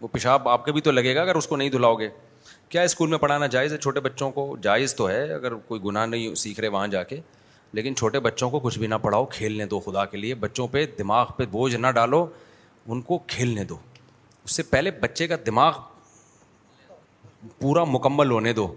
وہ 0.00 0.08
پیشاب 0.12 0.48
آپ 0.48 0.64
کے 0.64 0.72
بھی 0.72 0.80
تو 0.80 0.90
لگے 0.90 1.14
گا 1.14 1.22
اگر 1.22 1.34
اس 1.36 1.46
کو 1.48 1.56
نہیں 1.56 1.68
دھلاؤ 1.70 1.94
گے 1.98 2.08
کیا 2.68 2.82
اسکول 2.82 3.08
میں 3.10 3.18
پڑھانا 3.18 3.46
جائز 3.54 3.72
ہے 3.72 3.78
چھوٹے 3.78 4.00
بچوں 4.00 4.30
کو 4.32 4.46
جائز 4.62 4.94
تو 4.96 5.08
ہے 5.08 5.22
اگر 5.34 5.54
کوئی 5.68 5.80
گناہ 5.84 6.06
نہیں 6.06 6.34
سیکھ 6.42 6.60
رہے 6.60 6.68
وہاں 6.76 6.86
جا 6.94 7.02
کے 7.10 7.20
لیکن 7.74 7.94
چھوٹے 7.96 8.20
بچوں 8.20 8.50
کو 8.50 8.58
کچھ 8.60 8.78
بھی 8.78 8.86
نہ 8.86 8.94
پڑھاؤ 9.02 9.24
کھیلنے 9.32 9.66
دو 9.66 9.80
خدا 9.80 10.04
کے 10.04 10.16
لیے 10.16 10.34
بچوں 10.44 10.66
پہ 10.70 10.84
دماغ 10.98 11.26
پہ 11.36 11.46
بوجھ 11.50 11.74
نہ 11.76 11.90
ڈالو 11.94 12.24
ان 12.86 13.00
کو 13.10 13.18
کھیلنے 13.26 13.64
دو 13.64 13.76
اس 14.44 14.56
سے 14.56 14.62
پہلے 14.70 14.90
بچے 15.00 15.26
کا 15.28 15.36
دماغ 15.46 15.72
پورا 17.60 17.84
مکمل 17.88 18.30
ہونے 18.30 18.52
دو 18.52 18.74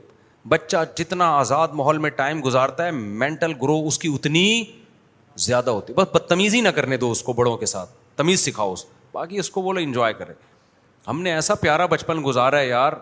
بچہ 0.50 0.78
جتنا 0.96 1.28
آزاد 1.36 1.68
ماحول 1.74 1.98
میں 1.98 2.10
ٹائم 2.16 2.42
گزارتا 2.46 2.86
ہے 2.86 2.92
مینٹل 3.22 3.52
گرو 3.62 3.80
اس 3.88 3.98
کی 4.00 4.10
اتنی 4.16 4.64
زیادہ 5.46 5.70
ہوتی 5.72 5.94
ہے 5.94 5.98
بس 6.02 6.08
بدتمیز 6.16 6.54
ہی 6.56 6.62
نہ 6.62 6.70
کرنے 6.76 6.98
دو 6.98 7.10
اس 7.12 7.22
کو 7.24 7.34
بڑوں 7.40 7.56
کے 7.58 7.66
ساتھ 7.66 7.90
تمیز 8.18 8.46
سکھاؤ 8.46 8.74
اس 8.74 8.86
باقی 9.14 9.40
اس 9.40 9.50
کو 9.52 9.62
بولو 9.62 9.80
انجوائے 9.84 10.14
کرے 10.14 10.34
ہم 11.08 11.22
نے 11.22 11.34
ایسا 11.34 11.56
پیارا 11.64 11.86
بچپن 11.86 12.22
گزارا 12.26 12.60
ہے 12.60 12.68
یار 12.68 12.94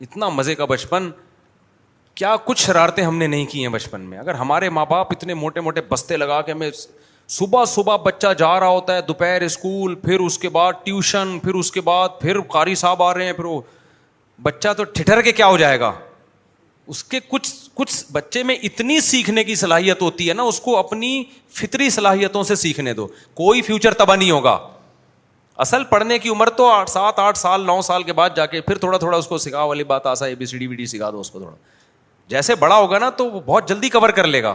اتنا 0.00 0.28
مزے 0.36 0.54
کا 0.54 0.64
بچپن 0.70 1.10
کیا 2.20 2.34
کچھ 2.44 2.62
شرارتیں 2.66 3.04
ہم 3.04 3.16
نے 3.18 3.26
نہیں 3.26 3.46
کی 3.50 3.60
ہیں 3.62 3.68
بچپن 3.72 4.00
میں 4.10 4.18
اگر 4.18 4.34
ہمارے 4.44 4.68
ماں 4.78 4.84
باپ 4.90 5.08
اتنے 5.16 5.34
موٹے 5.34 5.60
موٹے 5.60 5.80
بستے 5.88 6.16
لگا 6.16 6.40
کے 6.42 6.52
ہمیں 6.52 6.70
صبح 7.36 7.64
صبح 7.68 7.96
بچہ 8.04 8.32
جا 8.38 8.58
رہا 8.60 8.68
ہوتا 8.68 8.96
ہے 8.96 9.02
دوپہر 9.08 9.42
اسکول 9.42 9.94
پھر 10.04 10.20
اس 10.20 10.38
کے 10.38 10.48
بعد 10.56 10.84
ٹیوشن 10.84 11.38
پھر 11.42 11.54
اس 11.58 11.72
کے 11.72 11.80
بعد 11.90 12.20
پھر 12.20 12.40
قاری 12.54 12.74
صاحب 12.84 13.02
آ 13.02 13.12
رہے 13.14 13.24
ہیں 13.26 13.32
پھر 13.32 13.44
وہ 13.44 13.60
بچہ 14.42 14.72
تو 14.76 14.84
ٹھٹر 14.92 15.22
کے 15.22 15.32
کیا 15.32 15.46
ہو 15.46 15.56
جائے 15.56 15.80
گا 15.80 15.92
اس 16.86 17.02
کے 17.04 17.18
کچھ 17.28 17.52
کچھ 17.74 17.92
بچے 18.12 18.42
میں 18.44 18.54
اتنی 18.62 18.98
سیکھنے 19.00 19.44
کی 19.44 19.54
صلاحیت 19.54 20.02
ہوتی 20.02 20.28
ہے 20.28 20.34
نا 20.34 20.42
اس 20.42 20.60
کو 20.60 20.76
اپنی 20.78 21.22
فطری 21.60 21.88
صلاحیتوں 21.90 22.42
سے 22.44 22.54
سیکھنے 22.54 22.92
دو 22.94 23.06
کوئی 23.34 23.62
فیوچر 23.62 23.94
تباہ 23.94 24.16
نہیں 24.16 24.30
ہوگا 24.30 24.58
اصل 25.64 25.84
پڑھنے 25.90 26.18
کی 26.18 26.28
عمر 26.28 26.48
تو 26.56 26.70
سات 26.88 27.18
آٹھ 27.18 27.38
سال 27.38 27.64
نو 27.66 27.80
سال 27.82 28.02
کے 28.02 28.12
بعد 28.12 28.30
جا 28.36 28.46
کے 28.46 28.60
پھر 28.60 28.78
تھوڑا 28.78 28.98
تھوڑا 28.98 29.16
اس 29.18 29.26
کو 29.26 29.38
سکھاؤ 29.38 29.68
والی 29.68 29.84
بات 29.92 30.06
آسا 30.06 30.26
B 30.38 30.46
C 30.46 30.58
D 30.58 30.66
B 30.68 30.76
D 30.76 30.86
سکھا 30.86 31.10
دو 31.10 31.20
اس 31.20 31.30
کو 31.30 31.38
تھوڑا 31.38 31.54
جیسے 32.28 32.54
بڑا 32.58 32.76
ہوگا 32.76 32.98
نا 32.98 33.08
تو 33.16 33.30
وہ 33.30 33.40
بہت 33.46 33.68
جلدی 33.68 33.88
کور 33.90 34.10
کر 34.16 34.26
لے 34.26 34.42
گا 34.42 34.54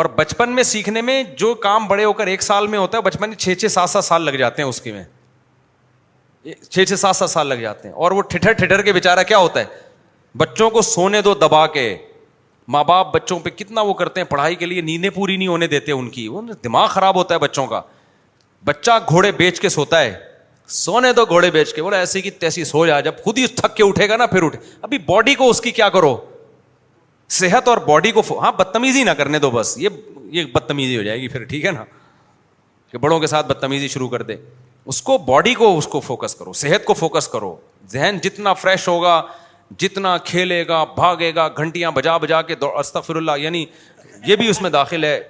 اور 0.00 0.04
بچپن 0.16 0.50
میں 0.54 0.62
سیکھنے 0.62 1.00
میں 1.02 1.22
جو 1.38 1.54
کام 1.62 1.86
بڑے 1.88 2.04
ہو 2.04 2.12
کر 2.20 2.26
ایک 2.26 2.42
سال 2.42 2.66
میں 2.66 2.78
ہوتا 2.78 2.98
ہے 2.98 3.02
بچپن 3.02 3.28
میں 3.28 3.36
چھ 3.36 3.54
چھ 3.60 3.70
سات 3.72 3.90
سات 3.90 4.04
سال 4.04 4.22
لگ 4.24 4.36
جاتے 4.38 4.62
ہیں 4.62 4.68
اس 4.68 4.80
کے 4.80 4.92
میں 4.92 5.04
چھ 6.68 6.84
چھ 6.88 6.94
سات 6.98 7.16
سات 7.16 7.30
سال 7.30 7.46
لگ 7.46 7.56
جاتے 7.62 7.88
ہیں 7.88 7.94
اور 7.94 8.10
وہ 8.12 8.22
ٹھٹر 8.28 8.52
ٹھٹر 8.52 8.82
کے 8.82 8.92
بےچارا 8.92 9.22
کیا 9.22 9.38
ہوتا 9.38 9.60
ہے 9.60 9.64
بچوں 10.38 10.68
کو 10.70 10.82
سونے 10.82 11.20
دو 11.22 11.34
دبا 11.34 11.66
کے 11.72 11.96
ماں 12.74 12.82
باپ 12.84 13.12
بچوں 13.14 13.38
پہ 13.40 13.50
کتنا 13.56 13.80
وہ 13.82 13.94
کرتے 13.94 14.20
ہیں 14.20 14.26
پڑھائی 14.28 14.54
کے 14.54 14.66
لیے 14.66 14.80
نیندیں 14.80 15.10
پوری 15.14 15.36
نہیں 15.36 15.48
ہونے 15.48 15.66
دیتے 15.66 15.92
ان 15.92 16.08
کی 16.10 16.26
وہ 16.28 16.40
دماغ 16.64 16.86
خراب 16.90 17.16
ہوتا 17.16 17.34
ہے 17.34 17.38
بچوں 17.40 17.66
کا 17.66 17.80
بچہ 18.64 18.90
گھوڑے 19.08 19.32
بیچ 19.38 19.60
کے 19.60 19.68
سوتا 19.68 20.00
ہے 20.02 20.14
سونے 20.74 21.12
دو 21.12 21.24
گھوڑے 21.28 21.50
بیچ 21.50 21.72
کے 21.74 21.82
بولے 21.82 21.96
ایسی 21.96 22.20
کی 22.22 22.30
تیسی 22.30 22.64
سو 22.64 22.84
جا 22.86 23.00
جب 23.00 23.14
خود 23.24 23.38
ہی 23.38 23.46
تھک 23.56 23.74
کے 23.76 23.84
اٹھے 23.86 24.08
گا 24.08 24.16
نا 24.16 24.26
پھر 24.26 24.42
اٹھے 24.42 24.58
ابھی 24.82 24.98
باڈی 25.06 25.34
کو 25.34 25.48
اس 25.50 25.60
کی 25.60 25.70
کیا 25.70 25.88
کرو 25.96 26.16
صحت 27.38 27.68
اور 27.68 27.78
باڈی 27.86 28.10
کو 28.12 28.22
ہاں 28.42 28.52
بدتمیزی 28.58 29.02
نہ 29.04 29.10
کرنے 29.18 29.38
دو 29.38 29.50
بس 29.50 29.76
یہ 29.80 30.44
بدتمیزی 30.54 30.96
ہو 30.96 31.02
جائے 31.02 31.20
گی 31.20 31.28
پھر 31.28 31.44
ٹھیک 31.48 31.64
ہے 31.64 31.70
نا 31.72 31.84
کہ 32.92 32.98
بڑوں 32.98 33.18
کے 33.20 33.26
ساتھ 33.26 33.46
بدتمیزی 33.46 33.88
شروع 33.88 34.08
کر 34.08 34.22
دے 34.22 34.36
اس 34.92 35.02
کو 35.02 35.16
باڈی 35.26 35.54
کو 35.54 35.76
اس 35.78 35.86
کو 35.88 36.00
فوکس 36.00 36.34
کرو 36.34 36.52
صحت 36.62 36.84
کو 36.84 36.94
فوکس 36.94 37.28
کرو 37.28 37.54
ذہن 37.92 38.18
جتنا 38.22 38.52
فریش 38.62 38.88
ہوگا 38.88 39.20
جتنا 39.80 40.16
کھیلے 40.24 40.66
گا 40.68 40.82
بھاگے 40.94 41.34
گا 41.34 41.48
گھنٹیاں 41.58 41.90
بجا 41.94 42.16
بجا 42.16 42.40
کے 42.42 42.54
استفر 42.72 43.16
اللہ 43.16 43.38
یعنی 43.40 43.64
یہ 44.26 44.36
بھی 44.36 44.48
اس 44.48 44.60
میں 44.62 44.70
داخل 44.70 45.04
ہے 45.04 45.20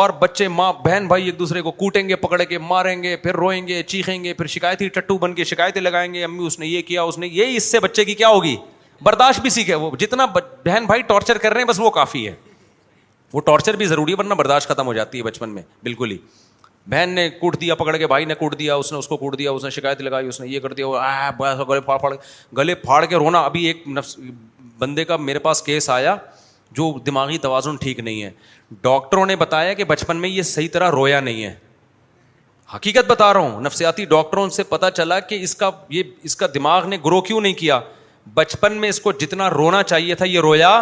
اور 0.00 0.10
بچے 0.18 0.46
ماں 0.48 0.72
بہن 0.84 1.06
بھائی 1.08 1.24
ایک 1.26 1.38
دوسرے 1.38 1.62
کو 1.62 1.70
کوٹیں 1.80 2.08
گے 2.08 2.16
پکڑ 2.16 2.42
کے 2.42 2.58
ماریں 2.58 3.02
گے 3.02 3.16
پھر 3.22 3.34
روئیں 3.36 3.66
گے 3.68 3.82
چیخیں 3.86 4.22
گے 4.24 4.32
پھر 4.34 4.46
شکایتی 4.54 4.88
ٹٹو 4.88 5.16
بن 5.18 5.34
کے 5.34 5.44
شکایتیں 5.44 5.80
لگائیں 5.82 6.12
گے 6.14 6.22
امی 6.24 6.46
اس 6.46 6.58
نے 6.58 6.66
یہ 6.66 6.82
کیا 6.86 7.02
اس 7.02 7.18
نے 7.18 7.26
یہ 7.32 7.56
اس 7.56 7.70
سے 7.72 7.80
بچے 7.80 8.04
کی 8.04 8.14
کیا 8.14 8.28
ہوگی 8.28 8.56
برداشت 9.02 9.40
بھی 9.40 9.50
سیکھے 9.50 9.74
وہ 9.74 9.90
جتنا 10.00 10.24
بہن 10.64 10.84
بھائی 10.86 11.02
ٹارچر 11.06 11.38
کر 11.38 11.52
رہے 11.52 11.60
ہیں 11.60 11.68
بس 11.68 11.80
وہ 11.80 11.90
کافی 11.90 12.26
ہے 12.28 12.34
وہ 13.32 13.40
ٹارچر 13.46 13.76
بھی 13.76 13.86
ضروری 13.86 14.12
ہے 14.12 14.16
ورنہ 14.18 14.34
برداشت 14.34 14.68
ختم 14.68 14.86
ہو 14.86 14.92
جاتی 14.94 15.18
ہے 15.18 15.22
بچپن 15.22 15.50
میں 15.54 15.62
بالکل 15.82 16.10
ہی 16.10 16.16
بہن 16.90 17.10
نے 17.14 17.28
کوٹ 17.40 17.60
دیا 17.60 17.74
پکڑ 17.74 17.96
کے 17.96 18.06
بھائی 18.06 18.24
نے 18.24 18.34
کوٹ 18.34 18.58
دیا 18.58 18.74
اس 18.74 18.92
نے 18.92 18.98
اس 18.98 19.08
کو 19.08 19.16
کوٹ 19.16 19.38
دیا 19.38 19.50
اس 19.50 19.64
نے 19.64 19.70
شکایت 19.70 20.00
لگائی 20.02 20.28
اس 20.28 20.40
نے 20.40 20.46
یہ 20.48 20.60
کر 20.60 20.72
دیا 20.74 20.86
گلے 21.68 21.80
پھاڑ 21.80 21.98
پھاڑ 21.98 22.12
گلے 22.58 22.74
پھاڑ 22.74 23.04
کے 23.04 23.16
رونا 23.16 23.40
ابھی 23.44 23.64
ایک 23.66 23.82
نفس 23.88 24.16
بندے 24.78 25.04
کا 25.04 25.16
میرے 25.16 25.38
پاس 25.38 25.62
کیس 25.62 25.88
آیا 25.90 26.16
جو 26.76 26.92
دماغی 27.06 27.38
توازن 27.38 27.76
ٹھیک 27.80 28.00
نہیں 28.00 28.22
ہے 28.22 28.30
ڈاکٹروں 28.82 29.26
نے 29.26 29.36
بتایا 29.36 29.72
کہ 29.74 29.84
بچپن 29.84 30.16
میں 30.20 30.28
یہ 30.28 30.42
صحیح 30.50 30.68
طرح 30.72 30.90
رویا 30.90 31.20
نہیں 31.20 31.44
ہے 31.44 31.54
حقیقت 32.74 33.10
بتا 33.10 33.32
رہا 33.32 33.40
ہوں 33.40 33.60
نفسیاتی 33.60 34.04
ڈاکٹروں 34.10 34.48
سے 34.50 34.62
پتا 34.68 34.90
چلا 34.90 35.18
کہ 35.20 35.38
اس 35.42 35.54
کا 35.56 35.70
یہ 35.90 36.02
اس 36.24 36.36
کا 36.36 36.46
دماغ 36.54 36.88
نے 36.88 36.96
گرو 37.04 37.20
کیوں 37.28 37.40
نہیں 37.40 37.54
کیا 37.54 37.80
بچپن 38.34 38.76
میں 38.80 38.88
اس 38.88 39.00
کو 39.00 39.12
جتنا 39.20 39.48
رونا 39.50 39.82
چاہیے 39.82 40.14
تھا 40.14 40.24
یہ 40.26 40.40
رویا 40.40 40.80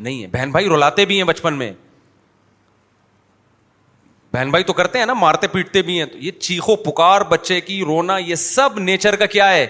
نہیں 0.00 0.22
ہے 0.22 0.26
بہن 0.32 0.50
بھائی 0.52 0.68
رولاتے 0.68 1.04
بھی 1.06 1.16
ہیں 1.16 1.24
بچپن 1.24 1.54
میں 1.58 1.72
بہن 4.34 4.50
بھائی 4.50 4.64
تو 4.64 4.72
کرتے 4.72 4.98
ہیں 4.98 5.06
نا 5.06 5.14
مارتے 5.14 5.46
پیٹتے 5.52 5.80
بھی 5.82 5.98
ہیں 5.98 6.04
تو 6.10 6.18
یہ 6.18 6.30
چیخو 6.40 6.76
پکار 6.90 7.20
بچے 7.28 7.60
کی 7.60 7.80
رونا 7.86 8.16
یہ 8.18 8.34
سب 8.42 8.78
نیچر 8.80 9.16
کا 9.22 9.26
کیا 9.34 9.48
ہے 9.52 9.66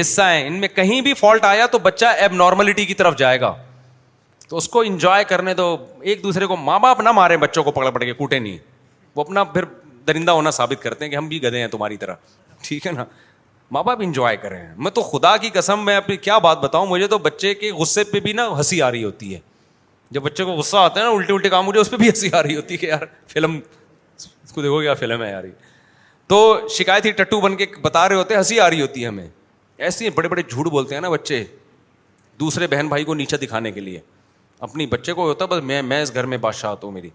حصہ 0.00 0.22
ہے 0.22 0.46
ان 0.46 0.58
میں 0.60 0.68
کہیں 0.74 1.00
بھی 1.06 1.14
فالٹ 1.14 1.44
آیا 1.44 1.66
تو 1.72 1.78
بچہ 1.82 2.06
ایب 2.18 2.32
نارملٹی 2.34 2.84
کی 2.86 2.94
طرف 2.94 3.16
جائے 3.18 3.40
گا 3.40 3.54
تو 4.48 4.56
اس 4.56 4.68
کو 4.68 4.80
انجوائے 4.88 5.24
کرنے 5.24 5.54
تو 5.54 5.76
ایک 6.10 6.22
دوسرے 6.22 6.46
کو 6.46 6.56
ماں 6.56 6.78
باپ 6.78 7.00
نہ 7.00 7.12
مارے 7.18 7.36
بچوں 7.44 7.62
کو 7.64 7.70
پکڑ 7.72 7.90
پڑ 7.90 8.00
کے 8.04 8.12
کوٹے 8.12 8.38
نہیں 8.38 8.58
وہ 9.16 9.22
اپنا 9.22 9.44
پھر 9.54 9.64
درندہ 10.06 10.30
ہونا 10.32 10.50
ثابت 10.50 10.82
کرتے 10.82 11.04
ہیں 11.04 11.10
کہ 11.10 11.16
ہم 11.16 11.28
بھی 11.28 11.42
گدے 11.42 11.60
ہیں 11.60 11.68
تمہاری 11.72 11.96
طرح 11.96 12.14
ٹھیک 12.62 12.86
ہے 12.86 12.92
نا 12.92 13.04
ماں 13.72 13.82
باپ 13.82 14.00
انجوائے 14.02 14.36
کریں 14.36 14.60
میں 14.76 14.90
تو 14.94 15.02
خدا 15.02 15.36
کی 15.42 15.50
قسم 15.52 15.84
میں 15.84 15.96
اپنی 15.96 16.16
کیا 16.26 16.38
بات 16.46 16.58
بتاؤں 16.60 16.86
مجھے 16.86 17.06
تو 17.08 17.18
بچے 17.26 17.54
کے 17.54 17.72
غصے 17.78 18.04
پہ 18.04 18.20
بھی 18.20 18.32
نا 18.32 18.46
ہنسی 18.56 18.82
آ 18.82 18.90
رہی 18.90 19.04
ہوتی 19.04 19.34
ہے 19.34 19.38
جب 20.10 20.22
بچے 20.22 20.44
کو 20.44 20.52
غصہ 20.52 20.76
آتا 20.76 21.00
ہے 21.00 21.04
نا 21.04 21.10
الٹے 21.12 21.32
الٹے 21.32 21.48
کام 21.50 21.64
مجھے 21.66 21.80
اس 21.80 21.90
پہ 21.90 21.96
بھی 21.96 22.08
ہنسی 22.08 22.30
آ 22.34 22.42
رہی 22.42 22.56
ہوتی 22.56 22.74
ہے 22.74 22.78
کہ 22.78 22.86
یار 22.86 23.04
فلم 23.32 23.58
اس 24.16 24.52
کو 24.52 24.62
دیکھو 24.62 24.80
کیا 24.80 24.94
فلم 24.94 25.22
ہے 25.22 25.30
یار 25.30 25.44
تو 26.28 26.36
شکایت 26.78 27.06
ہی 27.06 27.10
ٹٹو 27.22 27.40
بن 27.40 27.56
کے 27.56 27.66
بتا 27.82 28.08
رہے 28.08 28.16
ہوتے 28.16 28.34
ہنسی 28.36 28.58
آ 28.60 28.68
رہی 28.70 28.80
ہوتی 28.80 29.02
ہے 29.02 29.08
ہمیں 29.08 29.26
ایسے 29.86 30.10
بڑے 30.14 30.28
بڑے 30.28 30.42
جھوٹ 30.48 30.66
بولتے 30.70 30.94
ہیں 30.94 31.00
نا 31.02 31.08
بچے 31.10 31.42
دوسرے 32.40 32.66
بہن 32.66 32.88
بھائی 32.88 33.04
کو 33.04 33.14
نیچا 33.14 33.36
دکھانے 33.42 33.72
کے 33.72 33.80
لیے 33.80 34.00
اپنی 34.66 34.86
بچے 34.86 35.12
کو 35.12 35.22
ہوتا 35.28 35.44
بس 35.50 35.62
میں 35.64 35.80
میں 35.82 36.00
اس 36.02 36.12
گھر 36.14 36.26
میں 36.32 36.36
بادشاہ 36.38 36.74
ہوں 36.82 36.92
میری 36.92 37.10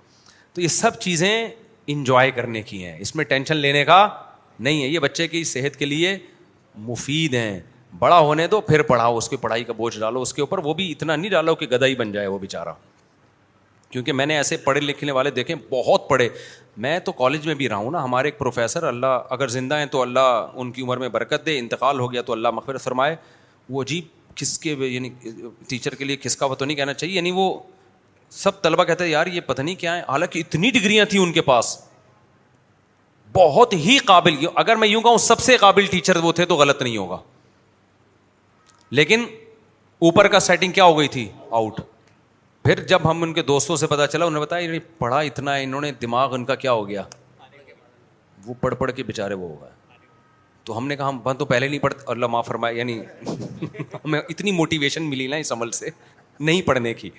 تو 0.53 0.61
یہ 0.61 0.67
سب 0.67 0.99
چیزیں 1.01 1.47
انجوائے 1.89 2.31
کرنے 2.31 2.61
کی 2.61 2.83
ہیں 2.85 2.97
اس 3.01 3.15
میں 3.15 3.25
ٹینشن 3.25 3.57
لینے 3.57 3.83
کا 3.85 4.07
نہیں 4.59 4.81
ہے 4.83 4.87
یہ 4.87 4.99
بچے 4.99 5.27
کی 5.27 5.43
صحت 5.53 5.75
کے 5.79 5.85
لیے 5.85 6.17
مفید 6.87 7.33
ہیں 7.35 7.59
بڑا 7.99 8.19
ہونے 8.19 8.47
دو 8.47 8.59
پھر 8.61 8.81
پڑھاؤ 8.83 9.17
اس 9.17 9.29
کی 9.29 9.35
پڑھائی 9.41 9.63
کا 9.63 9.73
بوجھ 9.73 9.97
ڈالو 9.99 10.21
اس 10.21 10.33
کے 10.33 10.41
اوپر 10.41 10.57
وہ 10.63 10.73
بھی 10.73 10.89
اتنا 10.91 11.15
نہیں 11.15 11.31
ڈالو 11.31 11.55
کہ 11.55 11.67
گدا 11.71 11.85
ہی 11.85 11.95
بن 11.95 12.11
جائے 12.11 12.27
وہ 12.27 12.39
بیچارہ 12.39 12.73
کیونکہ 13.91 14.13
میں 14.13 14.25
نے 14.25 14.35
ایسے 14.37 14.57
پڑھے 14.63 14.81
لکھنے 14.81 15.11
والے 15.11 15.31
دیکھے 15.31 15.55
بہت 15.69 16.07
پڑھے 16.09 16.27
میں 16.85 16.97
تو 17.05 17.11
کالج 17.11 17.45
میں 17.47 17.53
بھی 17.55 17.67
رہا 17.69 17.75
ہوں 17.75 17.91
نا 17.91 18.03
ہمارے 18.03 18.27
ایک 18.27 18.37
پروفیسر 18.39 18.83
اللہ 18.87 19.21
اگر 19.35 19.47
زندہ 19.49 19.77
ہیں 19.77 19.85
تو 19.91 20.01
اللہ 20.01 20.45
ان 20.55 20.71
کی 20.71 20.81
عمر 20.81 20.97
میں 20.97 21.07
برکت 21.09 21.45
دے 21.45 21.57
انتقال 21.59 21.99
ہو 21.99 22.11
گیا 22.11 22.21
تو 22.25 22.33
اللہ 22.33 22.51
مغفرت 22.53 22.81
فرمائے 22.83 23.15
وہ 23.69 23.81
عجیب 23.83 24.35
کس 24.37 24.57
کے 24.59 24.75
یعنی 24.79 25.09
ٹیچر 25.69 25.95
کے 25.95 26.05
لیے 26.05 26.15
کس 26.23 26.37
کا 26.37 26.47
پتہ 26.47 26.65
نہیں 26.65 26.77
کہنا 26.77 26.93
چاہیے 26.93 27.15
یعنی 27.15 27.31
وہ 27.35 27.49
سب 28.43 28.61
طلبہ 28.61 28.83
کہتے 28.83 29.03
ہیں 29.03 29.11
یار 29.11 29.27
یہ 29.33 29.41
پتہ 29.45 29.61
نہیں 29.61 29.75
کیا 29.79 29.95
ہے 29.95 30.01
حالانکہ 30.09 30.39
اتنی 30.39 30.71
ڈگریاں 30.71 31.05
تھیں 31.09 31.21
ان 31.21 31.31
کے 31.33 31.41
پاس 31.49 31.77
بہت 33.33 33.73
ہی 33.85 33.97
قابل 34.05 34.35
اگر 34.55 34.75
میں 34.81 34.87
یوں 34.87 35.01
کہوں 35.01 35.17
سب 35.31 35.39
سے 35.47 35.57
قابل 35.65 35.85
ٹیچر 35.91 36.15
وہ 36.23 36.31
تھے 36.39 36.45
تو 36.51 36.55
غلط 36.55 36.81
نہیں 36.81 36.97
ہوگا 36.97 37.17
لیکن 38.99 39.25
اوپر 40.09 40.27
کا 40.35 40.39
سیٹنگ 40.39 40.71
کیا 40.71 40.83
ہو 40.83 40.97
گئی 40.99 41.07
تھی 41.17 41.27
آؤٹ 41.59 41.79
پھر 42.67 42.79
جب 42.87 42.99
ہم 43.09 43.21
ان 43.23 43.33
کے 43.33 43.41
دوستوں 43.49 43.75
سے 43.81 43.87
پتا 43.87 44.05
چلا 44.07 44.25
انہوں 44.25 44.39
نے 44.39 44.45
بتایا 44.45 44.63
یعنی 44.63 44.79
پڑھا 44.99 45.19
اتنا 45.27 45.53
ہے 45.55 45.63
انہوں 45.63 45.81
نے 45.81 45.91
دماغ 46.01 46.33
ان 46.35 46.43
کا 46.45 46.55
کیا 46.63 46.71
ہو 46.77 46.87
گیا 46.87 47.03
وہ 48.45 48.53
پڑھ 48.61 48.75
پڑھ 48.79 48.91
کے 48.95 49.03
بےچارے 49.09 49.33
وہ 49.43 49.47
ہو 49.49 49.55
گئے 49.61 49.95
تو 50.65 50.77
ہم 50.77 50.87
نے 50.87 50.95
کہا 50.95 51.07
ہم 51.09 51.31
تو 51.39 51.45
پہلے 51.51 51.67
نہیں 51.67 51.79
پڑھتے 51.79 52.03
اللہ 52.11 52.25
معاف 52.33 52.47
فرمائے 52.47 52.75
یعنی 52.75 52.97
ہمیں 53.93 54.19
اتنی 54.19 54.51
موٹیویشن 54.59 55.09
ملی 55.09 55.27
نا 55.27 55.35
اس 55.45 55.51
عمل 55.51 55.71
سے 55.79 55.89
نہیں 56.39 56.61
پڑھنے 56.67 56.93
کی 56.93 57.09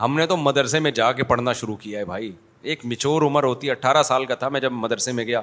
ہم 0.00 0.16
نے 0.18 0.26
تو 0.26 0.36
مدرسے 0.46 0.78
میں 0.86 0.90
جا 1.00 1.10
کے 1.18 1.24
پڑھنا 1.32 1.52
شروع 1.60 1.76
کیا 1.80 1.98
ہے 2.00 2.04
بھائی 2.12 2.32
ایک 2.62 2.86
مچور 2.94 3.22
عمر 3.26 3.44
ہوتی 3.50 3.66
ہے 3.66 3.72
اٹھارہ 3.72 4.02
سال 4.12 4.24
کا 4.26 4.34
تھا 4.44 4.48
میں 4.56 4.60
جب 4.60 4.72
مدرسے 4.86 5.12
میں 5.20 5.24
گیا 5.26 5.40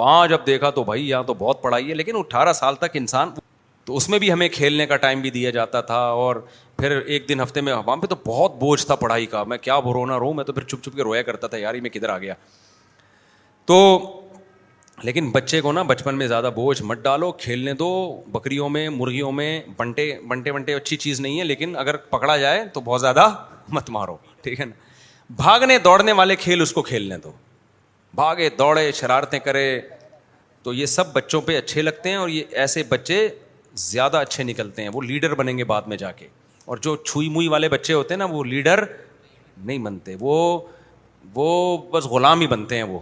وہاں 0.00 0.26
جب 0.34 0.46
دیکھا 0.46 0.70
تو 0.80 0.84
بھائی 0.90 1.08
یہاں 1.08 1.22
تو 1.22 1.34
بہت 1.46 1.62
پڑھائی 1.62 1.88
ہے 1.88 1.94
لیکن 1.94 2.16
اٹھارہ 2.18 2.52
سال 2.62 2.74
تک 2.84 2.96
انسان 3.02 3.32
تو 3.88 3.96
اس 3.96 4.08
میں 4.10 4.18
بھی 4.18 4.30
ہمیں 4.32 4.48
کھیلنے 4.52 4.86
کا 4.86 4.96
ٹائم 5.02 5.20
بھی 5.20 5.30
دیا 5.34 5.50
جاتا 5.50 5.80
تھا 5.90 5.98
اور 6.22 6.36
پھر 6.76 6.96
ایک 7.00 7.28
دن 7.28 7.40
ہفتے 7.40 7.60
میں 7.68 7.72
وہاں 7.74 7.96
پہ 8.00 8.06
تو 8.06 8.14
بہت 8.26 8.54
بوجھ 8.58 8.86
تھا 8.86 8.94
پڑھائی 9.02 9.26
کا 9.34 9.42
میں 9.52 9.56
کیا 9.66 9.78
رونا 9.94 10.18
رہوں 10.18 10.34
میں 10.38 10.44
تو 10.44 10.52
پھر 10.52 10.62
چھپ 10.62 10.82
چھپ 10.84 10.96
کے 10.96 11.02
رویا 11.04 11.22
کرتا 11.28 11.46
تھا 11.52 11.56
یاری 11.58 11.80
میں 11.80 11.90
کدھر 11.90 12.08
آ 12.08 12.16
گیا 12.24 12.34
تو 13.70 13.78
لیکن 15.02 15.30
بچے 15.38 15.60
کو 15.60 15.72
نا 15.72 15.82
بچپن 15.92 16.18
میں 16.18 16.26
زیادہ 16.26 16.50
بوجھ 16.54 16.82
مت 16.90 16.98
ڈالو 17.04 17.30
کھیلنے 17.46 17.72
دو 17.80 17.88
بکریوں 18.32 18.68
میں 18.76 18.88
مرغیوں 18.98 19.32
میں 19.40 19.48
بنٹے 19.76 20.10
بنٹے 20.28 20.52
بنٹے 20.58 20.74
اچھی 20.74 20.96
چیز 21.06 21.20
نہیں 21.20 21.38
ہے 21.38 21.44
لیکن 21.44 21.74
اگر 21.84 21.96
پکڑا 22.14 22.36
جائے 22.44 22.64
تو 22.74 22.80
بہت 22.84 23.00
زیادہ 23.00 23.28
مت 23.78 23.90
مارو 23.96 24.16
ٹھیک 24.42 24.60
ہے 24.60 24.64
نا 24.64 24.92
بھاگنے 25.42 25.78
دوڑنے 25.84 26.12
والے 26.22 26.36
کھیل 26.44 26.60
اس 26.62 26.72
کو 26.72 26.82
کھیلنے 26.92 27.18
دو 27.28 27.32
بھاگے 28.22 28.50
دوڑے 28.58 28.90
شرارتیں 29.02 29.38
کرے 29.48 29.66
تو 30.62 30.74
یہ 30.74 30.86
سب 30.98 31.12
بچوں 31.12 31.40
پہ 31.40 31.56
اچھے 31.58 31.82
لگتے 31.82 32.08
ہیں 32.08 32.16
اور 32.16 32.28
یہ 32.28 32.42
ایسے 32.62 32.82
بچے 32.88 33.28
زیادہ 33.84 34.16
اچھے 34.16 34.44
نکلتے 34.44 34.82
ہیں 34.82 34.90
وہ 34.94 35.02
لیڈر 35.02 35.34
بنیں 35.34 35.56
گے 35.58 35.64
بعد 35.64 35.82
میں 35.88 35.96
جا 35.96 36.10
کے 36.12 36.28
اور 36.64 36.76
جو 36.82 36.94
چھوئی 37.04 37.28
موئی 37.30 37.48
والے 37.48 37.68
بچے 37.68 37.92
ہوتے 37.94 38.14
ہیں 38.14 38.18
نا 38.18 38.24
وہ 38.30 38.42
لیڈر 38.44 38.82
نہیں 39.62 39.78
بنتے 39.84 40.16
وہ 40.20 40.58
وہ 41.34 41.76
بس 41.90 42.04
غلام 42.10 42.40
ہی 42.40 42.46
بنتے 42.46 42.76
ہیں 42.76 42.82
وہ 42.82 42.98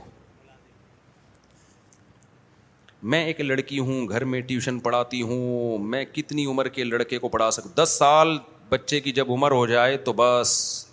میں 3.12 3.24
ایک 3.24 3.40
لڑکی 3.40 3.78
ہوں 3.78 4.08
گھر 4.08 4.24
میں 4.24 4.40
ٹیوشن 4.46 4.78
پڑھاتی 4.80 5.20
ہوں 5.22 5.78
میں 5.88 6.04
کتنی 6.12 6.46
عمر 6.50 6.68
کے 6.78 6.84
لڑکے 6.84 7.18
کو 7.18 7.28
پڑھا 7.28 7.50
سکوں 7.50 7.70
دس 7.82 7.96
سال 7.98 8.36
بچے 8.68 9.00
کی 9.00 9.12
جب 9.12 9.30
عمر 9.32 9.50
ہو 9.52 9.66
جائے 9.66 9.96
تو 10.06 10.12
بس 10.16 10.52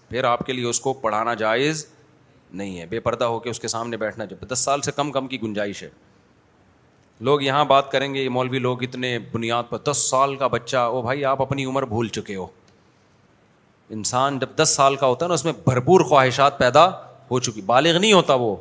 پھر 0.09 0.23
آپ 0.23 0.45
کے 0.45 0.53
لیے 0.53 0.65
اس 0.69 0.79
کو 0.79 0.93
پڑھانا 0.93 1.33
جائز 1.33 1.85
نہیں 2.61 2.79
ہے 2.79 2.85
بے 2.85 2.99
پردہ 2.99 3.25
ہو 3.25 3.39
کے 3.39 3.49
اس 3.49 3.59
کے 3.59 3.67
سامنے 3.67 3.97
بیٹھنا 3.97 4.25
جب 4.25 4.47
دس 4.51 4.59
سال 4.63 4.81
سے 4.81 4.91
کم 4.95 5.11
کم 5.11 5.27
کی 5.27 5.41
گنجائش 5.41 5.81
ہے 5.83 5.89
لوگ 7.23 7.41
یہاں 7.41 7.63
بات 7.65 7.91
کریں 7.91 8.13
گے 8.13 8.21
یہ 8.21 8.29
مولوی 8.35 8.59
لوگ 8.59 8.81
اتنے 8.83 9.17
بنیاد 9.33 9.63
پر 9.69 9.77
دس 9.91 9.97
سال 10.09 10.35
کا 10.37 10.47
بچہ 10.55 10.77
او 10.93 11.01
بھائی 11.01 11.23
آپ 11.25 11.41
اپنی 11.41 11.65
عمر 11.65 11.83
بھول 11.91 12.07
چکے 12.17 12.35
ہو 12.35 12.47
انسان 13.97 14.39
جب 14.39 14.55
دس 14.61 14.73
سال 14.75 14.95
کا 15.03 15.07
ہوتا 15.07 15.25
ہے 15.25 15.27
نا 15.29 15.33
اس 15.35 15.45
میں 15.45 15.53
بھرپور 15.65 16.01
خواہشات 16.09 16.57
پیدا 16.59 16.85
ہو 17.31 17.39
چکی 17.47 17.61
بالغ 17.71 17.97
نہیں 17.99 18.13
ہوتا 18.13 18.33
وہ 18.43 18.55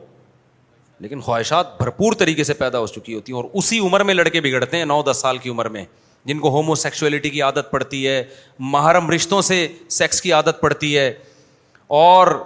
لیکن 1.04 1.20
خواہشات 1.20 1.76
بھرپور 1.78 2.12
طریقے 2.18 2.44
سے 2.44 2.54
پیدا 2.62 2.78
ہو 2.78 2.86
چکی 2.86 3.14
ہوتی 3.14 3.32
ہیں 3.32 3.40
اور 3.42 3.48
اسی 3.62 3.78
عمر 3.88 4.04
میں 4.10 4.14
لڑکے 4.14 4.40
بگڑتے 4.40 4.76
ہیں 4.78 4.84
نو 4.92 5.02
دس 5.10 5.20
سال 5.26 5.38
کی 5.46 5.50
عمر 5.50 5.68
میں 5.76 5.84
جن 6.24 6.38
کو 6.40 6.50
ہومو 6.56 6.74
سیکسولیٹی 6.86 7.30
کی 7.30 7.42
عادت 7.42 7.70
پڑتی 7.70 8.06
ہے 8.06 8.22
محرم 8.78 9.10
رشتوں 9.10 9.40
سے 9.50 9.66
سیکس 10.00 10.22
کی 10.22 10.32
عادت 10.32 10.60
پڑتی 10.60 10.96
ہے 10.96 11.12
اور 12.02 12.36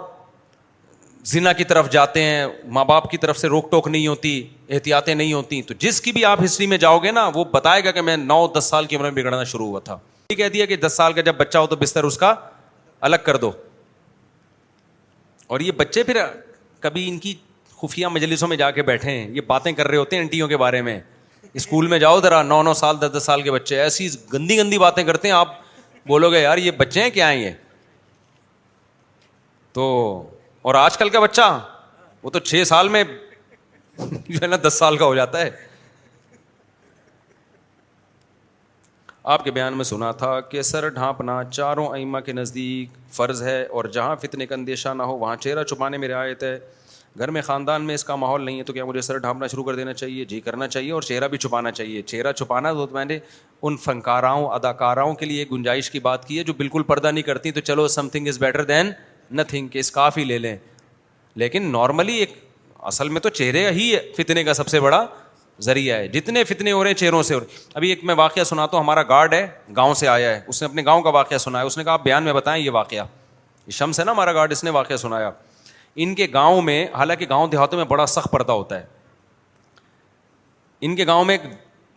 زنا 1.33 1.53
کی 1.53 1.63
طرف 1.73 1.89
جاتے 1.91 2.23
ہیں 2.23 2.45
ماں 2.77 2.85
باپ 2.93 3.11
کی 3.11 3.17
طرف 3.25 3.37
سے 3.37 3.47
روک 3.55 3.71
ٹوک 3.71 3.87
نہیں 3.87 4.07
ہوتی 4.07 4.41
احتیاطیں 4.75 5.13
نہیں 5.13 5.33
ہوتی 5.33 5.61
تو 5.63 5.73
جس 5.79 5.99
کی 6.01 6.11
بھی 6.11 6.23
آپ 6.25 6.43
ہسٹری 6.43 6.65
میں 6.67 6.77
جاؤ 6.77 6.97
گے 6.99 7.11
نا 7.11 7.29
وہ 7.33 7.43
بتائے 7.51 7.83
گا 7.83 7.91
کہ 7.91 8.01
میں 8.01 8.15
نو 8.17 8.45
دس 8.57 8.65
سال 8.69 8.85
کی 8.85 8.95
عمر 8.95 9.09
میں 9.09 9.21
بگڑنا 9.23 9.43
شروع 9.51 9.67
ہوا 9.67 9.79
تھا 9.83 9.97
یہ 10.29 10.35
کہہ 10.35 10.49
دیا 10.53 10.65
کہ 10.65 10.75
دس 10.77 10.93
سال 10.97 11.13
کا 11.13 11.21
جب 11.21 11.35
بچہ 11.37 11.57
ہو 11.57 11.67
تو 11.67 11.75
بستر 11.79 12.03
اس 12.03 12.17
کا 12.17 12.33
الگ 13.07 13.23
کر 13.25 13.37
دو 13.37 13.51
اور 15.47 15.59
یہ 15.59 15.71
بچے 15.77 16.03
پھر 16.03 16.17
کبھی 16.79 17.07
ان 17.09 17.17
کی 17.19 17.33
خفیہ 17.81 18.07
مجلسوں 18.11 18.47
میں 18.47 18.57
جا 18.57 18.69
کے 18.71 18.81
بیٹھے 18.83 19.11
ہیں 19.11 19.29
یہ 19.35 19.41
باتیں 19.47 19.71
کر 19.71 19.87
رہے 19.87 19.97
ہوتے 19.97 20.15
ہیں 20.15 20.23
انٹیوں 20.23 20.47
کے 20.47 20.57
بارے 20.57 20.81
میں 20.81 20.99
اسکول 21.53 21.87
میں 21.87 21.99
جاؤ 21.99 22.19
ذرا 22.21 22.41
نو 22.43 22.61
نو 22.63 22.73
سال 22.73 22.97
دس 23.01 23.17
دس 23.17 23.23
سال 23.25 23.41
کے 23.41 23.51
بچے 23.51 23.79
ایسی 23.81 24.07
گندی 24.33 24.57
گندی 24.57 24.77
باتیں 24.79 25.03
کرتے 25.03 25.27
ہیں 25.27 25.35
آپ 25.35 25.53
بولو 26.07 26.31
گے 26.31 26.41
یار 26.41 26.57
یہ 26.57 26.71
بچے 26.77 27.03
ہیں 27.03 27.09
کیا 27.13 27.31
ہیں 27.31 27.39
یہ 27.41 27.51
تو 29.73 29.85
اور 30.67 30.75
آج 30.75 30.97
کل 30.97 31.09
کا 31.09 31.19
بچہ 31.19 31.47
وہ 32.23 32.29
تو 32.31 32.39
چھ 32.39 32.63
سال 32.67 32.87
میں 32.89 33.03
جو 34.27 34.39
ہے 34.41 34.47
نا 34.47 34.55
دس 34.67 34.73
سال 34.79 34.97
کا 34.97 35.05
ہو 35.05 35.15
جاتا 35.15 35.39
ہے 35.41 35.49
آپ 39.35 39.43
کے 39.43 39.51
بیان 39.51 39.77
میں 39.77 39.83
سنا 39.83 40.11
تھا 40.21 40.39
کہ 40.49 40.61
سر 40.61 40.87
ڈھانپنا 40.89 41.43
چاروں 41.51 41.87
ائمہ 41.93 42.19
کے 42.25 42.33
نزدیک 42.33 42.89
فرض 43.13 43.41
ہے 43.43 43.61
اور 43.65 43.85
جہاں 43.93 44.15
فتنے 44.21 44.45
کا 44.47 44.55
اندیشہ 44.55 44.89
نہ 44.97 45.03
ہو 45.03 45.17
وہاں 45.17 45.35
چہرہ 45.41 45.63
چھپانے 45.71 45.97
میں 46.03 46.07
رعایت 46.09 46.43
ہے 46.43 46.57
گھر 47.19 47.31
میں 47.31 47.41
خاندان 47.41 47.81
میں 47.85 47.95
اس 47.95 48.03
کا 48.03 48.15
ماحول 48.15 48.43
نہیں 48.45 48.57
ہے 48.59 48.63
تو 48.63 48.73
کیا 48.73 48.85
مجھے 48.85 49.01
سر 49.01 49.17
ڈھانپنا 49.17 49.47
شروع 49.51 49.63
کر 49.63 49.75
دینا 49.75 49.93
چاہیے 49.93 50.25
جی 50.31 50.39
کرنا 50.41 50.67
چاہیے 50.67 50.91
اور 50.97 51.01
چہرہ 51.01 51.27
بھی 51.27 51.37
چھپانا 51.37 51.71
چاہیے 51.71 52.01
چہرہ 52.01 52.31
چھپانا 52.33 52.73
تو 52.73 52.87
میں 52.91 53.05
نے 53.05 53.19
ان 53.67 53.77
فنکاراؤں 53.83 54.45
اداکاراؤں 54.53 55.13
کے 55.15 55.25
لیے 55.25 55.45
گنجائش 55.51 55.89
کی 55.91 55.99
بات 56.07 56.27
کی 56.27 56.37
ہے 56.39 56.43
جو 56.43 56.53
بالکل 56.57 56.83
پردہ 56.87 57.11
نہیں 57.11 57.23
کرتی 57.23 57.51
تو 57.51 57.59
چلو 57.71 57.87
something 58.09 58.27
is 58.27 58.39
better 58.39 58.63
than 58.73 58.91
nothing 59.39 59.67
کہ 59.67 59.79
اس 59.79 59.97
ہی 60.17 60.23
لے 60.23 60.37
لیں 60.37 60.55
لیکن 61.41 61.71
نارملی 61.71 62.15
ایک 62.17 62.37
اصل 62.89 63.09
میں 63.09 63.21
تو 63.21 63.29
چہرے 63.29 63.69
ہی 63.73 63.93
فتنے 64.17 64.43
کا 64.43 64.53
سب 64.53 64.67
سے 64.67 64.79
بڑا 64.79 65.05
ذریعہ 65.63 65.97
ہے 65.97 66.07
جتنے 66.07 66.43
فتنے 66.43 66.71
ہو 66.71 66.83
رہے 66.83 66.89
ہیں 66.89 66.97
چہروں 66.97 67.21
سے 67.23 67.33
ہو 67.33 67.39
رہے 67.39 67.57
ابھی 67.75 67.89
ایک 67.89 68.03
میں 68.05 68.15
واقعہ 68.17 68.43
سنا 68.43 68.65
تو 68.71 68.79
ہمارا 68.79 69.03
گارڈ 69.09 69.33
ہے 69.33 69.47
گاؤں 69.75 69.93
سے 69.93 70.07
آیا 70.07 70.35
ہے 70.35 70.41
اس 70.47 70.61
نے 70.61 70.65
اپنے 70.67 70.83
گاؤں 70.85 71.01
کا 71.01 71.09
واقعہ 71.13 71.37
سنا 71.37 71.59
ہے 71.59 71.65
اس 71.65 71.77
نے 71.77 71.83
کہا 71.83 71.93
آپ 71.93 72.03
بیان 72.03 72.23
میں 72.23 72.33
بتائیں 72.33 72.63
یہ 72.63 72.69
واقعہ 72.71 72.97
یہ 73.67 73.71
شمس 73.77 73.99
ہے 73.99 74.05
نا 74.05 74.11
ہمارا 74.11 74.33
گارڈ 74.33 74.51
اس 74.51 74.63
نے 74.63 74.69
واقعہ 74.71 74.95
سنایا 74.97 75.31
ان 75.99 76.13
کے 76.15 76.27
گاؤں 76.33 76.61
میں 76.61 76.85
حالانکہ 76.97 77.25
گاؤں 77.29 77.47
دیہاتوں 77.51 77.77
میں 77.79 77.85
بڑا 77.85 78.05
سخت 78.07 78.31
پردہ 78.31 78.51
ہوتا 78.51 78.79
ہے 78.79 78.85
ان 80.85 80.95
کے 80.95 81.05
گاؤں 81.07 81.25
میں 81.25 81.37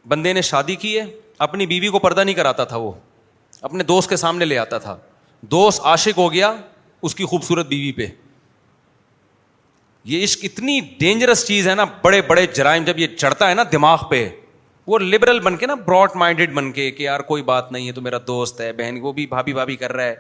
بندے 0.09 0.33
نے 0.33 0.43
شادی 0.43 0.75
کی 0.83 0.99
ہے 0.99 1.05
اپنی 1.47 1.67
بیوی 1.67 1.89
کو 1.89 1.99
پردہ 1.99 2.21
نہیں 2.21 2.35
کراتا 2.35 2.65
تھا 2.65 2.77
وہ 2.77 2.91
اپنے 3.63 3.85
دوست 3.85 4.09
کے 4.11 4.17
سامنے 4.17 4.45
لے 4.45 4.59
آتا 4.59 4.79
تھا 4.79 4.97
دوست 5.51 5.81
عاشق 5.87 6.19
ہو 6.19 6.33
گیا 6.33 6.53
اس 7.03 7.15
کی 7.15 7.25
خوبصورت 7.27 7.67
بیوی 7.67 7.93
پہ 7.93 8.07
یہ 10.09 10.23
عشق 10.25 10.41
اتنی 10.45 10.79
ڈینجرس 10.99 11.47
چیز 11.47 11.69
ہے 11.69 11.75
نا 11.75 11.85
بڑے 12.03 12.21
بڑے 12.27 12.45
جرائم 12.57 12.85
جب 12.85 12.99
یہ 12.99 13.07
چڑھتا 13.17 13.49
ہے 13.49 13.55
نا 13.55 13.63
دماغ 13.73 14.05
پہ 14.11 14.29
وہ 14.87 14.99
لبرل 14.99 15.41
بن 15.41 15.57
کے 15.57 15.67
نا 15.67 15.75
براڈ 15.87 16.17
مائنڈیڈ 16.19 16.53
بن 16.55 16.71
کے 16.73 16.91
کہ 16.91 17.03
یار 17.03 17.21
کوئی 17.31 17.43
بات 17.51 17.71
نہیں 17.73 17.87
ہے 17.89 17.93
تو 17.93 18.01
میرا 18.01 18.19
دوست 18.27 18.61
ہے 18.61 18.73
بہن 18.77 18.99
وہ 19.03 19.13
بھی 19.13 19.27
بھابھی 19.27 19.53
بھابھی 19.55 19.77
کر 19.77 19.93
رہا 19.97 20.05
ہے 20.05 20.15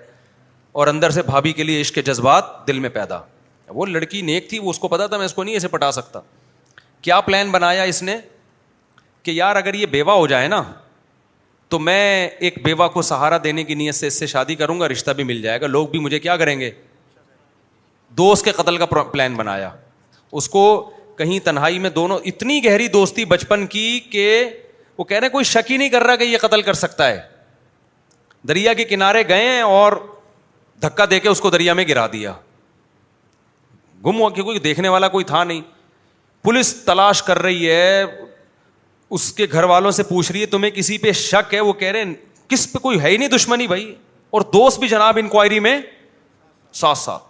اور 0.80 0.86
اندر 0.86 1.10
سے 1.10 1.22
بھابھی 1.26 1.52
کے 1.52 1.62
لیے 1.62 1.80
عشق 1.80 1.94
کے 1.94 2.02
جذبات 2.02 2.44
دل 2.66 2.78
میں 2.80 2.88
پیدا 2.94 3.20
وہ 3.74 3.86
لڑکی 3.86 4.20
نیک 4.22 4.48
تھی 4.50 4.58
وہ 4.58 4.70
اس 4.70 4.78
کو 4.78 4.88
پتا 4.88 5.06
تھا 5.06 5.16
میں 5.16 5.24
اس 5.26 5.34
کو 5.34 5.42
نہیں 5.44 5.56
اسے 5.56 5.68
پٹا 5.68 5.90
سکتا 5.92 6.20
کیا 7.02 7.20
پلان 7.20 7.50
بنایا 7.50 7.82
اس 7.82 8.02
نے 8.02 8.16
کہ 9.22 9.30
یار 9.30 9.56
اگر 9.56 9.74
یہ 9.74 9.86
بیوہ 9.86 10.12
ہو 10.12 10.26
جائے 10.26 10.48
نا 10.48 10.62
تو 11.68 11.78
میں 11.78 12.26
ایک 12.38 12.58
بیوہ 12.64 12.88
کو 12.92 13.02
سہارا 13.02 13.36
دینے 13.44 13.64
کی 13.64 13.74
نیت 13.74 13.94
سے 13.94 14.06
اس 14.06 14.18
سے 14.18 14.26
شادی 14.26 14.54
کروں 14.56 14.78
گا 14.80 14.88
رشتہ 14.88 15.10
بھی 15.16 15.24
مل 15.24 15.42
جائے 15.42 15.60
گا 15.60 15.66
لوگ 15.66 15.88
بھی 15.88 15.98
مجھے 15.98 16.18
کیا 16.20 16.36
کریں 16.36 16.58
گے 16.60 16.70
دوست 18.18 18.44
کے 18.44 18.52
قتل 18.52 18.76
کا 18.76 18.86
پلان 18.86 19.34
بنایا 19.36 19.70
اس 20.38 20.48
کو 20.48 20.62
کہیں 21.18 21.38
تنہائی 21.44 21.78
میں 21.78 21.90
دونوں 21.90 22.18
اتنی 22.26 22.64
گہری 22.64 22.88
دوستی 22.88 23.24
بچپن 23.24 23.66
کی 23.66 23.98
کہ 24.12 24.44
وہ 24.98 25.04
کہہ 25.04 25.18
رہے 25.18 25.28
کوئی 25.28 25.44
شک 25.44 25.70
ہی 25.72 25.76
نہیں 25.76 25.88
کر 25.88 26.02
رہا 26.06 26.16
کہ 26.16 26.24
یہ 26.24 26.38
قتل 26.40 26.62
کر 26.62 26.72
سکتا 26.74 27.08
ہے 27.08 27.20
دریا 28.48 28.72
کے 28.74 28.84
کنارے 28.84 29.22
گئے 29.28 29.48
ہیں 29.50 29.60
اور 29.62 29.92
دھکا 30.82 31.04
دے 31.10 31.20
کے 31.20 31.28
اس 31.28 31.40
کو 31.40 31.50
دریا 31.50 31.72
میں 31.74 31.84
گرا 31.88 32.06
دیا 32.12 32.32
گم 34.06 34.20
ہو 34.20 34.28
کیونکہ 34.30 34.58
دیکھنے 34.64 34.88
والا 34.88 35.08
کوئی 35.14 35.24
تھا 35.24 35.42
نہیں 35.44 35.60
پولیس 36.42 36.74
تلاش 36.84 37.22
کر 37.22 37.38
رہی 37.42 37.70
ہے 37.70 38.02
اس 39.10 39.32
کے 39.32 39.46
گھر 39.52 39.64
والوں 39.72 39.90
سے 39.90 40.02
پوچھ 40.12 40.30
رہی 40.30 40.40
ہے 40.40 40.46
تمہیں 40.46 40.70
کسی 40.74 40.98
پہ 40.98 41.12
شک 41.20 41.54
ہے 41.54 41.60
وہ 41.60 41.72
کہہ 41.82 41.88
رہے 41.92 42.04
ہیں 42.04 42.14
کس 42.48 42.72
پہ 42.72 42.78
کوئی 42.78 43.00
ہے 43.02 43.10
ہی 43.10 43.16
نہیں 43.16 43.28
دشمنی 43.28 43.66
بھائی 43.66 43.94
اور 44.30 44.40
دوست 44.52 44.78
بھی 44.80 44.88
جناب 44.88 45.18
انکوائری 45.22 45.58
میں 45.60 45.80
ساتھ 46.80 46.98
ساتھ 46.98 47.22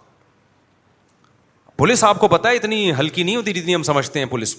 پولیس 1.81 2.03
آپ 2.03 2.17
کو 2.19 2.27
پتا 2.27 2.49
ہے 2.49 2.55
اتنی 2.55 2.91
ہلکی 2.97 3.23
نہیں 3.23 3.35
ہوتی 3.35 3.53
جتنی 3.53 3.75
ہم 3.75 3.83
سمجھتے 3.83 4.19
ہیں 4.19 4.25
پولیس 4.31 4.57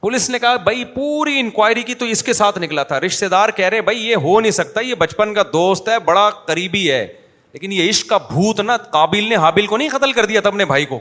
پولیس 0.00 0.26
کو 0.26 0.32
نے 0.32 0.38
کہا 0.38 0.56
بھائی 0.66 0.84
پوری 0.94 1.38
انکوائری 1.40 1.82
کی 1.82 1.94
تو 2.00 2.04
اس 2.14 2.22
کے 2.22 2.32
ساتھ 2.32 2.58
نکلا 2.58 2.82
تھا 2.90 2.98
رشتے 3.00 3.28
دار 3.28 3.48
کہہ 3.56 3.68
رہے 3.74 3.80
بھائی 3.88 4.04
یہ 4.08 4.16
ہو 4.26 4.38
نہیں 4.40 4.52
سکتا 4.58 4.80
یہ 4.80 4.94
بچپن 4.98 5.32
کا 5.34 5.42
دوست 5.52 5.88
ہے 5.88 5.98
بڑا 6.10 6.28
قریبی 6.46 6.90
ہے 6.90 7.06
لیکن 7.52 7.72
یہ 7.72 7.88
عشق 7.90 8.08
کا 8.08 8.16
بھوت 8.30 8.60
نا 8.60 8.76
کابل 8.92 9.28
نے 9.28 9.36
حابل 9.44 9.66
کو 9.66 9.76
نہیں 9.76 9.88
قتل 9.98 10.12
کر 10.12 10.24
دیا 10.32 10.40
تھا 10.40 10.48
اپنے 10.48 10.64
بھائی 10.74 10.84
کو 10.92 11.00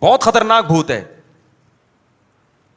بہت 0.00 0.22
خطرناک 0.22 0.66
بھوت 0.66 0.90
ہے 0.90 1.02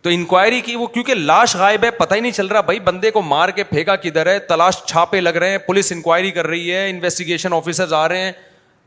تو 0.02 0.10
انکوائری 0.10 0.62
کی 0.62 0.76
وہ 0.76 0.88
کیونکہ 0.98 1.14
لاش 1.32 1.56
غائب 1.56 1.84
ہے 1.84 1.92
پتا 2.00 2.16
ہی 2.16 2.20
نہیں 2.20 2.32
چل 2.42 2.48
رہا 2.48 2.62
بھائی 2.72 2.80
بندے 2.90 3.12
کو 3.12 3.22
مار 3.32 3.50
کے 3.60 3.64
پھینکا 3.70 3.96
کدھر 4.06 4.32
ہے 4.32 4.38
تلاش 4.54 4.84
چھاپے 4.86 5.22
لگ 5.22 5.38
رہے 5.44 5.52
ہیں 5.52 5.58
پولیس 5.68 5.92
انکوائری 5.92 6.32
کر 6.32 6.48
رہی 6.48 6.72
ہے 6.72 6.90
انویسٹیگیشن 6.90 7.54
آفیسر 7.54 7.94
آ 8.04 8.08
رہے 8.10 8.26
ہیں 8.26 8.32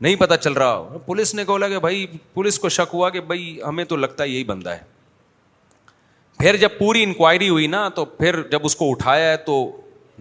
نہیں 0.01 0.15
پتا 0.15 0.37
چل 0.37 0.53
رہا 0.53 0.97
پولیس 1.05 1.33
نے 1.35 1.43
بولا 1.47 1.67
کہ 1.69 1.79
بھائی 1.79 2.05
پولیس 2.33 2.59
کو 2.59 2.69
شک 2.69 2.93
ہوا 2.93 3.09
کہ 3.09 3.19
بھائی 3.29 3.57
ہمیں 3.67 3.83
تو 3.85 3.95
لگتا 3.95 4.23
ہے 4.23 4.29
یہی 4.29 4.43
بندہ 4.43 4.69
ہے 4.69 4.81
پھر 6.39 6.55
جب 6.61 6.77
پوری 6.79 7.03
انکوائری 7.03 7.47
ہوئی 7.49 7.67
نا 7.67 7.87
تو 7.95 8.05
پھر 8.05 8.41
جب 8.51 8.61
اس 8.65 8.75
کو 8.75 8.89
اٹھایا 8.91 9.35
تو 9.45 9.53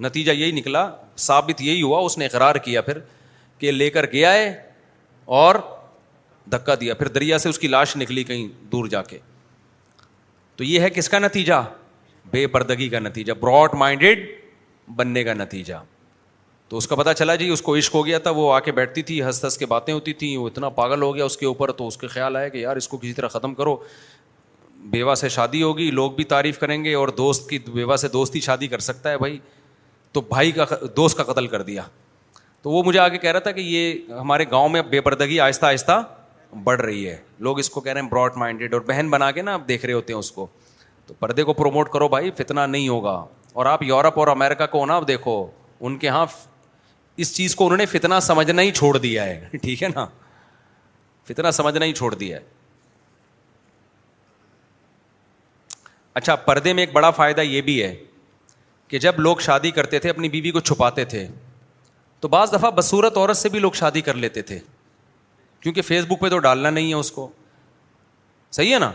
نتیجہ 0.06 0.32
یہی 0.32 0.52
نکلا 0.52 0.88
ثابت 1.24 1.60
یہی 1.62 1.82
ہوا 1.82 1.98
اس 2.04 2.16
نے 2.18 2.26
اقرار 2.26 2.54
کیا 2.68 2.80
پھر 2.82 2.98
کہ 3.58 3.70
لے 3.72 3.88
کر 3.90 4.06
گیا 4.12 4.32
ہے 4.32 4.52
اور 5.40 5.54
دھکا 6.52 6.74
دیا 6.80 6.94
پھر 6.94 7.08
دریا 7.08 7.38
سے 7.38 7.48
اس 7.48 7.58
کی 7.58 7.68
لاش 7.68 7.96
نکلی 7.96 8.24
کہیں 8.24 8.46
دور 8.72 8.86
جا 8.88 9.02
کے 9.02 9.18
تو 10.56 10.64
یہ 10.64 10.80
ہے 10.80 10.90
کس 10.90 11.08
کا 11.08 11.18
نتیجہ 11.18 11.54
بے 12.32 12.46
پردگی 12.54 12.88
کا 12.88 12.98
نتیجہ 12.98 13.32
براڈ 13.40 13.74
مائنڈیڈ 13.78 14.26
بننے 14.96 15.24
کا 15.24 15.34
نتیجہ 15.34 15.74
تو 16.68 16.76
اس 16.76 16.86
کا 16.88 16.96
پتا 16.96 17.12
چلا 17.14 17.34
جی 17.40 17.48
اس 17.52 17.62
کو 17.62 17.76
عشق 17.76 17.94
ہو 17.94 18.04
گیا 18.06 18.18
تھا 18.18 18.30
وہ 18.36 18.52
آ 18.52 18.58
کے 18.60 18.72
بیٹھتی 18.72 19.02
تھی 19.08 19.20
ہنس 19.22 19.44
ہنس 19.44 19.56
کے 19.58 19.66
باتیں 19.66 19.92
ہوتی 19.92 20.12
تھیں 20.22 20.36
وہ 20.36 20.46
اتنا 20.48 20.68
پاگل 20.78 21.02
ہو 21.02 21.14
گیا 21.14 21.24
اس 21.24 21.36
کے 21.38 21.46
اوپر 21.46 21.72
تو 21.80 21.86
اس 21.88 21.96
کے 21.96 22.06
خیال 22.14 22.36
آیا 22.36 22.48
کہ 22.48 22.58
یار 22.58 22.76
اس 22.76 22.88
کو 22.88 22.96
کسی 22.98 23.12
طرح 23.12 23.28
ختم 23.28 23.54
کرو 23.54 23.76
بیوہ 24.90 25.14
سے 25.14 25.28
شادی 25.34 25.62
ہوگی 25.62 25.90
لوگ 25.90 26.10
بھی 26.12 26.24
تعریف 26.32 26.58
کریں 26.58 26.82
گے 26.84 26.94
اور 26.94 27.08
دوست 27.18 27.48
کی 27.50 27.58
بیوہ 27.72 27.96
سے 27.96 28.08
دوست 28.08 28.34
ہی 28.34 28.40
شادی 28.40 28.66
کر 28.68 28.78
سکتا 28.88 29.10
ہے 29.10 29.18
بھائی 29.18 29.38
تو 30.12 30.20
بھائی 30.28 30.52
کا 30.52 30.64
دوست 30.96 31.16
کا 31.16 31.22
قتل 31.32 31.46
کر 31.48 31.62
دیا 31.62 31.82
تو 32.62 32.70
وہ 32.70 32.82
مجھے 32.82 32.98
آگے 33.00 33.18
کہہ 33.18 33.30
رہا 33.30 33.38
تھا 33.40 33.50
کہ 33.52 33.60
یہ 33.60 34.12
ہمارے 34.20 34.44
گاؤں 34.50 34.68
میں 34.68 34.82
بے 34.90 35.00
پردگی 35.00 35.40
آہستہ 35.40 35.66
آہستہ 35.66 36.02
بڑھ 36.64 36.80
رہی 36.80 37.08
ہے 37.08 37.16
لوگ 37.46 37.58
اس 37.58 37.70
کو 37.70 37.80
کہہ 37.80 37.92
رہے 37.92 38.00
ہیں 38.00 38.08
براڈ 38.10 38.36
مائنڈیڈ 38.38 38.74
اور 38.74 38.80
بہن 38.88 39.10
بنا 39.10 39.30
کے 39.30 39.42
نا 39.42 39.54
آپ 39.54 39.68
دیکھ 39.68 39.84
رہے 39.86 39.94
ہوتے 39.94 40.12
ہیں 40.12 40.18
اس 40.18 40.30
کو 40.32 40.46
تو 41.06 41.14
پردے 41.20 41.42
کو 41.44 41.52
پروموٹ 41.54 41.90
کرو 41.92 42.08
بھائی 42.08 42.30
فتنا 42.38 42.66
نہیں 42.66 42.88
ہوگا 42.88 43.24
اور 43.52 43.66
آپ 43.66 43.82
یورپ 43.82 44.18
اور 44.18 44.28
امیرکا 44.28 44.66
کو 44.74 44.84
نا 44.86 45.00
دیکھو 45.08 45.44
ان 45.86 45.96
کے 45.98 46.06
یہاں 46.06 46.24
اس 47.22 47.34
چیز 47.36 47.54
کو 47.56 47.64
انہوں 47.64 47.78
نے 47.78 47.86
فتنا 47.86 48.18
سمجھنا 48.20 48.62
ہی 48.62 48.70
چھوڑ 48.78 48.96
دیا 48.98 49.24
ہے 49.26 49.48
ٹھیک 49.62 49.82
ہے 49.82 49.88
نا 49.94 50.06
فتنا 51.28 51.50
سمجھنا 51.52 51.84
ہی 51.84 51.92
چھوڑ 51.92 52.14
دیا 52.14 52.36
ہے 52.36 52.54
اچھا 56.20 56.34
پردے 56.48 56.72
میں 56.72 56.82
ایک 56.82 56.92
بڑا 56.92 57.10
فائدہ 57.10 57.40
یہ 57.40 57.60
بھی 57.62 57.82
ہے 57.82 57.94
کہ 58.88 58.98
جب 58.98 59.18
لوگ 59.20 59.36
شادی 59.46 59.70
کرتے 59.76 59.98
تھے 59.98 60.10
اپنی 60.10 60.28
بیوی 60.28 60.50
کو 60.50 60.60
چھپاتے 60.60 61.04
تھے 61.12 61.26
تو 62.20 62.28
بعض 62.28 62.52
دفعہ 62.52 62.70
بصورت 62.74 63.16
عورت 63.16 63.36
سے 63.36 63.48
بھی 63.48 63.58
لوگ 63.60 63.72
شادی 63.80 64.00
کر 64.00 64.14
لیتے 64.14 64.42
تھے 64.50 64.58
کیونکہ 65.60 65.82
فیس 65.82 66.04
بک 66.08 66.20
پہ 66.20 66.28
تو 66.30 66.38
ڈالنا 66.38 66.70
نہیں 66.70 66.88
ہے 66.88 66.94
اس 66.98 67.10
کو 67.12 67.28
صحیح 68.56 68.72
ہے 68.74 68.78
نا 68.78 68.90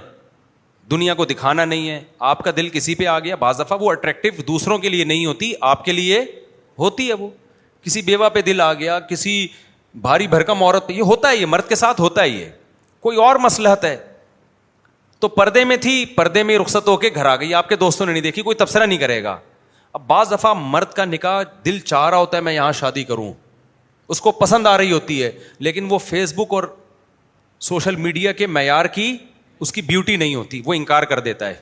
دنیا 0.91 1.13
کو 1.13 1.25
دکھانا 1.25 1.65
نہیں 1.65 1.89
ہے 1.89 1.99
آپ 2.29 2.43
کا 2.43 2.51
دل 2.55 2.69
کسی 2.69 2.95
پہ 2.95 3.05
آ 3.07 3.17
گیا 3.19 3.35
بعض 3.43 3.59
دفعہ 3.59 3.77
وہ 3.81 3.91
اٹریکٹو 3.91 4.41
دوسروں 4.47 4.77
کے 4.85 4.89
لیے 4.89 5.03
نہیں 5.11 5.25
ہوتی 5.25 5.51
آپ 5.73 5.85
کے 5.85 5.91
لیے 5.91 6.19
ہوتی 6.79 7.07
ہے 7.09 7.13
وہ 7.19 7.29
کسی 7.83 8.01
بیوہ 8.01 8.29
پہ 8.33 8.41
دل 8.45 8.61
آ 8.61 8.73
گیا 8.73 8.99
کسی 9.09 9.37
بھاری 10.01 10.27
بھرکم 10.27 10.63
عورت 10.63 10.87
پہ 10.87 10.93
یہ 10.93 11.01
ہوتا 11.11 11.29
ہے 11.29 11.37
یہ 11.37 11.45
مرد 11.49 11.67
کے 11.69 11.75
ساتھ 11.75 12.01
ہوتا 12.01 12.23
ہے 12.23 12.29
یہ 12.29 12.45
کوئی 13.05 13.17
اور 13.21 13.35
مسلحت 13.43 13.85
ہے 13.85 13.95
تو 15.19 15.27
پردے 15.27 15.63
میں 15.65 15.77
تھی 15.77 16.03
پردے 16.15 16.43
میں 16.43 16.57
رخصت 16.59 16.87
ہو 16.87 16.95
کے 16.97 17.09
گھر 17.15 17.25
آ 17.25 17.35
گئی 17.39 17.53
آپ 17.53 17.69
کے 17.69 17.75
دوستوں 17.75 18.05
نے 18.05 18.11
نہیں 18.11 18.23
دیکھی 18.23 18.41
کوئی 18.41 18.55
تبصرہ 18.57 18.85
نہیں 18.85 18.97
کرے 18.99 19.23
گا 19.23 19.37
اب 19.93 20.05
بعض 20.07 20.31
دفعہ 20.31 20.53
مرد 20.57 20.91
کا 20.95 21.05
نکاح 21.05 21.41
دل 21.65 21.79
چاہ 21.79 22.07
رہا 22.09 22.17
ہوتا 22.17 22.37
ہے 22.37 22.41
میں 22.41 22.53
یہاں 22.53 22.71
شادی 22.79 23.03
کروں 23.03 23.31
اس 24.13 24.21
کو 24.21 24.31
پسند 24.39 24.67
آ 24.67 24.77
رہی 24.77 24.91
ہوتی 24.91 25.21
ہے 25.23 25.31
لیکن 25.67 25.87
وہ 25.89 25.97
فیس 26.05 26.33
بک 26.37 26.53
اور 26.53 26.63
سوشل 27.67 27.95
میڈیا 27.95 28.31
کے 28.41 28.47
معیار 28.47 28.85
کی 28.95 29.15
اس 29.63 29.71
کی 29.73 29.81
بیوٹی 29.91 30.15
نہیں 30.15 30.35
ہوتی 30.35 30.61
وہ 30.65 30.73
انکار 30.73 31.03
کر 31.11 31.19
دیتا 31.27 31.47
ہے 31.49 31.53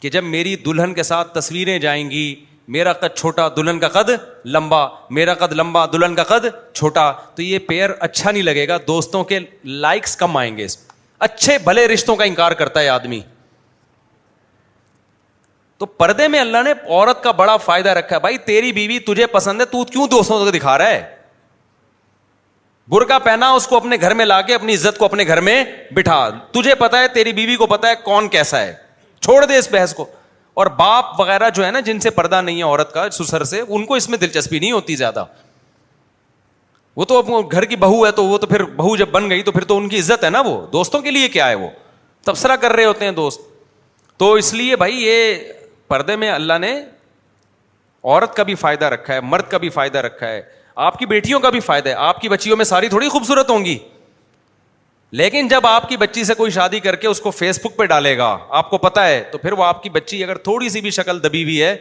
کہ 0.00 0.10
جب 0.10 0.24
میری 0.24 0.54
دلہن 0.64 0.94
کے 0.94 1.02
ساتھ 1.02 1.32
تصویریں 1.38 1.78
جائیں 1.78 2.10
گی 2.10 2.24
میرا 2.74 2.92
قد 2.92 3.14
چھوٹا 3.16 3.48
دلہن 3.56 3.78
کا 3.80 3.88
قد 3.88 4.10
لمبا 4.54 4.86
میرا 5.16 5.34
قد 5.40 5.52
لمبا 5.52 5.84
دلہن 5.92 6.14
کا 6.14 6.22
قد 6.28 6.44
چھوٹا 6.74 7.10
تو 7.34 7.42
یہ 7.42 7.58
پیئر 7.68 7.90
اچھا 7.98 8.30
نہیں 8.30 8.42
لگے 8.42 8.66
گا 8.68 8.76
دوستوں 8.86 9.22
کے 9.24 9.38
لائکس 9.64 10.16
کم 10.16 10.36
آئیں 10.36 10.56
گے 10.56 10.64
اس 10.64 10.76
اچھے 11.26 11.56
بھلے 11.64 11.86
رشتوں 11.88 12.16
کا 12.16 12.24
انکار 12.24 12.52
کرتا 12.62 12.80
ہے 12.80 12.88
آدمی 12.88 13.20
تو 15.78 15.86
پردے 15.86 16.26
میں 16.28 16.40
اللہ 16.40 16.62
نے 16.64 16.70
عورت 16.86 17.22
کا 17.22 17.30
بڑا 17.40 17.56
فائدہ 17.64 17.88
رکھا 17.98 18.14
ہے 18.16 18.20
بھائی 18.20 18.38
تیری 18.46 18.72
بیوی 18.72 18.98
تجھے 19.06 19.26
پسند 19.32 19.60
ہے 19.60 19.66
تو 19.70 19.84
کیوں 19.84 20.06
دوستوں 20.10 20.38
کو 20.44 20.50
دکھا 20.50 20.76
رہا 20.78 20.88
ہے 20.90 21.14
برقع 22.90 23.18
پہنا 23.24 23.50
اس 23.52 23.66
کو 23.66 23.76
اپنے 23.76 23.96
گھر 24.00 24.14
میں 24.14 24.24
لا 24.24 24.40
کے 24.48 24.54
اپنی 24.54 24.74
عزت 24.74 24.98
کو 24.98 25.04
اپنے 25.04 25.24
گھر 25.26 25.40
میں 25.48 25.62
بٹھا 25.94 26.28
تجھے 26.52 26.74
پتا 26.78 26.98
ہے 27.00 27.08
تیری 27.14 27.32
بیوی 27.32 27.56
کو 27.56 27.66
پتا 27.66 27.88
ہے 27.88 27.94
کون 28.04 28.28
کیسا 28.28 28.60
ہے 28.60 28.74
چھوڑ 29.20 29.44
دے 29.44 29.56
اس 29.58 29.68
بحث 29.72 29.94
کو 29.94 30.06
اور 30.60 30.66
باپ 30.76 31.08
وغیرہ 31.18 31.48
جو 31.54 31.64
ہے 31.64 31.70
نا 31.70 31.80
جن 31.86 31.98
سے 32.00 32.10
پردہ 32.18 32.40
نہیں 32.42 32.58
ہے 32.58 32.62
عورت 32.62 32.92
کا 32.92 33.08
سسر 33.12 33.42
سے 33.48 33.60
ان 33.60 33.84
کو 33.86 33.94
اس 33.94 34.08
میں 34.08 34.18
دلچسپی 34.18 34.58
نہیں 34.58 34.70
ہوتی 34.72 34.94
زیادہ 34.96 35.24
وہ 36.96 37.04
تو 37.04 37.18
اب 37.18 37.50
گھر 37.52 37.64
کی 37.72 37.76
بہو 37.76 38.04
ہے 38.04 38.10
تو 38.18 38.24
وہ 38.26 38.38
تو 38.38 38.46
پھر 38.46 38.62
بہو 38.76 38.94
جب 38.96 39.08
بن 39.12 39.28
گئی 39.30 39.42
تو 39.48 39.52
پھر 39.52 39.64
تو 39.72 39.76
ان 39.78 39.88
کی 39.88 39.98
عزت 40.00 40.24
ہے 40.24 40.30
نا 40.30 40.40
وہ 40.46 40.54
دوستوں 40.72 41.00
کے 41.02 41.10
لیے 41.10 41.28
کیا 41.34 41.48
ہے 41.48 41.54
وہ 41.64 41.68
تبصرہ 42.24 42.56
کر 42.60 42.70
رہے 42.72 42.84
ہوتے 42.84 43.04
ہیں 43.04 43.12
دوست 43.18 43.40
تو 44.18 44.32
اس 44.42 44.52
لیے 44.54 44.76
بھائی 44.82 45.02
یہ 45.02 45.50
پردے 45.88 46.16
میں 46.22 46.30
اللہ 46.32 46.58
نے 46.60 46.72
عورت 46.78 48.34
کا 48.36 48.42
بھی 48.50 48.54
فائدہ 48.64 48.84
رکھا 48.94 49.14
ہے 49.14 49.20
مرد 49.34 49.50
کا 49.50 49.58
بھی 49.58 49.68
فائدہ 49.76 49.98
رکھا 50.08 50.28
ہے 50.28 50.40
آپ 50.86 50.98
کی 50.98 51.06
بیٹیوں 51.12 51.40
کا 51.40 51.50
بھی 51.50 51.60
فائدہ 51.68 51.88
ہے 51.88 51.94
آپ 52.08 52.20
کی 52.20 52.28
بچیوں 52.28 52.56
میں 52.56 52.64
ساری 52.72 52.88
تھوڑی 52.88 53.08
خوبصورت 53.08 53.50
ہوں 53.50 53.64
گی 53.64 53.78
لیکن 55.18 55.48
جب 55.48 55.66
آپ 55.66 55.88
کی 55.88 55.96
بچی 55.96 56.22
سے 56.24 56.34
کوئی 56.34 56.50
شادی 56.50 56.78
کر 56.80 56.96
کے 56.96 57.06
اس 57.08 57.20
کو 57.20 57.30
فیس 57.30 57.58
بک 57.64 57.76
پہ 57.76 57.84
ڈالے 57.86 58.16
گا 58.18 58.36
آپ 58.58 58.70
کو 58.70 58.78
پتا 58.78 59.06
ہے 59.08 59.22
تو 59.32 59.38
پھر 59.38 59.52
وہ 59.58 59.64
آپ 59.64 59.82
کی 59.82 59.90
بچی 59.90 60.22
اگر 60.24 60.38
تھوڑی 60.44 60.68
سی 60.68 60.80
بھی 60.80 60.90
شکل 60.90 61.22
دبی 61.22 61.42
ہوئی 61.44 61.62
ہے 61.62 61.76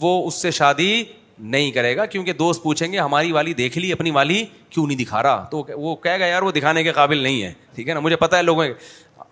وہ 0.00 0.26
اس 0.26 0.40
سے 0.42 0.50
شادی 0.50 1.02
نہیں 1.38 1.70
کرے 1.70 1.96
گا 1.96 2.04
کیونکہ 2.06 2.32
دوست 2.32 2.62
پوچھیں 2.62 2.90
گے 2.92 2.98
ہماری 2.98 3.32
والی 3.32 3.52
دیکھ 3.54 3.76
لی 3.78 3.90
اپنی 3.92 4.10
والی 4.10 4.44
کیوں 4.70 4.86
نہیں 4.86 4.96
دکھا 4.98 5.22
رہا 5.22 5.44
تو 5.50 5.62
وہ 5.80 5.94
کہہ 6.02 6.16
گیا 6.18 6.26
یار 6.26 6.42
وہ 6.42 6.50
دکھانے 6.52 6.82
کے 6.82 6.92
قابل 6.92 7.18
نہیں 7.22 7.42
ہے 7.42 7.52
ٹھیک 7.74 7.88
ہے 7.88 7.94
نا 7.94 8.00
مجھے 8.00 8.16
پتا 8.16 8.38
ہے 8.38 8.42
لوگوں 8.42 8.64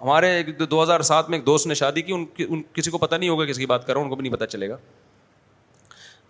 ہمارے 0.00 0.42
دو 0.70 0.82
ہزار 0.82 1.00
سات 1.08 1.30
میں 1.30 1.38
ایک 1.38 1.46
دوست 1.46 1.66
نے 1.66 1.74
شادی 1.74 2.02
کی 2.02 2.12
ان, 2.12 2.62
کسی 2.72 2.90
کو 2.90 2.98
پتا 2.98 3.16
نہیں 3.16 3.28
ہوگا 3.28 3.44
کسی 3.46 3.60
کی 3.60 3.66
بات 3.66 3.86
کرو 3.86 4.00
ان 4.02 4.08
کو 4.08 4.14
بھی 4.16 4.22
نہیں 4.22 4.32
پتا 4.32 4.46
چلے 4.46 4.68
گا 4.68 4.76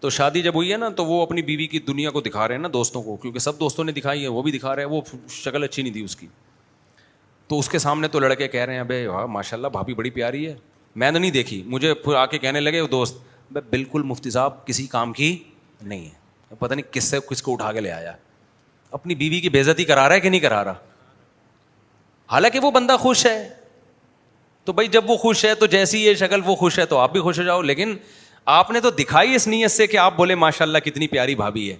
تو 0.00 0.10
شادی 0.10 0.42
جب 0.42 0.54
ہوئی 0.54 0.72
ہے 0.72 0.76
نا 0.76 0.88
تو 0.96 1.04
وہ 1.04 1.20
اپنی 1.22 1.42
بیوی 1.42 1.66
کی 1.66 1.78
دنیا 1.86 2.10
کو 2.10 2.20
دکھا 2.20 2.46
رہے 2.48 2.54
ہیں 2.54 2.62
نا 2.62 2.68
دوستوں 2.72 3.02
کو 3.02 3.16
کیونکہ 3.22 3.38
سب 3.40 3.60
دوستوں 3.60 3.84
نے 3.84 3.92
دکھائی 3.92 4.22
ہے 4.22 4.28
وہ 4.28 4.42
بھی 4.42 4.52
دکھا 4.58 4.74
رہے 4.76 4.82
ہیں 4.84 4.90
وہ 4.90 5.00
شکل 5.34 5.64
اچھی 5.64 5.82
نہیں 5.82 5.92
تھی 5.92 6.04
اس 6.04 6.16
کی 6.16 6.26
تو 7.48 7.58
اس 7.58 7.68
کے 7.68 7.78
سامنے 7.78 8.08
تو 8.08 8.18
لڑکے 8.20 8.46
کہہ 8.48 8.60
رہے 8.64 8.74
ہیں 8.76 8.82
بھائی 8.84 9.06
ماشاء 9.30 9.56
اللہ 9.56 9.68
بھابھی 9.72 9.94
بڑی 9.94 10.10
پیاری 10.10 10.46
ہے 10.46 10.54
میں 11.02 11.10
نے 11.10 11.18
نہیں 11.18 11.30
دیکھی 11.30 11.62
مجھے 11.66 11.92
پھر 12.04 12.14
آ 12.16 12.24
کے 12.26 12.38
کہنے 12.38 12.60
لگے 12.60 12.80
وہ 12.80 12.86
دوست 12.88 13.16
بھائی 13.52 13.64
بالکل 13.70 14.02
مفتی 14.06 14.30
صاحب 14.30 14.64
کسی 14.66 14.86
کام 14.90 15.12
کی 15.12 15.36
نہیں 15.82 16.04
ہے 16.04 16.54
پتا 16.58 16.74
نہیں 16.74 16.92
کس 16.92 17.04
سے 17.10 17.18
کس 17.30 17.42
کو 17.42 17.52
اٹھا 17.52 17.72
کے 17.72 17.80
لے 17.80 17.90
آیا 17.92 18.12
اپنی 18.98 19.14
بیوی 19.14 19.40
کی 19.40 19.48
بےزتی 19.50 19.84
کرا 19.84 20.08
رہا 20.08 20.14
ہے 20.14 20.20
کہ 20.20 20.28
نہیں 20.30 20.40
کرا 20.40 20.62
رہا 20.64 20.74
حالانکہ 22.32 22.58
وہ 22.62 22.70
بندہ 22.70 22.96
خوش 23.00 23.26
ہے 23.26 23.48
تو 24.64 24.72
بھائی 24.72 24.88
جب 24.88 25.10
وہ 25.10 25.16
خوش 25.16 25.44
ہے 25.44 25.54
تو 25.54 25.66
جیسی 25.74 26.04
یہ 26.04 26.14
شکل 26.18 26.40
وہ 26.44 26.54
خوش 26.56 26.78
ہے 26.78 26.84
تو 26.92 26.98
آپ 26.98 27.12
بھی 27.12 27.20
خوش 27.20 27.38
ہو 27.38 27.44
جاؤ 27.44 27.62
لیکن 27.62 27.96
آپ 28.52 28.70
نے 28.70 28.80
تو 28.80 28.90
دکھائی 28.98 29.34
اس 29.34 29.46
نیت 29.48 29.70
سے 29.70 29.86
کہ 29.86 29.96
آپ 29.96 30.16
بولے 30.16 30.34
ماشاء 30.34 30.64
اللہ 30.64 30.78
کتنی 30.84 31.06
پیاری 31.08 31.34
بھابھی 31.34 31.70
ہے 31.70 31.76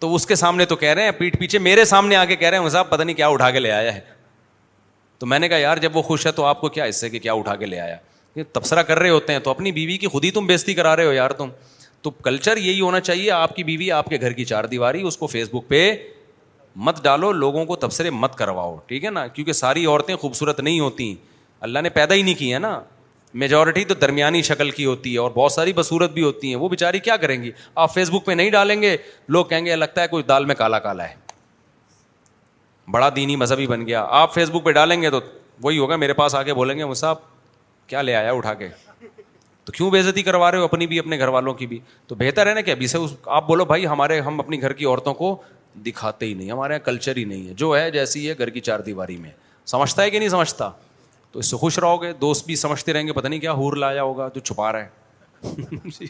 تو 0.00 0.14
اس 0.14 0.26
کے 0.26 0.34
سامنے 0.34 0.64
تو 0.66 0.76
کہہ 0.76 0.92
رہے 0.94 1.04
ہیں 1.04 1.10
پیٹ 1.18 1.38
پیچھے 1.38 1.58
میرے 1.58 1.84
سامنے 1.92 2.16
آ 2.16 2.24
کے 2.24 2.36
کہہ 2.36 2.48
رہے 2.48 2.58
ہیں 2.58 2.68
صاحب 2.68 2.90
پتا 2.90 3.04
نہیں 3.04 3.16
کیا 3.16 3.28
اٹھا 3.28 3.50
کے 3.50 3.60
لے 3.60 3.70
آیا 3.72 3.94
ہے 3.94 4.00
تو 5.18 5.26
میں 5.26 5.38
نے 5.38 5.48
کہا 5.48 5.56
یار 5.58 5.76
جب 5.82 5.96
وہ 5.96 6.02
خوش 6.02 6.26
ہے 6.26 6.32
تو 6.32 6.44
آپ 6.44 6.60
کو 6.60 6.68
کیا 6.68 6.84
اس 6.84 7.00
سے 7.00 7.10
کہ 7.10 7.18
کیا 7.18 7.32
اٹھا 7.34 7.54
کے 7.56 7.66
لے 7.66 7.78
آیا 7.80 7.96
یہ 8.36 8.42
تبصرہ 8.52 8.82
کر 8.88 8.98
رہے 8.98 9.10
ہوتے 9.10 9.32
ہیں 9.32 9.40
تو 9.40 9.50
اپنی 9.50 9.72
بیوی 9.72 9.96
کی 9.98 10.06
خود 10.08 10.24
ہی 10.24 10.30
تم 10.30 10.46
بےزتی 10.46 10.74
کرا 10.74 10.94
رہے 10.96 11.04
ہو 11.06 11.12
یار 11.12 11.30
تم 11.38 11.48
تو 12.02 12.10
کلچر 12.24 12.56
یہی 12.56 12.80
ہونا 12.80 13.00
چاہیے 13.00 13.30
آپ 13.32 13.54
کی 13.56 13.64
بیوی 13.64 13.90
آپ 13.92 14.08
کے 14.08 14.20
گھر 14.20 14.32
کی 14.32 14.44
چار 14.44 14.64
دیواری 14.74 15.02
اس 15.06 15.16
کو 15.18 15.26
فیس 15.26 15.48
بک 15.52 15.68
پہ 15.68 15.86
مت 16.86 17.02
ڈالو 17.04 17.30
لوگوں 17.32 17.64
کو 17.64 17.76
تبصرے 17.86 18.10
مت 18.10 18.34
کرواؤ 18.38 18.76
ٹھیک 18.86 19.04
ہے 19.04 19.10
نا 19.10 19.26
کیونکہ 19.26 19.52
ساری 19.60 19.86
عورتیں 19.86 20.14
خوبصورت 20.16 20.60
نہیں 20.60 20.80
ہوتیں 20.80 21.14
اللہ 21.68 21.78
نے 21.82 21.88
پیدا 21.90 22.14
ہی 22.14 22.22
نہیں 22.22 22.34
کی 22.38 22.52
ہے 22.54 22.58
نا 22.58 22.78
میجورٹی 23.34 23.84
تو 23.84 23.94
درمیانی 24.00 24.42
شکل 24.42 24.70
کی 24.70 24.84
ہوتی 24.84 25.12
ہے 25.12 25.18
اور 25.18 25.30
بہت 25.34 25.52
ساری 25.52 25.72
بصورت 25.76 26.10
بھی 26.12 26.22
ہوتی 26.22 26.48
ہیں 26.48 26.56
وہ 26.56 26.68
بیچاری 26.68 26.98
کیا 26.98 27.16
کریں 27.24 27.42
گی 27.42 27.50
آپ 27.74 27.94
فیس 27.94 28.10
بک 28.10 28.26
پہ 28.26 28.32
نہیں 28.32 28.50
ڈالیں 28.50 28.80
گے 28.82 28.96
لوگ 29.28 29.44
کہیں 29.50 29.64
گے 29.66 29.76
لگتا 29.76 30.02
ہے 30.02 30.06
کوئی 30.08 30.22
دال 30.28 30.44
میں 30.44 30.54
کالا 30.54 30.78
کالا 30.88 31.08
ہے 31.08 31.14
بڑا 32.96 33.08
دینی 33.16 33.34
مذہبی 33.36 33.66
بن 33.66 33.86
گیا 33.86 34.04
آپ 34.18 34.34
فیس 34.34 34.50
بک 34.50 34.64
پہ 34.64 34.70
ڈالیں 34.76 35.00
گے 35.00 35.08
تو 35.10 35.18
وہی 35.62 35.78
ہوگا 35.78 35.96
میرے 35.96 36.12
پاس 36.20 36.34
آ 36.34 36.42
کے 36.48 36.54
بولیں 36.54 36.76
گے 36.78 36.82
وہ 36.82 36.94
صاحب 37.02 37.16
کیا 37.92 38.02
لے 38.02 38.14
آیا 38.16 38.30
اٹھا 38.38 38.54
کے 38.60 38.68
تو 39.64 39.72
کیوں 39.72 39.90
بےزتی 39.90 40.22
کروا 40.22 40.50
رہے 40.50 40.58
ہو 40.58 40.64
اپنی 40.64 40.86
بھی 40.86 40.98
اپنے 40.98 41.18
گھر 41.18 41.28
والوں 41.36 41.54
کی 41.60 41.66
بھی 41.66 41.78
تو 42.08 42.14
بہتر 42.24 42.46
ہے 42.46 42.54
نا 42.54 42.60
کہ 42.66 42.70
ابھی 42.70 42.86
سے 42.92 42.98
آپ 43.38 43.46
بولو 43.46 43.64
بھائی 43.72 43.86
ہمارے 43.86 44.18
ہم 44.28 44.40
اپنی 44.40 44.60
گھر 44.62 44.72
کی 44.80 44.84
عورتوں 44.84 45.14
کو 45.20 45.34
دکھاتے 45.86 46.26
ہی 46.26 46.34
نہیں 46.34 46.50
ہمارے 46.50 46.74
یہاں 46.74 46.84
کلچر 46.86 47.16
ہی 47.16 47.24
نہیں 47.32 47.48
ہے 47.48 47.54
جو 47.62 47.74
ہے 47.76 47.90
جیسی 48.00 48.28
ہے 48.28 48.34
گھر 48.38 48.50
کی 48.56 48.60
چار 48.70 48.80
دیواری 48.90 49.16
میں 49.26 49.30
سمجھتا 49.74 50.02
ہے 50.02 50.10
کہ 50.10 50.18
نہیں 50.18 50.28
سمجھتا 50.38 50.70
تو 51.32 51.38
اس 51.38 51.50
سے 51.50 51.56
خوش 51.64 51.78
رہو 51.84 52.00
گے 52.02 52.12
دوست 52.26 52.46
بھی 52.46 52.56
سمجھتے 52.64 52.92
رہیں 52.92 53.06
گے 53.06 53.12
پتہ 53.20 53.28
نہیں 53.28 53.40
کیا 53.40 53.52
ہور 53.62 53.76
لایا 53.86 54.02
ہوگا 54.02 54.28
جو 54.34 54.40
چھپا 54.50 54.72
رہا 54.72 54.84
ہے 54.84 55.64
جی۔ 55.98 56.06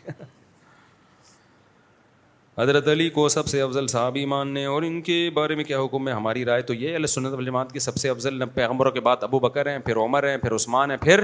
حضرت 2.59 2.87
علی 2.89 3.09
کو 3.15 3.29
سب 3.29 3.47
سے 3.49 3.61
افضل 3.61 3.87
صحابی 3.87 4.25
ماننے 4.33 4.65
اور 4.67 4.83
ان 4.83 5.01
کے 5.07 5.17
بارے 5.35 5.55
میں 5.55 5.65
کیا 5.65 5.81
حکم 5.81 6.07
ہے 6.09 6.13
ہماری 6.13 6.45
رائے 6.45 6.63
تو 6.69 6.75
یہ 6.75 6.95
علیہ 6.97 7.07
سنت 7.07 7.33
والجماعت 7.33 7.73
کی 7.73 7.79
سب 7.79 7.97
سے 7.97 8.09
افضل 8.09 8.45
پیغمبروں 8.55 8.91
کے 8.93 9.01
بعد 9.09 9.23
ابو 9.23 9.39
بکر 9.39 9.67
ہیں 9.71 9.79
پھر 9.87 9.97
عمر 10.05 10.29
ہیں 10.29 10.37
پھر 10.45 10.55
عثمان 10.55 10.91
ہیں 10.91 10.97
پھر 11.03 11.23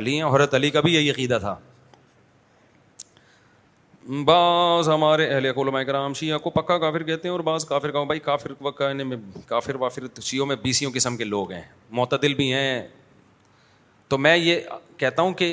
علی 0.00 0.14
ہیں 0.20 0.28
حضرت 0.34 0.54
علی 0.54 0.70
کا 0.76 0.80
بھی 0.86 0.94
یہی 0.94 1.10
عقیدہ 1.10 1.38
تھا 1.40 1.54
بعض 4.26 4.88
ہمارے 4.88 5.26
اہل 5.34 5.46
علماء 5.54 5.82
کرام 5.86 6.14
شیعہ 6.20 6.38
کو 6.46 6.50
پکا 6.50 6.78
کافر 6.78 7.02
کہتے 7.02 7.28
ہیں 7.28 7.32
اور 7.32 7.40
بعض 7.50 7.64
کافر 7.64 7.90
کہوں 7.90 8.04
بھائی 8.06 8.20
کافر 8.20 8.52
وقت 8.60 8.80
میں 8.82 8.88
یعنی 9.04 9.16
کافر 9.46 9.74
وافر 9.80 10.06
شیعوں 10.22 10.46
میں 10.46 10.56
بیسیوں 10.62 10.92
قسم 10.94 11.16
کے 11.16 11.24
لوگ 11.24 11.52
ہیں 11.52 11.62
معتدل 12.00 12.34
بھی 12.34 12.52
ہیں 12.52 12.80
تو 14.08 14.18
میں 14.18 14.36
یہ 14.36 14.60
کہتا 14.98 15.22
ہوں 15.22 15.34
کہ 15.42 15.52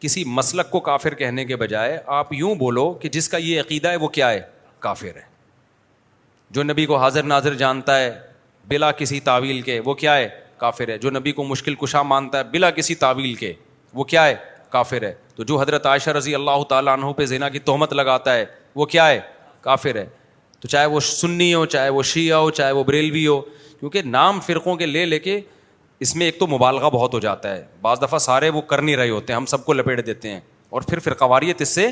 کسی 0.00 0.24
مسلک 0.36 0.70
کو 0.70 0.80
کافر 0.92 1.14
کہنے 1.22 1.44
کے 1.44 1.56
بجائے 1.64 1.98
آپ 2.20 2.32
یوں 2.34 2.54
بولو 2.54 2.92
کہ 3.00 3.08
جس 3.18 3.28
کا 3.28 3.36
یہ 3.46 3.60
عقیدہ 3.60 3.88
ہے 3.90 3.96
وہ 4.04 4.08
کیا 4.20 4.30
ہے 4.32 4.40
کافر 4.80 5.16
ہے 5.16 5.22
جو 6.56 6.62
نبی 6.62 6.86
کو 6.86 6.96
حاضر 6.96 7.22
ناظر 7.22 7.54
جانتا 7.62 7.98
ہے 8.00 8.10
بلا 8.68 8.90
کسی 8.92 9.20
تعویل 9.24 9.60
کے 9.62 9.78
وہ 9.84 9.94
کیا 9.94 10.16
ہے 10.16 10.28
کافر 10.58 10.88
ہے 10.88 10.98
جو 10.98 11.10
نبی 11.10 11.32
کو 11.32 11.44
مشکل 11.44 11.74
کشا 11.82 12.02
مانتا 12.02 12.38
ہے 12.38 12.44
بلا 12.52 12.70
کسی 12.78 12.94
تعویل 13.02 13.34
کے 13.34 13.52
وہ 13.94 14.04
کیا 14.04 14.26
ہے 14.26 14.34
کافر 14.70 15.02
ہے 15.02 15.12
تو 15.34 15.44
جو 15.50 15.60
حضرت 15.60 15.86
عائشہ 15.86 16.10
رضی 16.10 16.34
اللہ 16.34 16.62
تعالیٰ 16.68 16.92
عنہ 16.98 17.12
پہ 17.16 17.26
زینا 17.26 17.48
کی 17.48 17.58
تہمت 17.68 17.92
لگاتا 17.92 18.34
ہے 18.36 18.44
وہ 18.74 18.86
کیا 18.86 19.08
ہے 19.08 19.20
کافر 19.60 19.96
ہے 19.96 20.06
تو 20.60 20.68
چاہے 20.68 20.86
وہ 20.94 21.00
سنی 21.00 21.52
ہو 21.54 21.64
چاہے 21.76 21.88
وہ 21.98 22.02
شیعہ 22.12 22.38
ہو 22.40 22.50
چاہے 22.50 22.72
وہ 22.72 22.82
بریلوی 22.84 23.26
ہو 23.26 23.40
کیونکہ 23.80 24.02
نام 24.04 24.40
فرقوں 24.46 24.74
کے 24.76 24.86
لے 24.86 25.04
لے 25.06 25.18
کے 25.18 25.40
اس 26.06 26.14
میں 26.16 26.26
ایک 26.26 26.38
تو 26.38 26.46
مبالغہ 26.46 26.90
بہت 26.92 27.14
ہو 27.14 27.18
جاتا 27.20 27.54
ہے 27.56 27.64
بعض 27.82 28.02
دفعہ 28.02 28.18
سارے 28.18 28.48
وہ 28.56 28.60
کر 28.72 28.82
نہیں 28.82 28.96
رہے 28.96 29.10
ہوتے 29.10 29.32
ہیں 29.32 29.36
ہم 29.40 29.46
سب 29.52 29.64
کو 29.64 29.72
لپیٹ 29.72 30.04
دیتے 30.06 30.30
ہیں 30.30 30.40
اور 30.70 30.82
پھر 30.88 30.98
فرقواریت 31.06 31.60
اس 31.62 31.68
سے 31.74 31.88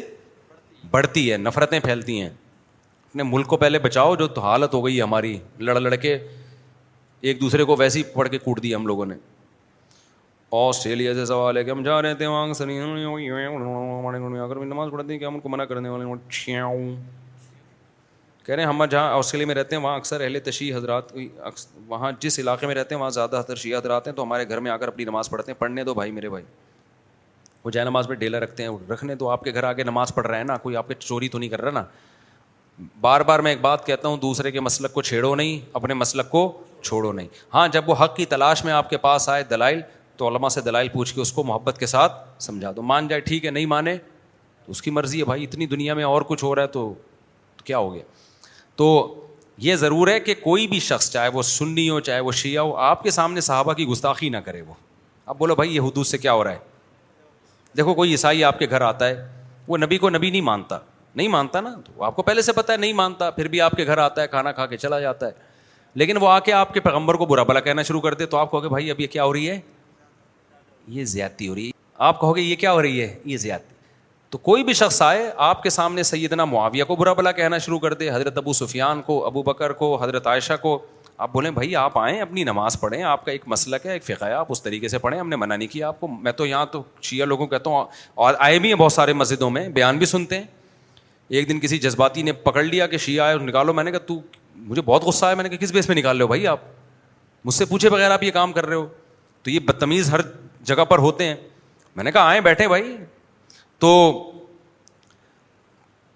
بڑھتی 0.90 1.30
ہے 1.30 1.36
نفرتیں 1.36 1.78
پھیلتی 1.84 2.20
ہیں 2.20 2.28
اپنے 3.16 3.22
ملک 3.32 3.46
کو 3.48 3.56
پہلے 3.56 3.78
بچاؤ 3.78 4.14
جو 4.20 4.26
حالت 4.42 4.74
ہو 4.74 4.84
گئی 4.84 5.00
ہماری 5.02 5.36
لڑ 5.58 5.78
لڑ 5.80 5.94
کے 6.00 6.16
ایک 7.28 7.40
دوسرے 7.40 7.64
کو 7.64 7.76
ویسی 7.78 8.02
پڑھ 8.14 8.28
کے 8.30 8.38
کوٹ 8.38 8.62
دی 8.62 8.74
ہم 8.74 8.86
لوگوں 8.86 9.04
نے 9.06 9.14
آسٹریلیا 10.56 11.12
سے 11.14 11.24
سوال 11.26 11.56
ہے 11.56 11.62
کہ 11.64 11.70
ہم 11.70 11.82
جا 11.82 12.00
رہے 12.02 12.08
رہے 12.08 12.16
تھے 12.16 12.26
وہاں 12.26 12.52
سنی 12.58 12.78
اگر 14.40 14.58
نماز 14.64 14.88
پڑھتے 14.92 15.06
ہیں 15.14 15.18
ہیں 15.18 15.18
کہ 15.18 15.24
ہم 15.24 15.30
ہم 15.30 15.34
ان 15.34 15.40
کو 15.40 15.48
منع 15.48 15.64
کرنے 15.64 15.88
والے 15.88 16.74
کہہ 18.46 18.86
جہاں 18.90 19.12
آسٹریلیا 19.16 19.46
میں 19.46 19.54
رہتے 19.54 19.76
ہیں 19.76 19.82
وہاں 19.82 19.96
اکثر 19.96 20.20
اہل 20.20 20.38
تشیح 20.44 20.74
حضرات 20.76 21.12
وہاں 21.88 22.10
جس 22.20 22.38
علاقے 22.38 22.66
میں 22.66 22.74
رہتے 22.74 22.94
ہیں 22.94 23.00
وہاں 23.00 23.10
زیادہ 23.18 23.42
تر 23.46 23.54
شیعہ 23.62 23.78
حضرات 23.80 24.06
ہیں 24.08 24.14
تو 24.14 24.22
ہمارے 24.24 24.48
گھر 24.48 24.60
میں 24.66 24.70
آ 24.70 24.76
کر 24.84 24.88
اپنی 24.88 25.04
نماز 25.04 25.30
پڑھتے 25.30 25.52
ہیں 25.52 25.58
پڑھنے 25.60 25.84
دو 25.84 25.94
بھائی 25.94 26.10
میرے 26.20 26.28
بھائی 26.28 26.44
وہ 27.64 27.70
جائے 27.70 27.86
نماز 27.86 28.08
میں 28.08 28.16
ڈیلا 28.16 28.40
رکھتے 28.40 28.62
ہیں 28.62 28.76
رکھنے 28.90 29.14
تو 29.24 29.28
آپ 29.30 29.44
کے 29.44 29.54
گھر 29.54 29.64
آ 29.64 29.72
کے 29.80 29.84
نماز 29.84 30.14
پڑھ 30.14 30.26
رہے 30.26 30.36
ہیں 30.36 30.44
نا 30.44 30.56
کوئی 30.68 30.76
آپ 30.76 30.88
کے 30.88 30.94
چوری 30.98 31.28
تو 31.28 31.38
نہیں 31.38 31.50
کر 31.50 31.60
رہا 31.62 31.70
نا 31.70 31.82
بار 33.00 33.20
بار 33.22 33.38
میں 33.40 33.50
ایک 33.50 33.60
بات 33.60 33.86
کہتا 33.86 34.08
ہوں 34.08 34.16
دوسرے 34.20 34.50
کے 34.52 34.60
مسلک 34.60 34.92
کو 34.92 35.02
چھیڑو 35.02 35.34
نہیں 35.34 35.60
اپنے 35.76 35.94
مسلک 35.94 36.28
کو 36.30 36.50
چھوڑو 36.82 37.12
نہیں 37.12 37.28
ہاں 37.54 37.66
جب 37.72 37.88
وہ 37.88 37.94
حق 38.00 38.16
کی 38.16 38.24
تلاش 38.32 38.64
میں 38.64 38.72
آپ 38.72 38.90
کے 38.90 38.96
پاس 39.04 39.28
آئے 39.28 39.42
دلائل 39.50 39.80
تو 40.16 40.26
علماء 40.28 40.48
سے 40.48 40.60
دلائل 40.62 40.88
پوچھ 40.92 41.14
کے 41.14 41.20
اس 41.20 41.32
کو 41.32 41.42
محبت 41.44 41.78
کے 41.78 41.86
ساتھ 41.86 42.12
سمجھا 42.42 42.72
دو 42.76 42.82
مان 42.90 43.08
جائے 43.08 43.20
ٹھیک 43.20 43.44
ہے 43.44 43.50
نہیں 43.50 43.66
مانے 43.66 43.96
تو 44.64 44.70
اس 44.72 44.82
کی 44.82 44.90
مرضی 44.90 45.18
ہے 45.20 45.24
بھائی 45.24 45.44
اتنی 45.44 45.66
دنیا 45.66 45.94
میں 45.94 46.04
اور 46.04 46.22
کچھ 46.28 46.44
ہو 46.44 46.54
رہا 46.54 46.62
ہے 46.62 46.66
تو 46.72 46.92
کیا 47.64 47.78
ہو 47.78 47.92
گیا 47.94 48.02
تو 48.76 48.88
یہ 49.66 49.76
ضرور 49.76 50.08
ہے 50.08 50.18
کہ 50.20 50.34
کوئی 50.42 50.66
بھی 50.68 50.78
شخص 50.86 51.10
چاہے 51.12 51.28
وہ 51.34 51.42
سنی 51.42 51.88
ہو 51.90 52.00
چاہے 52.08 52.20
وہ 52.20 52.32
شیعہ 52.40 52.62
ہو 52.64 52.74
آپ 52.86 53.02
کے 53.02 53.10
سامنے 53.10 53.40
صحابہ 53.40 53.72
کی 53.74 53.86
گستاخی 53.88 54.28
نہ 54.28 54.36
کرے 54.44 54.60
وہ 54.62 54.74
اب 55.26 55.38
بولو 55.38 55.54
بھائی 55.54 55.74
یہ 55.74 55.80
حدود 55.88 56.06
سے 56.06 56.18
کیا 56.18 56.32
ہو 56.32 56.44
رہا 56.44 56.52
ہے 56.52 56.58
دیکھو 57.76 57.94
کوئی 57.94 58.10
عیسائی 58.10 58.44
آپ 58.44 58.58
کے 58.58 58.66
گھر 58.70 58.80
آتا 58.80 59.08
ہے 59.08 59.26
وہ 59.68 59.78
نبی 59.78 59.98
کو 59.98 60.10
نبی 60.10 60.30
نہیں 60.30 60.40
مانتا 60.42 60.78
نہیں 61.16 61.28
مانتا 61.28 61.60
نا 61.60 61.70
تو 61.84 62.02
آپ 62.04 62.16
کو 62.16 62.22
پہلے 62.22 62.42
سے 62.42 62.52
پتا 62.52 62.72
ہے 62.72 62.78
نہیں 62.78 62.92
مانتا 62.92 63.28
پھر 63.30 63.48
بھی 63.48 63.60
آپ 63.60 63.72
کے 63.76 63.84
گھر 63.86 63.98
آتا 63.98 64.22
ہے 64.22 64.26
کھانا 64.28 64.50
کھا 64.52 64.64
کے 64.72 64.76
چلا 64.76 64.98
جاتا 65.00 65.26
ہے 65.26 65.44
لیکن 66.00 66.16
وہ 66.20 66.28
آ 66.28 66.38
کے 66.48 66.52
آپ 66.52 66.72
کے 66.74 66.80
پیغمبر 66.80 67.14
کو 67.16 67.26
برا 67.26 67.42
بلا 67.50 67.60
کہنا 67.60 67.82
شروع 67.88 68.00
کر 68.00 68.14
دے 68.14 68.26
تو 68.32 68.36
آپ 68.36 68.50
کہو 68.50 68.62
گے 68.62 68.68
بھائی 68.68 68.90
اب 68.90 69.00
یہ 69.00 69.06
کیا 69.12 69.24
ہو 69.24 69.32
رہی 69.32 69.48
ہے 69.50 69.58
یہ 70.96 71.04
زیادتی 71.12 71.48
ہو 71.48 71.54
رہی 71.54 71.66
ہے 71.66 71.72
آپ 72.08 72.20
کہو 72.20 72.36
گے 72.36 72.40
یہ 72.42 72.56
کیا 72.56 72.72
ہو 72.72 72.82
رہی 72.82 73.00
ہے 73.00 73.14
یہ 73.24 73.36
زیادتی 73.44 73.74
تو 74.30 74.38
کوئی 74.38 74.64
بھی 74.64 74.72
شخص 74.74 75.00
آئے 75.02 75.30
آپ 75.46 75.62
کے 75.62 75.70
سامنے 75.70 76.02
سیدنا 76.02 76.44
معاویہ 76.44 76.84
کو 76.84 76.96
برا 76.96 77.12
بلا 77.20 77.32
کہنا 77.32 77.58
شروع 77.66 77.78
کر 77.78 77.94
دے 77.94 78.10
حضرت 78.10 78.38
ابو 78.38 78.52
سفیان 78.52 79.00
کو 79.06 79.24
ابو 79.26 79.42
بکر 79.42 79.72
کو 79.82 79.94
حضرت 80.02 80.26
عائشہ 80.26 80.52
کو 80.62 80.78
آپ 81.16 81.32
بولیں 81.32 81.50
بھائی 81.50 81.74
آپ 81.76 81.96
آئیں 81.98 82.20
اپنی 82.20 82.44
نماز 82.44 82.78
پڑھیں 82.80 83.02
آپ 83.02 83.24
کا 83.24 83.32
ایک 83.32 83.42
مسلک 83.48 83.86
ہے 83.86 83.92
ایک 83.92 84.04
فقہ 84.04 84.30
آپ 84.38 84.46
اس 84.52 84.62
طریقے 84.62 84.88
سے 84.88 84.98
پڑھیں 85.04 85.18
ہم 85.20 85.28
نے 85.28 85.36
منع 85.36 85.56
نہیں 85.56 85.68
کیا 85.72 85.88
آپ 85.88 86.00
کو 86.00 86.08
میں 86.08 86.32
تو 86.40 86.46
یہاں 86.46 86.66
تو 86.72 86.82
شیعہ 87.02 87.26
لوگوں 87.26 87.46
کہتا 87.46 87.70
ہوں 87.70 87.84
اور 88.26 88.34
آئے 88.48 88.58
بھی 88.58 88.68
ہیں 88.72 88.78
بہت 88.78 88.92
سارے 88.92 89.12
مسجدوں 89.22 89.50
میں 89.50 89.68
بیان 89.80 89.98
بھی 89.98 90.06
سنتے 90.06 90.38
ہیں 90.38 90.44
ایک 91.28 91.48
دن 91.48 91.60
کسی 91.60 91.78
جذباتی 91.78 92.22
نے 92.22 92.32
پکڑ 92.46 92.62
لیا 92.64 92.86
کہ 92.86 92.98
شیعہ 92.98 93.28
ہے 93.28 93.34
نکالو 93.44 93.72
میں 93.74 93.84
نے 93.84 93.90
کہا 93.90 94.06
تو 94.06 94.18
مجھے 94.66 94.82
بہت 94.84 95.02
غصہ 95.04 95.26
ہے 95.26 95.34
میں 95.34 95.42
نے 95.42 95.48
کہا 95.48 95.58
کس 95.64 95.72
بیس 95.72 95.88
میں 95.88 95.96
نکال 95.96 96.16
لو 96.16 96.26
بھائی 96.26 96.46
آپ 96.46 96.60
مجھ 97.44 97.54
سے 97.54 97.64
پوچھے 97.64 97.90
بغیر 97.90 98.10
آپ 98.10 98.22
یہ 98.22 98.30
کام 98.32 98.52
کر 98.52 98.66
رہے 98.66 98.76
ہو 98.76 98.86
تو 99.42 99.50
یہ 99.50 99.58
بدتمیز 99.66 100.10
ہر 100.12 100.20
جگہ 100.68 100.84
پر 100.88 100.98
ہوتے 100.98 101.24
ہیں 101.28 101.34
میں 101.96 102.04
نے 102.04 102.12
کہا 102.12 102.28
آئیں 102.28 102.40
بیٹھے 102.40 102.68
بھائی 102.68 102.96
تو 103.78 103.90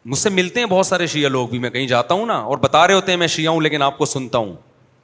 مجھ 0.04 0.18
سے 0.18 0.30
ملتے 0.30 0.60
ہیں 0.60 0.66
بہت 0.66 0.86
سارے 0.86 1.06
شیعہ 1.12 1.28
لوگ 1.30 1.48
بھی 1.48 1.58
میں 1.58 1.70
کہیں 1.70 1.86
جاتا 1.86 2.14
ہوں 2.14 2.26
نا 2.26 2.36
اور 2.38 2.58
بتا 2.58 2.86
رہے 2.86 2.94
ہوتے 2.94 3.12
ہیں 3.12 3.18
میں 3.18 3.26
شیعہ 3.26 3.52
ہوں 3.52 3.60
لیکن 3.60 3.82
آپ 3.82 3.98
کو 3.98 4.04
سنتا 4.06 4.38
ہوں 4.38 4.52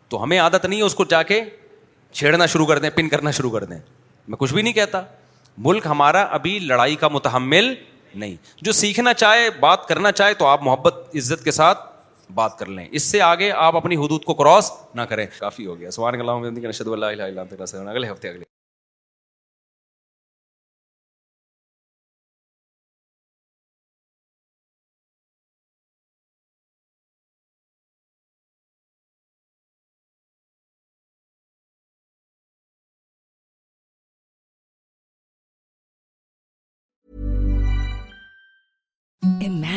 تو 0.08 0.22
ہمیں 0.22 0.38
عادت 0.38 0.64
نہیں 0.66 0.78
ہے 0.80 0.84
اس 0.84 0.94
کو 0.94 1.04
جا 1.10 1.22
کے 1.22 1.42
چھیڑنا 2.18 2.46
شروع 2.46 2.66
کر 2.66 2.78
دیں 2.78 2.90
پن 2.94 3.08
کرنا 3.08 3.30
شروع 3.38 3.50
کر 3.50 3.64
دیں 3.64 3.78
میں 4.28 4.36
کچھ 4.38 4.54
بھی 4.54 4.62
نہیں 4.62 4.72
کہتا 4.72 5.02
ملک 5.66 5.86
ہمارا 5.90 6.22
ابھی 6.30 6.58
لڑائی 6.58 6.96
کا 6.96 7.08
متحمل 7.08 7.74
نہیں 8.18 8.34
جو 8.64 8.72
سیکھنا 8.72 9.12
چاہے 9.14 9.48
بات 9.60 9.86
کرنا 9.88 10.12
چاہے 10.12 10.34
تو 10.42 10.46
آپ 10.46 10.62
محبت 10.64 11.16
عزت 11.22 11.44
کے 11.44 11.50
ساتھ 11.60 11.86
بات 12.34 12.58
کر 12.58 12.66
لیں 12.76 12.86
اس 12.90 13.02
سے 13.10 13.20
آگے 13.22 13.50
آپ 13.66 13.76
اپنی 13.76 13.96
حدود 13.96 14.24
کو 14.24 14.34
کراس 14.42 14.70
نہ 14.94 15.02
کریں 15.10 15.26
کافی 15.38 15.66
ہو 15.66 15.78
گیا 15.80 15.90
سبحان 15.90 16.20
اللہ 16.20 17.40
اگلے 17.86 18.10
ہفتے 18.10 18.28
اگلے 18.28 18.54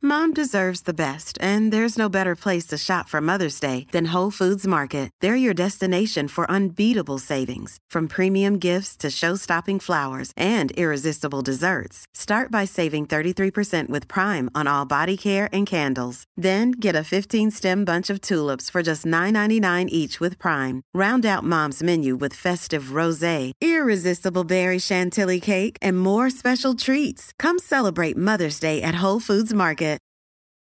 Mom 0.00 0.32
deserves 0.32 0.82
the 0.82 0.94
best, 0.94 1.36
and 1.40 1.72
there's 1.72 1.98
no 1.98 2.08
better 2.08 2.36
place 2.36 2.66
to 2.66 2.78
shop 2.78 3.08
for 3.08 3.20
Mother's 3.20 3.58
Day 3.58 3.84
than 3.90 4.12
Whole 4.12 4.30
Foods 4.30 4.64
Market. 4.64 5.10
They're 5.20 5.34
your 5.34 5.54
destination 5.54 6.28
for 6.28 6.48
unbeatable 6.48 7.18
savings, 7.18 7.78
from 7.90 8.06
premium 8.06 8.60
gifts 8.60 8.96
to 8.98 9.10
show-stopping 9.10 9.80
flowers 9.80 10.32
and 10.36 10.70
irresistible 10.76 11.42
desserts. 11.42 12.06
Start 12.14 12.48
by 12.48 12.64
saving 12.64 13.06
33% 13.06 13.88
with 13.88 14.06
Prime 14.06 14.48
on 14.54 14.68
all 14.68 14.84
body 14.84 15.16
care 15.16 15.48
and 15.52 15.66
candles. 15.66 16.22
Then 16.36 16.70
get 16.70 16.94
a 16.94 17.00
15-stem 17.00 17.84
bunch 17.84 18.08
of 18.08 18.20
tulips 18.20 18.70
for 18.70 18.84
just 18.84 19.04
$9.99 19.04 19.88
each 19.88 20.20
with 20.20 20.38
Prime. 20.38 20.82
Round 20.94 21.26
out 21.26 21.42
Mom's 21.42 21.82
menu 21.82 22.14
with 22.14 22.34
festive 22.34 22.94
rosé, 22.94 23.50
irresistible 23.60 24.44
berry 24.44 24.78
chantilly 24.78 25.40
cake, 25.40 25.76
and 25.82 25.98
more 25.98 26.30
special 26.30 26.74
treats. 26.74 27.32
Come 27.36 27.58
celebrate 27.58 28.16
Mother's 28.16 28.60
Day 28.60 28.80
at 28.80 29.02
Whole 29.02 29.18
Foods 29.18 29.52
Market. 29.52 29.76